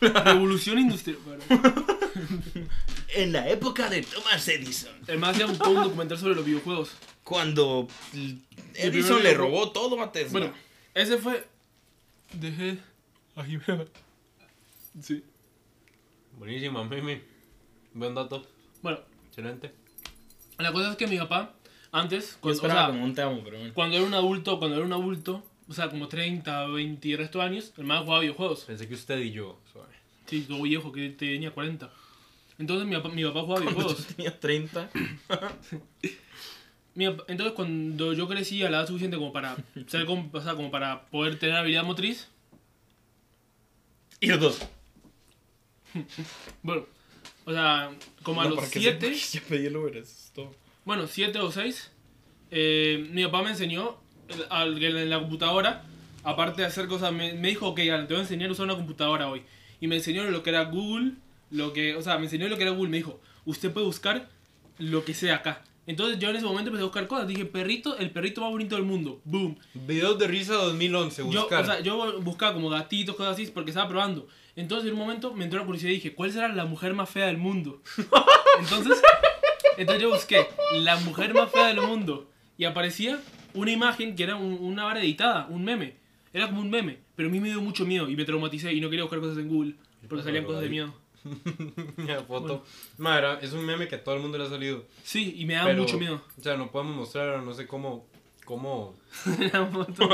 Revolución 0.00 0.78
industrial. 0.78 1.18
En 3.14 3.32
la 3.32 3.48
época 3.48 3.88
de 3.88 4.02
Thomas 4.02 4.46
Edison, 4.48 4.92
El 5.06 5.18
más 5.18 5.30
hacía 5.34 5.46
un, 5.46 5.52
un 5.52 5.84
documental 5.84 6.18
sobre 6.18 6.34
los 6.34 6.44
videojuegos. 6.44 6.90
cuando 7.22 7.86
Edison 8.74 9.22
le 9.22 9.34
robó 9.34 9.70
todo 9.70 10.00
a 10.02 10.10
Tesla. 10.12 10.38
Bueno, 10.38 10.54
ese 10.94 11.18
fue. 11.18 11.46
Dejé 12.32 12.78
a 13.36 13.44
Jimena. 13.44 13.84
Sí. 15.00 15.22
Buenísima, 16.38 16.84
Mimi. 16.84 17.20
Buen 17.92 18.14
dato. 18.14 18.44
Bueno, 18.82 18.98
Excelente. 19.28 19.72
la 20.58 20.72
cosa 20.72 20.90
es 20.90 20.96
que 20.96 21.06
mi 21.06 21.16
papá, 21.18 21.54
antes, 21.92 22.32
yo 22.32 22.38
cuando, 22.40 22.62
o 22.66 22.70
sea, 22.70 22.86
como 22.88 23.04
un 23.04 23.14
pero 23.14 23.30
bueno. 23.58 23.74
cuando 23.74 23.96
era 23.96 24.04
un 24.04 24.14
adulto, 24.14 24.58
cuando 24.58 24.76
era 24.76 24.84
un 24.84 24.92
adulto, 24.92 25.42
o 25.68 25.72
sea, 25.72 25.88
como 25.88 26.08
30, 26.08 26.66
20 26.66 27.08
y 27.08 27.12
el 27.12 27.18
resto 27.18 27.38
de 27.38 27.44
años, 27.44 27.72
el 27.76 27.84
man 27.84 28.02
jugaba 28.04 28.20
videojuegos. 28.20 28.64
Pensé 28.64 28.88
que 28.88 28.94
usted 28.94 29.18
y 29.20 29.30
yo. 29.32 29.58
suave. 29.72 29.94
Sí, 30.26 30.42
todo 30.42 30.62
viejo, 30.62 30.90
que 30.92 31.10
tenía 31.10 31.52
40. 31.52 31.90
Entonces 32.58 32.86
mi 32.86 32.94
papá, 32.96 33.08
mi 33.08 33.24
papá 33.24 33.40
jugaba 33.42 33.60
Cuando 33.64 33.80
videojuegos. 33.80 34.08
yo 34.08 34.14
tenía 34.14 34.40
30. 34.40 34.90
Mi 36.96 37.08
papá- 37.08 37.24
entonces 37.26 37.54
cuando 37.54 38.12
yo 38.12 38.28
crecí 38.28 38.62
a 38.62 38.70
la 38.70 38.78
edad 38.78 38.86
suficiente 38.86 39.16
como 39.16 39.32
para 39.32 39.56
ser 39.88 40.06
como, 40.06 40.30
o 40.32 40.40
sea, 40.40 40.54
como 40.54 40.70
para 40.70 41.06
poder 41.06 41.38
tener 41.38 41.56
habilidad 41.56 41.82
motriz, 41.84 42.28
Y 44.20 44.28
los 44.28 44.38
dos. 44.40 44.60
bueno, 46.62 46.86
o 47.44 47.52
sea, 47.52 47.90
como 48.22 48.40
a 48.40 48.44
No, 48.44 48.50
los 48.50 48.58
para 48.60 48.70
que 48.70 48.78
7, 48.80 49.00
sepa 49.00 49.10
que 49.32 49.38
Ya 49.38 49.48
pedí 49.48 49.66
el 49.66 49.76
Uber, 49.76 49.96
eso 49.96 50.12
es 50.12 50.30
todo. 50.34 50.54
bueno, 50.84 51.06
7 51.08 51.38
o 51.40 51.50
6, 51.50 51.90
mi 53.10 53.24
papá 53.24 53.42
me 53.42 53.50
enseñó 53.50 53.98
al- 54.50 54.82
en 54.82 55.10
la 55.10 55.18
computadora, 55.18 55.84
aparte 56.22 56.62
de 56.62 56.68
hacer 56.68 56.86
cosas, 56.86 57.12
me, 57.12 57.32
me 57.34 57.48
dijo, 57.48 57.68
ok, 57.68 57.80
Alan, 57.80 58.06
te 58.06 58.14
voy 58.14 58.20
a 58.20 58.22
enseñar 58.22 58.48
a 58.48 58.52
usar 58.52 58.64
una 58.66 58.76
computadora 58.76 59.28
hoy. 59.28 59.42
Y 59.80 59.88
me 59.88 59.96
enseñó 59.96 60.24
lo 60.24 60.42
que 60.44 60.50
era 60.50 60.64
Google, 60.64 61.12
lo 61.50 61.72
que, 61.72 61.94
o 61.96 62.02
sea, 62.02 62.16
me 62.18 62.24
enseñó 62.24 62.48
lo 62.48 62.56
que 62.56 62.62
era 62.62 62.72
Google, 62.72 62.90
me 62.90 62.96
dijo, 62.98 63.20
usted 63.44 63.72
puede 63.72 63.86
buscar 63.86 64.28
lo 64.78 65.04
que 65.04 65.14
sea 65.14 65.36
acá. 65.36 65.62
Entonces 65.86 66.18
yo 66.18 66.30
en 66.30 66.36
ese 66.36 66.46
momento 66.46 66.68
empecé 66.70 66.82
a 66.82 66.86
buscar 66.86 67.06
cosas, 67.06 67.28
dije, 67.28 67.44
perrito, 67.44 67.96
el 67.98 68.10
perrito 68.10 68.40
más 68.40 68.50
bonito 68.50 68.74
del 68.76 68.84
mundo, 68.86 69.20
boom. 69.24 69.58
Videos 69.74 70.18
de 70.18 70.26
risa 70.26 70.54
2011, 70.54 71.22
Yo, 71.30 71.40
buscar. 71.42 71.62
o 71.62 71.66
sea, 71.66 71.80
yo 71.80 72.20
buscaba 72.22 72.54
como 72.54 72.70
gatitos, 72.70 73.14
cosas 73.16 73.34
así, 73.34 73.46
porque 73.52 73.70
estaba 73.70 73.88
probando. 73.88 74.26
Entonces, 74.56 74.86
en 74.88 74.94
un 74.94 75.00
momento 75.00 75.34
me 75.34 75.44
entró 75.44 75.58
la 75.60 75.66
curiosidad 75.66 75.90
y 75.90 75.94
dije, 75.96 76.14
¿cuál 76.14 76.32
será 76.32 76.48
la 76.48 76.64
mujer 76.64 76.94
más 76.94 77.10
fea 77.10 77.26
del 77.26 77.36
mundo? 77.38 77.82
Entonces, 78.60 79.02
entonces 79.76 80.02
yo 80.02 80.10
busqué 80.10 80.46
la 80.74 80.96
mujer 80.98 81.34
más 81.34 81.50
fea 81.50 81.66
del 81.66 81.80
mundo 81.82 82.30
y 82.56 82.64
aparecía 82.64 83.20
una 83.52 83.70
imagen 83.72 84.14
que 84.16 84.22
era 84.22 84.36
un- 84.36 84.58
una 84.60 84.84
vara 84.84 85.00
editada, 85.00 85.46
un 85.50 85.64
meme. 85.64 85.96
Era 86.32 86.46
como 86.48 86.60
un 86.60 86.70
meme, 86.70 86.98
pero 87.16 87.28
a 87.28 87.32
mí 87.32 87.40
me 87.40 87.48
dio 87.48 87.60
mucho 87.60 87.84
miedo 87.84 88.08
y 88.08 88.16
me 88.16 88.24
traumaticé 88.24 88.72
y 88.72 88.80
no 88.80 88.88
quería 88.90 89.04
buscar 89.04 89.20
cosas 89.20 89.38
en 89.38 89.48
Google 89.48 89.74
porque 90.08 90.24
salían 90.24 90.44
cosas 90.44 90.62
de 90.62 90.68
miedo. 90.68 90.94
La 92.06 92.22
foto. 92.22 92.64
Madre, 92.98 93.38
es 93.42 93.52
un 93.52 93.64
meme 93.64 93.88
que 93.88 93.96
a 93.96 94.04
todo 94.04 94.14
el 94.16 94.22
mundo 94.22 94.38
le 94.38 94.44
ha 94.44 94.48
salido. 94.48 94.84
Sí, 95.02 95.34
y 95.36 95.44
me 95.44 95.54
daba 95.54 95.66
pero, 95.68 95.82
mucho 95.82 95.98
miedo. 95.98 96.22
O 96.38 96.42
sea, 96.42 96.56
no 96.56 96.70
podemos 96.70 96.96
mostrar, 96.96 97.42
no 97.42 97.54
sé 97.54 97.66
cómo. 97.66 98.06
cómo 98.44 98.94
Era 99.40 99.62
un 99.62 99.72
montón. 99.72 100.08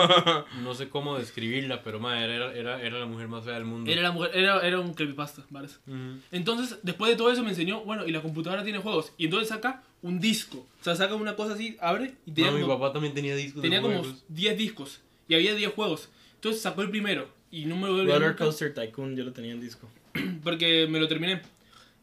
no 0.63 0.75
sé 0.75 0.89
cómo 0.89 1.19
describirla, 1.19 1.83
pero 1.83 1.99
madre, 1.99 2.35
era, 2.37 2.55
era, 2.55 2.83
era 2.83 2.99
la 2.99 3.07
mujer 3.07 3.29
más 3.29 3.45
fea 3.45 3.55
del 3.55 3.65
mundo. 3.65 3.91
Era 3.91 4.03
la 4.03 4.13
mujer, 4.13 4.31
era, 4.35 4.61
era 4.61 4.79
un 4.81 4.95
creepypasta, 4.95 5.45
¿vale? 5.51 5.69
Ujú. 5.87 6.21
Entonces, 6.31 6.79
después 6.83 7.11
de 7.11 7.17
todo 7.17 7.31
eso 7.33 7.43
me 7.43 7.51
enseñó, 7.51 7.81
bueno, 7.85 8.07
y 8.07 8.13
la 8.13 8.23
computadora 8.23 8.63
tiene 8.63 8.79
juegos. 8.79 9.13
Y 9.19 9.25
entonces 9.25 9.49
saca 9.49 9.83
un 10.03 10.21
disco. 10.21 10.59
O 10.81 10.85
sea, 10.85 10.95
saca 10.95 11.15
una 11.15 11.35
cosa 11.37 11.55
así, 11.55 11.77
abre 11.81 12.15
y 12.25 12.33
tenía 12.33 12.53
No, 12.53 12.59
mi 12.59 12.65
papá 12.65 12.93
también 12.93 13.15
tenía 13.15 13.35
discos. 13.35 13.63
de 13.63 13.69
tenía 13.69 13.83
como 13.83 13.99
juegos. 13.99 14.25
10 14.29 14.57
discos. 14.57 15.01
Y 15.29 15.35
había 15.35 15.55
10 15.55 15.73
juegos. 15.75 16.09
Entonces 16.37 16.63
sacó 16.63 16.83
el 16.83 16.91
primero. 16.91 17.29
Y 17.51 17.65
no 17.65 17.75
me 17.75 17.83
lo 17.83 17.89
voy 17.89 17.99
a 17.99 18.03
olvidar 18.03 18.21
Roller 18.21 18.37
Coaster 18.37 18.73
Tycoon, 18.73 19.17
yo 19.17 19.25
lo 19.25 19.33
tenía 19.33 19.53
en 19.53 19.61
disco. 19.61 19.89
Porque 20.43 20.87
me 20.89 20.99
lo 21.01 21.09
terminé. 21.09 21.43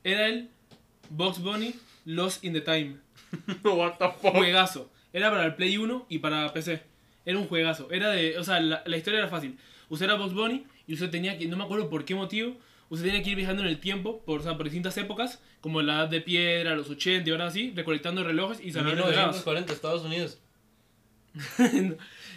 Era 0.04 0.28
el 0.28 0.50
Box 1.10 1.40
Bunny 1.40 1.74
Lost 2.06 2.44
in 2.44 2.54
the 2.54 2.62
Time. 2.62 2.98
What 3.64 3.98
the 3.98 4.10
fuck? 4.22 4.36
Juegazo. 4.36 4.90
Era 5.14 5.30
para 5.30 5.46
el 5.46 5.56
Play 5.56 5.78
1 5.78 6.06
y 6.10 6.20
para 6.20 6.52
PC. 6.54 6.82
Era 7.26 7.38
un 7.38 7.48
juegazo. 7.48 7.90
Era 7.92 8.10
de. 8.10 8.38
O 8.38 8.44
sea, 8.44 8.60
la, 8.60 8.84
la 8.86 8.98
historia 8.98 9.20
era 9.20 9.28
fácil. 9.28 9.58
Usted 9.90 10.06
era 10.06 10.16
Box 10.16 10.34
Bunny 10.34 10.66
y 10.88 10.94
usted 10.94 11.10
tenía 11.10 11.38
que. 11.38 11.48
No 11.48 11.58
me 11.58 11.64
acuerdo 11.64 11.90
por 11.90 12.06
qué 12.06 12.16
motivo. 12.16 12.56
Usted 12.90 13.08
tenía 13.08 13.22
que 13.22 13.32
ir 13.32 13.36
viajando 13.36 13.64
en 13.64 13.68
el 13.68 13.80
tiempo 13.82 14.22
por, 14.26 14.40
o 14.40 14.44
sea, 14.44 14.56
por 14.56 14.64
distintas 14.64 14.96
épocas, 14.98 15.42
como 15.60 15.82
la 15.82 15.96
edad 15.96 16.08
de 16.08 16.22
piedra, 16.22 16.74
los 16.74 16.90
80 16.90 17.28
y 17.28 17.32
ahora 17.34 17.48
así, 17.48 17.74
recolectando 17.76 18.24
relojes 18.24 18.62
y 18.62 18.72
salvando 18.72 19.08
regalos. 19.08 19.36
1940, 19.36 19.74
Estados 19.74 20.06
Unidos. 20.06 20.40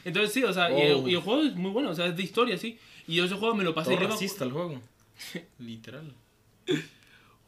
Entonces 0.04 0.32
sí, 0.32 0.42
o 0.42 0.52
sea, 0.52 0.70
y, 0.76 0.82
el, 0.82 0.92
Oh. 0.94 1.08
y 1.08 1.14
el 1.14 1.20
juego 1.20 1.42
es 1.42 1.54
muy 1.54 1.70
bueno, 1.70 1.90
o 1.90 1.94
sea, 1.94 2.06
es 2.06 2.16
de 2.16 2.22
historia, 2.22 2.56
sí. 2.58 2.78
Y 3.06 3.14
yo 3.16 3.24
ese 3.24 3.34
juego 3.36 3.54
me 3.54 3.64
lo 3.64 3.74
pasé. 3.74 3.94
Todo 3.96 4.08
racista 4.08 4.44
el 4.44 4.52
juego. 4.52 4.80
Literal. 5.58 6.14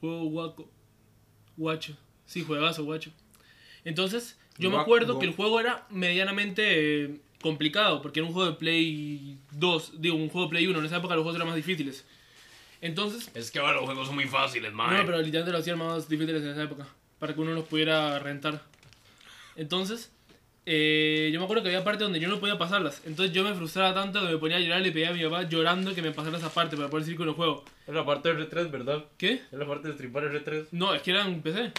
Juego 0.00 0.24
guaco. 0.24 0.70
Guacho. 1.56 1.96
Sí, 2.26 2.42
juegazo, 2.42 2.84
guacho. 2.84 3.10
Entonces, 3.84 4.38
yo 4.58 4.68
me 4.70 4.76
Guaco. 4.76 4.82
acuerdo 4.82 5.18
que 5.18 5.26
el 5.26 5.34
juego 5.34 5.60
era 5.60 5.86
medianamente 5.90 7.04
eh, 7.04 7.20
complicado, 7.42 8.00
porque 8.02 8.20
era 8.20 8.26
un 8.26 8.32
juego 8.32 8.50
de 8.50 8.56
Play 8.56 9.38
2, 9.52 10.00
digo, 10.00 10.16
un 10.16 10.28
juego 10.28 10.46
de 10.46 10.50
Play 10.50 10.66
1, 10.66 10.78
en 10.78 10.84
esa 10.86 10.96
época 10.98 11.14
los 11.14 11.22
juegos 11.22 11.36
eran 11.36 11.48
más 11.48 11.56
difíciles. 11.56 12.04
Entonces, 12.80 13.30
Es 13.34 13.50
que 13.50 13.58
ahora 13.58 13.74
los 13.74 13.84
juegos 13.84 14.06
son 14.06 14.16
muy 14.16 14.26
fáciles, 14.26 14.72
man. 14.72 14.96
no, 14.96 15.04
pero 15.06 15.18
literalmente 15.18 15.52
lo 15.52 15.58
hacían 15.58 15.78
más 15.78 16.08
difíciles 16.08 16.42
en 16.42 16.48
esa 16.50 16.62
época, 16.64 16.86
para 17.18 17.34
que 17.34 17.40
uno 17.40 17.52
los 17.52 17.64
pudiera 17.68 18.18
rentar. 18.18 18.62
Entonces, 19.56 20.10
eh, 20.64 21.30
yo 21.32 21.40
me 21.40 21.44
acuerdo 21.44 21.62
que 21.62 21.70
había 21.70 21.82
partes 21.82 22.02
donde 22.02 22.20
yo 22.20 22.28
no 22.28 22.38
podía 22.38 22.56
pasarlas. 22.58 23.02
Entonces 23.04 23.34
yo 23.34 23.42
me 23.42 23.54
frustraba 23.54 23.94
tanto 23.94 24.20
que 24.20 24.32
me 24.32 24.38
ponía 24.38 24.58
a 24.58 24.60
llorar 24.60 24.80
y 24.80 24.84
le 24.84 24.92
pedía 24.92 25.10
a 25.10 25.12
mi 25.12 25.22
papá 25.24 25.42
llorando 25.48 25.94
que 25.94 26.02
me 26.02 26.12
pasara 26.12 26.38
esa 26.38 26.50
parte 26.50 26.76
para 26.76 26.88
poder 26.88 27.04
seguir 27.04 27.18
con 27.18 27.28
el 27.28 27.34
juego. 27.34 27.64
Es 27.86 27.94
la 27.94 28.04
parte 28.04 28.32
de 28.32 28.48
R3, 28.48 28.70
¿verdad? 28.70 29.04
¿Qué? 29.18 29.42
Es 29.50 29.58
la 29.58 29.66
parte 29.66 29.88
de 29.88 29.94
stripar 29.94 30.24
R3. 30.24 30.68
No, 30.70 30.94
es 30.94 31.02
que 31.02 31.10
eran 31.10 31.42
PC. 31.42 31.72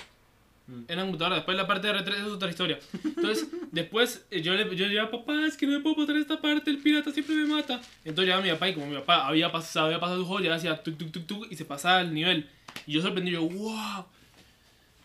Mm. 0.67 0.83
Eran 0.87 1.05
computadoras. 1.05 1.39
Después 1.39 1.57
la 1.57 1.67
parte 1.67 1.87
de 1.87 1.93
R3 1.93 2.13
es 2.13 2.27
otra 2.27 2.49
historia. 2.49 2.79
Entonces, 3.03 3.47
después 3.71 4.25
eh, 4.31 4.41
yo 4.41 4.53
le 4.53 4.75
yo 4.75 4.87
le 4.87 5.07
papá, 5.07 5.45
es 5.45 5.55
que 5.55 5.65
no 5.65 5.73
me 5.73 5.79
puedo 5.79 5.95
pasar 5.95 6.17
esta 6.17 6.41
parte, 6.41 6.69
el 6.69 6.79
pirata 6.79 7.11
siempre 7.11 7.35
me 7.35 7.45
mata. 7.45 7.79
Entonces 8.03 8.25
llegaba 8.25 8.41
mi 8.41 8.49
papá 8.51 8.69
y 8.69 8.73
como 8.73 8.87
mi 8.87 8.95
papá 8.95 9.27
había 9.27 9.51
pasado, 9.51 9.87
había 9.87 9.99
pasado 9.99 10.19
su 10.19 10.25
juego, 10.25 10.43
ya 10.43 10.55
hacía 10.55 10.81
tuk 10.81 10.97
tuk 10.97 11.11
tuk 11.11 11.25
tuk 11.25 11.47
y 11.49 11.55
se 11.55 11.65
pasaba 11.65 12.01
el 12.01 12.13
nivel. 12.13 12.49
Y 12.85 12.93
yo 12.93 13.01
sorprendido, 13.01 13.41
yo, 13.41 13.49
wow. 13.49 14.05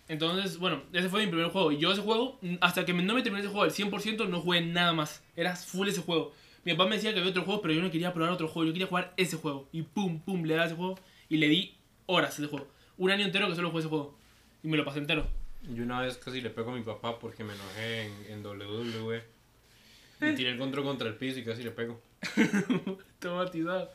Entonces, 0.09 0.59
bueno, 0.59 0.83
ese 0.93 1.09
fue 1.09 1.25
mi 1.25 1.31
primer 1.31 1.49
juego. 1.51 1.71
Y 1.71 1.79
yo 1.79 1.93
ese 1.93 2.01
juego, 2.01 2.41
hasta 2.61 2.85
que 2.85 2.95
no 2.95 3.15
me 3.15 3.23
terminé 3.23 3.43
ese 3.43 3.53
juego 3.53 3.65
al 3.65 3.73
100%, 3.73 4.29
no 4.29 4.41
jugué 4.41 4.63
nada 4.63 4.93
más. 4.93 5.23
Era 5.37 5.55
full 5.55 5.87
ese 5.89 6.01
juego. 6.01 6.33
Mi 6.65 6.73
papá 6.73 6.89
me 6.89 6.97
decía 6.97 7.13
que 7.13 7.21
había 7.21 7.31
otro 7.31 7.45
juego, 7.45 7.61
pero 7.61 7.75
yo 7.75 7.83
no 7.83 7.91
quería 7.91 8.13
probar 8.13 8.33
otro 8.33 8.49
juego. 8.49 8.67
Yo 8.67 8.73
quería 8.73 8.87
jugar 8.87 9.13
ese 9.17 9.37
juego. 9.37 9.69
Y 9.71 9.83
pum, 9.83 10.21
pum, 10.21 10.45
le 10.45 10.55
daba 10.55 10.67
ese 10.67 10.77
juego. 10.77 10.99
Y 11.29 11.37
le 11.37 11.49
di 11.49 11.77
horas 12.07 12.39
a 12.39 12.43
ese 12.43 12.51
juego. 12.51 12.69
Un 12.97 13.11
año 13.11 13.25
entero 13.25 13.49
que 13.49 13.55
solo 13.55 13.69
jugué 13.69 13.81
ese 13.81 13.89
juego. 13.91 14.19
Y 14.63 14.69
me 14.69 14.77
lo 14.77 14.85
pasé 14.85 14.99
entero. 14.99 15.27
Yo 15.75 15.83
una 15.83 16.01
vez 16.01 16.17
casi 16.17 16.41
le 16.41 16.51
pego 16.51 16.73
a 16.73 16.75
mi 16.75 16.83
papá 16.83 17.19
porque 17.19 17.45
me 17.45 17.53
enojé 17.53 18.07
en, 18.07 18.33
en 18.33 18.47
WWE. 18.47 19.23
Y 20.21 20.35
tiré 20.35 20.51
el 20.51 20.59
control 20.59 20.85
contra 20.85 21.07
el 21.07 21.15
piso 21.15 21.39
y 21.39 21.45
casi 21.45 21.63
le 21.63 21.71
pego. 21.71 22.01
Traumatizado. 23.21 23.93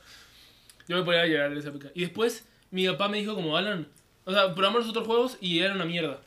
Yo 0.88 0.98
me 0.98 1.04
ponía 1.04 1.22
a 1.22 1.28
llorar 1.28 1.52
en 1.52 1.58
esa 1.58 1.70
época. 1.70 1.92
Y 1.94 2.02
después, 2.02 2.48
mi 2.72 2.88
papá 2.88 3.10
me 3.10 3.18
dijo 3.18 3.36
como, 3.36 3.58
Alan, 3.58 3.88
O 4.26 4.32
sea, 4.32 4.54
probamos 4.56 4.82
los 4.82 4.90
otros 4.90 5.06
juegos 5.06 5.38
y 5.42 5.60
era 5.60 5.74
una 5.74 5.86
mierda. 5.86 6.22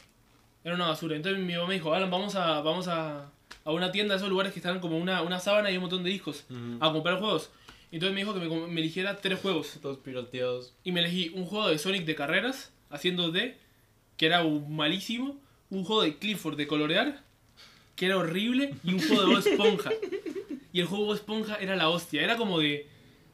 Era 0.64 0.74
una 0.74 0.88
basura. 0.88 1.16
Entonces 1.16 1.42
mi 1.42 1.55
mamá 1.55 1.68
me 1.68 1.74
dijo, 1.74 1.94
Alan, 1.94 2.11
vamos 2.11 2.34
a, 2.34 2.61
vamos 2.61 2.88
a, 2.88 3.30
a 3.64 3.70
una 3.72 3.92
tienda 3.92 4.14
de 4.14 4.18
esos 4.18 4.28
lugares 4.28 4.53
que 4.53 4.59
están 4.59 4.80
como 4.80 4.99
una, 4.99 5.22
una 5.22 5.40
sábana 5.40 5.70
y 5.70 5.76
un 5.76 5.82
montón 5.82 6.03
de 6.03 6.11
discos 6.11 6.44
a 6.80 6.92
comprar 6.92 7.18
juegos. 7.18 7.51
Entonces 7.92 8.14
me 8.14 8.20
dijo 8.20 8.34
que 8.34 8.40
me, 8.40 8.66
me 8.66 8.80
eligiera 8.80 9.16
tres 9.16 9.40
juegos. 9.40 9.78
Todos 9.80 9.99
pirateados. 9.99 10.74
Y 10.84 10.92
me 10.92 11.01
elegí 11.01 11.30
un 11.34 11.47
juego 11.47 11.68
de 11.68 11.78
Sonic 11.78 12.05
de 12.05 12.14
carreras, 12.14 12.72
haciendo 12.90 13.30
D, 13.30 13.57
que 14.16 14.26
era 14.26 14.42
malísimo. 14.44 15.36
Un 15.70 15.84
juego 15.84 16.03
de 16.03 16.16
Clifford 16.16 16.57
de 16.57 16.66
colorear, 16.66 17.22
que 17.94 18.07
era 18.07 18.18
horrible. 18.18 18.74
Y 18.84 18.94
un 18.94 19.01
juego 19.01 19.22
de 19.22 19.26
Bob 19.28 19.47
Esponja. 19.47 19.90
Y 20.72 20.80
el 20.80 20.86
juego 20.88 21.05
de 21.05 21.09
Bob 21.09 21.16
Esponja 21.16 21.57
era 21.57 21.74
la 21.74 21.88
hostia. 21.88 22.22
Era 22.22 22.36
como 22.36 22.59
de, 22.59 22.86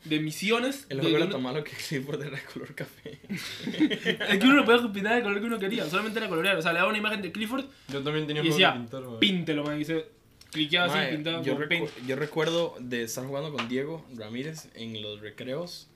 de 0.04 0.20
misiones. 0.20 0.86
El 0.88 1.00
juego 1.00 1.16
de 1.16 1.22
era 1.24 1.32
tan 1.32 1.42
malo 1.42 1.62
que 1.64 1.70
Clifford 1.72 2.22
era 2.22 2.36
de 2.36 2.42
color 2.44 2.74
café. 2.74 3.20
Es 3.28 4.38
que 4.38 4.44
uno 4.46 4.56
lo 4.56 4.64
podía 4.64 4.92
pintar 4.92 5.16
el 5.18 5.22
color 5.22 5.40
que 5.40 5.46
uno 5.46 5.58
quería, 5.58 5.88
solamente 5.88 6.18
era 6.18 6.28
colorear. 6.28 6.56
O 6.56 6.62
sea, 6.62 6.72
le 6.72 6.78
daba 6.78 6.88
una 6.90 6.98
imagen 6.98 7.22
de 7.22 7.30
Clifford 7.32 7.64
Yo 7.88 8.02
también 8.02 8.26
tenía 8.26 8.42
y 8.42 8.46
juegos 8.50 8.58
decía, 8.58 8.74
pintar, 8.74 9.02
píntelo, 9.20 9.64
man. 9.64 9.80
Y 9.80 9.84
se 9.84 10.06
cliqueaba 10.50 10.92
así, 10.94 11.14
pintaba 11.14 11.42
yo, 11.42 11.56
recu- 11.56 11.68
paint. 11.68 11.90
yo 12.06 12.16
recuerdo 12.16 12.74
de 12.80 13.04
estar 13.04 13.24
jugando 13.24 13.52
con 13.52 13.68
Diego 13.68 14.04
Ramírez 14.16 14.68
en 14.74 15.00
los 15.02 15.20
recreos. 15.20 15.88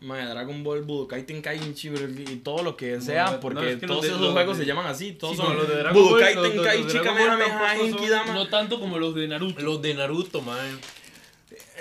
Mae, 0.00 0.24
Dragon 0.26 0.62
Ball, 0.62 0.82
Budokai 0.82 1.26
Tenkaichi 1.26 1.88
y 1.88 2.36
todo 2.36 2.62
lo 2.62 2.76
que 2.76 3.00
sea, 3.00 3.32
no, 3.32 3.40
porque 3.40 3.72
es 3.72 3.80
que 3.80 3.86
todos 3.88 4.02
de- 4.02 4.08
esos 4.10 4.20
los 4.20 4.30
juegos 4.32 4.56
de- 4.56 4.62
se 4.62 4.68
llaman 4.68 4.86
así. 4.86 5.10
Todos 5.14 5.34
Sí, 5.34 5.42
son 5.42 5.54
no, 5.54 5.58
los 5.60 5.68
de 5.68 5.74
Dragon 5.76 6.00
Ball, 6.00 6.10
Budokai 6.12 6.34
los 6.36 6.44
de 6.44 6.50
Tenkaichi, 6.50 6.98
Ball 6.98 7.02
Kamehameha. 7.02 8.32
No 8.32 8.46
tanto 8.46 8.78
como 8.78 8.96
los 9.00 9.16
de 9.16 9.26
Naruto. 9.26 9.60
Los 9.60 9.82
de 9.82 9.94
Naruto, 9.94 10.40
man. 10.40 10.78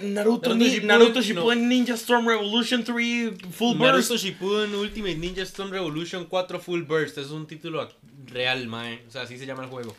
Naruto, 0.02 0.50
Naruto 0.50 0.56
Ni- 0.56 0.66
Shippuden, 0.70 0.88
Naruto 0.88 1.14
no. 1.16 1.22
Shippuden 1.22 1.70
Ninja 1.70 1.94
Storm 1.96 2.28
Revolution 2.28 2.84
3 2.84 3.38
Full 3.52 3.78
Burst. 3.78 4.10
Naruto 4.12 4.18
Shippuden 4.18 4.76
Ultimate 4.76 5.16
Ninja 5.18 5.42
Storm 5.44 5.72
Revolution 5.72 6.26
4 6.26 6.60
Full 6.60 6.84
Burst. 6.84 7.18
Es 7.18 7.30
un 7.32 7.48
título 7.48 7.90
real, 8.28 8.68
man. 8.68 9.00
O 9.08 9.12
sea, 9.12 9.24
así 9.24 9.38
se 9.38 9.46
llama 9.46 9.64
el 9.64 9.70
juego. 9.70 9.96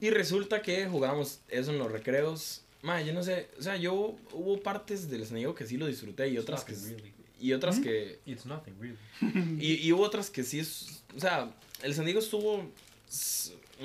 Y 0.00 0.10
resulta 0.10 0.62
que 0.62 0.86
jugábamos 0.86 1.40
eso 1.48 1.70
en 1.72 1.78
los 1.78 1.90
recreos. 1.90 2.62
Mae, 2.82 3.04
yo 3.04 3.12
no 3.12 3.22
sé, 3.22 3.48
o 3.58 3.62
sea, 3.62 3.76
yo 3.76 4.14
hubo 4.32 4.60
partes 4.62 5.10
del 5.10 5.24
Snake 5.26 5.54
que 5.56 5.66
sí 5.66 5.76
lo 5.76 5.86
disfruté 5.86 6.28
y 6.28 6.38
otras 6.38 6.62
que 6.64 6.72
It's 6.72 6.82
nothing 6.82 6.96
really. 6.98 7.12
y 7.40 7.52
otras 7.52 7.78
que 7.80 8.18
It's 8.26 8.46
nothing 8.46 8.74
really. 8.80 9.58
y, 9.60 9.86
y 9.88 9.92
hubo 9.92 10.02
otras 10.04 10.30
que 10.30 10.44
sí 10.44 10.60
es, 10.60 11.02
o 11.16 11.18
sea, 11.20 11.50
el 11.82 11.94
San 11.94 12.04
Diego 12.04 12.20
estuvo 12.20 12.56
un 12.58 12.72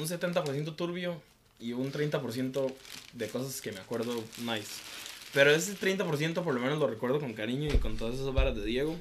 70% 0.07 0.75
turbio 0.75 1.19
y 1.59 1.73
un 1.73 1.91
30% 1.91 2.73
de 3.13 3.27
cosas 3.29 3.61
que 3.61 3.71
me 3.71 3.79
acuerdo 3.79 4.13
nice. 4.43 4.69
Pero 5.34 5.51
ese 5.51 5.75
30% 5.77 6.43
por 6.43 6.53
lo 6.53 6.59
menos 6.59 6.77
lo 6.79 6.88
recuerdo 6.88 7.19
con 7.19 7.34
cariño 7.34 7.69
y 7.73 7.77
con 7.77 7.97
todas 7.97 8.15
esas 8.15 8.34
varas 8.34 8.55
de 8.55 8.65
Diego. 8.65 8.99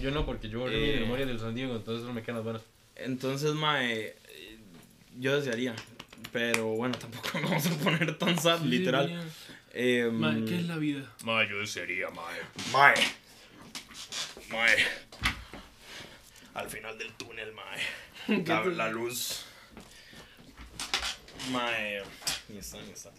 Yo 0.00 0.10
no, 0.10 0.24
porque 0.26 0.48
yo 0.48 0.60
borré 0.60 0.76
Eh. 0.90 0.94
mi 0.94 1.00
memoria 1.02 1.26
del 1.26 1.38
San 1.38 1.54
Diego, 1.54 1.76
entonces 1.76 2.06
no 2.06 2.12
me 2.12 2.22
quedan 2.22 2.36
las 2.36 2.44
buenas. 2.44 2.62
Entonces, 2.96 3.52
mae, 3.52 4.16
eh, 4.28 4.58
yo 5.18 5.36
desearía. 5.36 5.74
Pero 6.32 6.66
bueno, 6.68 6.96
tampoco 6.98 7.38
nos 7.40 7.50
vamos 7.50 7.66
a 7.66 7.70
poner 7.84 8.18
tan 8.18 8.38
sad, 8.38 8.60
Sí, 8.60 8.68
literal. 8.68 9.22
Eh, 9.78 10.08
Mae, 10.10 10.42
¿qué 10.46 10.56
es 10.56 10.64
la 10.66 10.76
vida? 10.78 11.02
Ma, 11.24 11.46
yo 11.46 11.64
sería, 11.66 12.08
mae. 12.10 12.40
Mae. 12.72 12.94
Mae. 14.50 14.76
Al 16.54 16.70
final 16.70 16.96
del 16.96 17.12
túnel, 17.12 17.52
mae. 17.52 18.42
La, 18.46 18.64
la 18.64 18.88
luz. 18.90 19.44
Mae. 21.52 22.00
Ni 22.48 22.58
está, 22.58 22.80
ni 22.82 22.90
está. 22.90 23.10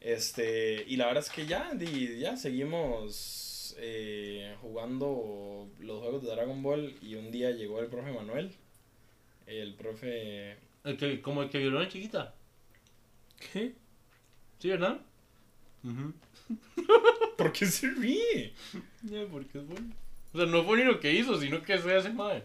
Este. 0.00 0.84
Y 0.86 0.96
la 0.96 1.06
verdad 1.06 1.24
es 1.24 1.30
que 1.30 1.46
ya, 1.46 1.72
ya 2.18 2.36
seguimos 2.36 3.74
eh, 3.78 4.56
jugando 4.60 5.68
los 5.80 6.00
juegos 6.00 6.22
de 6.22 6.30
Dragon 6.30 6.62
Ball. 6.62 6.96
Y 7.02 7.14
un 7.14 7.30
día 7.30 7.50
llegó 7.50 7.80
el 7.80 7.86
profe 7.86 8.12
Manuel. 8.12 8.54
El 9.46 9.74
profe. 9.74 10.56
El 10.84 10.96
que, 10.96 11.20
como 11.20 11.42
el 11.42 11.50
que 11.50 11.58
violó 11.58 11.78
a 11.78 11.82
la 11.82 11.88
chiquita. 11.88 12.34
¿Qué? 13.52 13.74
¿Sí, 14.58 14.68
verdad? 14.68 15.00
Ujú. 15.82 16.14
¿Por 17.36 17.52
qué 17.52 17.66
se 17.66 17.90
ríe? 17.90 18.52
Ya, 19.02 19.26
porque 19.30 19.58
es 19.58 19.66
bueno. 19.66 19.94
O 20.34 20.36
sea, 20.36 20.46
no 20.46 20.64
fue 20.64 20.78
ni 20.78 20.84
lo 20.84 20.98
que 21.00 21.12
hizo, 21.12 21.40
sino 21.40 21.62
que 21.62 21.78
se 21.78 21.94
hace 21.94 22.10
mal. 22.10 22.42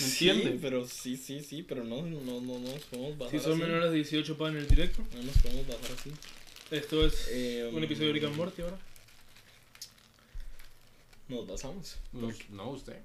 ¿Me 0.00 0.06
entiendes? 0.06 0.52
Sí, 0.52 0.58
pero 0.60 0.84
sí, 0.86 1.16
sí, 1.16 1.40
sí, 1.40 1.62
pero 1.62 1.84
no, 1.84 2.02
no, 2.02 2.20
no, 2.20 2.40
no 2.40 2.58
nos 2.58 2.84
podemos 2.84 3.16
basar 3.16 3.38
Si 3.38 3.44
son 3.44 3.52
así. 3.52 3.62
menores 3.62 3.90
de 3.90 3.96
18 3.96 4.36
para 4.36 4.50
en 4.50 4.56
el 4.58 4.68
directo. 4.68 5.02
No 5.14 5.22
nos 5.22 5.38
podemos 5.38 5.66
basar 5.68 5.92
así. 5.98 6.12
Esto 6.70 7.06
es 7.06 7.28
Eh, 7.30 7.70
un 7.72 7.82
episodio 7.84 8.08
de 8.08 8.12
Rick 8.14 8.24
and 8.24 8.36
Morty 8.36 8.62
ahora. 8.62 8.78
Nos 11.28 11.46
basamos. 11.46 11.96
No, 12.12 12.32
no, 12.50 12.70
usted. 12.70 12.96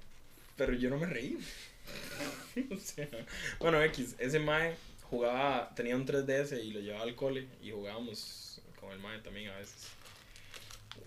Pero 0.56 0.72
yo 0.74 0.90
no 0.90 0.98
me 0.98 1.06
reí. 1.06 1.38
o 2.70 2.76
sea, 2.76 3.08
bueno, 3.60 3.82
X, 3.84 4.14
ese 4.18 4.38
Mae 4.40 4.74
jugaba, 5.02 5.72
tenía 5.74 5.94
un 5.96 6.06
3DS 6.06 6.62
y 6.64 6.72
lo 6.72 6.80
llevaba 6.80 7.04
al 7.04 7.14
cole 7.14 7.46
y 7.62 7.70
jugábamos 7.70 8.60
con 8.80 8.90
el 8.92 8.98
Mae 8.98 9.18
también 9.20 9.50
a 9.50 9.56
veces. 9.58 9.88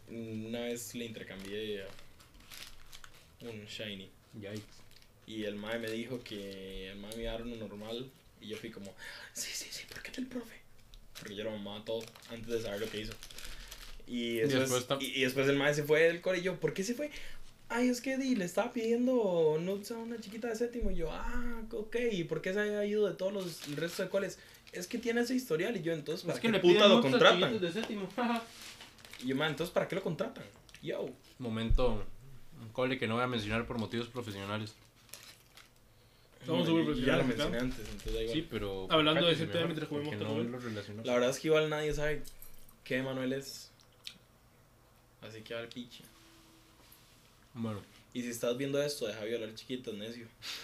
Una 0.10 0.62
vez 0.62 0.94
le 0.96 1.06
intercambié 1.06 1.86
un 3.42 3.66
Shiny 3.66 4.10
Yikes. 4.34 4.62
y 5.26 5.44
el 5.46 5.56
Mae 5.56 5.80
me 5.80 5.90
dijo 5.90 6.24
que 6.24 6.92
el 6.92 6.98
Mae 6.98 7.16
me 7.16 7.24
iba 7.24 7.32
a 7.32 7.36
dar 7.36 7.44
uno 7.44 7.56
normal 7.56 8.10
y 8.42 8.48
yo 8.48 8.58
fui 8.58 8.70
como, 8.70 8.94
sí, 9.34 9.52
sí, 9.54 9.68
sí, 9.72 9.86
¿por 9.90 10.02
qué 10.02 10.12
del 10.12 10.28
profe? 10.28 10.56
Porque 11.20 11.36
yo 11.36 11.44
lo 11.44 11.52
mamaba 11.52 11.84
todo 11.84 12.04
antes 12.30 12.48
de 12.48 12.62
saber 12.62 12.80
lo 12.80 12.90
que 12.90 13.02
hizo. 13.02 13.14
Y 14.06 14.36
después, 14.38 14.86
y, 15.02 15.06
y 15.20 15.22
después 15.22 15.48
el 15.50 15.58
Mae 15.58 15.74
se 15.74 15.84
fue 15.84 16.04
del 16.04 16.22
cole 16.22 16.40
y 16.40 16.44
yo, 16.44 16.60
¿por 16.60 16.74
qué 16.74 16.84
se 16.84 16.94
fue? 16.94 17.12
Ay, 17.70 17.90
es 17.90 18.00
que 18.00 18.18
di, 18.18 18.36
le 18.36 18.46
estaba 18.46 18.72
pidiendo 18.72 19.58
nudes 19.60 19.92
a 19.92 19.98
una 19.98 20.20
chiquita 20.20 20.48
de 20.48 20.56
séptimo. 20.56 20.92
Y 20.92 20.96
yo, 20.96 21.12
ah, 21.12 21.62
ok, 21.72 21.98
¿y 22.12 22.24
por 22.24 22.42
qué 22.42 22.54
se 22.54 22.62
haya 22.62 22.86
ido 22.86 23.08
de 23.08 23.16
todos 23.16 23.34
los 23.34 23.68
el 23.68 23.76
resto 23.76 24.04
de 24.04 24.10
coles? 24.10 24.40
Es 24.72 24.88
que 24.88 24.98
tiene 24.98 25.22
ese 25.22 25.36
historial. 25.36 25.76
Y 25.76 25.82
yo, 25.82 25.92
entonces, 25.92 26.26
¿para 26.26 26.40
qué 26.40 26.60
puta 26.60 26.88
lo 26.88 27.02
contratan? 27.02 27.60
de 27.60 27.72
séptimo. 27.72 28.08
Y 29.24 29.30
yo, 29.30 29.36
man, 29.36 29.50
entonces, 29.50 29.74
¿para 29.74 29.88
qué 29.88 29.96
lo 29.96 30.04
contratan? 30.04 30.46
Yo. 30.84 31.10
Momento, 31.40 32.06
un 32.62 32.70
cole 32.70 32.98
que 32.98 33.08
no 33.08 33.16
voy 33.16 33.24
a 33.24 33.28
mencionar 33.28 33.66
por 33.66 33.78
motivos 33.78 34.08
profesionales. 34.08 34.76
Estamos 36.40 36.68
súper 36.68 36.96
Ya 36.96 37.18
lo 37.18 37.26
mencioné 37.26 37.58
antes, 37.58 37.80
entonces 37.80 38.14
da 38.14 38.22
igual. 38.22 38.36
Sí, 38.38 38.48
pero... 38.50 38.88
Hablando 38.90 39.26
de 39.26 39.34
ese 39.34 39.48
tema 39.48 39.66
mientras 39.66 39.90
Taco 39.90 40.02
no 40.02 40.44
lo 40.44 40.60
relaciono. 40.60 41.04
La 41.04 41.14
verdad 41.14 41.32
es 41.32 41.40
que 41.40 41.48
igual 41.50 41.70
nadie 41.70 41.94
sabe 41.94 42.24
qué 42.84 43.02
Manuel 43.04 43.34
es. 43.34 43.70
Así 45.22 45.42
que 45.42 45.54
al 45.54 45.68
piche. 45.68 46.04
Bueno, 47.54 47.82
Y 48.14 48.22
si 48.22 48.30
estás 48.30 48.56
viendo 48.56 48.82
esto, 48.82 49.08
deja 49.08 49.20
de 49.22 49.28
violar 49.28 49.54
chiquitas, 49.56 49.94
necio. 49.94 50.28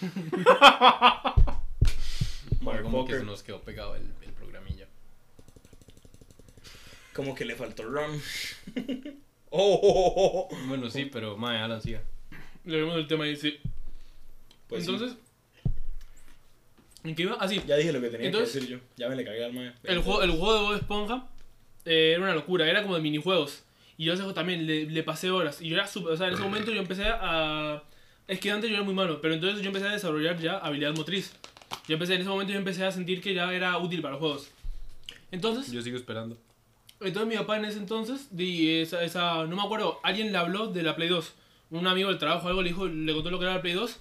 bueno, 2.60 2.82
como 2.82 3.04
que 3.04 3.18
se 3.18 3.24
nos 3.24 3.42
quedó 3.42 3.60
pegado 3.60 3.96
el, 3.96 4.10
el 4.22 4.32
programilla. 4.32 4.86
Como 7.12 7.34
que 7.34 7.44
le 7.44 7.56
faltó 7.56 7.82
rum. 7.84 8.20
oh, 9.56 9.80
oh, 9.82 10.12
oh, 10.16 10.48
oh. 10.50 10.56
Bueno, 10.68 10.90
sí, 10.90 11.08
pero, 11.12 11.36
mae, 11.36 11.58
Alan, 11.58 11.80
siga. 11.80 12.02
Le 12.64 12.78
vemos 12.78 12.96
el 12.96 13.06
tema 13.06 13.26
y 13.26 13.30
dice. 13.30 13.60
Pues 14.68 14.84
sí. 14.84 14.90
Entonces. 14.90 15.16
¿En 17.04 17.14
qué 17.14 17.22
iba? 17.22 17.36
Ah, 17.38 17.46
sí. 17.48 17.60
Ya 17.66 17.76
dije 17.76 17.92
lo 17.92 18.00
que 18.00 18.08
tenía 18.08 18.26
Entonces- 18.26 18.52
que 18.52 18.60
decir 18.60 18.76
yo. 18.78 18.84
Ya 18.96 19.08
me 19.08 19.16
le 19.16 19.24
cagué 19.24 19.44
al 19.44 19.52
mae. 19.52 19.72
El 19.82 19.98
juego, 20.00 20.22
el 20.22 20.30
juego 20.30 20.54
de 20.54 20.60
Bob 20.62 20.74
Esponja 20.74 21.28
eh, 21.84 22.12
era 22.14 22.22
una 22.22 22.34
locura, 22.34 22.68
era 22.68 22.82
como 22.82 22.94
de 22.94 23.02
minijuegos. 23.02 23.62
Y 23.96 24.06
yo 24.06 24.12
a 24.12 24.14
ese 24.14 24.22
juego 24.22 24.34
también 24.34 24.66
le, 24.66 24.86
le 24.86 25.02
pasé 25.02 25.30
horas. 25.30 25.60
Y 25.60 25.68
yo 25.68 25.76
era 25.76 25.86
súper. 25.86 26.12
O 26.12 26.16
sea, 26.16 26.28
en 26.28 26.34
ese 26.34 26.42
momento 26.42 26.72
yo 26.72 26.80
empecé 26.80 27.04
a. 27.06 27.82
Es 28.26 28.40
que 28.40 28.50
antes 28.50 28.70
yo 28.70 28.76
era 28.76 28.84
muy 28.84 28.94
malo, 28.94 29.20
pero 29.20 29.34
entonces 29.34 29.60
yo 29.60 29.66
empecé 29.66 29.86
a 29.86 29.92
desarrollar 29.92 30.38
ya 30.40 30.56
habilidad 30.58 30.96
motriz. 30.96 31.32
Yo 31.86 31.94
empecé, 31.94 32.14
en 32.14 32.22
ese 32.22 32.30
momento 32.30 32.52
yo 32.52 32.58
empecé 32.58 32.84
a 32.84 32.90
sentir 32.90 33.20
que 33.20 33.34
ya 33.34 33.52
era 33.52 33.76
útil 33.78 34.00
para 34.00 34.12
los 34.12 34.20
juegos. 34.20 34.50
Entonces, 35.30 35.70
Yo 35.70 35.82
sigo 35.82 35.96
esperando. 35.98 36.38
Entonces 37.08 37.28
mi 37.28 37.36
papá 37.36 37.56
en 37.58 37.64
ese 37.66 37.78
entonces, 37.78 38.28
di 38.30 38.80
esa, 38.80 39.02
esa, 39.04 39.44
no 39.46 39.56
me 39.56 39.62
acuerdo, 39.62 40.00
alguien 40.02 40.32
le 40.32 40.38
habló 40.38 40.68
de 40.68 40.82
la 40.82 40.96
Play 40.96 41.08
2. 41.08 41.32
Un 41.70 41.86
amigo 41.86 42.08
del 42.08 42.18
trabajo, 42.18 42.48
algo 42.48 42.62
le 42.62 42.68
dijo, 42.68 42.86
le 42.86 43.12
contó 43.14 43.30
lo 43.30 43.38
que 43.38 43.44
era 43.44 43.54
la 43.54 43.62
Play 43.62 43.74
2. 43.74 43.96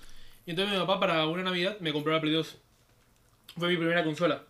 Y 0.45 0.51
entonces 0.51 0.73
mi 0.73 0.79
papá 0.79 0.99
para 0.99 1.25
una 1.27 1.43
Navidad 1.43 1.77
me 1.79 1.93
compró 1.93 2.13
la 2.13 2.21
Play 2.21 2.33
2. 2.33 2.57
Fue 3.57 3.69
mi 3.69 3.77
primera 3.77 4.03
consola. 4.03 4.43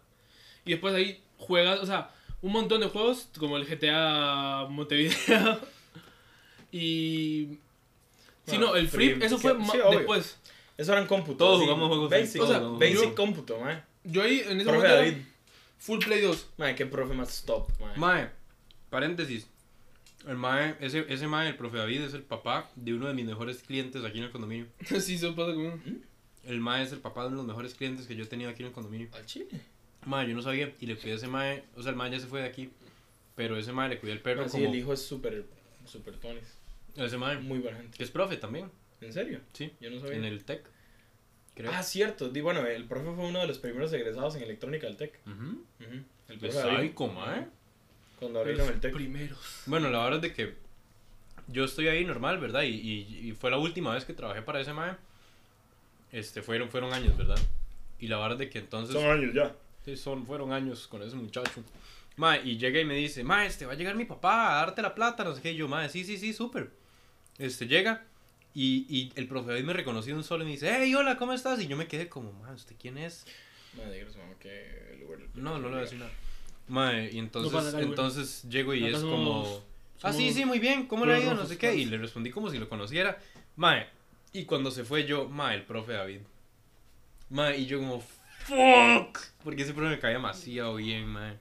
Y 0.65 0.71
después 0.71 0.93
ahí 0.93 1.21
juegas, 1.37 1.79
o 1.79 1.85
sea, 1.85 2.11
un 2.41 2.51
montón 2.51 2.81
de 2.81 2.87
juegos, 2.87 3.29
como 3.37 3.57
el 3.57 3.65
GTA 3.65 4.65
Montevideo. 4.69 5.59
y... 6.71 7.57
Sí, 8.45 8.57
Bueno, 8.57 8.67
no, 8.67 8.75
el 8.75 8.89
Free, 8.89 9.17
eso 9.21 9.37
fue 9.37 9.53
sí, 9.53 9.77
después. 9.91 10.37
Eso 10.77 10.91
era 10.91 11.01
en 11.01 11.07
cómputo. 11.07 11.37
Todos 11.37 11.59
sí. 11.59 11.65
jugamos 11.65 11.87
juegos 11.87 12.09
Basic, 12.09 12.41
o 12.41 12.47
sea, 12.47 12.59
basic 12.59 12.95
Yo- 12.95 13.15
cómputo, 13.15 13.57
mae. 13.59 13.81
Yo 14.03 14.21
ahí 14.21 14.39
en 14.45 14.59
ese 14.59 14.69
Profe 14.69 14.77
momento 14.87 14.95
David. 14.95 15.17
full 15.77 15.99
Play 15.99 16.21
2. 16.21 16.47
Mae, 16.57 16.75
qué 16.75 16.85
profe 16.85 17.13
más 17.13 17.29
stop, 17.29 17.69
mae. 17.79 17.97
Mae, 17.97 18.29
paréntesis. 18.93 19.47
El 20.27 20.37
mae, 20.37 20.75
ese, 20.79 21.05
ese 21.09 21.27
mae, 21.27 21.49
el 21.49 21.57
profe 21.57 21.77
David, 21.77 22.01
es 22.01 22.13
el 22.13 22.21
papá 22.21 22.69
de 22.75 22.93
uno 22.93 23.07
de 23.07 23.13
mis 23.13 23.25
mejores 23.25 23.61
clientes 23.61 24.05
aquí 24.05 24.19
en 24.19 24.25
el 24.25 24.31
condominio. 24.31 24.67
sí, 25.01 25.15
eso 25.15 25.35
pasa 25.35 25.53
con... 25.53 26.03
El 26.45 26.59
mae 26.59 26.83
es 26.83 26.91
el 26.93 26.99
papá 26.99 27.21
de 27.23 27.27
uno 27.27 27.37
de 27.37 27.41
los 27.43 27.47
mejores 27.47 27.73
clientes 27.73 28.05
que 28.05 28.15
yo 28.15 28.23
he 28.23 28.27
tenido 28.27 28.49
aquí 28.49 28.61
en 28.63 28.67
el 28.67 28.73
condominio. 28.73 29.07
Al 29.13 29.25
chile. 29.25 29.47
Mae, 30.05 30.27
yo 30.27 30.35
no 30.35 30.41
sabía. 30.41 30.73
Y 30.79 30.85
le 30.85 30.95
cuidé 30.95 31.13
a 31.13 31.15
ese 31.15 31.27
mae. 31.27 31.63
O 31.75 31.81
sea, 31.81 31.91
el 31.91 31.95
mae 31.97 32.11
ya 32.11 32.19
se 32.19 32.27
fue 32.27 32.41
de 32.41 32.47
aquí. 32.47 32.69
Pero 33.35 33.57
ese 33.57 33.71
mae 33.71 33.89
le 33.89 33.99
cuidé 33.99 34.13
al 34.13 34.19
perro 34.19 34.45
sí, 34.45 34.57
como. 34.57 34.65
el 34.65 34.75
hijo 34.75 34.93
es 34.93 35.01
súper, 35.01 35.45
súper 35.85 36.17
tonis. 36.17 36.43
Ese 36.95 37.17
mae. 37.17 37.39
Muy 37.39 37.59
buena 37.59 37.77
gente. 37.77 37.97
Que 37.97 38.03
es 38.03 38.11
profe 38.11 38.37
también. 38.37 38.69
¿En 39.01 39.13
serio? 39.13 39.39
Sí. 39.53 39.71
Yo 39.79 39.89
no 39.89 39.99
sabía. 39.99 40.17
En 40.17 40.25
el 40.25 40.43
TEC. 40.43 40.65
creo. 41.55 41.71
Ah, 41.73 41.81
cierto. 41.81 42.29
Di, 42.29 42.41
bueno, 42.41 42.65
el 42.65 42.85
profe 42.85 43.13
fue 43.15 43.25
uno 43.25 43.39
de 43.39 43.47
los 43.47 43.57
primeros 43.59 43.91
egresados 43.93 44.35
en 44.35 44.43
electrónica 44.43 44.87
del 44.87 44.97
TEC. 44.97 45.19
Ujú. 45.25 45.33
Ujú. 45.79 46.03
El 46.27 46.35
Es 46.35 46.39
profe 46.39 46.57
David, 46.57 46.75
sádico, 46.75 47.07
mae. 47.07 47.47
Cuando 48.23 48.39
abrieron 48.39 48.67
el 48.67 48.79
TEC. 48.79 48.93
Primeros. 48.93 49.61
Bueno, 49.65 49.89
la 49.89 50.03
verdad 50.03 50.15
es 50.15 50.21
de 50.21 50.33
que 50.33 50.55
yo 51.47 51.65
estoy 51.65 51.87
ahí 51.87 52.05
normal, 52.05 52.39
¿verdad? 52.39 52.63
Y, 52.63 52.69
y, 52.69 53.29
y 53.29 53.31
fue 53.33 53.51
la 53.51 53.57
última 53.57 53.93
vez 53.93 54.05
que 54.05 54.13
trabajé 54.13 54.41
para 54.41 54.61
ese 54.61 54.73
mae. 54.73 54.95
Este, 56.11 56.41
fueron, 56.41 56.69
fueron 56.69 56.93
años, 56.93 57.17
¿verdad? 57.17 57.39
Y 57.99 58.07
la 58.07 58.17
verdad 58.17 58.33
es 58.33 58.39
de 58.39 58.49
que 58.49 58.59
entonces... 58.59 58.95
Son 58.95 59.09
años 59.09 59.33
ya. 59.33 59.55
Sí, 59.85 59.97
son, 59.97 60.25
fueron 60.25 60.53
años 60.53 60.87
con 60.87 61.01
ese 61.01 61.15
muchacho. 61.15 61.63
Mae, 62.15 62.41
y 62.43 62.57
llega 62.57 62.79
y 62.79 62.85
me 62.85 62.95
dice, 62.95 63.23
mae, 63.23 63.47
este, 63.47 63.65
va 63.65 63.73
a 63.73 63.75
llegar 63.75 63.95
mi 63.95 64.05
papá 64.05 64.53
a 64.53 64.55
darte 64.57 64.81
la 64.81 64.93
plata, 64.93 65.23
no 65.23 65.35
sé 65.35 65.41
qué. 65.41 65.51
Y 65.51 65.55
yo, 65.55 65.67
mae, 65.67 65.89
sí, 65.89 66.03
sí, 66.03 66.17
sí, 66.17 66.33
súper. 66.33 66.69
Este, 67.39 67.67
llega 67.67 68.05
y, 68.53 68.85
y 68.87 69.11
el 69.15 69.27
profe 69.27 69.49
David 69.49 69.63
me 69.63 69.73
reconoció 69.73 70.13
de 70.13 70.19
un 70.19 70.23
solo 70.23 70.43
y 70.43 70.45
me 70.45 70.51
dice, 70.51 70.71
hey, 70.71 70.93
hola, 70.93 71.17
¿cómo 71.17 71.33
estás? 71.33 71.59
Y 71.59 71.67
yo 71.67 71.75
me 71.75 71.87
quedé 71.87 72.07
como, 72.07 72.31
mae, 72.33 72.53
¿usted 72.53 72.75
quién 72.79 72.97
es? 72.97 73.25
Su 73.73 74.19
mamá 74.19 74.35
que 74.39 74.93
el 74.93 75.29
No, 75.33 75.57
no 75.57 75.63
le 75.63 75.69
voy 75.69 75.77
a 75.79 75.81
decir 75.81 75.97
nada. 75.97 76.11
Mae, 76.73 77.11
y 77.11 77.19
entonces, 77.19 77.53
nada, 77.53 77.81
entonces 77.81 78.43
llego 78.49 78.73
y 78.73 78.83
es 78.87 78.99
somos- 78.99 79.11
como... 79.11 79.63
Ah, 80.01 80.11
sí, 80.11 80.21
somos 80.21 80.33
sí, 80.33 80.45
muy 80.45 80.57
bien, 80.57 80.87
¿cómo 80.87 81.05
le 81.05 81.13
ha 81.13 81.19
ido? 81.19 81.35
No 81.35 81.45
sé 81.45 81.55
qué. 81.55 81.75
Y 81.75 81.85
le 81.85 81.99
respondí 81.99 82.31
como 82.31 82.49
si 82.49 82.57
lo 82.57 82.67
conociera. 82.67 83.19
Mae, 83.57 83.85
y 84.33 84.45
cuando 84.45 84.71
se 84.71 84.83
fue 84.83 85.05
yo, 85.05 85.29
mae, 85.29 85.55
el 85.55 85.65
profe 85.65 85.91
David. 85.91 86.21
Mae, 87.29 87.59
y 87.59 87.67
yo 87.67 87.77
como, 87.77 88.01
fuck. 88.01 89.19
Porque 89.43 89.61
ese 89.61 89.75
profe 89.75 89.91
me 89.91 89.99
caía 89.99 90.15
demasiado 90.15 90.73
bien, 90.77 91.05
mae. 91.05 91.37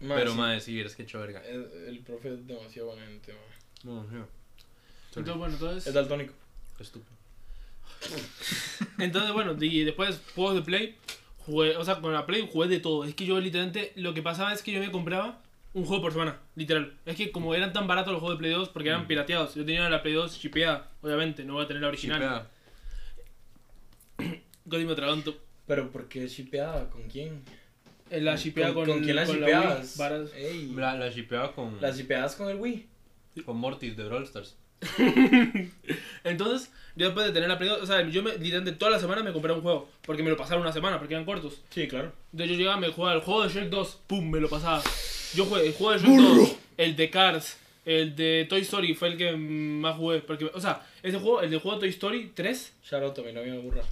Pero, 0.00 0.32
sí. 0.32 0.38
mae, 0.38 0.60
sí, 0.60 0.80
es 0.80 0.96
que 0.96 1.04
verga. 1.16 1.40
El, 1.46 1.64
el 1.86 2.00
profe 2.00 2.34
es 2.34 2.44
demasiado. 2.48 2.96
No, 3.84 4.02
sí. 4.10 4.16
Entonces, 5.14 5.36
bueno, 5.36 5.54
entonces. 5.54 5.86
Es 5.86 5.94
daltónico. 5.94 6.34
Estúpido. 6.80 7.14
Entonces, 8.98 9.32
bueno, 9.32 9.56
y 9.60 9.84
después 9.84 10.20
juegos 10.34 10.56
de 10.56 10.62
Play, 10.62 10.96
jugué, 11.46 11.76
o 11.76 11.84
sea, 11.84 12.00
con 12.00 12.12
la 12.12 12.26
Play 12.26 12.48
jugué 12.52 12.68
de 12.68 12.80
todo. 12.80 13.04
Es 13.04 13.14
que 13.14 13.24
yo 13.26 13.38
literalmente, 13.40 13.92
lo 13.96 14.14
que 14.14 14.22
pasaba 14.22 14.52
es 14.52 14.62
que 14.62 14.72
yo 14.72 14.80
me 14.80 14.90
compraba 14.90 15.40
un 15.72 15.84
juego 15.84 16.02
por 16.02 16.12
semana, 16.12 16.38
literal. 16.54 16.94
Es 17.04 17.16
que 17.16 17.32
como 17.32 17.54
eran 17.54 17.72
tan 17.72 17.86
baratos 17.86 18.12
los 18.12 18.20
juegos 18.20 18.38
de 18.38 18.40
Play 18.40 18.52
2, 18.52 18.68
porque 18.68 18.88
eran 18.90 19.04
Mm. 19.04 19.06
pirateados, 19.08 19.54
yo 19.54 19.64
tenía 19.64 19.88
la 19.90 20.02
Play 20.02 20.14
2 20.14 20.38
chipeada, 20.38 20.90
obviamente, 21.02 21.44
no 21.44 21.54
voy 21.54 21.64
a 21.64 21.66
tener 21.68 21.82
la 21.82 21.88
original. 21.88 22.18
Chipeada. 22.20 22.50
Casi 24.70 24.84
me 24.84 24.92
atraganto. 24.92 25.36
Pero 25.66 25.90
¿por 25.90 26.08
qué 26.08 26.26
shipeada? 26.28 26.88
¿Con 26.90 27.02
quién? 27.04 27.42
Eh, 28.10 28.20
La 28.20 28.36
chipeada 28.36 28.72
con, 28.74 28.86
¿Con 28.86 29.02
quién 29.02 29.16
la 29.16 29.24
con 29.24 29.36
Wii, 29.36 29.40
shipeabas? 29.44 29.96
varas. 29.96 30.30
Ey, 30.34 30.72
La, 30.74 30.94
la 30.94 31.12
chipeaba 31.12 31.52
con, 31.54 31.80
¿La 31.80 31.90
shipeadas 31.90 32.36
con 32.36 32.48
el 32.50 32.56
Wii? 32.58 32.86
con 33.44 33.56
Mortis 33.56 33.96
de 33.96 34.04
Brawl 34.04 34.22
Stars. 34.24 34.56
Entonces, 36.24 36.70
yo 36.96 37.06
después 37.06 37.26
de 37.26 37.32
tener 37.32 37.48
la 37.48 37.58
Play 37.58 37.70
2, 37.70 37.82
o 37.82 37.86
sea, 37.86 38.08
yo 38.08 38.22
me, 38.22 38.32
literalmente 38.38 38.72
toda 38.78 38.92
la 38.92 39.00
semana 39.00 39.22
me 39.22 39.32
compré 39.32 39.52
un 39.52 39.62
juego, 39.62 39.88
porque 40.06 40.22
me 40.22 40.30
lo 40.30 40.36
pasaron 40.36 40.62
una 40.62 40.72
semana, 40.72 40.98
porque 40.98 41.14
eran 41.14 41.24
cortos. 41.24 41.60
Sí, 41.70 41.88
claro. 41.88 42.12
Entonces 42.32 42.56
yo 42.56 42.58
llegaba, 42.58 42.80
me 42.80 42.88
jugaba 42.88 43.14
el 43.16 43.22
juego 43.22 43.42
de 43.42 43.48
Shrek 43.48 43.68
2, 43.70 44.00
pum, 44.06 44.30
me 44.30 44.40
lo 44.40 44.48
pasaba. 44.48 44.82
Yo 45.34 45.44
jugué 45.46 45.66
el 45.66 45.72
juego 45.74 45.92
de 45.92 45.98
Shrek 45.98 46.16
2, 46.20 46.56
el 46.78 46.96
de 46.96 47.10
Cars, 47.10 47.58
el 47.84 48.16
de 48.16 48.46
Toy 48.48 48.60
Story 48.62 48.94
fue 48.94 49.08
el 49.08 49.16
que 49.16 49.32
más 49.32 49.96
jugué. 49.96 50.20
Porque, 50.20 50.46
o 50.46 50.60
sea, 50.60 50.86
ese 51.02 51.18
juego, 51.18 51.42
el 51.42 51.50
de 51.50 51.58
juego 51.58 51.76
de 51.76 51.80
Toy 51.80 51.90
Story 51.90 52.32
3, 52.34 52.72
Shout 52.84 53.02
out 53.02 53.18
a 53.18 53.22
mi 53.22 53.32
novia 53.32 53.54
burra. 53.56 53.82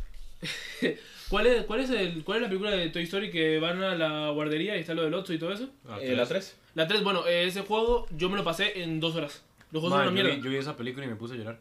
¿cuál 1.29 1.47
es, 1.47 1.65
cuál, 1.65 1.81
es 1.81 1.91
el, 1.91 2.25
¿cuál 2.25 2.39
es 2.39 2.43
la 2.43 2.49
película 2.49 2.71
de 2.71 2.89
Toy 2.89 3.05
Story 3.05 3.31
que 3.31 3.59
van 3.59 3.83
a 3.83 3.95
la 3.95 4.31
guardería 4.31 4.77
y 4.77 4.81
está 4.81 4.95
lo 4.95 5.03
del 5.03 5.15
Otso 5.15 5.33
y 5.33 5.39
todo 5.39 5.53
eso? 5.53 5.69
Ah, 5.89 5.99
Eh, 6.01 6.15
la 6.15 6.27
3. 6.27 6.57
La 6.75 6.89
3, 6.89 7.03
bueno, 7.05 7.27
eh, 7.27 7.45
ese 7.47 7.63
juego 7.63 8.07
yo 8.17 8.31
me 8.31 8.37
lo 8.37 8.45
pasé 8.45 8.83
en 8.83 8.99
dos 8.99 9.15
horas. 9.15 9.43
Los 9.73 9.81
juegos 9.81 9.91
Mae, 9.99 10.07
son 10.07 10.13
una 10.15 10.21
yo, 10.21 10.25
mierda. 10.25 10.37
vi, 10.37 10.43
yo 10.45 10.51
vi 10.51 10.57
esa 10.57 10.77
película 10.77 11.07
y 11.07 11.09
me 11.09 11.17
puse 11.17 11.35
a 11.35 11.37
llorar. 11.39 11.59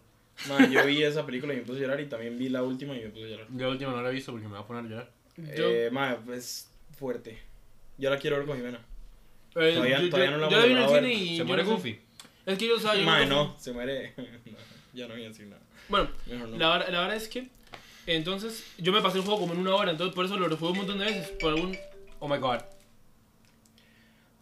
yo 0.69 0.85
vi 0.85 1.03
esa 1.03 1.25
película 1.25 1.53
y 1.53 1.57
me 1.57 1.63
puse 1.63 1.79
a 1.79 1.81
llorar 1.81 1.99
y 2.01 2.05
también 2.07 2.37
vi 2.37 2.49
la 2.49 2.61
última 2.63 2.95
y 2.95 3.01
me 3.01 3.09
puse 3.09 3.25
a 3.25 3.27
llorar. 3.29 3.47
Yo 3.49 3.65
la 3.65 3.69
última 3.69 3.91
no 3.91 4.01
la 4.01 4.09
he 4.09 4.13
visto 4.13 4.31
porque 4.31 4.47
me 4.47 4.53
va 4.53 4.59
a 4.59 4.67
poner 4.67 4.85
a 4.85 4.87
llorar. 4.87 5.11
Yo- 5.37 5.69
Eh, 5.69 5.89
ma, 5.91 6.17
es 6.33 6.69
fuerte. 6.99 7.39
Yo 7.97 8.09
la 8.09 8.17
quiero 8.17 8.37
ver 8.37 8.45
con 8.45 8.57
Jimena. 8.57 8.77
eh, 8.79 9.73
todavía- 9.73 10.01
yo, 10.01 10.09
todavía 10.09 10.31
yo- 10.31 10.37
no 10.37 10.41
la 10.45 10.49
yo 10.49 10.57
la 10.59 10.65
vi 10.65 10.71
en 10.71 10.77
el 10.77 10.87
cine 10.89 11.13
y. 11.13 11.37
¿Se 11.37 11.43
muere. 11.43 11.63
Goofy? 11.63 11.99
Es 12.45 12.57
que 12.57 12.67
yo, 12.67 12.75
o 12.75 12.79
sea, 12.79 12.95
yo 12.95 13.03
Ma, 13.03 13.25
no, 13.25 13.55
se 13.59 13.71
muere. 13.71 14.13
No, 14.17 14.57
ya 14.93 15.07
no 15.07 15.13
voy 15.13 15.23
a 15.23 15.27
decir 15.29 15.47
nada. 15.47 15.61
Bueno, 15.87 16.09
no. 16.27 16.47
La, 16.57 16.69
verdad- 16.77 16.89
la 16.91 16.99
verdad 17.01 17.15
es 17.15 17.27
que, 17.29 17.47
entonces, 18.07 18.65
yo 18.77 18.91
me 18.91 19.01
pasé 19.01 19.19
el 19.19 19.23
juego 19.23 19.39
como 19.39 19.53
en 19.53 19.59
una 19.59 19.73
hora, 19.75 19.91
entonces 19.91 20.13
por 20.13 20.25
eso 20.25 20.35
lo 20.37 20.47
rejugué 20.49 20.71
un 20.71 20.77
montón 20.79 20.99
de 20.99 21.05
veces. 21.05 21.29
Por 21.39 21.53
algún. 21.53 21.77
Oh 22.19 22.27
my 22.27 22.37
god. 22.39 22.59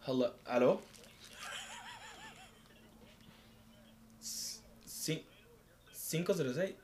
Hello. 0.06 0.34
¿Aló? 0.46 0.82
Sí. 4.20 5.24
506. 6.10 6.74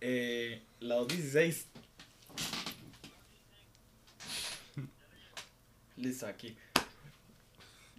Eh, 0.00 0.62
la 0.80 0.96
216. 0.96 1.68
Listo, 5.96 6.26
aquí. 6.26 6.54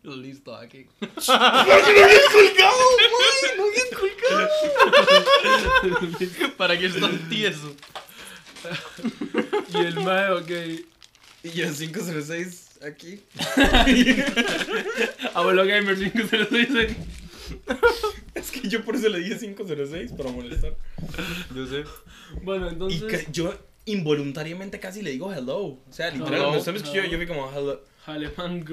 Listo, 0.04 0.56
aquí. 0.56 0.86
¿Para 6.58 6.78
qué 6.78 6.86
es 6.86 7.00
tan 7.00 7.30
tieso? 7.30 7.76
Y 9.74 9.78
el 9.78 9.96
mae, 9.96 10.30
ok. 10.32 10.52
Y 11.44 11.50
yo 11.52 11.74
506 11.74 12.80
aquí. 12.86 13.24
Abuelo 15.34 15.66
Gamer 15.66 15.98
506. 15.98 17.17
Es 18.36 18.52
que 18.52 18.68
yo 18.68 18.84
por 18.86 18.96
eso 18.96 19.10
le 19.10 19.20
dije 19.20 19.38
506 19.40 20.12
para 20.14 20.32
molestar. 20.32 20.76
Yo 21.56 21.66
sé. 21.68 21.84
Bueno, 22.44 22.70
entonces. 22.70 23.28
yo 23.32 23.54
involuntariamente 23.86 24.80
casi 24.80 25.02
le 25.02 25.12
digo 25.12 25.34
hello. 25.34 25.58
O 25.58 25.84
sea, 25.90 26.10
literal, 26.12 26.34
Hello, 26.34 26.44
cuando 26.46 26.60
usted 26.60 26.72
me 26.74 26.78
escuchó, 26.78 27.00
hello. 27.00 27.12
yo 27.12 27.18
vi 27.20 27.26
como 27.28 27.50
hello. 27.52 27.82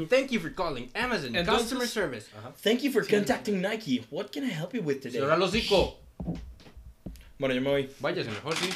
Thank 0.08 0.30
you 0.30 0.40
for 0.40 0.54
calling 0.54 0.90
Amazon 0.94 1.34
Entonces- 1.34 1.62
Customer 1.62 1.88
Service. 1.88 2.28
Ajá. 2.36 2.52
Thank 2.62 2.82
you 2.82 2.92
for 2.92 3.06
contacting 3.06 3.60
Nike. 3.60 4.04
What 4.10 4.26
can 4.32 4.44
I 4.44 4.50
help 4.52 4.74
you 4.74 4.82
with 4.82 4.96
today? 4.98 5.12
Cierra 5.12 5.34
el 5.34 5.42
hocico. 5.42 5.98
Bueno, 7.38 7.54
yo 7.54 7.60
me 7.60 7.70
voy. 7.70 7.90
Váyase 8.00 8.30
mejor, 8.30 8.54
sí. 8.56 8.68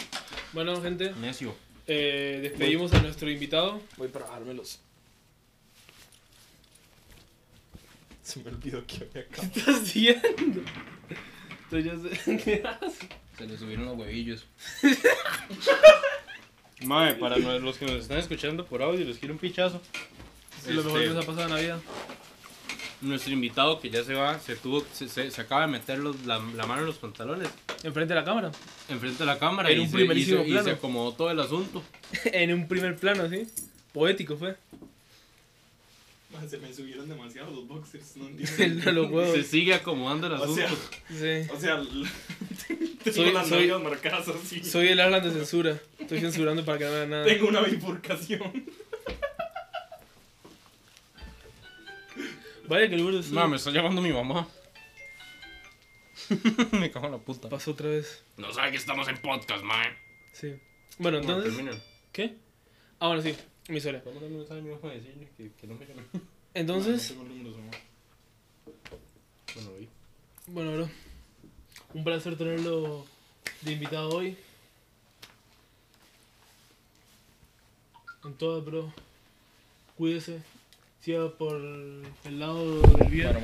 Bueno, 0.52 0.80
gente, 0.82 1.12
Necio. 1.20 1.54
eh, 1.86 2.40
despedimos 2.42 2.92
a 2.92 3.00
nuestro 3.02 3.30
invitado. 3.30 3.80
Voy 3.96 4.08
para 4.08 4.26
dármelos. 4.26 4.80
Se 8.32 8.40
me 8.42 8.50
olvidó 8.50 8.84
que 8.86 8.96
había 8.96 9.22
acá. 9.22 9.40
¿Qué 9.52 9.59
estás 9.60 9.76
haciendo? 9.82 10.60
Entonces 11.70 11.84
ya 11.84 12.24
sé. 12.24 12.36
¿Qué 12.44 12.62
haces? 12.64 12.98
Se 13.38 13.46
le 13.46 13.56
subieron 13.56 13.86
los 13.86 13.96
huevillos. 13.98 14.44
Mae, 16.84 17.14
para 17.14 17.36
los 17.38 17.76
que 17.76 17.86
nos 17.86 17.96
están 17.96 18.18
escuchando 18.18 18.64
por 18.64 18.82
audio, 18.82 19.05
les 19.05 19.18
quiero 19.18 19.34
un 19.34 19.40
pichazo. 19.40 19.80
Es 20.66 20.74
lo 20.74 20.82
mejor 20.84 21.00
que 21.00 21.06
Este, 21.06 21.14
nos 21.16 21.24
ha 21.24 21.26
pasado 21.26 21.46
en 21.48 21.55
la 21.55 21.60
vida. 21.60 21.80
Nuestro 23.00 23.32
invitado 23.32 23.80
que 23.80 23.90
ya 23.90 24.02
se 24.05 24.14
va, 24.14 24.38
se 24.40 24.56
tuvo, 24.56 24.84
se, 24.92 25.09
se- 25.09 25.30
se 25.30 25.40
acaba 25.40 25.62
de 25.62 25.68
meter 25.68 25.98
los- 25.98 26.24
la, 26.26 26.38
la 26.56 26.66
mano 26.66 26.80
en 26.82 26.86
los 26.86 26.98
pantalones, 26.98 27.48
Enfrente 27.84 28.12
de 28.12 28.20
la 28.20 28.24
cámara. 28.24 28.50
enfrente 28.88 29.18
de 29.20 29.24
la 29.26 29.38
cámara 29.38 29.70
En 29.70 29.78
y, 29.78 29.80
un 29.82 29.90
se, 29.90 29.98
y, 30.44 30.52
y 30.52 30.56
acomodó 30.56 31.12
todo 31.12 31.30
el 31.30 31.38
asunto. 31.38 31.82
en 32.24 32.52
un 32.52 32.66
primer 32.68 32.96
plano, 32.96 33.22
así. 33.24 33.46
Poético 33.92 34.36
fue. 34.36 34.56
Se 36.48 36.59
me 36.59 36.73
subieron 36.73 37.09
demasiado 37.09 37.51
los 37.51 37.66
boxers, 37.66 38.16
no 38.16 38.27
entiendo. 38.28 38.85
El- 38.90 38.94
los 38.97 39.10
huevos. 39.10 39.35
Se 39.35 39.43
sigue 39.44 39.74
acomodando 39.74 40.27
el 40.27 40.35
O 40.35 40.36
asunto. 40.36 40.55
sea, 40.55 40.70
Sí. 41.47 41.51
o 41.55 41.60
sea, 41.60 41.82
tengo 43.05 43.16
Soy- 43.16 43.32
las 43.32 43.48
soy- 43.48 43.69
marcadas 43.82 44.28
así. 44.28 44.62
Soy 44.65 44.89
el 44.89 45.01
Alan 45.01 45.23
de 45.23 45.31
censura. 45.32 45.78
Estoy 45.98 46.20
censurando 46.20 46.65
para 46.65 46.78
que 46.78 46.85
no 46.85 47.06
nada. 47.06 47.24
Tengo 47.24 47.48
una 47.48 47.60
bifurcación. 47.62 48.65
Vaya 52.69 52.89
que 52.89 52.97
el 52.97 53.23
sí. 53.24 53.32
No, 53.32 53.48
me 53.48 53.56
está 53.56 53.70
llamando 53.70 54.02
mi 54.02 54.12
mamá. 54.12 54.47
me 56.73 56.90
cago 56.90 57.06
en 57.06 57.12
la 57.12 57.19
puta. 57.19 57.48
Pasó 57.48 57.70
otra 57.70 57.89
vez. 57.89 58.23
No 58.36 58.52
sabe 58.52 58.70
que 58.73 58.77
estamos 58.77 59.09
en 59.09 59.16
podcast, 59.19 59.65
mae. 59.65 59.97
Sí. 60.35 60.55
Bueno, 60.98 61.19
entonces. 61.19 61.55
¿Qué? 62.12 62.36
Ah, 63.01 63.06
bueno, 63.09 63.23
sí. 63.23 63.35
Mi 63.68 63.76
historia. 63.76 64.02
Vamos 64.02 64.22
a 64.22 64.24
darle 64.24 64.34
un 64.34 64.40
mensaje 64.40 64.60
a 64.60 64.62
mi 64.62 64.70
mamá 64.70 64.94
y 64.94 64.98
decirle 64.98 65.28
que, 65.36 65.52
que 65.52 65.66
no 65.66 65.74
me 65.74 65.86
llame. 65.86 66.02
Entonces. 66.54 67.14
Bueno, 69.54 69.70
bueno, 70.46 70.72
bro. 70.72 70.90
Un 71.94 72.04
placer 72.04 72.36
tenerlo 72.36 73.04
de 73.62 73.72
invitado 73.72 74.10
hoy. 74.10 74.36
En 78.24 78.34
todo, 78.34 78.62
bro. 78.62 78.92
Cuídese. 79.96 80.42
Siga 81.00 81.28
por 81.36 81.56
el 81.56 82.38
lado 82.38 82.82
del 82.82 83.08
bien. 83.08 83.36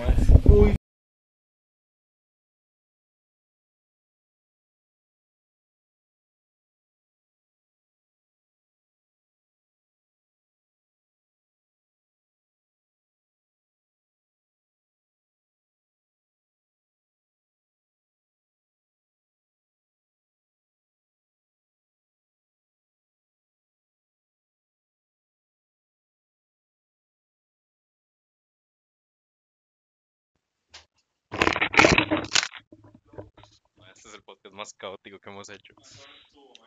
Este 34.05 34.17
es 34.17 34.17
el 34.17 34.23
podcast 34.23 34.55
más 34.55 34.75
caótico 34.75 35.19
que 35.19 35.31
hemos 35.31 35.49
hecho. 35.49 35.73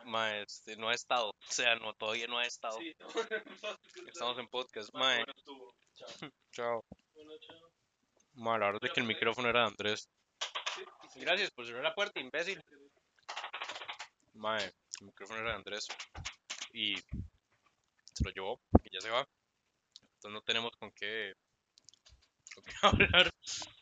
Mae, 0.06 0.42
este, 0.42 0.76
no 0.76 0.88
ha 0.88 0.94
estado. 0.94 1.30
O 1.30 1.34
sea, 1.52 1.76
no, 1.76 1.94
todavía 1.94 2.26
no 2.26 2.36
ha 2.36 2.44
estado. 2.44 2.76
Sí. 2.78 2.96
Estamos 4.08 4.36
en 4.38 4.48
podcast. 4.48 4.92
Mae, 4.92 5.24
chao. 6.50 6.84
Mae, 8.32 8.58
la 8.58 8.66
verdad 8.66 8.80
es 8.82 8.92
que 8.92 8.98
el 8.98 9.06
micrófono 9.06 9.48
era 9.48 9.60
de 9.60 9.66
Andrés. 9.68 10.08
Gracias 11.14 11.52
por 11.52 11.64
cerrar 11.64 11.84
la 11.84 11.94
puerta, 11.94 12.18
imbécil. 12.18 12.60
Mae, 14.34 14.74
el 15.00 15.06
micrófono 15.06 15.38
era 15.38 15.50
de 15.50 15.56
Andrés. 15.58 15.86
Y 16.72 16.96
se 16.96 18.24
lo 18.24 18.30
llevó, 18.30 18.60
y 18.82 18.92
ya 18.92 19.00
se 19.00 19.10
va. 19.10 19.24
Entonces 20.02 20.32
no 20.32 20.42
tenemos 20.42 20.72
con 20.76 20.90
qué, 20.90 21.34
con 22.52 22.64
qué 22.64 22.74
hablar. 22.82 23.30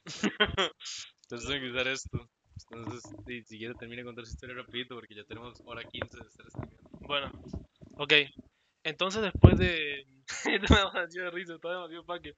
Entonces 1.22 1.48
tengo 1.48 1.60
que 1.60 1.70
usar 1.70 1.88
esto. 1.88 2.28
Entonces, 2.70 3.02
si, 3.26 3.43
si 3.44 3.59
quiere 3.59 3.74
termine 3.74 4.02
de 4.02 4.06
contar 4.06 4.26
su 4.26 4.32
historia 4.32 4.56
rapidito 4.56 4.94
porque 4.94 5.14
ya 5.14 5.24
tenemos 5.24 5.60
hora 5.64 5.84
15 5.84 6.16
de 6.16 6.26
estar 6.26 6.47
streameando. 6.48 6.88
Bueno, 7.01 7.32
ok. 7.97 8.12
Entonces 8.82 9.22
después 9.22 9.59
de... 9.59 10.06
Esto 10.44 10.74
me 10.74 10.80
demasiado 10.80 11.30
risa, 11.30 11.55
está 11.55 11.70
demasiado 11.70 12.05
paque. 12.05 12.34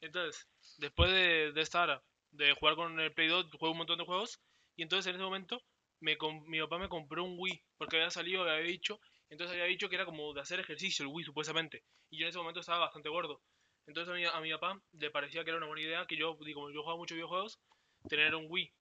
Entonces, 0.00 0.48
después 0.78 1.10
de, 1.10 1.52
de 1.52 1.60
esta 1.60 1.82
hora, 1.82 2.02
de 2.30 2.54
jugar 2.54 2.76
con 2.76 2.98
el 2.98 3.12
Play 3.12 3.28
2, 3.28 3.50
juego 3.58 3.72
un 3.72 3.78
montón 3.78 3.98
de 3.98 4.04
juegos. 4.04 4.40
Y 4.76 4.82
entonces 4.82 5.06
en 5.08 5.16
ese 5.16 5.24
momento, 5.24 5.62
me 6.00 6.16
mi 6.46 6.60
papá 6.60 6.78
me 6.78 6.88
compró 6.88 7.24
un 7.24 7.36
Wii, 7.38 7.62
porque 7.76 7.96
había 7.96 8.10
salido, 8.10 8.42
había 8.42 8.66
dicho, 8.66 9.00
entonces 9.28 9.54
había 9.54 9.66
dicho 9.66 9.88
que 9.88 9.96
era 9.96 10.06
como 10.06 10.32
de 10.32 10.40
hacer 10.40 10.60
ejercicio 10.60 11.04
el 11.04 11.12
Wii, 11.12 11.26
supuestamente. 11.26 11.84
Y 12.10 12.18
yo 12.18 12.24
en 12.24 12.30
ese 12.30 12.38
momento 12.38 12.60
estaba 12.60 12.78
bastante 12.78 13.08
gordo. 13.08 13.42
Entonces 13.86 14.12
a 14.12 14.16
mi, 14.16 14.24
a 14.24 14.40
mi 14.40 14.50
papá 14.52 14.80
le 14.92 15.10
parecía 15.10 15.44
que 15.44 15.50
era 15.50 15.58
una 15.58 15.66
buena 15.66 15.82
idea 15.82 16.06
que 16.06 16.16
yo, 16.16 16.36
como 16.36 16.70
yo 16.70 16.80
jugaba 16.80 16.98
muchos 16.98 17.16
videojuegos, 17.16 17.60
tener 18.08 18.34
un 18.34 18.46
Wii. 18.48 18.72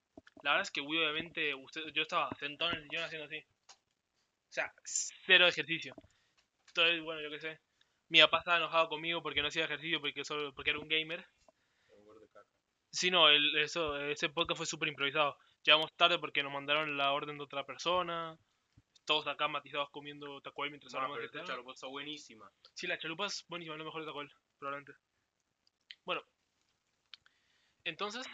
La 0.44 0.52
verdad 0.52 0.62
es 0.62 0.72
que 0.72 0.82
Wii, 0.82 1.00
obviamente, 1.00 1.54
usted, 1.56 1.82
yo 1.94 2.04
estaba 2.04 2.30
sentado 2.40 2.72
en 2.72 2.78
el 2.78 2.84
sillón 2.84 3.04
haciendo 3.04 3.26
así. 3.26 3.40
O 3.40 4.52
sea, 4.52 4.74
cero 4.84 5.48
ejercicio. 5.48 5.94
Entonces, 6.68 7.02
bueno, 7.02 7.22
yo 7.22 7.30
qué 7.30 7.40
sé. 7.40 7.60
Mi 8.08 8.20
papá 8.22 8.40
estaba 8.40 8.58
enojado 8.58 8.90
conmigo 8.90 9.22
porque 9.22 9.42
no 9.42 9.50
hacía 9.50 9.66
ejercicio, 9.66 10.00
porque, 10.00 10.24
solo, 10.24 10.54
porque 10.54 10.72
era 10.72 10.80
un 10.80 10.88
gamer. 10.88 11.28
Sí, 12.92 13.12
no, 13.12 13.30
el, 13.30 13.56
eso, 13.58 14.00
ese 14.00 14.30
podcast 14.30 14.58
fue 14.58 14.66
súper 14.66 14.90
improvisado. 14.90 15.38
Llegamos 15.64 15.94
tarde 15.94 16.18
porque 16.18 16.42
nos 16.42 16.52
mandaron 16.52 16.98
la 16.98 17.12
orden 17.12 17.38
de 17.38 17.44
otra 17.44 17.66
persona. 17.66 18.38
Todos 19.06 19.28
acá 19.28 19.48
matizados 19.48 19.90
comiendo 19.92 20.42
Taco 20.42 20.62
Bell 20.62 20.72
mientras 20.72 20.94
No, 20.94 21.00
hablamos 21.00 21.18
pero 21.18 21.32
de 21.32 21.40
esta 21.40 21.52
chalupa 21.52 21.74
está 21.74 21.88
buenísima. 21.88 22.52
Sí, 22.74 22.88
la 22.88 22.98
chalupa 22.98 23.28
es 23.28 23.46
buenísima, 23.48 23.76
es 23.76 23.80
lo 23.80 23.86
mejor 23.86 24.02
de 24.02 24.08
Taco 24.08 24.20
Bell, 24.20 24.34
probablemente. 24.58 25.00
Bueno, 26.06 26.24
entonces, 27.84 28.28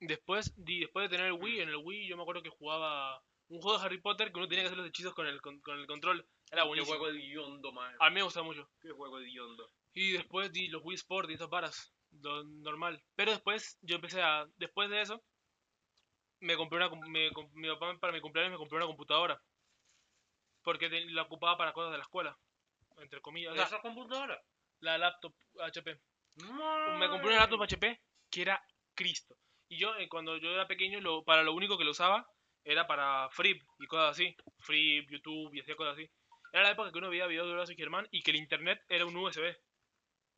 después, 0.00 0.52
di- 0.56 0.80
después 0.80 1.04
de 1.10 1.16
tener 1.16 1.26
el 1.32 1.40
Wii, 1.40 1.60
en 1.60 1.68
el 1.68 1.76
Wii 1.76 2.08
yo 2.08 2.16
me 2.16 2.22
acuerdo 2.22 2.42
que 2.42 2.50
jugaba 2.50 3.22
un 3.48 3.60
juego 3.60 3.78
de 3.78 3.84
Harry 3.84 4.00
Potter 4.00 4.30
que 4.32 4.38
uno 4.38 4.48
tenía 4.48 4.62
que 4.62 4.66
hacer 4.68 4.78
los 4.78 4.86
hechizos 4.88 5.14
con 5.14 5.26
el, 5.26 5.40
con, 5.40 5.60
con 5.60 5.78
el 5.78 5.86
control. 5.86 6.26
Era 6.50 6.62
Qué 6.62 6.68
buenísimo. 6.68 6.96
juego 6.98 7.12
de 7.12 7.18
guiondo, 7.20 7.72
mae. 7.72 7.94
A 8.00 8.08
mí 8.10 8.14
me 8.16 8.22
gusta 8.22 8.42
mucho. 8.42 8.68
Qué 8.80 8.90
juego 8.90 9.18
de 9.18 9.26
guiondo. 9.26 9.68
Y 9.92 10.12
después 10.12 10.52
di 10.52 10.68
los 10.68 10.82
Wii 10.84 10.94
Sport 10.96 11.30
y 11.30 11.34
esas 11.34 11.48
varas, 11.50 11.92
lo 12.22 12.44
normal. 12.44 13.02
Pero 13.16 13.32
después 13.32 13.78
yo 13.82 13.96
empecé 13.96 14.22
a, 14.22 14.46
después 14.56 14.88
de 14.88 15.00
eso, 15.02 15.22
me 16.40 16.56
compré 16.56 16.78
una, 16.78 16.90
me, 17.08 17.30
mi 17.54 17.68
papá 17.68 17.98
para 17.98 18.12
mi 18.12 18.20
cumpleaños 18.20 18.52
me 18.52 18.58
compró 18.58 18.76
una 18.78 18.86
computadora. 18.86 19.42
Porque 20.62 20.88
la 21.08 21.22
ocupaba 21.22 21.56
para 21.56 21.72
cosas 21.72 21.90
de 21.92 21.98
la 21.98 22.04
escuela, 22.04 22.38
entre 22.98 23.20
comillas. 23.20 23.52
O 23.52 23.56
sea, 23.56 23.64
¿Esa 23.64 23.80
computadora? 23.80 24.40
la 24.80 24.96
laptop 24.98 25.34
HP. 25.58 26.00
Me 26.98 27.08
compré 27.08 27.28
una 27.30 27.40
laptop 27.40 27.62
HP 27.62 28.00
que 28.30 28.42
era 28.42 28.62
Cristo. 28.94 29.36
Y 29.70 29.78
yo, 29.78 29.94
eh, 29.96 30.08
cuando 30.08 30.36
yo 30.36 30.50
era 30.50 30.66
pequeño, 30.66 31.00
lo, 31.00 31.22
para 31.22 31.44
lo 31.44 31.54
único 31.54 31.78
que 31.78 31.84
lo 31.84 31.92
usaba 31.92 32.28
era 32.64 32.88
para 32.88 33.30
Free 33.30 33.62
y 33.78 33.86
cosas 33.86 34.10
así. 34.10 34.36
Free, 34.58 35.06
YouTube 35.08 35.54
y 35.54 35.60
hacía 35.60 35.76
cosas 35.76 35.94
así. 35.94 36.10
Era 36.52 36.64
la 36.64 36.70
época 36.72 36.90
que 36.90 36.98
uno 36.98 37.08
veía 37.08 37.28
videos 37.28 37.46
de 37.46 37.52
Horacio 37.52 37.76
Germán 37.76 38.08
y 38.10 38.20
que 38.20 38.32
el 38.32 38.38
internet 38.38 38.82
era 38.88 39.06
un 39.06 39.16
USB. 39.16 39.56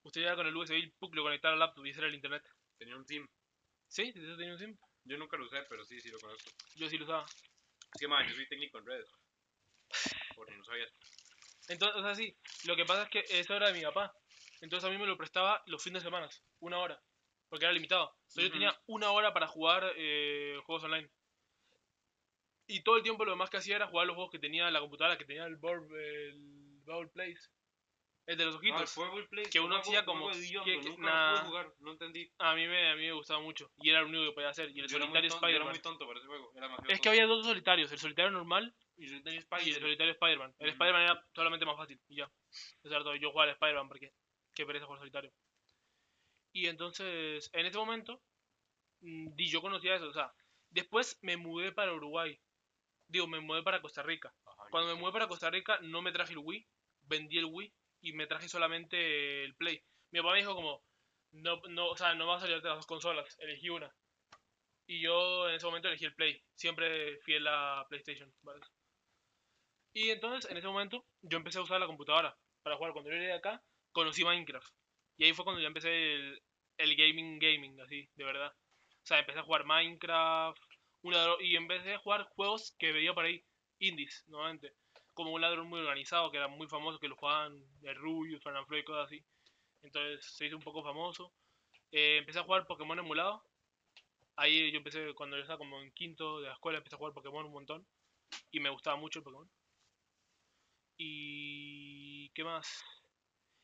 Usted 0.03 0.21
llegaba 0.21 0.37
con 0.37 0.47
el 0.49 0.57
USB 0.57 0.75
y 0.75 0.91
¡puc! 0.91 1.15
lo 1.15 1.23
conectaba 1.23 1.55
al 1.55 1.61
laptop 1.61 1.87
y 1.87 1.91
ese 1.91 2.01
era 2.01 2.09
el 2.09 2.15
internet. 2.15 2.45
Tenía 2.77 2.95
un 2.95 3.07
team. 3.07 3.27
¿Sí? 3.89 4.13
¿Sí 4.13 4.21
tenía 4.21 4.53
un 4.53 4.59
SIM? 4.59 4.77
Yo 5.05 5.17
nunca 5.17 5.39
lo 5.39 5.47
usé, 5.47 5.63
pero 5.67 5.83
sí, 5.87 5.99
sí 5.99 6.11
lo 6.11 6.19
conozco. 6.19 6.51
Yo 6.77 6.91
sí 6.91 6.99
lo 6.99 7.05
usaba. 7.05 7.25
Es 7.25 7.99
que, 7.99 8.09
mae, 8.09 8.29
yo 8.29 8.35
soy 8.35 8.47
técnico 8.49 8.79
en 8.79 8.87
redes. 8.87 9.11
Por 10.37 10.47
si 10.47 10.57
no 10.57 10.65
sabías. 10.65 10.93
Entonces, 11.69 11.97
o 11.97 12.03
sea, 12.03 12.15
sí, 12.15 12.37
lo 12.65 12.77
que 12.77 12.85
pasa 12.85 13.05
es 13.05 13.09
que 13.09 13.25
eso 13.31 13.55
era 13.55 13.69
de 13.69 13.79
mi 13.79 13.83
papá. 13.83 14.15
Entonces 14.61 14.87
a 14.87 14.93
mí 14.93 14.99
me 14.99 15.07
lo 15.07 15.17
prestaba 15.17 15.63
los 15.67 15.83
fines 15.83 16.03
de 16.03 16.09
semana, 16.09 16.29
una 16.61 16.79
hora, 16.79 17.03
porque 17.53 17.67
era 17.67 17.75
limitado. 17.75 18.17
Entonces 18.29 18.45
yo 18.45 18.51
tenía 18.51 18.81
una 18.87 19.11
hora 19.11 19.35
para 19.35 19.47
jugar 19.47 19.93
eh, 19.97 20.59
juegos 20.65 20.85
online. 20.85 21.11
Y 22.67 22.83
todo 22.83 22.97
el 22.97 23.03
tiempo 23.03 23.27
lo 23.27 23.33
demás 23.33 23.51
que 23.51 23.59
hacía 23.59 23.77
era 23.77 23.89
jugar 23.89 24.07
los 24.07 24.15
juegos 24.15 24.31
que 24.33 24.39
tenía 24.39 24.71
la 24.71 24.81
computadora, 24.81 25.19
que 25.19 25.27
tenía 25.27 25.45
el 25.45 25.57
board, 25.57 25.85
el 25.95 27.11
Place. 27.13 27.51
El 28.25 28.39
de 28.39 28.45
los 28.47 28.55
ojitos. 28.55 28.95
que 29.51 29.61
uno 29.61 29.77
hacía 29.77 30.05
como 30.07 30.31
que- 30.31 30.41
que- 30.65 30.77
nunca 30.81 31.03
nah. 31.03 31.33
lo 31.33 31.39
pude 31.41 31.49
jugar, 31.49 31.75
no 31.81 31.91
entendí. 31.93 32.33
A 32.39 32.55
mí 32.55 32.67
me, 32.67 32.91
a 32.91 32.97
mí 32.97 33.03
me 33.03 33.13
gustaba 33.13 33.41
mucho. 33.41 33.71
Y 33.77 33.91
era 33.91 34.01
lo 34.01 34.07
único 34.09 34.25
que 34.25 34.33
podía 34.33 34.49
hacer. 34.49 34.71
Y 34.71 34.81
el 34.81 34.89
Yo 34.89 34.97
era, 34.97 35.05
solitario 35.05 35.27
era 35.29 35.35
Spider-Man. 35.37 35.69
muy 35.71 35.79
tonto 35.81 36.07
para 36.07 36.19
ese 36.21 36.29
juego. 36.29 36.53
Era 36.57 36.69
demasiado 36.69 36.91
Es 36.95 37.01
que 37.03 37.09
había 37.11 37.27
dos 37.27 37.45
solitarios, 37.45 37.93
el 37.93 37.99
solitario 37.99 38.31
normal 38.31 38.75
Y 38.97 39.09
yo 39.09 39.23
tenía 39.23 39.33
y 39.35 39.37
el 39.37 39.43
Spider. 39.43 39.81
solitario 39.81 40.13
Spider-Man. 40.13 40.55
El. 40.59 40.69
Spider-Man 40.71 41.03
era 41.03 41.27
solamente 41.35 41.67
más 41.67 41.77
fácil 41.77 42.01
y 42.09 42.17
ya. 42.17 42.31
Es 42.51 42.81
cierto, 42.89 43.15
yo 43.17 43.31
jugaba 43.31 43.51
al 43.51 43.55
Spider-Man 43.57 43.89
porque 43.89 44.13
qué 44.55 44.65
pereza 44.65 44.87
jugar 44.87 45.01
solitario. 45.01 45.31
Y 46.53 46.67
entonces, 46.67 47.51
en 47.53 47.67
ese 47.67 47.79
momento, 47.79 48.23
mm, 49.01 49.35
di, 49.35 49.49
yo 49.49 49.61
conocía 49.63 49.97
eso. 49.97 50.09
O 50.09 50.13
sea, 50.13 50.33
después 50.71 51.19
me 51.23 51.37
mudé 51.37 51.73
para 51.73 51.93
Uruguay. 51.93 52.39
Digo, 53.09 53.27
me 53.27 53.41
mudé 53.41 53.63
para 53.63 53.81
Costa 53.83 54.03
Rica. 54.03 54.35
Ajá, 54.47 54.65
Cuando 54.71 54.95
me 54.95 55.01
mudé 55.01 55.13
para 55.13 55.29
Costa 55.29 55.51
Rica, 55.51 55.79
no 55.83 56.03
me 56.03 56.13
traje 56.13 56.33
el 56.33 56.39
Wii, 56.39 56.67
vendí 57.03 57.39
el 57.39 57.47
Wii 57.47 57.73
y 58.03 58.13
me 58.13 58.27
traje 58.27 58.49
solamente 58.49 59.45
el 59.45 59.55
Play. 59.57 59.83
Mi 60.11 60.21
papá 60.21 60.33
me 60.33 60.39
dijo 60.41 60.55
como, 60.55 60.83
no, 61.33 61.61
no, 61.71 61.89
o 61.89 61.97
sea, 61.97 62.15
no 62.15 62.27
vas 62.27 62.39
a 62.43 62.47
salir 62.47 62.63
de 62.63 62.69
las 62.69 62.79
dos 62.79 62.87
consolas, 62.87 63.37
elegí 63.39 63.69
una. 63.71 63.95
Y 64.87 65.01
yo 65.01 65.49
en 65.49 65.55
ese 65.55 65.67
momento 65.67 65.89
elegí 65.89 66.05
el 66.05 66.15
Play, 66.15 66.43
siempre 66.55 67.19
fiel 67.23 67.47
a 67.47 67.87
PlayStation. 67.89 68.33
¿vale? 68.43 68.61
Y 69.95 70.11
entonces, 70.11 70.51
en 70.51 70.57
ese 70.57 70.67
momento, 70.67 71.05
yo 71.23 71.39
empecé 71.39 71.59
a 71.59 71.63
usar 71.63 71.81
la 71.81 71.87
computadora 71.87 72.37
para 72.63 72.77
jugar. 72.77 72.93
Cuando 72.93 73.11
yo 73.11 73.17
llegué 73.17 73.33
acá, 73.33 73.63
conocí 73.93 74.25
Minecraft. 74.25 74.73
Y 75.23 75.27
ahí 75.27 75.35
fue 75.35 75.45
cuando 75.45 75.63
ya 75.63 75.69
empecé 75.69 76.15
el, 76.17 76.43
el 76.79 76.97
gaming, 76.97 77.39
gaming, 77.39 77.81
así, 77.81 78.11
de 78.17 78.25
verdad. 78.25 78.53
O 78.53 79.07
sea, 79.07 79.21
empecé 79.21 79.39
a 79.39 79.45
jugar 79.45 79.65
Minecraft, 79.65 80.61
un 81.03 81.15
ladrón, 81.15 81.37
y 81.41 81.55
empecé 81.55 81.95
a 81.95 81.99
jugar 81.99 82.25
juegos 82.35 82.75
que 82.77 82.91
veía 82.91 83.15
por 83.15 83.27
ahí, 83.27 83.45
indies, 83.79 84.25
nuevamente. 84.27 84.75
Como 85.15 85.31
un 85.31 85.41
ladrón 85.41 85.69
muy 85.69 85.79
organizado, 85.79 86.33
que 86.33 86.39
era 86.39 86.49
muy 86.49 86.67
famoso, 86.67 86.99
que 86.99 87.07
lo 87.07 87.15
jugaban 87.15 87.65
el 87.83 87.95
Rubius, 87.95 88.43
Fernand 88.43 88.67
Floyd, 88.67 88.83
cosas 88.85 89.07
así. 89.07 89.25
Entonces 89.83 90.27
se 90.27 90.47
hizo 90.47 90.57
un 90.57 90.63
poco 90.65 90.83
famoso. 90.83 91.33
Eh, 91.93 92.17
empecé 92.17 92.41
a 92.41 92.43
jugar 92.43 92.67
Pokémon 92.67 92.99
emulado. 92.99 93.45
Ahí 94.35 94.73
yo 94.73 94.79
empecé, 94.79 95.15
cuando 95.15 95.37
yo 95.37 95.43
estaba 95.43 95.59
como 95.59 95.81
en 95.83 95.93
quinto 95.93 96.41
de 96.41 96.49
la 96.49 96.55
escuela, 96.55 96.79
empecé 96.79 96.97
a 96.97 96.99
jugar 96.99 97.15
Pokémon 97.15 97.47
un 97.47 97.53
montón. 97.53 97.87
Y 98.51 98.59
me 98.59 98.71
gustaba 98.71 98.97
mucho 98.97 99.21
el 99.21 99.25
Pokémon. 99.25 99.49
Y... 100.97 102.29
¿Qué 102.31 102.43
más? 102.43 102.83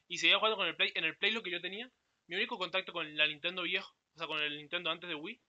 Y 0.08 0.18
seguía 0.18 0.38
jugando 0.38 0.56
con 0.56 0.66
el 0.66 0.76
Play. 0.76 0.92
En 0.94 1.04
el 1.04 1.16
Play 1.16 1.32
lo 1.32 1.42
que 1.42 1.50
yo 1.50 1.60
tenía, 1.60 1.90
mi 2.26 2.36
único 2.36 2.58
contacto 2.58 2.92
con 2.92 3.16
la 3.16 3.26
Nintendo 3.26 3.62
viejo, 3.62 3.94
o 4.14 4.18
sea, 4.18 4.26
con 4.26 4.40
el 4.42 4.56
Nintendo 4.56 4.90
antes 4.90 5.08
de 5.08 5.14
Wii, 5.14 5.40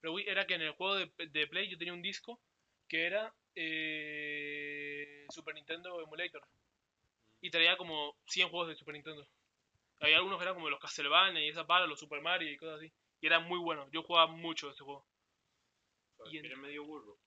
pero 0.00 0.14
Wii 0.14 0.28
era 0.28 0.46
que 0.46 0.54
en 0.54 0.62
el 0.62 0.72
juego 0.72 0.96
de, 0.96 1.10
de 1.28 1.46
Play 1.46 1.68
yo 1.68 1.78
tenía 1.78 1.92
un 1.94 2.02
disco 2.02 2.40
que 2.88 3.04
era 3.06 3.34
eh, 3.54 5.26
Super 5.30 5.54
Nintendo 5.54 6.00
Emulator. 6.02 6.42
Y 7.40 7.50
traía 7.50 7.76
como 7.76 8.16
100 8.26 8.48
juegos 8.50 8.68
de 8.68 8.76
Super 8.76 8.94
Nintendo. 8.94 9.26
Había 10.00 10.16
algunos 10.16 10.38
que 10.38 10.44
eran 10.44 10.54
como 10.54 10.70
los 10.70 10.80
Castlevania 10.80 11.44
y 11.44 11.48
esa 11.48 11.66
para, 11.66 11.86
los 11.86 11.98
Super 12.00 12.20
Mario 12.20 12.50
y 12.50 12.56
cosas 12.56 12.78
así. 12.78 12.92
Y 13.20 13.26
era 13.26 13.40
muy 13.40 13.58
bueno. 13.58 13.88
Yo 13.92 14.02
jugaba 14.02 14.26
mucho 14.30 14.70
ese 14.70 14.82
juego. 14.82 15.06
Sabes 16.16 16.32
y 16.34 16.38
en- 16.38 16.46
eres 16.46 16.58
medio 16.58 16.84
burro. 16.84 17.18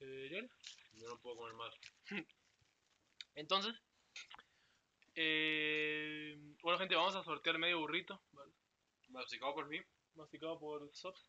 Eh. 0.00 0.48
Yo 0.92 1.08
no 1.08 1.18
puedo 1.20 1.36
comer 1.36 1.54
más. 1.54 1.74
Entonces, 3.34 3.74
eh, 5.20 6.36
bueno 6.62 6.78
gente, 6.78 6.94
vamos 6.94 7.16
a 7.16 7.24
sortear 7.24 7.58
medio 7.58 7.80
burrito, 7.80 8.22
¿vale? 8.30 8.52
Masticado 9.08 9.52
por 9.52 9.66
mí. 9.66 9.80
masticado 10.14 10.60
por 10.60 10.88
Soft. 10.94 11.20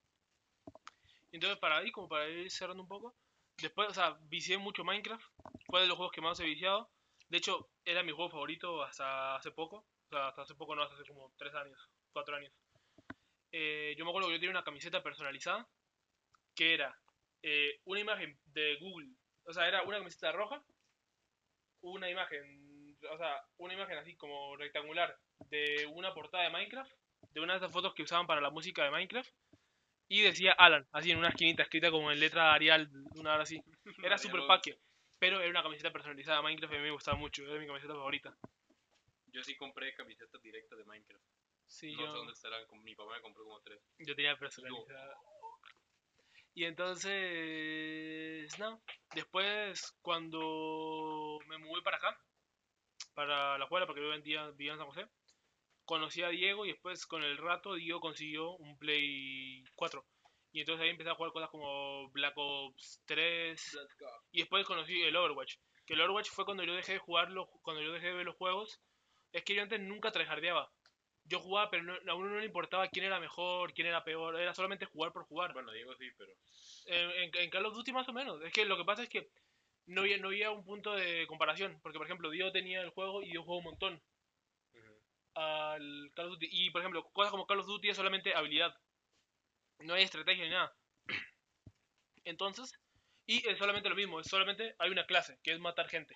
Entonces, 1.32 1.57
para 1.57 1.78
ahí, 1.78 1.91
como 1.91 2.07
para 2.07 2.30
ir 2.30 2.52
cerrando 2.52 2.84
un 2.84 2.88
poco, 2.88 3.16
después, 3.57 3.90
o 3.90 3.94
sea, 3.94 4.18
vicié 4.22 4.60
mucho 4.60 4.84
Minecraft, 4.84 5.26
fue 5.66 5.82
de 5.82 5.88
los 5.88 5.98
juegos 5.98 6.14
que 6.14 6.22
más 6.22 6.40
he 6.40 6.45
viciado. 6.45 6.91
De 7.30 7.38
hecho, 7.38 7.70
era 7.84 8.03
mi 8.03 8.11
juego 8.11 8.30
favorito 8.30 8.84
hasta 8.84 9.36
hace 9.36 9.52
poco, 9.52 9.78
o 9.78 10.10
sea, 10.10 10.28
hasta 10.28 10.44
hace 10.44 10.56
poco, 10.56 10.76
no, 10.76 10.84
hasta 10.84 10.95
hace 10.95 11.06
como 11.06 11.34
3 11.38 11.56
años, 11.56 11.90
4 12.14 12.36
años. 12.36 12.53
Eh, 13.52 13.95
yo 13.98 14.06
me 14.06 14.11
acuerdo 14.11 14.28
que 14.28 14.36
yo 14.36 14.40
tenía 14.40 14.52
una 14.52 14.64
camiseta 14.64 15.02
personalizada 15.02 15.68
que 16.56 16.76
era 16.76 16.95
eh, 17.41 17.80
una 17.86 17.99
imagen 17.99 18.40
de 18.45 18.76
Google, 18.76 19.10
o 19.45 19.53
sea, 19.53 19.68
era 19.68 19.82
una 19.84 19.98
camiseta 19.98 20.32
roja, 20.32 20.64
una 21.82 22.10
imagen, 22.10 22.78
o 23.11 23.17
sea, 23.17 23.41
una 23.57 23.73
imagen 23.73 23.97
así 23.97 24.15
como 24.15 24.55
rectangular 24.57 25.17
de 25.49 25.85
una 25.93 26.13
portada 26.13 26.43
de 26.43 26.49
Minecraft, 26.49 26.91
de 27.31 27.41
una 27.41 27.53
de 27.53 27.57
esas 27.57 27.71
fotos 27.71 27.93
que 27.93 28.03
usaban 28.03 28.27
para 28.27 28.41
la 28.41 28.49
música 28.49 28.84
de 28.84 28.91
Minecraft, 28.91 29.31
Y 30.07 30.21
decía 30.21 30.53
Alan, 30.53 30.88
así 30.91 31.11
en 31.11 31.19
una 31.19 31.30
esquinita, 31.30 31.63
escrita 31.63 31.91
como 31.91 32.11
en 32.11 32.19
letra 32.19 32.53
Arial, 32.53 32.89
una 33.15 33.34
hora 33.34 33.43
así. 33.43 33.61
Era 34.03 34.17
super 34.17 34.41
paque. 34.47 34.80
Pero 35.19 35.41
era 35.41 35.49
una 35.49 35.63
camiseta 35.63 35.91
personalizada 35.91 36.38
de 36.38 36.43
Minecraft 36.43 36.73
y 36.73 36.77
a 36.77 36.80
mí 36.80 36.85
me 36.85 36.91
gustaba 36.91 37.17
mucho. 37.17 37.43
Era 37.43 37.59
mi 37.59 37.67
camiseta 37.67 37.93
favorita. 37.93 38.38
Yo 39.27 39.43
sí 39.43 39.55
compré 39.57 39.93
camisetas 39.93 40.41
directas 40.41 40.80
de 40.80 40.85
Minecraft. 40.85 41.23
Sí, 41.67 41.93
no 41.93 41.99
yo, 41.99 42.07
sé 42.07 42.17
dónde 42.17 42.34
estarán. 42.34 42.63
Mi 42.84 42.95
papá 42.95 43.15
me 43.15 43.21
compró 43.21 43.43
como 43.43 43.59
tres. 43.59 43.81
yo 43.99 44.15
tenía 44.15 44.38
personalizada. 44.38 45.17
Y 46.53 46.63
entonces, 46.65 48.57
no. 48.59 48.81
Después, 49.13 49.93
cuando 50.01 51.39
me 51.47 51.57
mudé 51.57 51.81
para 51.81 51.97
acá, 51.97 52.17
para 53.19 53.57
la 53.57 53.65
escuela, 53.65 53.85
porque 53.85 54.01
yo 54.01 54.09
vivía 54.53 54.71
en 54.73 54.77
San 54.77 54.87
José, 54.87 55.05
conocí 55.85 56.23
a 56.23 56.29
Diego 56.29 56.65
y 56.65 56.69
después 56.71 57.05
con 57.05 57.23
el 57.23 57.37
rato 57.37 57.73
Diego 57.75 57.99
consiguió 57.99 58.51
un 58.51 58.77
Play 58.77 59.63
4. 59.75 60.05
Y 60.51 60.61
entonces 60.61 60.83
ahí 60.83 60.89
empecé 60.89 61.09
a 61.09 61.15
jugar 61.15 61.31
cosas 61.33 61.49
como 61.49 62.09
Black 62.11 62.33
Ops 62.37 63.01
3. 63.05 63.77
Y 64.31 64.39
después 64.39 64.65
conocí 64.65 65.01
el 65.03 65.15
Overwatch. 65.15 65.55
Que 65.85 65.93
el 65.95 66.01
Overwatch 66.01 66.29
fue 66.29 66.45
cuando 66.45 66.63
yo 66.63 66.73
dejé 66.73 66.93
de 66.93 66.99
jugarlo, 66.99 67.47
cuando 67.61 67.81
yo 67.83 67.91
dejé 67.91 68.07
de 68.07 68.13
ver 68.13 68.25
los 68.25 68.35
juegos. 68.35 68.79
Es 69.31 69.43
que 69.43 69.53
yo 69.55 69.61
antes 69.61 69.79
nunca 69.79 70.11
tryhardeaba. 70.11 70.71
Yo 71.25 71.39
jugaba, 71.39 71.69
pero 71.69 71.83
no- 71.83 72.11
a 72.11 72.15
uno 72.15 72.29
no 72.29 72.39
le 72.39 72.45
importaba 72.45 72.87
quién 72.87 73.05
era 73.05 73.19
mejor, 73.19 73.73
quién 73.73 73.87
era 73.87 74.03
peor. 74.03 74.39
Era 74.39 74.53
solamente 74.55 74.85
jugar 74.85 75.11
por 75.13 75.25
jugar. 75.25 75.53
Bueno, 75.53 75.71
Diego 75.71 75.95
sí, 75.97 76.09
pero. 76.17 76.31
En, 76.85 77.11
en, 77.11 77.31
en 77.35 77.49
Call 77.49 77.65
of 77.65 77.75
Duty 77.75 77.91
más 77.91 78.07
o 78.09 78.13
menos. 78.13 78.41
Es 78.43 78.51
que 78.53 78.65
lo 78.65 78.77
que 78.77 78.85
pasa 78.85 79.03
es 79.03 79.09
que 79.09 79.29
no 79.90 80.02
había, 80.02 80.18
no 80.18 80.28
había 80.30 80.52
un 80.52 80.64
punto 80.64 80.94
de 80.95 81.26
comparación. 81.28 81.80
Porque, 81.82 81.98
por 81.98 82.07
ejemplo, 82.07 82.30
Dio 82.30 82.52
tenía 82.52 82.82
el 82.82 82.91
juego 82.91 83.22
y 83.24 83.34
yo 83.34 83.44
juego 83.44 83.60
un 83.60 83.66
montón 83.66 84.02
al 85.36 86.11
Call 86.16 86.28
of 86.28 86.34
Duty. 86.34 86.48
Y, 86.52 86.70
por 86.70 86.82
ejemplo, 86.82 87.10
cosas 87.11 87.32
como 87.32 87.48
Call 87.48 87.60
of 87.60 87.68
Duty 87.68 87.90
es 87.90 87.98
solamente 87.98 88.34
habilidad. 88.34 88.76
No 89.80 89.94
hay 89.94 90.03
estrategia 90.03 90.44
ni 90.44 90.52
nada. 90.52 90.74
Entonces, 92.24 92.74
y 93.26 93.48
es 93.48 93.57
solamente 93.57 93.90
lo 93.90 93.95
mismo. 93.95 94.20
Es 94.20 94.28
solamente 94.28 94.76
hay 94.80 94.91
una 94.91 95.06
clase, 95.06 95.40
que 95.44 95.53
es 95.53 95.60
matar 95.60 95.88
gente. 95.90 96.16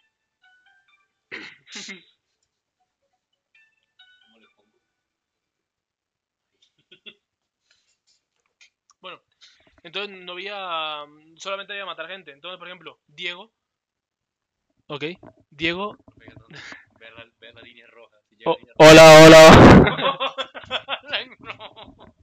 ¿Cómo 4.26 4.40
le 4.40 4.48
pongo? 4.56 4.82
Bueno, 9.02 9.22
entonces 9.84 10.18
no 10.18 10.32
había. 10.34 11.06
Solamente 11.38 11.74
había 11.74 11.86
matar 11.86 12.08
gente. 12.08 12.32
Entonces, 12.32 12.58
por 12.58 12.68
ejemplo, 12.68 13.00
Diego. 13.08 13.54
Ok. 14.94 15.04
Diego. 15.50 15.98
La, 17.00 17.26
ve 17.40 17.52
la 17.54 17.62
línea 17.62 17.88
roja. 17.88 18.16
Si 18.30 18.36
Oh, 18.46 18.52
la 18.52 18.58
línea 18.60 18.74
roja- 18.76 18.92
hola, 18.92 19.06
hola. 19.26 19.44
No. 21.40 22.16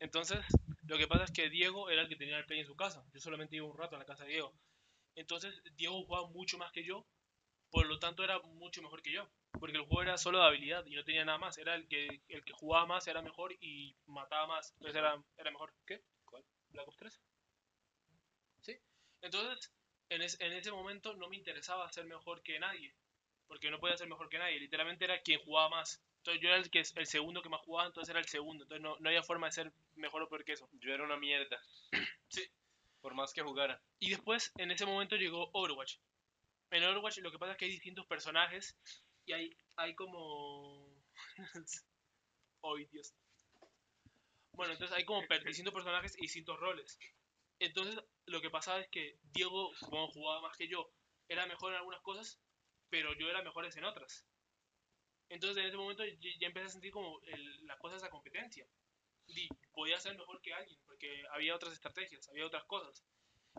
Entonces, 0.00 0.38
lo 0.86 0.96
que 0.98 1.06
pasa 1.08 1.24
es 1.24 1.32
que 1.32 1.50
Diego 1.50 1.90
era 1.90 2.02
el 2.02 2.08
que 2.08 2.14
tenía 2.16 2.38
el 2.38 2.46
play 2.46 2.60
en 2.60 2.66
su 2.66 2.76
casa. 2.76 3.04
Yo 3.12 3.20
solamente 3.20 3.56
iba 3.56 3.66
un 3.66 3.76
rato 3.76 3.96
a 3.96 3.98
la 3.98 4.04
casa 4.04 4.24
de 4.24 4.30
Diego. 4.30 4.54
Entonces, 5.16 5.60
Diego 5.76 6.02
jugaba 6.04 6.28
mucho 6.28 6.58
más 6.58 6.70
que 6.72 6.84
yo. 6.84 7.06
Por 7.70 7.86
lo 7.86 7.98
tanto, 7.98 8.22
era 8.24 8.38
mucho 8.40 8.80
mejor 8.82 9.02
que 9.02 9.12
yo. 9.12 9.28
Porque 9.58 9.76
el 9.76 9.84
juego 9.84 10.02
era 10.02 10.16
solo 10.16 10.38
de 10.38 10.46
habilidad 10.46 10.86
y 10.86 10.94
no 10.94 11.04
tenía 11.04 11.24
nada 11.24 11.38
más. 11.38 11.58
Era 11.58 11.74
el 11.74 11.88
que, 11.88 12.22
el 12.28 12.44
que 12.44 12.52
jugaba 12.52 12.86
más, 12.86 13.06
era 13.08 13.20
mejor 13.20 13.52
y 13.60 13.96
mataba 14.06 14.46
más. 14.46 14.72
Entonces 14.74 14.96
era, 14.96 15.20
era 15.36 15.50
mejor. 15.50 15.74
¿Qué? 15.86 16.02
¿Cuál? 16.24 16.44
¿Black 16.70 16.86
Ops 16.88 16.96
3? 16.96 17.20
¿Sí? 18.62 18.76
Entonces, 19.22 19.72
en, 20.10 20.22
es- 20.22 20.40
en 20.40 20.52
ese 20.52 20.70
momento 20.72 21.14
no 21.14 21.28
me 21.28 21.36
interesaba 21.36 21.90
ser 21.92 22.06
mejor 22.06 22.42
que 22.42 22.58
nadie. 22.58 22.94
Porque 23.46 23.70
no 23.70 23.80
podía 23.80 23.96
ser 23.96 24.08
mejor 24.08 24.28
que 24.28 24.38
nadie. 24.38 24.58
Literalmente 24.60 25.04
era 25.04 25.20
quien 25.22 25.40
jugaba 25.40 25.70
más. 25.70 26.02
Entonces 26.18 26.42
yo 26.42 26.48
era 26.48 26.58
el, 26.58 26.70
que, 26.70 26.80
el 26.80 27.06
segundo 27.06 27.42
que 27.42 27.48
más 27.48 27.60
jugaba, 27.62 27.86
entonces 27.88 28.10
era 28.10 28.20
el 28.20 28.26
segundo. 28.28 28.64
Entonces 28.64 28.82
no, 28.82 28.96
no 29.00 29.08
había 29.08 29.22
forma 29.22 29.46
de 29.46 29.52
ser 29.52 29.72
mejor 29.96 30.22
o 30.22 30.28
peor 30.28 30.44
que 30.44 30.52
eso. 30.52 30.68
Yo 30.74 30.92
era 30.94 31.04
una 31.04 31.16
mierda. 31.16 31.60
Sí. 32.28 32.44
Por 33.00 33.14
más 33.14 33.32
que 33.32 33.42
jugara. 33.42 33.80
Y 34.00 34.10
después, 34.10 34.52
en 34.58 34.70
ese 34.70 34.84
momento 34.86 35.16
llegó 35.16 35.50
Overwatch. 35.54 35.96
En 36.70 36.84
Overwatch 36.84 37.18
lo 37.18 37.32
que 37.32 37.38
pasa 37.38 37.52
es 37.52 37.58
que 37.58 37.66
hay 37.66 37.72
distintos 37.72 38.06
personajes 38.06 38.76
y 39.26 39.32
hay, 39.34 39.56
hay 39.76 39.94
como... 39.94 40.94
¡Ay, 42.62 42.86
Dios! 42.92 43.14
Bueno, 44.52 44.74
entonces 44.74 44.94
hay 44.94 45.04
como 45.06 45.22
distintos 45.46 45.72
personajes 45.72 46.14
y 46.18 46.22
distintos 46.22 46.60
roles. 46.60 46.98
Entonces, 47.60 47.98
lo 48.26 48.40
que 48.40 48.50
pasaba 48.50 48.80
es 48.80 48.88
que 48.88 49.18
Diego, 49.22 49.70
como 49.88 50.08
jugaba 50.10 50.40
más 50.42 50.56
que 50.56 50.68
yo, 50.68 50.90
era 51.28 51.46
mejor 51.46 51.72
en 51.72 51.78
algunas 51.78 52.00
cosas, 52.02 52.40
pero 52.88 53.14
yo 53.14 53.28
era 53.28 53.42
mejor 53.42 53.64
en 53.66 53.84
otras. 53.84 54.24
Entonces, 55.28 55.58
en 55.58 55.68
ese 55.68 55.76
momento 55.76 56.04
ya 56.04 56.46
empecé 56.46 56.66
a 56.66 56.70
sentir 56.70 56.90
como 56.92 57.20
el- 57.22 57.66
la 57.66 57.76
cosa 57.78 57.94
de 57.94 57.98
esa 57.98 58.10
competencia. 58.10 58.66
Y 59.26 59.48
podía 59.72 60.00
ser 60.00 60.16
mejor 60.18 60.40
que 60.42 60.54
alguien, 60.54 60.78
porque 60.86 61.24
había 61.32 61.54
otras 61.56 61.74
estrategias, 61.74 62.28
había 62.30 62.46
otras 62.46 62.64
cosas. 62.64 63.04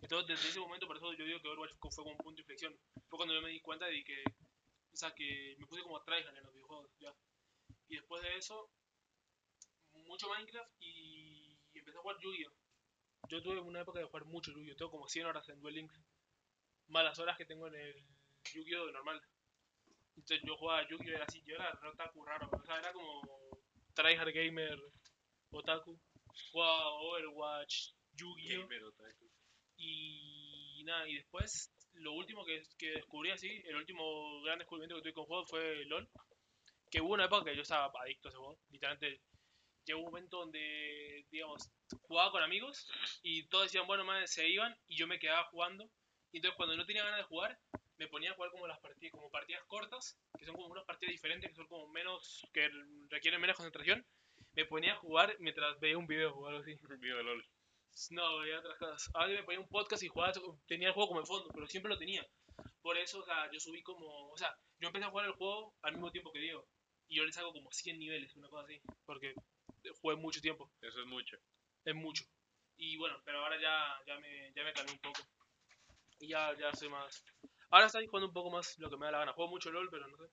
Entonces, 0.02 0.28
desde 0.30 0.50
ese 0.50 0.60
momento, 0.60 0.88
por 0.88 0.98
eso 0.98 1.14
yo 1.14 1.26
digo 1.26 1.42
que 1.42 1.48
Overwatch 1.50 1.76
fue 1.80 1.92
como 2.04 2.12
un 2.12 2.18
punto 2.18 2.38
de 2.38 2.42
inflexión. 2.42 2.80
Fue 3.10 3.18
cuando 3.18 3.36
yo 3.36 3.42
me 3.42 3.50
di 3.52 3.62
cuenta 3.62 3.86
de 3.88 4.04
que, 4.04 4.24
o 4.94 4.98
sea, 4.98 5.14
que 5.16 5.56
me 5.60 5.68
puse 5.68 5.84
como 5.84 6.02
tryhard 6.04 6.38
en 6.38 6.44
los 6.44 6.54
videojuegos, 6.54 6.92
ya. 7.00 7.16
Y 7.90 7.96
después 7.98 8.24
de 8.24 8.38
eso, 8.38 8.72
mucho 10.08 10.28
Minecraft 10.30 10.72
y 10.80 11.56
empecé 11.76 11.98
a 11.98 12.02
jugar 12.02 12.18
Yu-Gi-Oh! 12.20 12.69
Yo 13.30 13.44
tuve 13.44 13.60
una 13.62 13.82
época 13.82 14.00
de 14.00 14.06
jugar 14.06 14.26
mucho 14.26 14.52
Yu-Gi-Oh! 14.52 14.76
Tengo 14.76 14.92
como 14.92 15.08
100 15.08 15.28
horas 15.28 15.48
en 15.50 15.62
Duel 15.62 15.76
Links. 15.76 16.02
Más 16.88 17.04
las 17.04 17.20
horas 17.20 17.38
que 17.38 17.46
tengo 17.46 17.68
en 17.68 17.76
el 17.76 18.04
Yu-Gi-Oh! 18.56 18.92
normal. 18.92 19.22
Entonces 20.16 20.42
yo 20.48 20.58
jugaba 20.58 20.88
Yu-Gi-Oh! 20.90 21.16
era 21.16 21.26
así, 21.26 21.44
yo 21.46 21.56
era 21.56 21.80
otaku 21.94 22.26
raro, 22.26 22.50
o 22.52 22.66
sea, 22.66 22.80
era 22.80 22.92
como 22.92 23.22
tryhard 23.94 24.34
gamer, 24.34 24.80
otaku. 25.52 26.00
Jugaba 26.52 26.90
Overwatch, 26.94 27.92
Yu-Gi-Oh! 28.14 28.68
Y 29.78 30.84
nada, 30.86 31.08
y 31.08 31.14
después, 31.14 31.72
lo 31.94 32.14
último 32.14 32.44
que, 32.44 32.64
que 32.80 32.94
descubrí 32.94 33.30
así, 33.30 33.62
el 33.66 33.76
último 33.76 34.42
gran 34.42 34.58
descubrimiento 34.58 34.96
que 34.96 35.04
tuve 35.04 35.14
con 35.14 35.26
juegos 35.26 35.50
fue 35.52 35.86
LOL. 35.86 36.10
Que 36.90 37.00
hubo 37.00 37.14
una 37.14 37.26
época 37.26 37.46
que 37.46 37.56
yo 37.56 37.62
estaba 37.62 37.92
adicto 38.02 38.28
a 38.28 38.32
ese 38.32 38.38
juego. 38.40 38.60
Literalmente, 38.72 39.22
llegó 39.90 40.02
un 40.02 40.06
momento 40.06 40.38
donde, 40.38 41.26
digamos, 41.32 41.68
jugaba 42.04 42.32
con 42.32 42.44
amigos 42.44 42.88
y 43.24 43.48
todos 43.48 43.66
decían, 43.66 43.88
bueno, 43.88 44.06
madre, 44.06 44.28
se 44.28 44.48
iban 44.48 44.78
y 44.88 44.96
yo 44.96 45.08
me 45.08 45.18
quedaba 45.18 45.46
jugando. 45.46 45.90
Y 46.32 46.38
entonces, 46.38 46.56
cuando 46.58 46.78
no 46.78 46.86
tenía 46.86 47.04
ganas 47.04 47.18
de 47.18 47.24
jugar, 47.24 47.58
me 47.98 48.08
ponía 48.08 48.32
a 48.32 48.36
jugar 48.36 48.52
como 48.52 48.68
las 48.68 48.80
partidas, 48.80 49.12
como 49.12 49.32
partidas 49.32 49.64
cortas, 49.66 50.16
que 50.38 50.46
son 50.46 50.56
como 50.56 50.68
unas 50.68 50.86
partidas 50.86 51.14
diferentes, 51.14 51.50
que 51.50 51.56
son 51.56 51.66
como 51.66 51.88
menos, 51.88 52.48
que 52.54 52.70
requieren 53.10 53.42
menos 53.42 53.58
concentración. 53.58 54.06
Me 54.54 54.66
ponía 54.66 54.94
a 54.94 54.98
jugar 54.98 55.36
mientras 55.40 55.80
veía 55.80 55.98
un 55.98 56.06
video 56.06 56.36
o 56.36 56.48
algo 56.48 56.60
así. 56.60 56.78
Viva 57.00 57.24
LOL. 57.24 57.44
No, 58.12 58.38
veía 58.38 58.60
otras 58.60 58.78
cosas. 58.78 59.10
A 59.16 59.26
veces 59.26 59.40
me 59.40 59.44
ponía 59.44 59.60
un 59.60 59.70
podcast 59.70 60.04
y 60.04 60.08
jugaba, 60.08 60.34
tenía 60.68 60.90
el 60.90 60.94
juego 60.94 61.10
como 61.10 61.22
en 61.22 61.26
fondo, 61.26 61.50
pero 61.52 61.66
siempre 61.66 61.90
lo 61.92 61.98
tenía. 61.98 62.24
Por 62.84 62.96
eso, 62.96 63.20
o 63.22 63.26
sea, 63.26 63.50
yo 63.52 63.60
subí 63.60 63.82
como, 63.82 64.30
o 64.30 64.38
sea, 64.38 64.56
yo 64.80 64.88
empecé 64.88 65.06
a 65.06 65.10
jugar 65.10 65.26
el 65.26 65.34
juego 65.34 65.74
al 65.82 65.94
mismo 65.94 66.12
tiempo 66.12 66.32
que 66.32 66.40
Diego. 66.40 66.68
Y 67.08 67.16
yo 67.16 67.26
le 67.26 67.32
saco 67.32 67.52
como 67.52 67.72
100 67.72 67.98
niveles, 67.98 68.36
una 68.36 68.50
cosa 68.50 68.66
así, 68.66 68.80
porque 69.08 69.34
jugué 70.02 70.16
mucho 70.16 70.42
tiempo, 70.42 70.72
Eso 70.82 71.00
es 71.02 71.06
mucho. 71.08 71.38
es 71.86 71.96
mucho. 71.96 72.26
Y 72.78 72.98
bueno, 72.98 73.22
pero 73.26 73.40
ahora 73.40 73.60
ya, 73.60 74.02
ya, 74.06 74.20
me, 74.20 74.54
ya 74.56 74.64
me 74.64 74.74
calmé 74.74 74.92
un 74.94 75.00
poco. 75.00 75.22
Y 76.20 76.30
ya, 76.30 76.56
ya 76.58 76.74
soy 76.74 76.90
más... 76.90 77.24
Ahora 77.70 77.86
estoy 77.86 78.08
jugando 78.08 78.28
un 78.28 78.34
poco 78.34 78.50
más 78.52 78.78
lo 78.80 78.90
que 78.90 78.98
me 78.98 79.06
da 79.06 79.12
la 79.12 79.20
gana. 79.20 79.34
Juego 79.34 79.52
mucho 79.52 79.72
LOL, 79.72 79.90
pero 79.90 80.08
no 80.08 80.18
sé. 80.18 80.24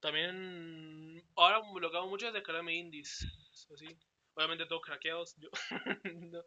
También, 0.00 1.22
ahora 1.36 1.60
lo 1.80 1.90
que 1.90 1.96
hago 1.96 2.08
mucho 2.08 2.28
es 2.28 2.32
descargarme 2.34 2.74
indies, 2.74 3.26
así. 3.72 3.86
Obviamente 4.34 4.66
todos 4.66 4.82
craqueados, 4.82 5.34
yo... 5.38 5.48
no. 6.14 6.42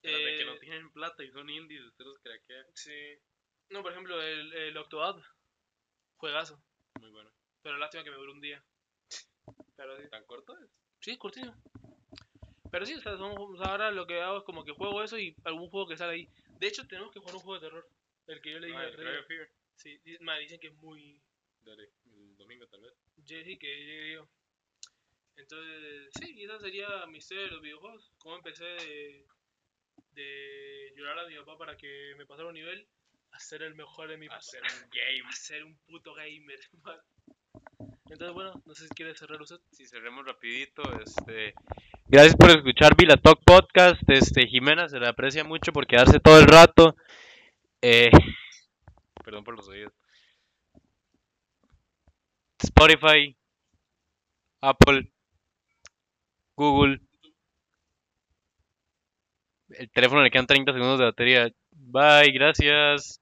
Pero 0.00 0.18
de 0.18 0.24
que 0.36 0.42
Eh, 0.42 0.46
no 0.46 0.58
tienen 0.58 0.92
plata 0.92 1.24
y 1.24 1.30
son 1.32 1.50
indies, 1.50 1.82
usted 1.82 2.04
los 2.04 2.18
craquea. 2.20 2.64
Sí. 2.74 3.18
No, 3.70 3.82
por 3.82 3.92
ejemplo, 3.92 4.22
el, 4.22 4.52
el 4.54 4.76
Octodad. 4.76 5.16
Juegazo. 6.16 6.62
Muy 7.00 7.10
bueno. 7.10 7.30
Pero 7.62 7.76
lástima 7.76 8.04
que 8.04 8.10
me 8.10 8.16
duró 8.16 8.32
un 8.32 8.40
día. 8.40 8.64
Pero 9.78 9.96
sí. 9.96 10.08
¿Tan 10.10 10.24
corto 10.24 10.58
es? 10.58 10.68
Sí, 11.00 11.12
es 11.12 11.18
cortito. 11.18 11.54
Pero 12.70 12.84
sí, 12.84 12.94
o 12.94 13.00
sea, 13.00 13.16
sea, 13.16 13.70
ahora 13.70 13.92
lo 13.92 14.06
que 14.06 14.20
hago 14.20 14.38
es 14.38 14.44
como 14.44 14.64
que 14.64 14.72
juego 14.72 15.02
eso 15.04 15.16
y 15.18 15.36
algún 15.44 15.70
juego 15.70 15.86
que 15.86 15.96
sale 15.96 16.12
ahí. 16.14 16.28
De 16.58 16.66
hecho, 16.66 16.86
tenemos 16.86 17.12
que 17.12 17.20
jugar 17.20 17.36
un 17.36 17.40
juego 17.40 17.60
de 17.60 17.68
terror. 17.68 17.88
El 18.26 18.40
que 18.42 18.52
yo 18.52 18.58
le 18.58 18.66
dije 18.66 18.78
Ah, 18.78 18.88
el. 18.88 19.48
Sí, 19.76 20.00
ma, 20.20 20.36
dicen 20.36 20.58
que 20.58 20.66
es 20.66 20.74
muy... 20.74 21.22
Dale, 21.60 21.92
el 22.06 22.36
domingo 22.36 22.66
tal 22.66 22.80
vez. 22.80 22.92
Jesse, 23.24 23.56
que 23.58 24.12
yo. 24.12 24.28
Entonces, 25.36 26.10
sí, 26.18 26.34
y 26.34 26.44
esa 26.44 26.58
sería 26.58 27.06
mi 27.06 27.18
historia 27.18 27.44
de 27.44 27.50
los 27.50 27.62
videojuegos. 27.62 28.12
Cómo 28.18 28.36
empecé 28.36 28.64
de, 28.64 29.26
de 30.10 30.92
llorar 30.96 31.20
a 31.20 31.28
mi 31.28 31.36
papá 31.36 31.56
para 31.56 31.76
que 31.76 32.14
me 32.16 32.26
pasara 32.26 32.48
un 32.48 32.54
nivel 32.54 32.88
a 33.30 33.38
ser 33.38 33.62
el 33.62 33.76
mejor 33.76 34.08
de 34.08 34.16
mi 34.16 34.26
papá. 34.26 34.38
Hacer 34.38 34.62
un 34.62 34.90
game. 34.90 35.28
a 35.28 35.32
ser 35.32 35.64
un 35.64 35.78
puto 35.86 36.14
gamer. 36.14 36.58
Entonces, 38.10 38.32
bueno, 38.34 38.62
no 38.64 38.74
sé 38.74 38.84
si 38.84 38.94
quiere 38.94 39.14
cerrar 39.14 39.40
usted. 39.40 39.60
Si 39.70 39.86
cerremos 39.86 40.24
rapidito, 40.26 40.82
este... 41.00 41.54
Gracias 42.06 42.36
por 42.36 42.50
escuchar 42.50 42.96
Vila 42.96 43.16
Talk 43.16 43.40
Podcast. 43.44 44.00
Este, 44.08 44.46
Jimena 44.46 44.88
se 44.88 44.98
le 44.98 45.08
aprecia 45.08 45.44
mucho 45.44 45.72
por 45.72 45.86
quedarse 45.86 46.18
todo 46.18 46.40
el 46.40 46.46
rato. 46.46 46.96
Eh, 47.82 48.10
perdón 49.24 49.44
por 49.44 49.56
los 49.56 49.68
oídos. 49.68 49.92
Spotify, 52.60 53.36
Apple, 54.60 55.12
Google, 56.56 57.00
el 59.70 59.90
teléfono 59.90 60.22
le 60.22 60.30
quedan 60.30 60.46
30 60.46 60.72
segundos 60.72 60.98
de 60.98 61.04
batería. 61.04 61.52
Bye, 61.70 62.32
gracias. 62.32 63.20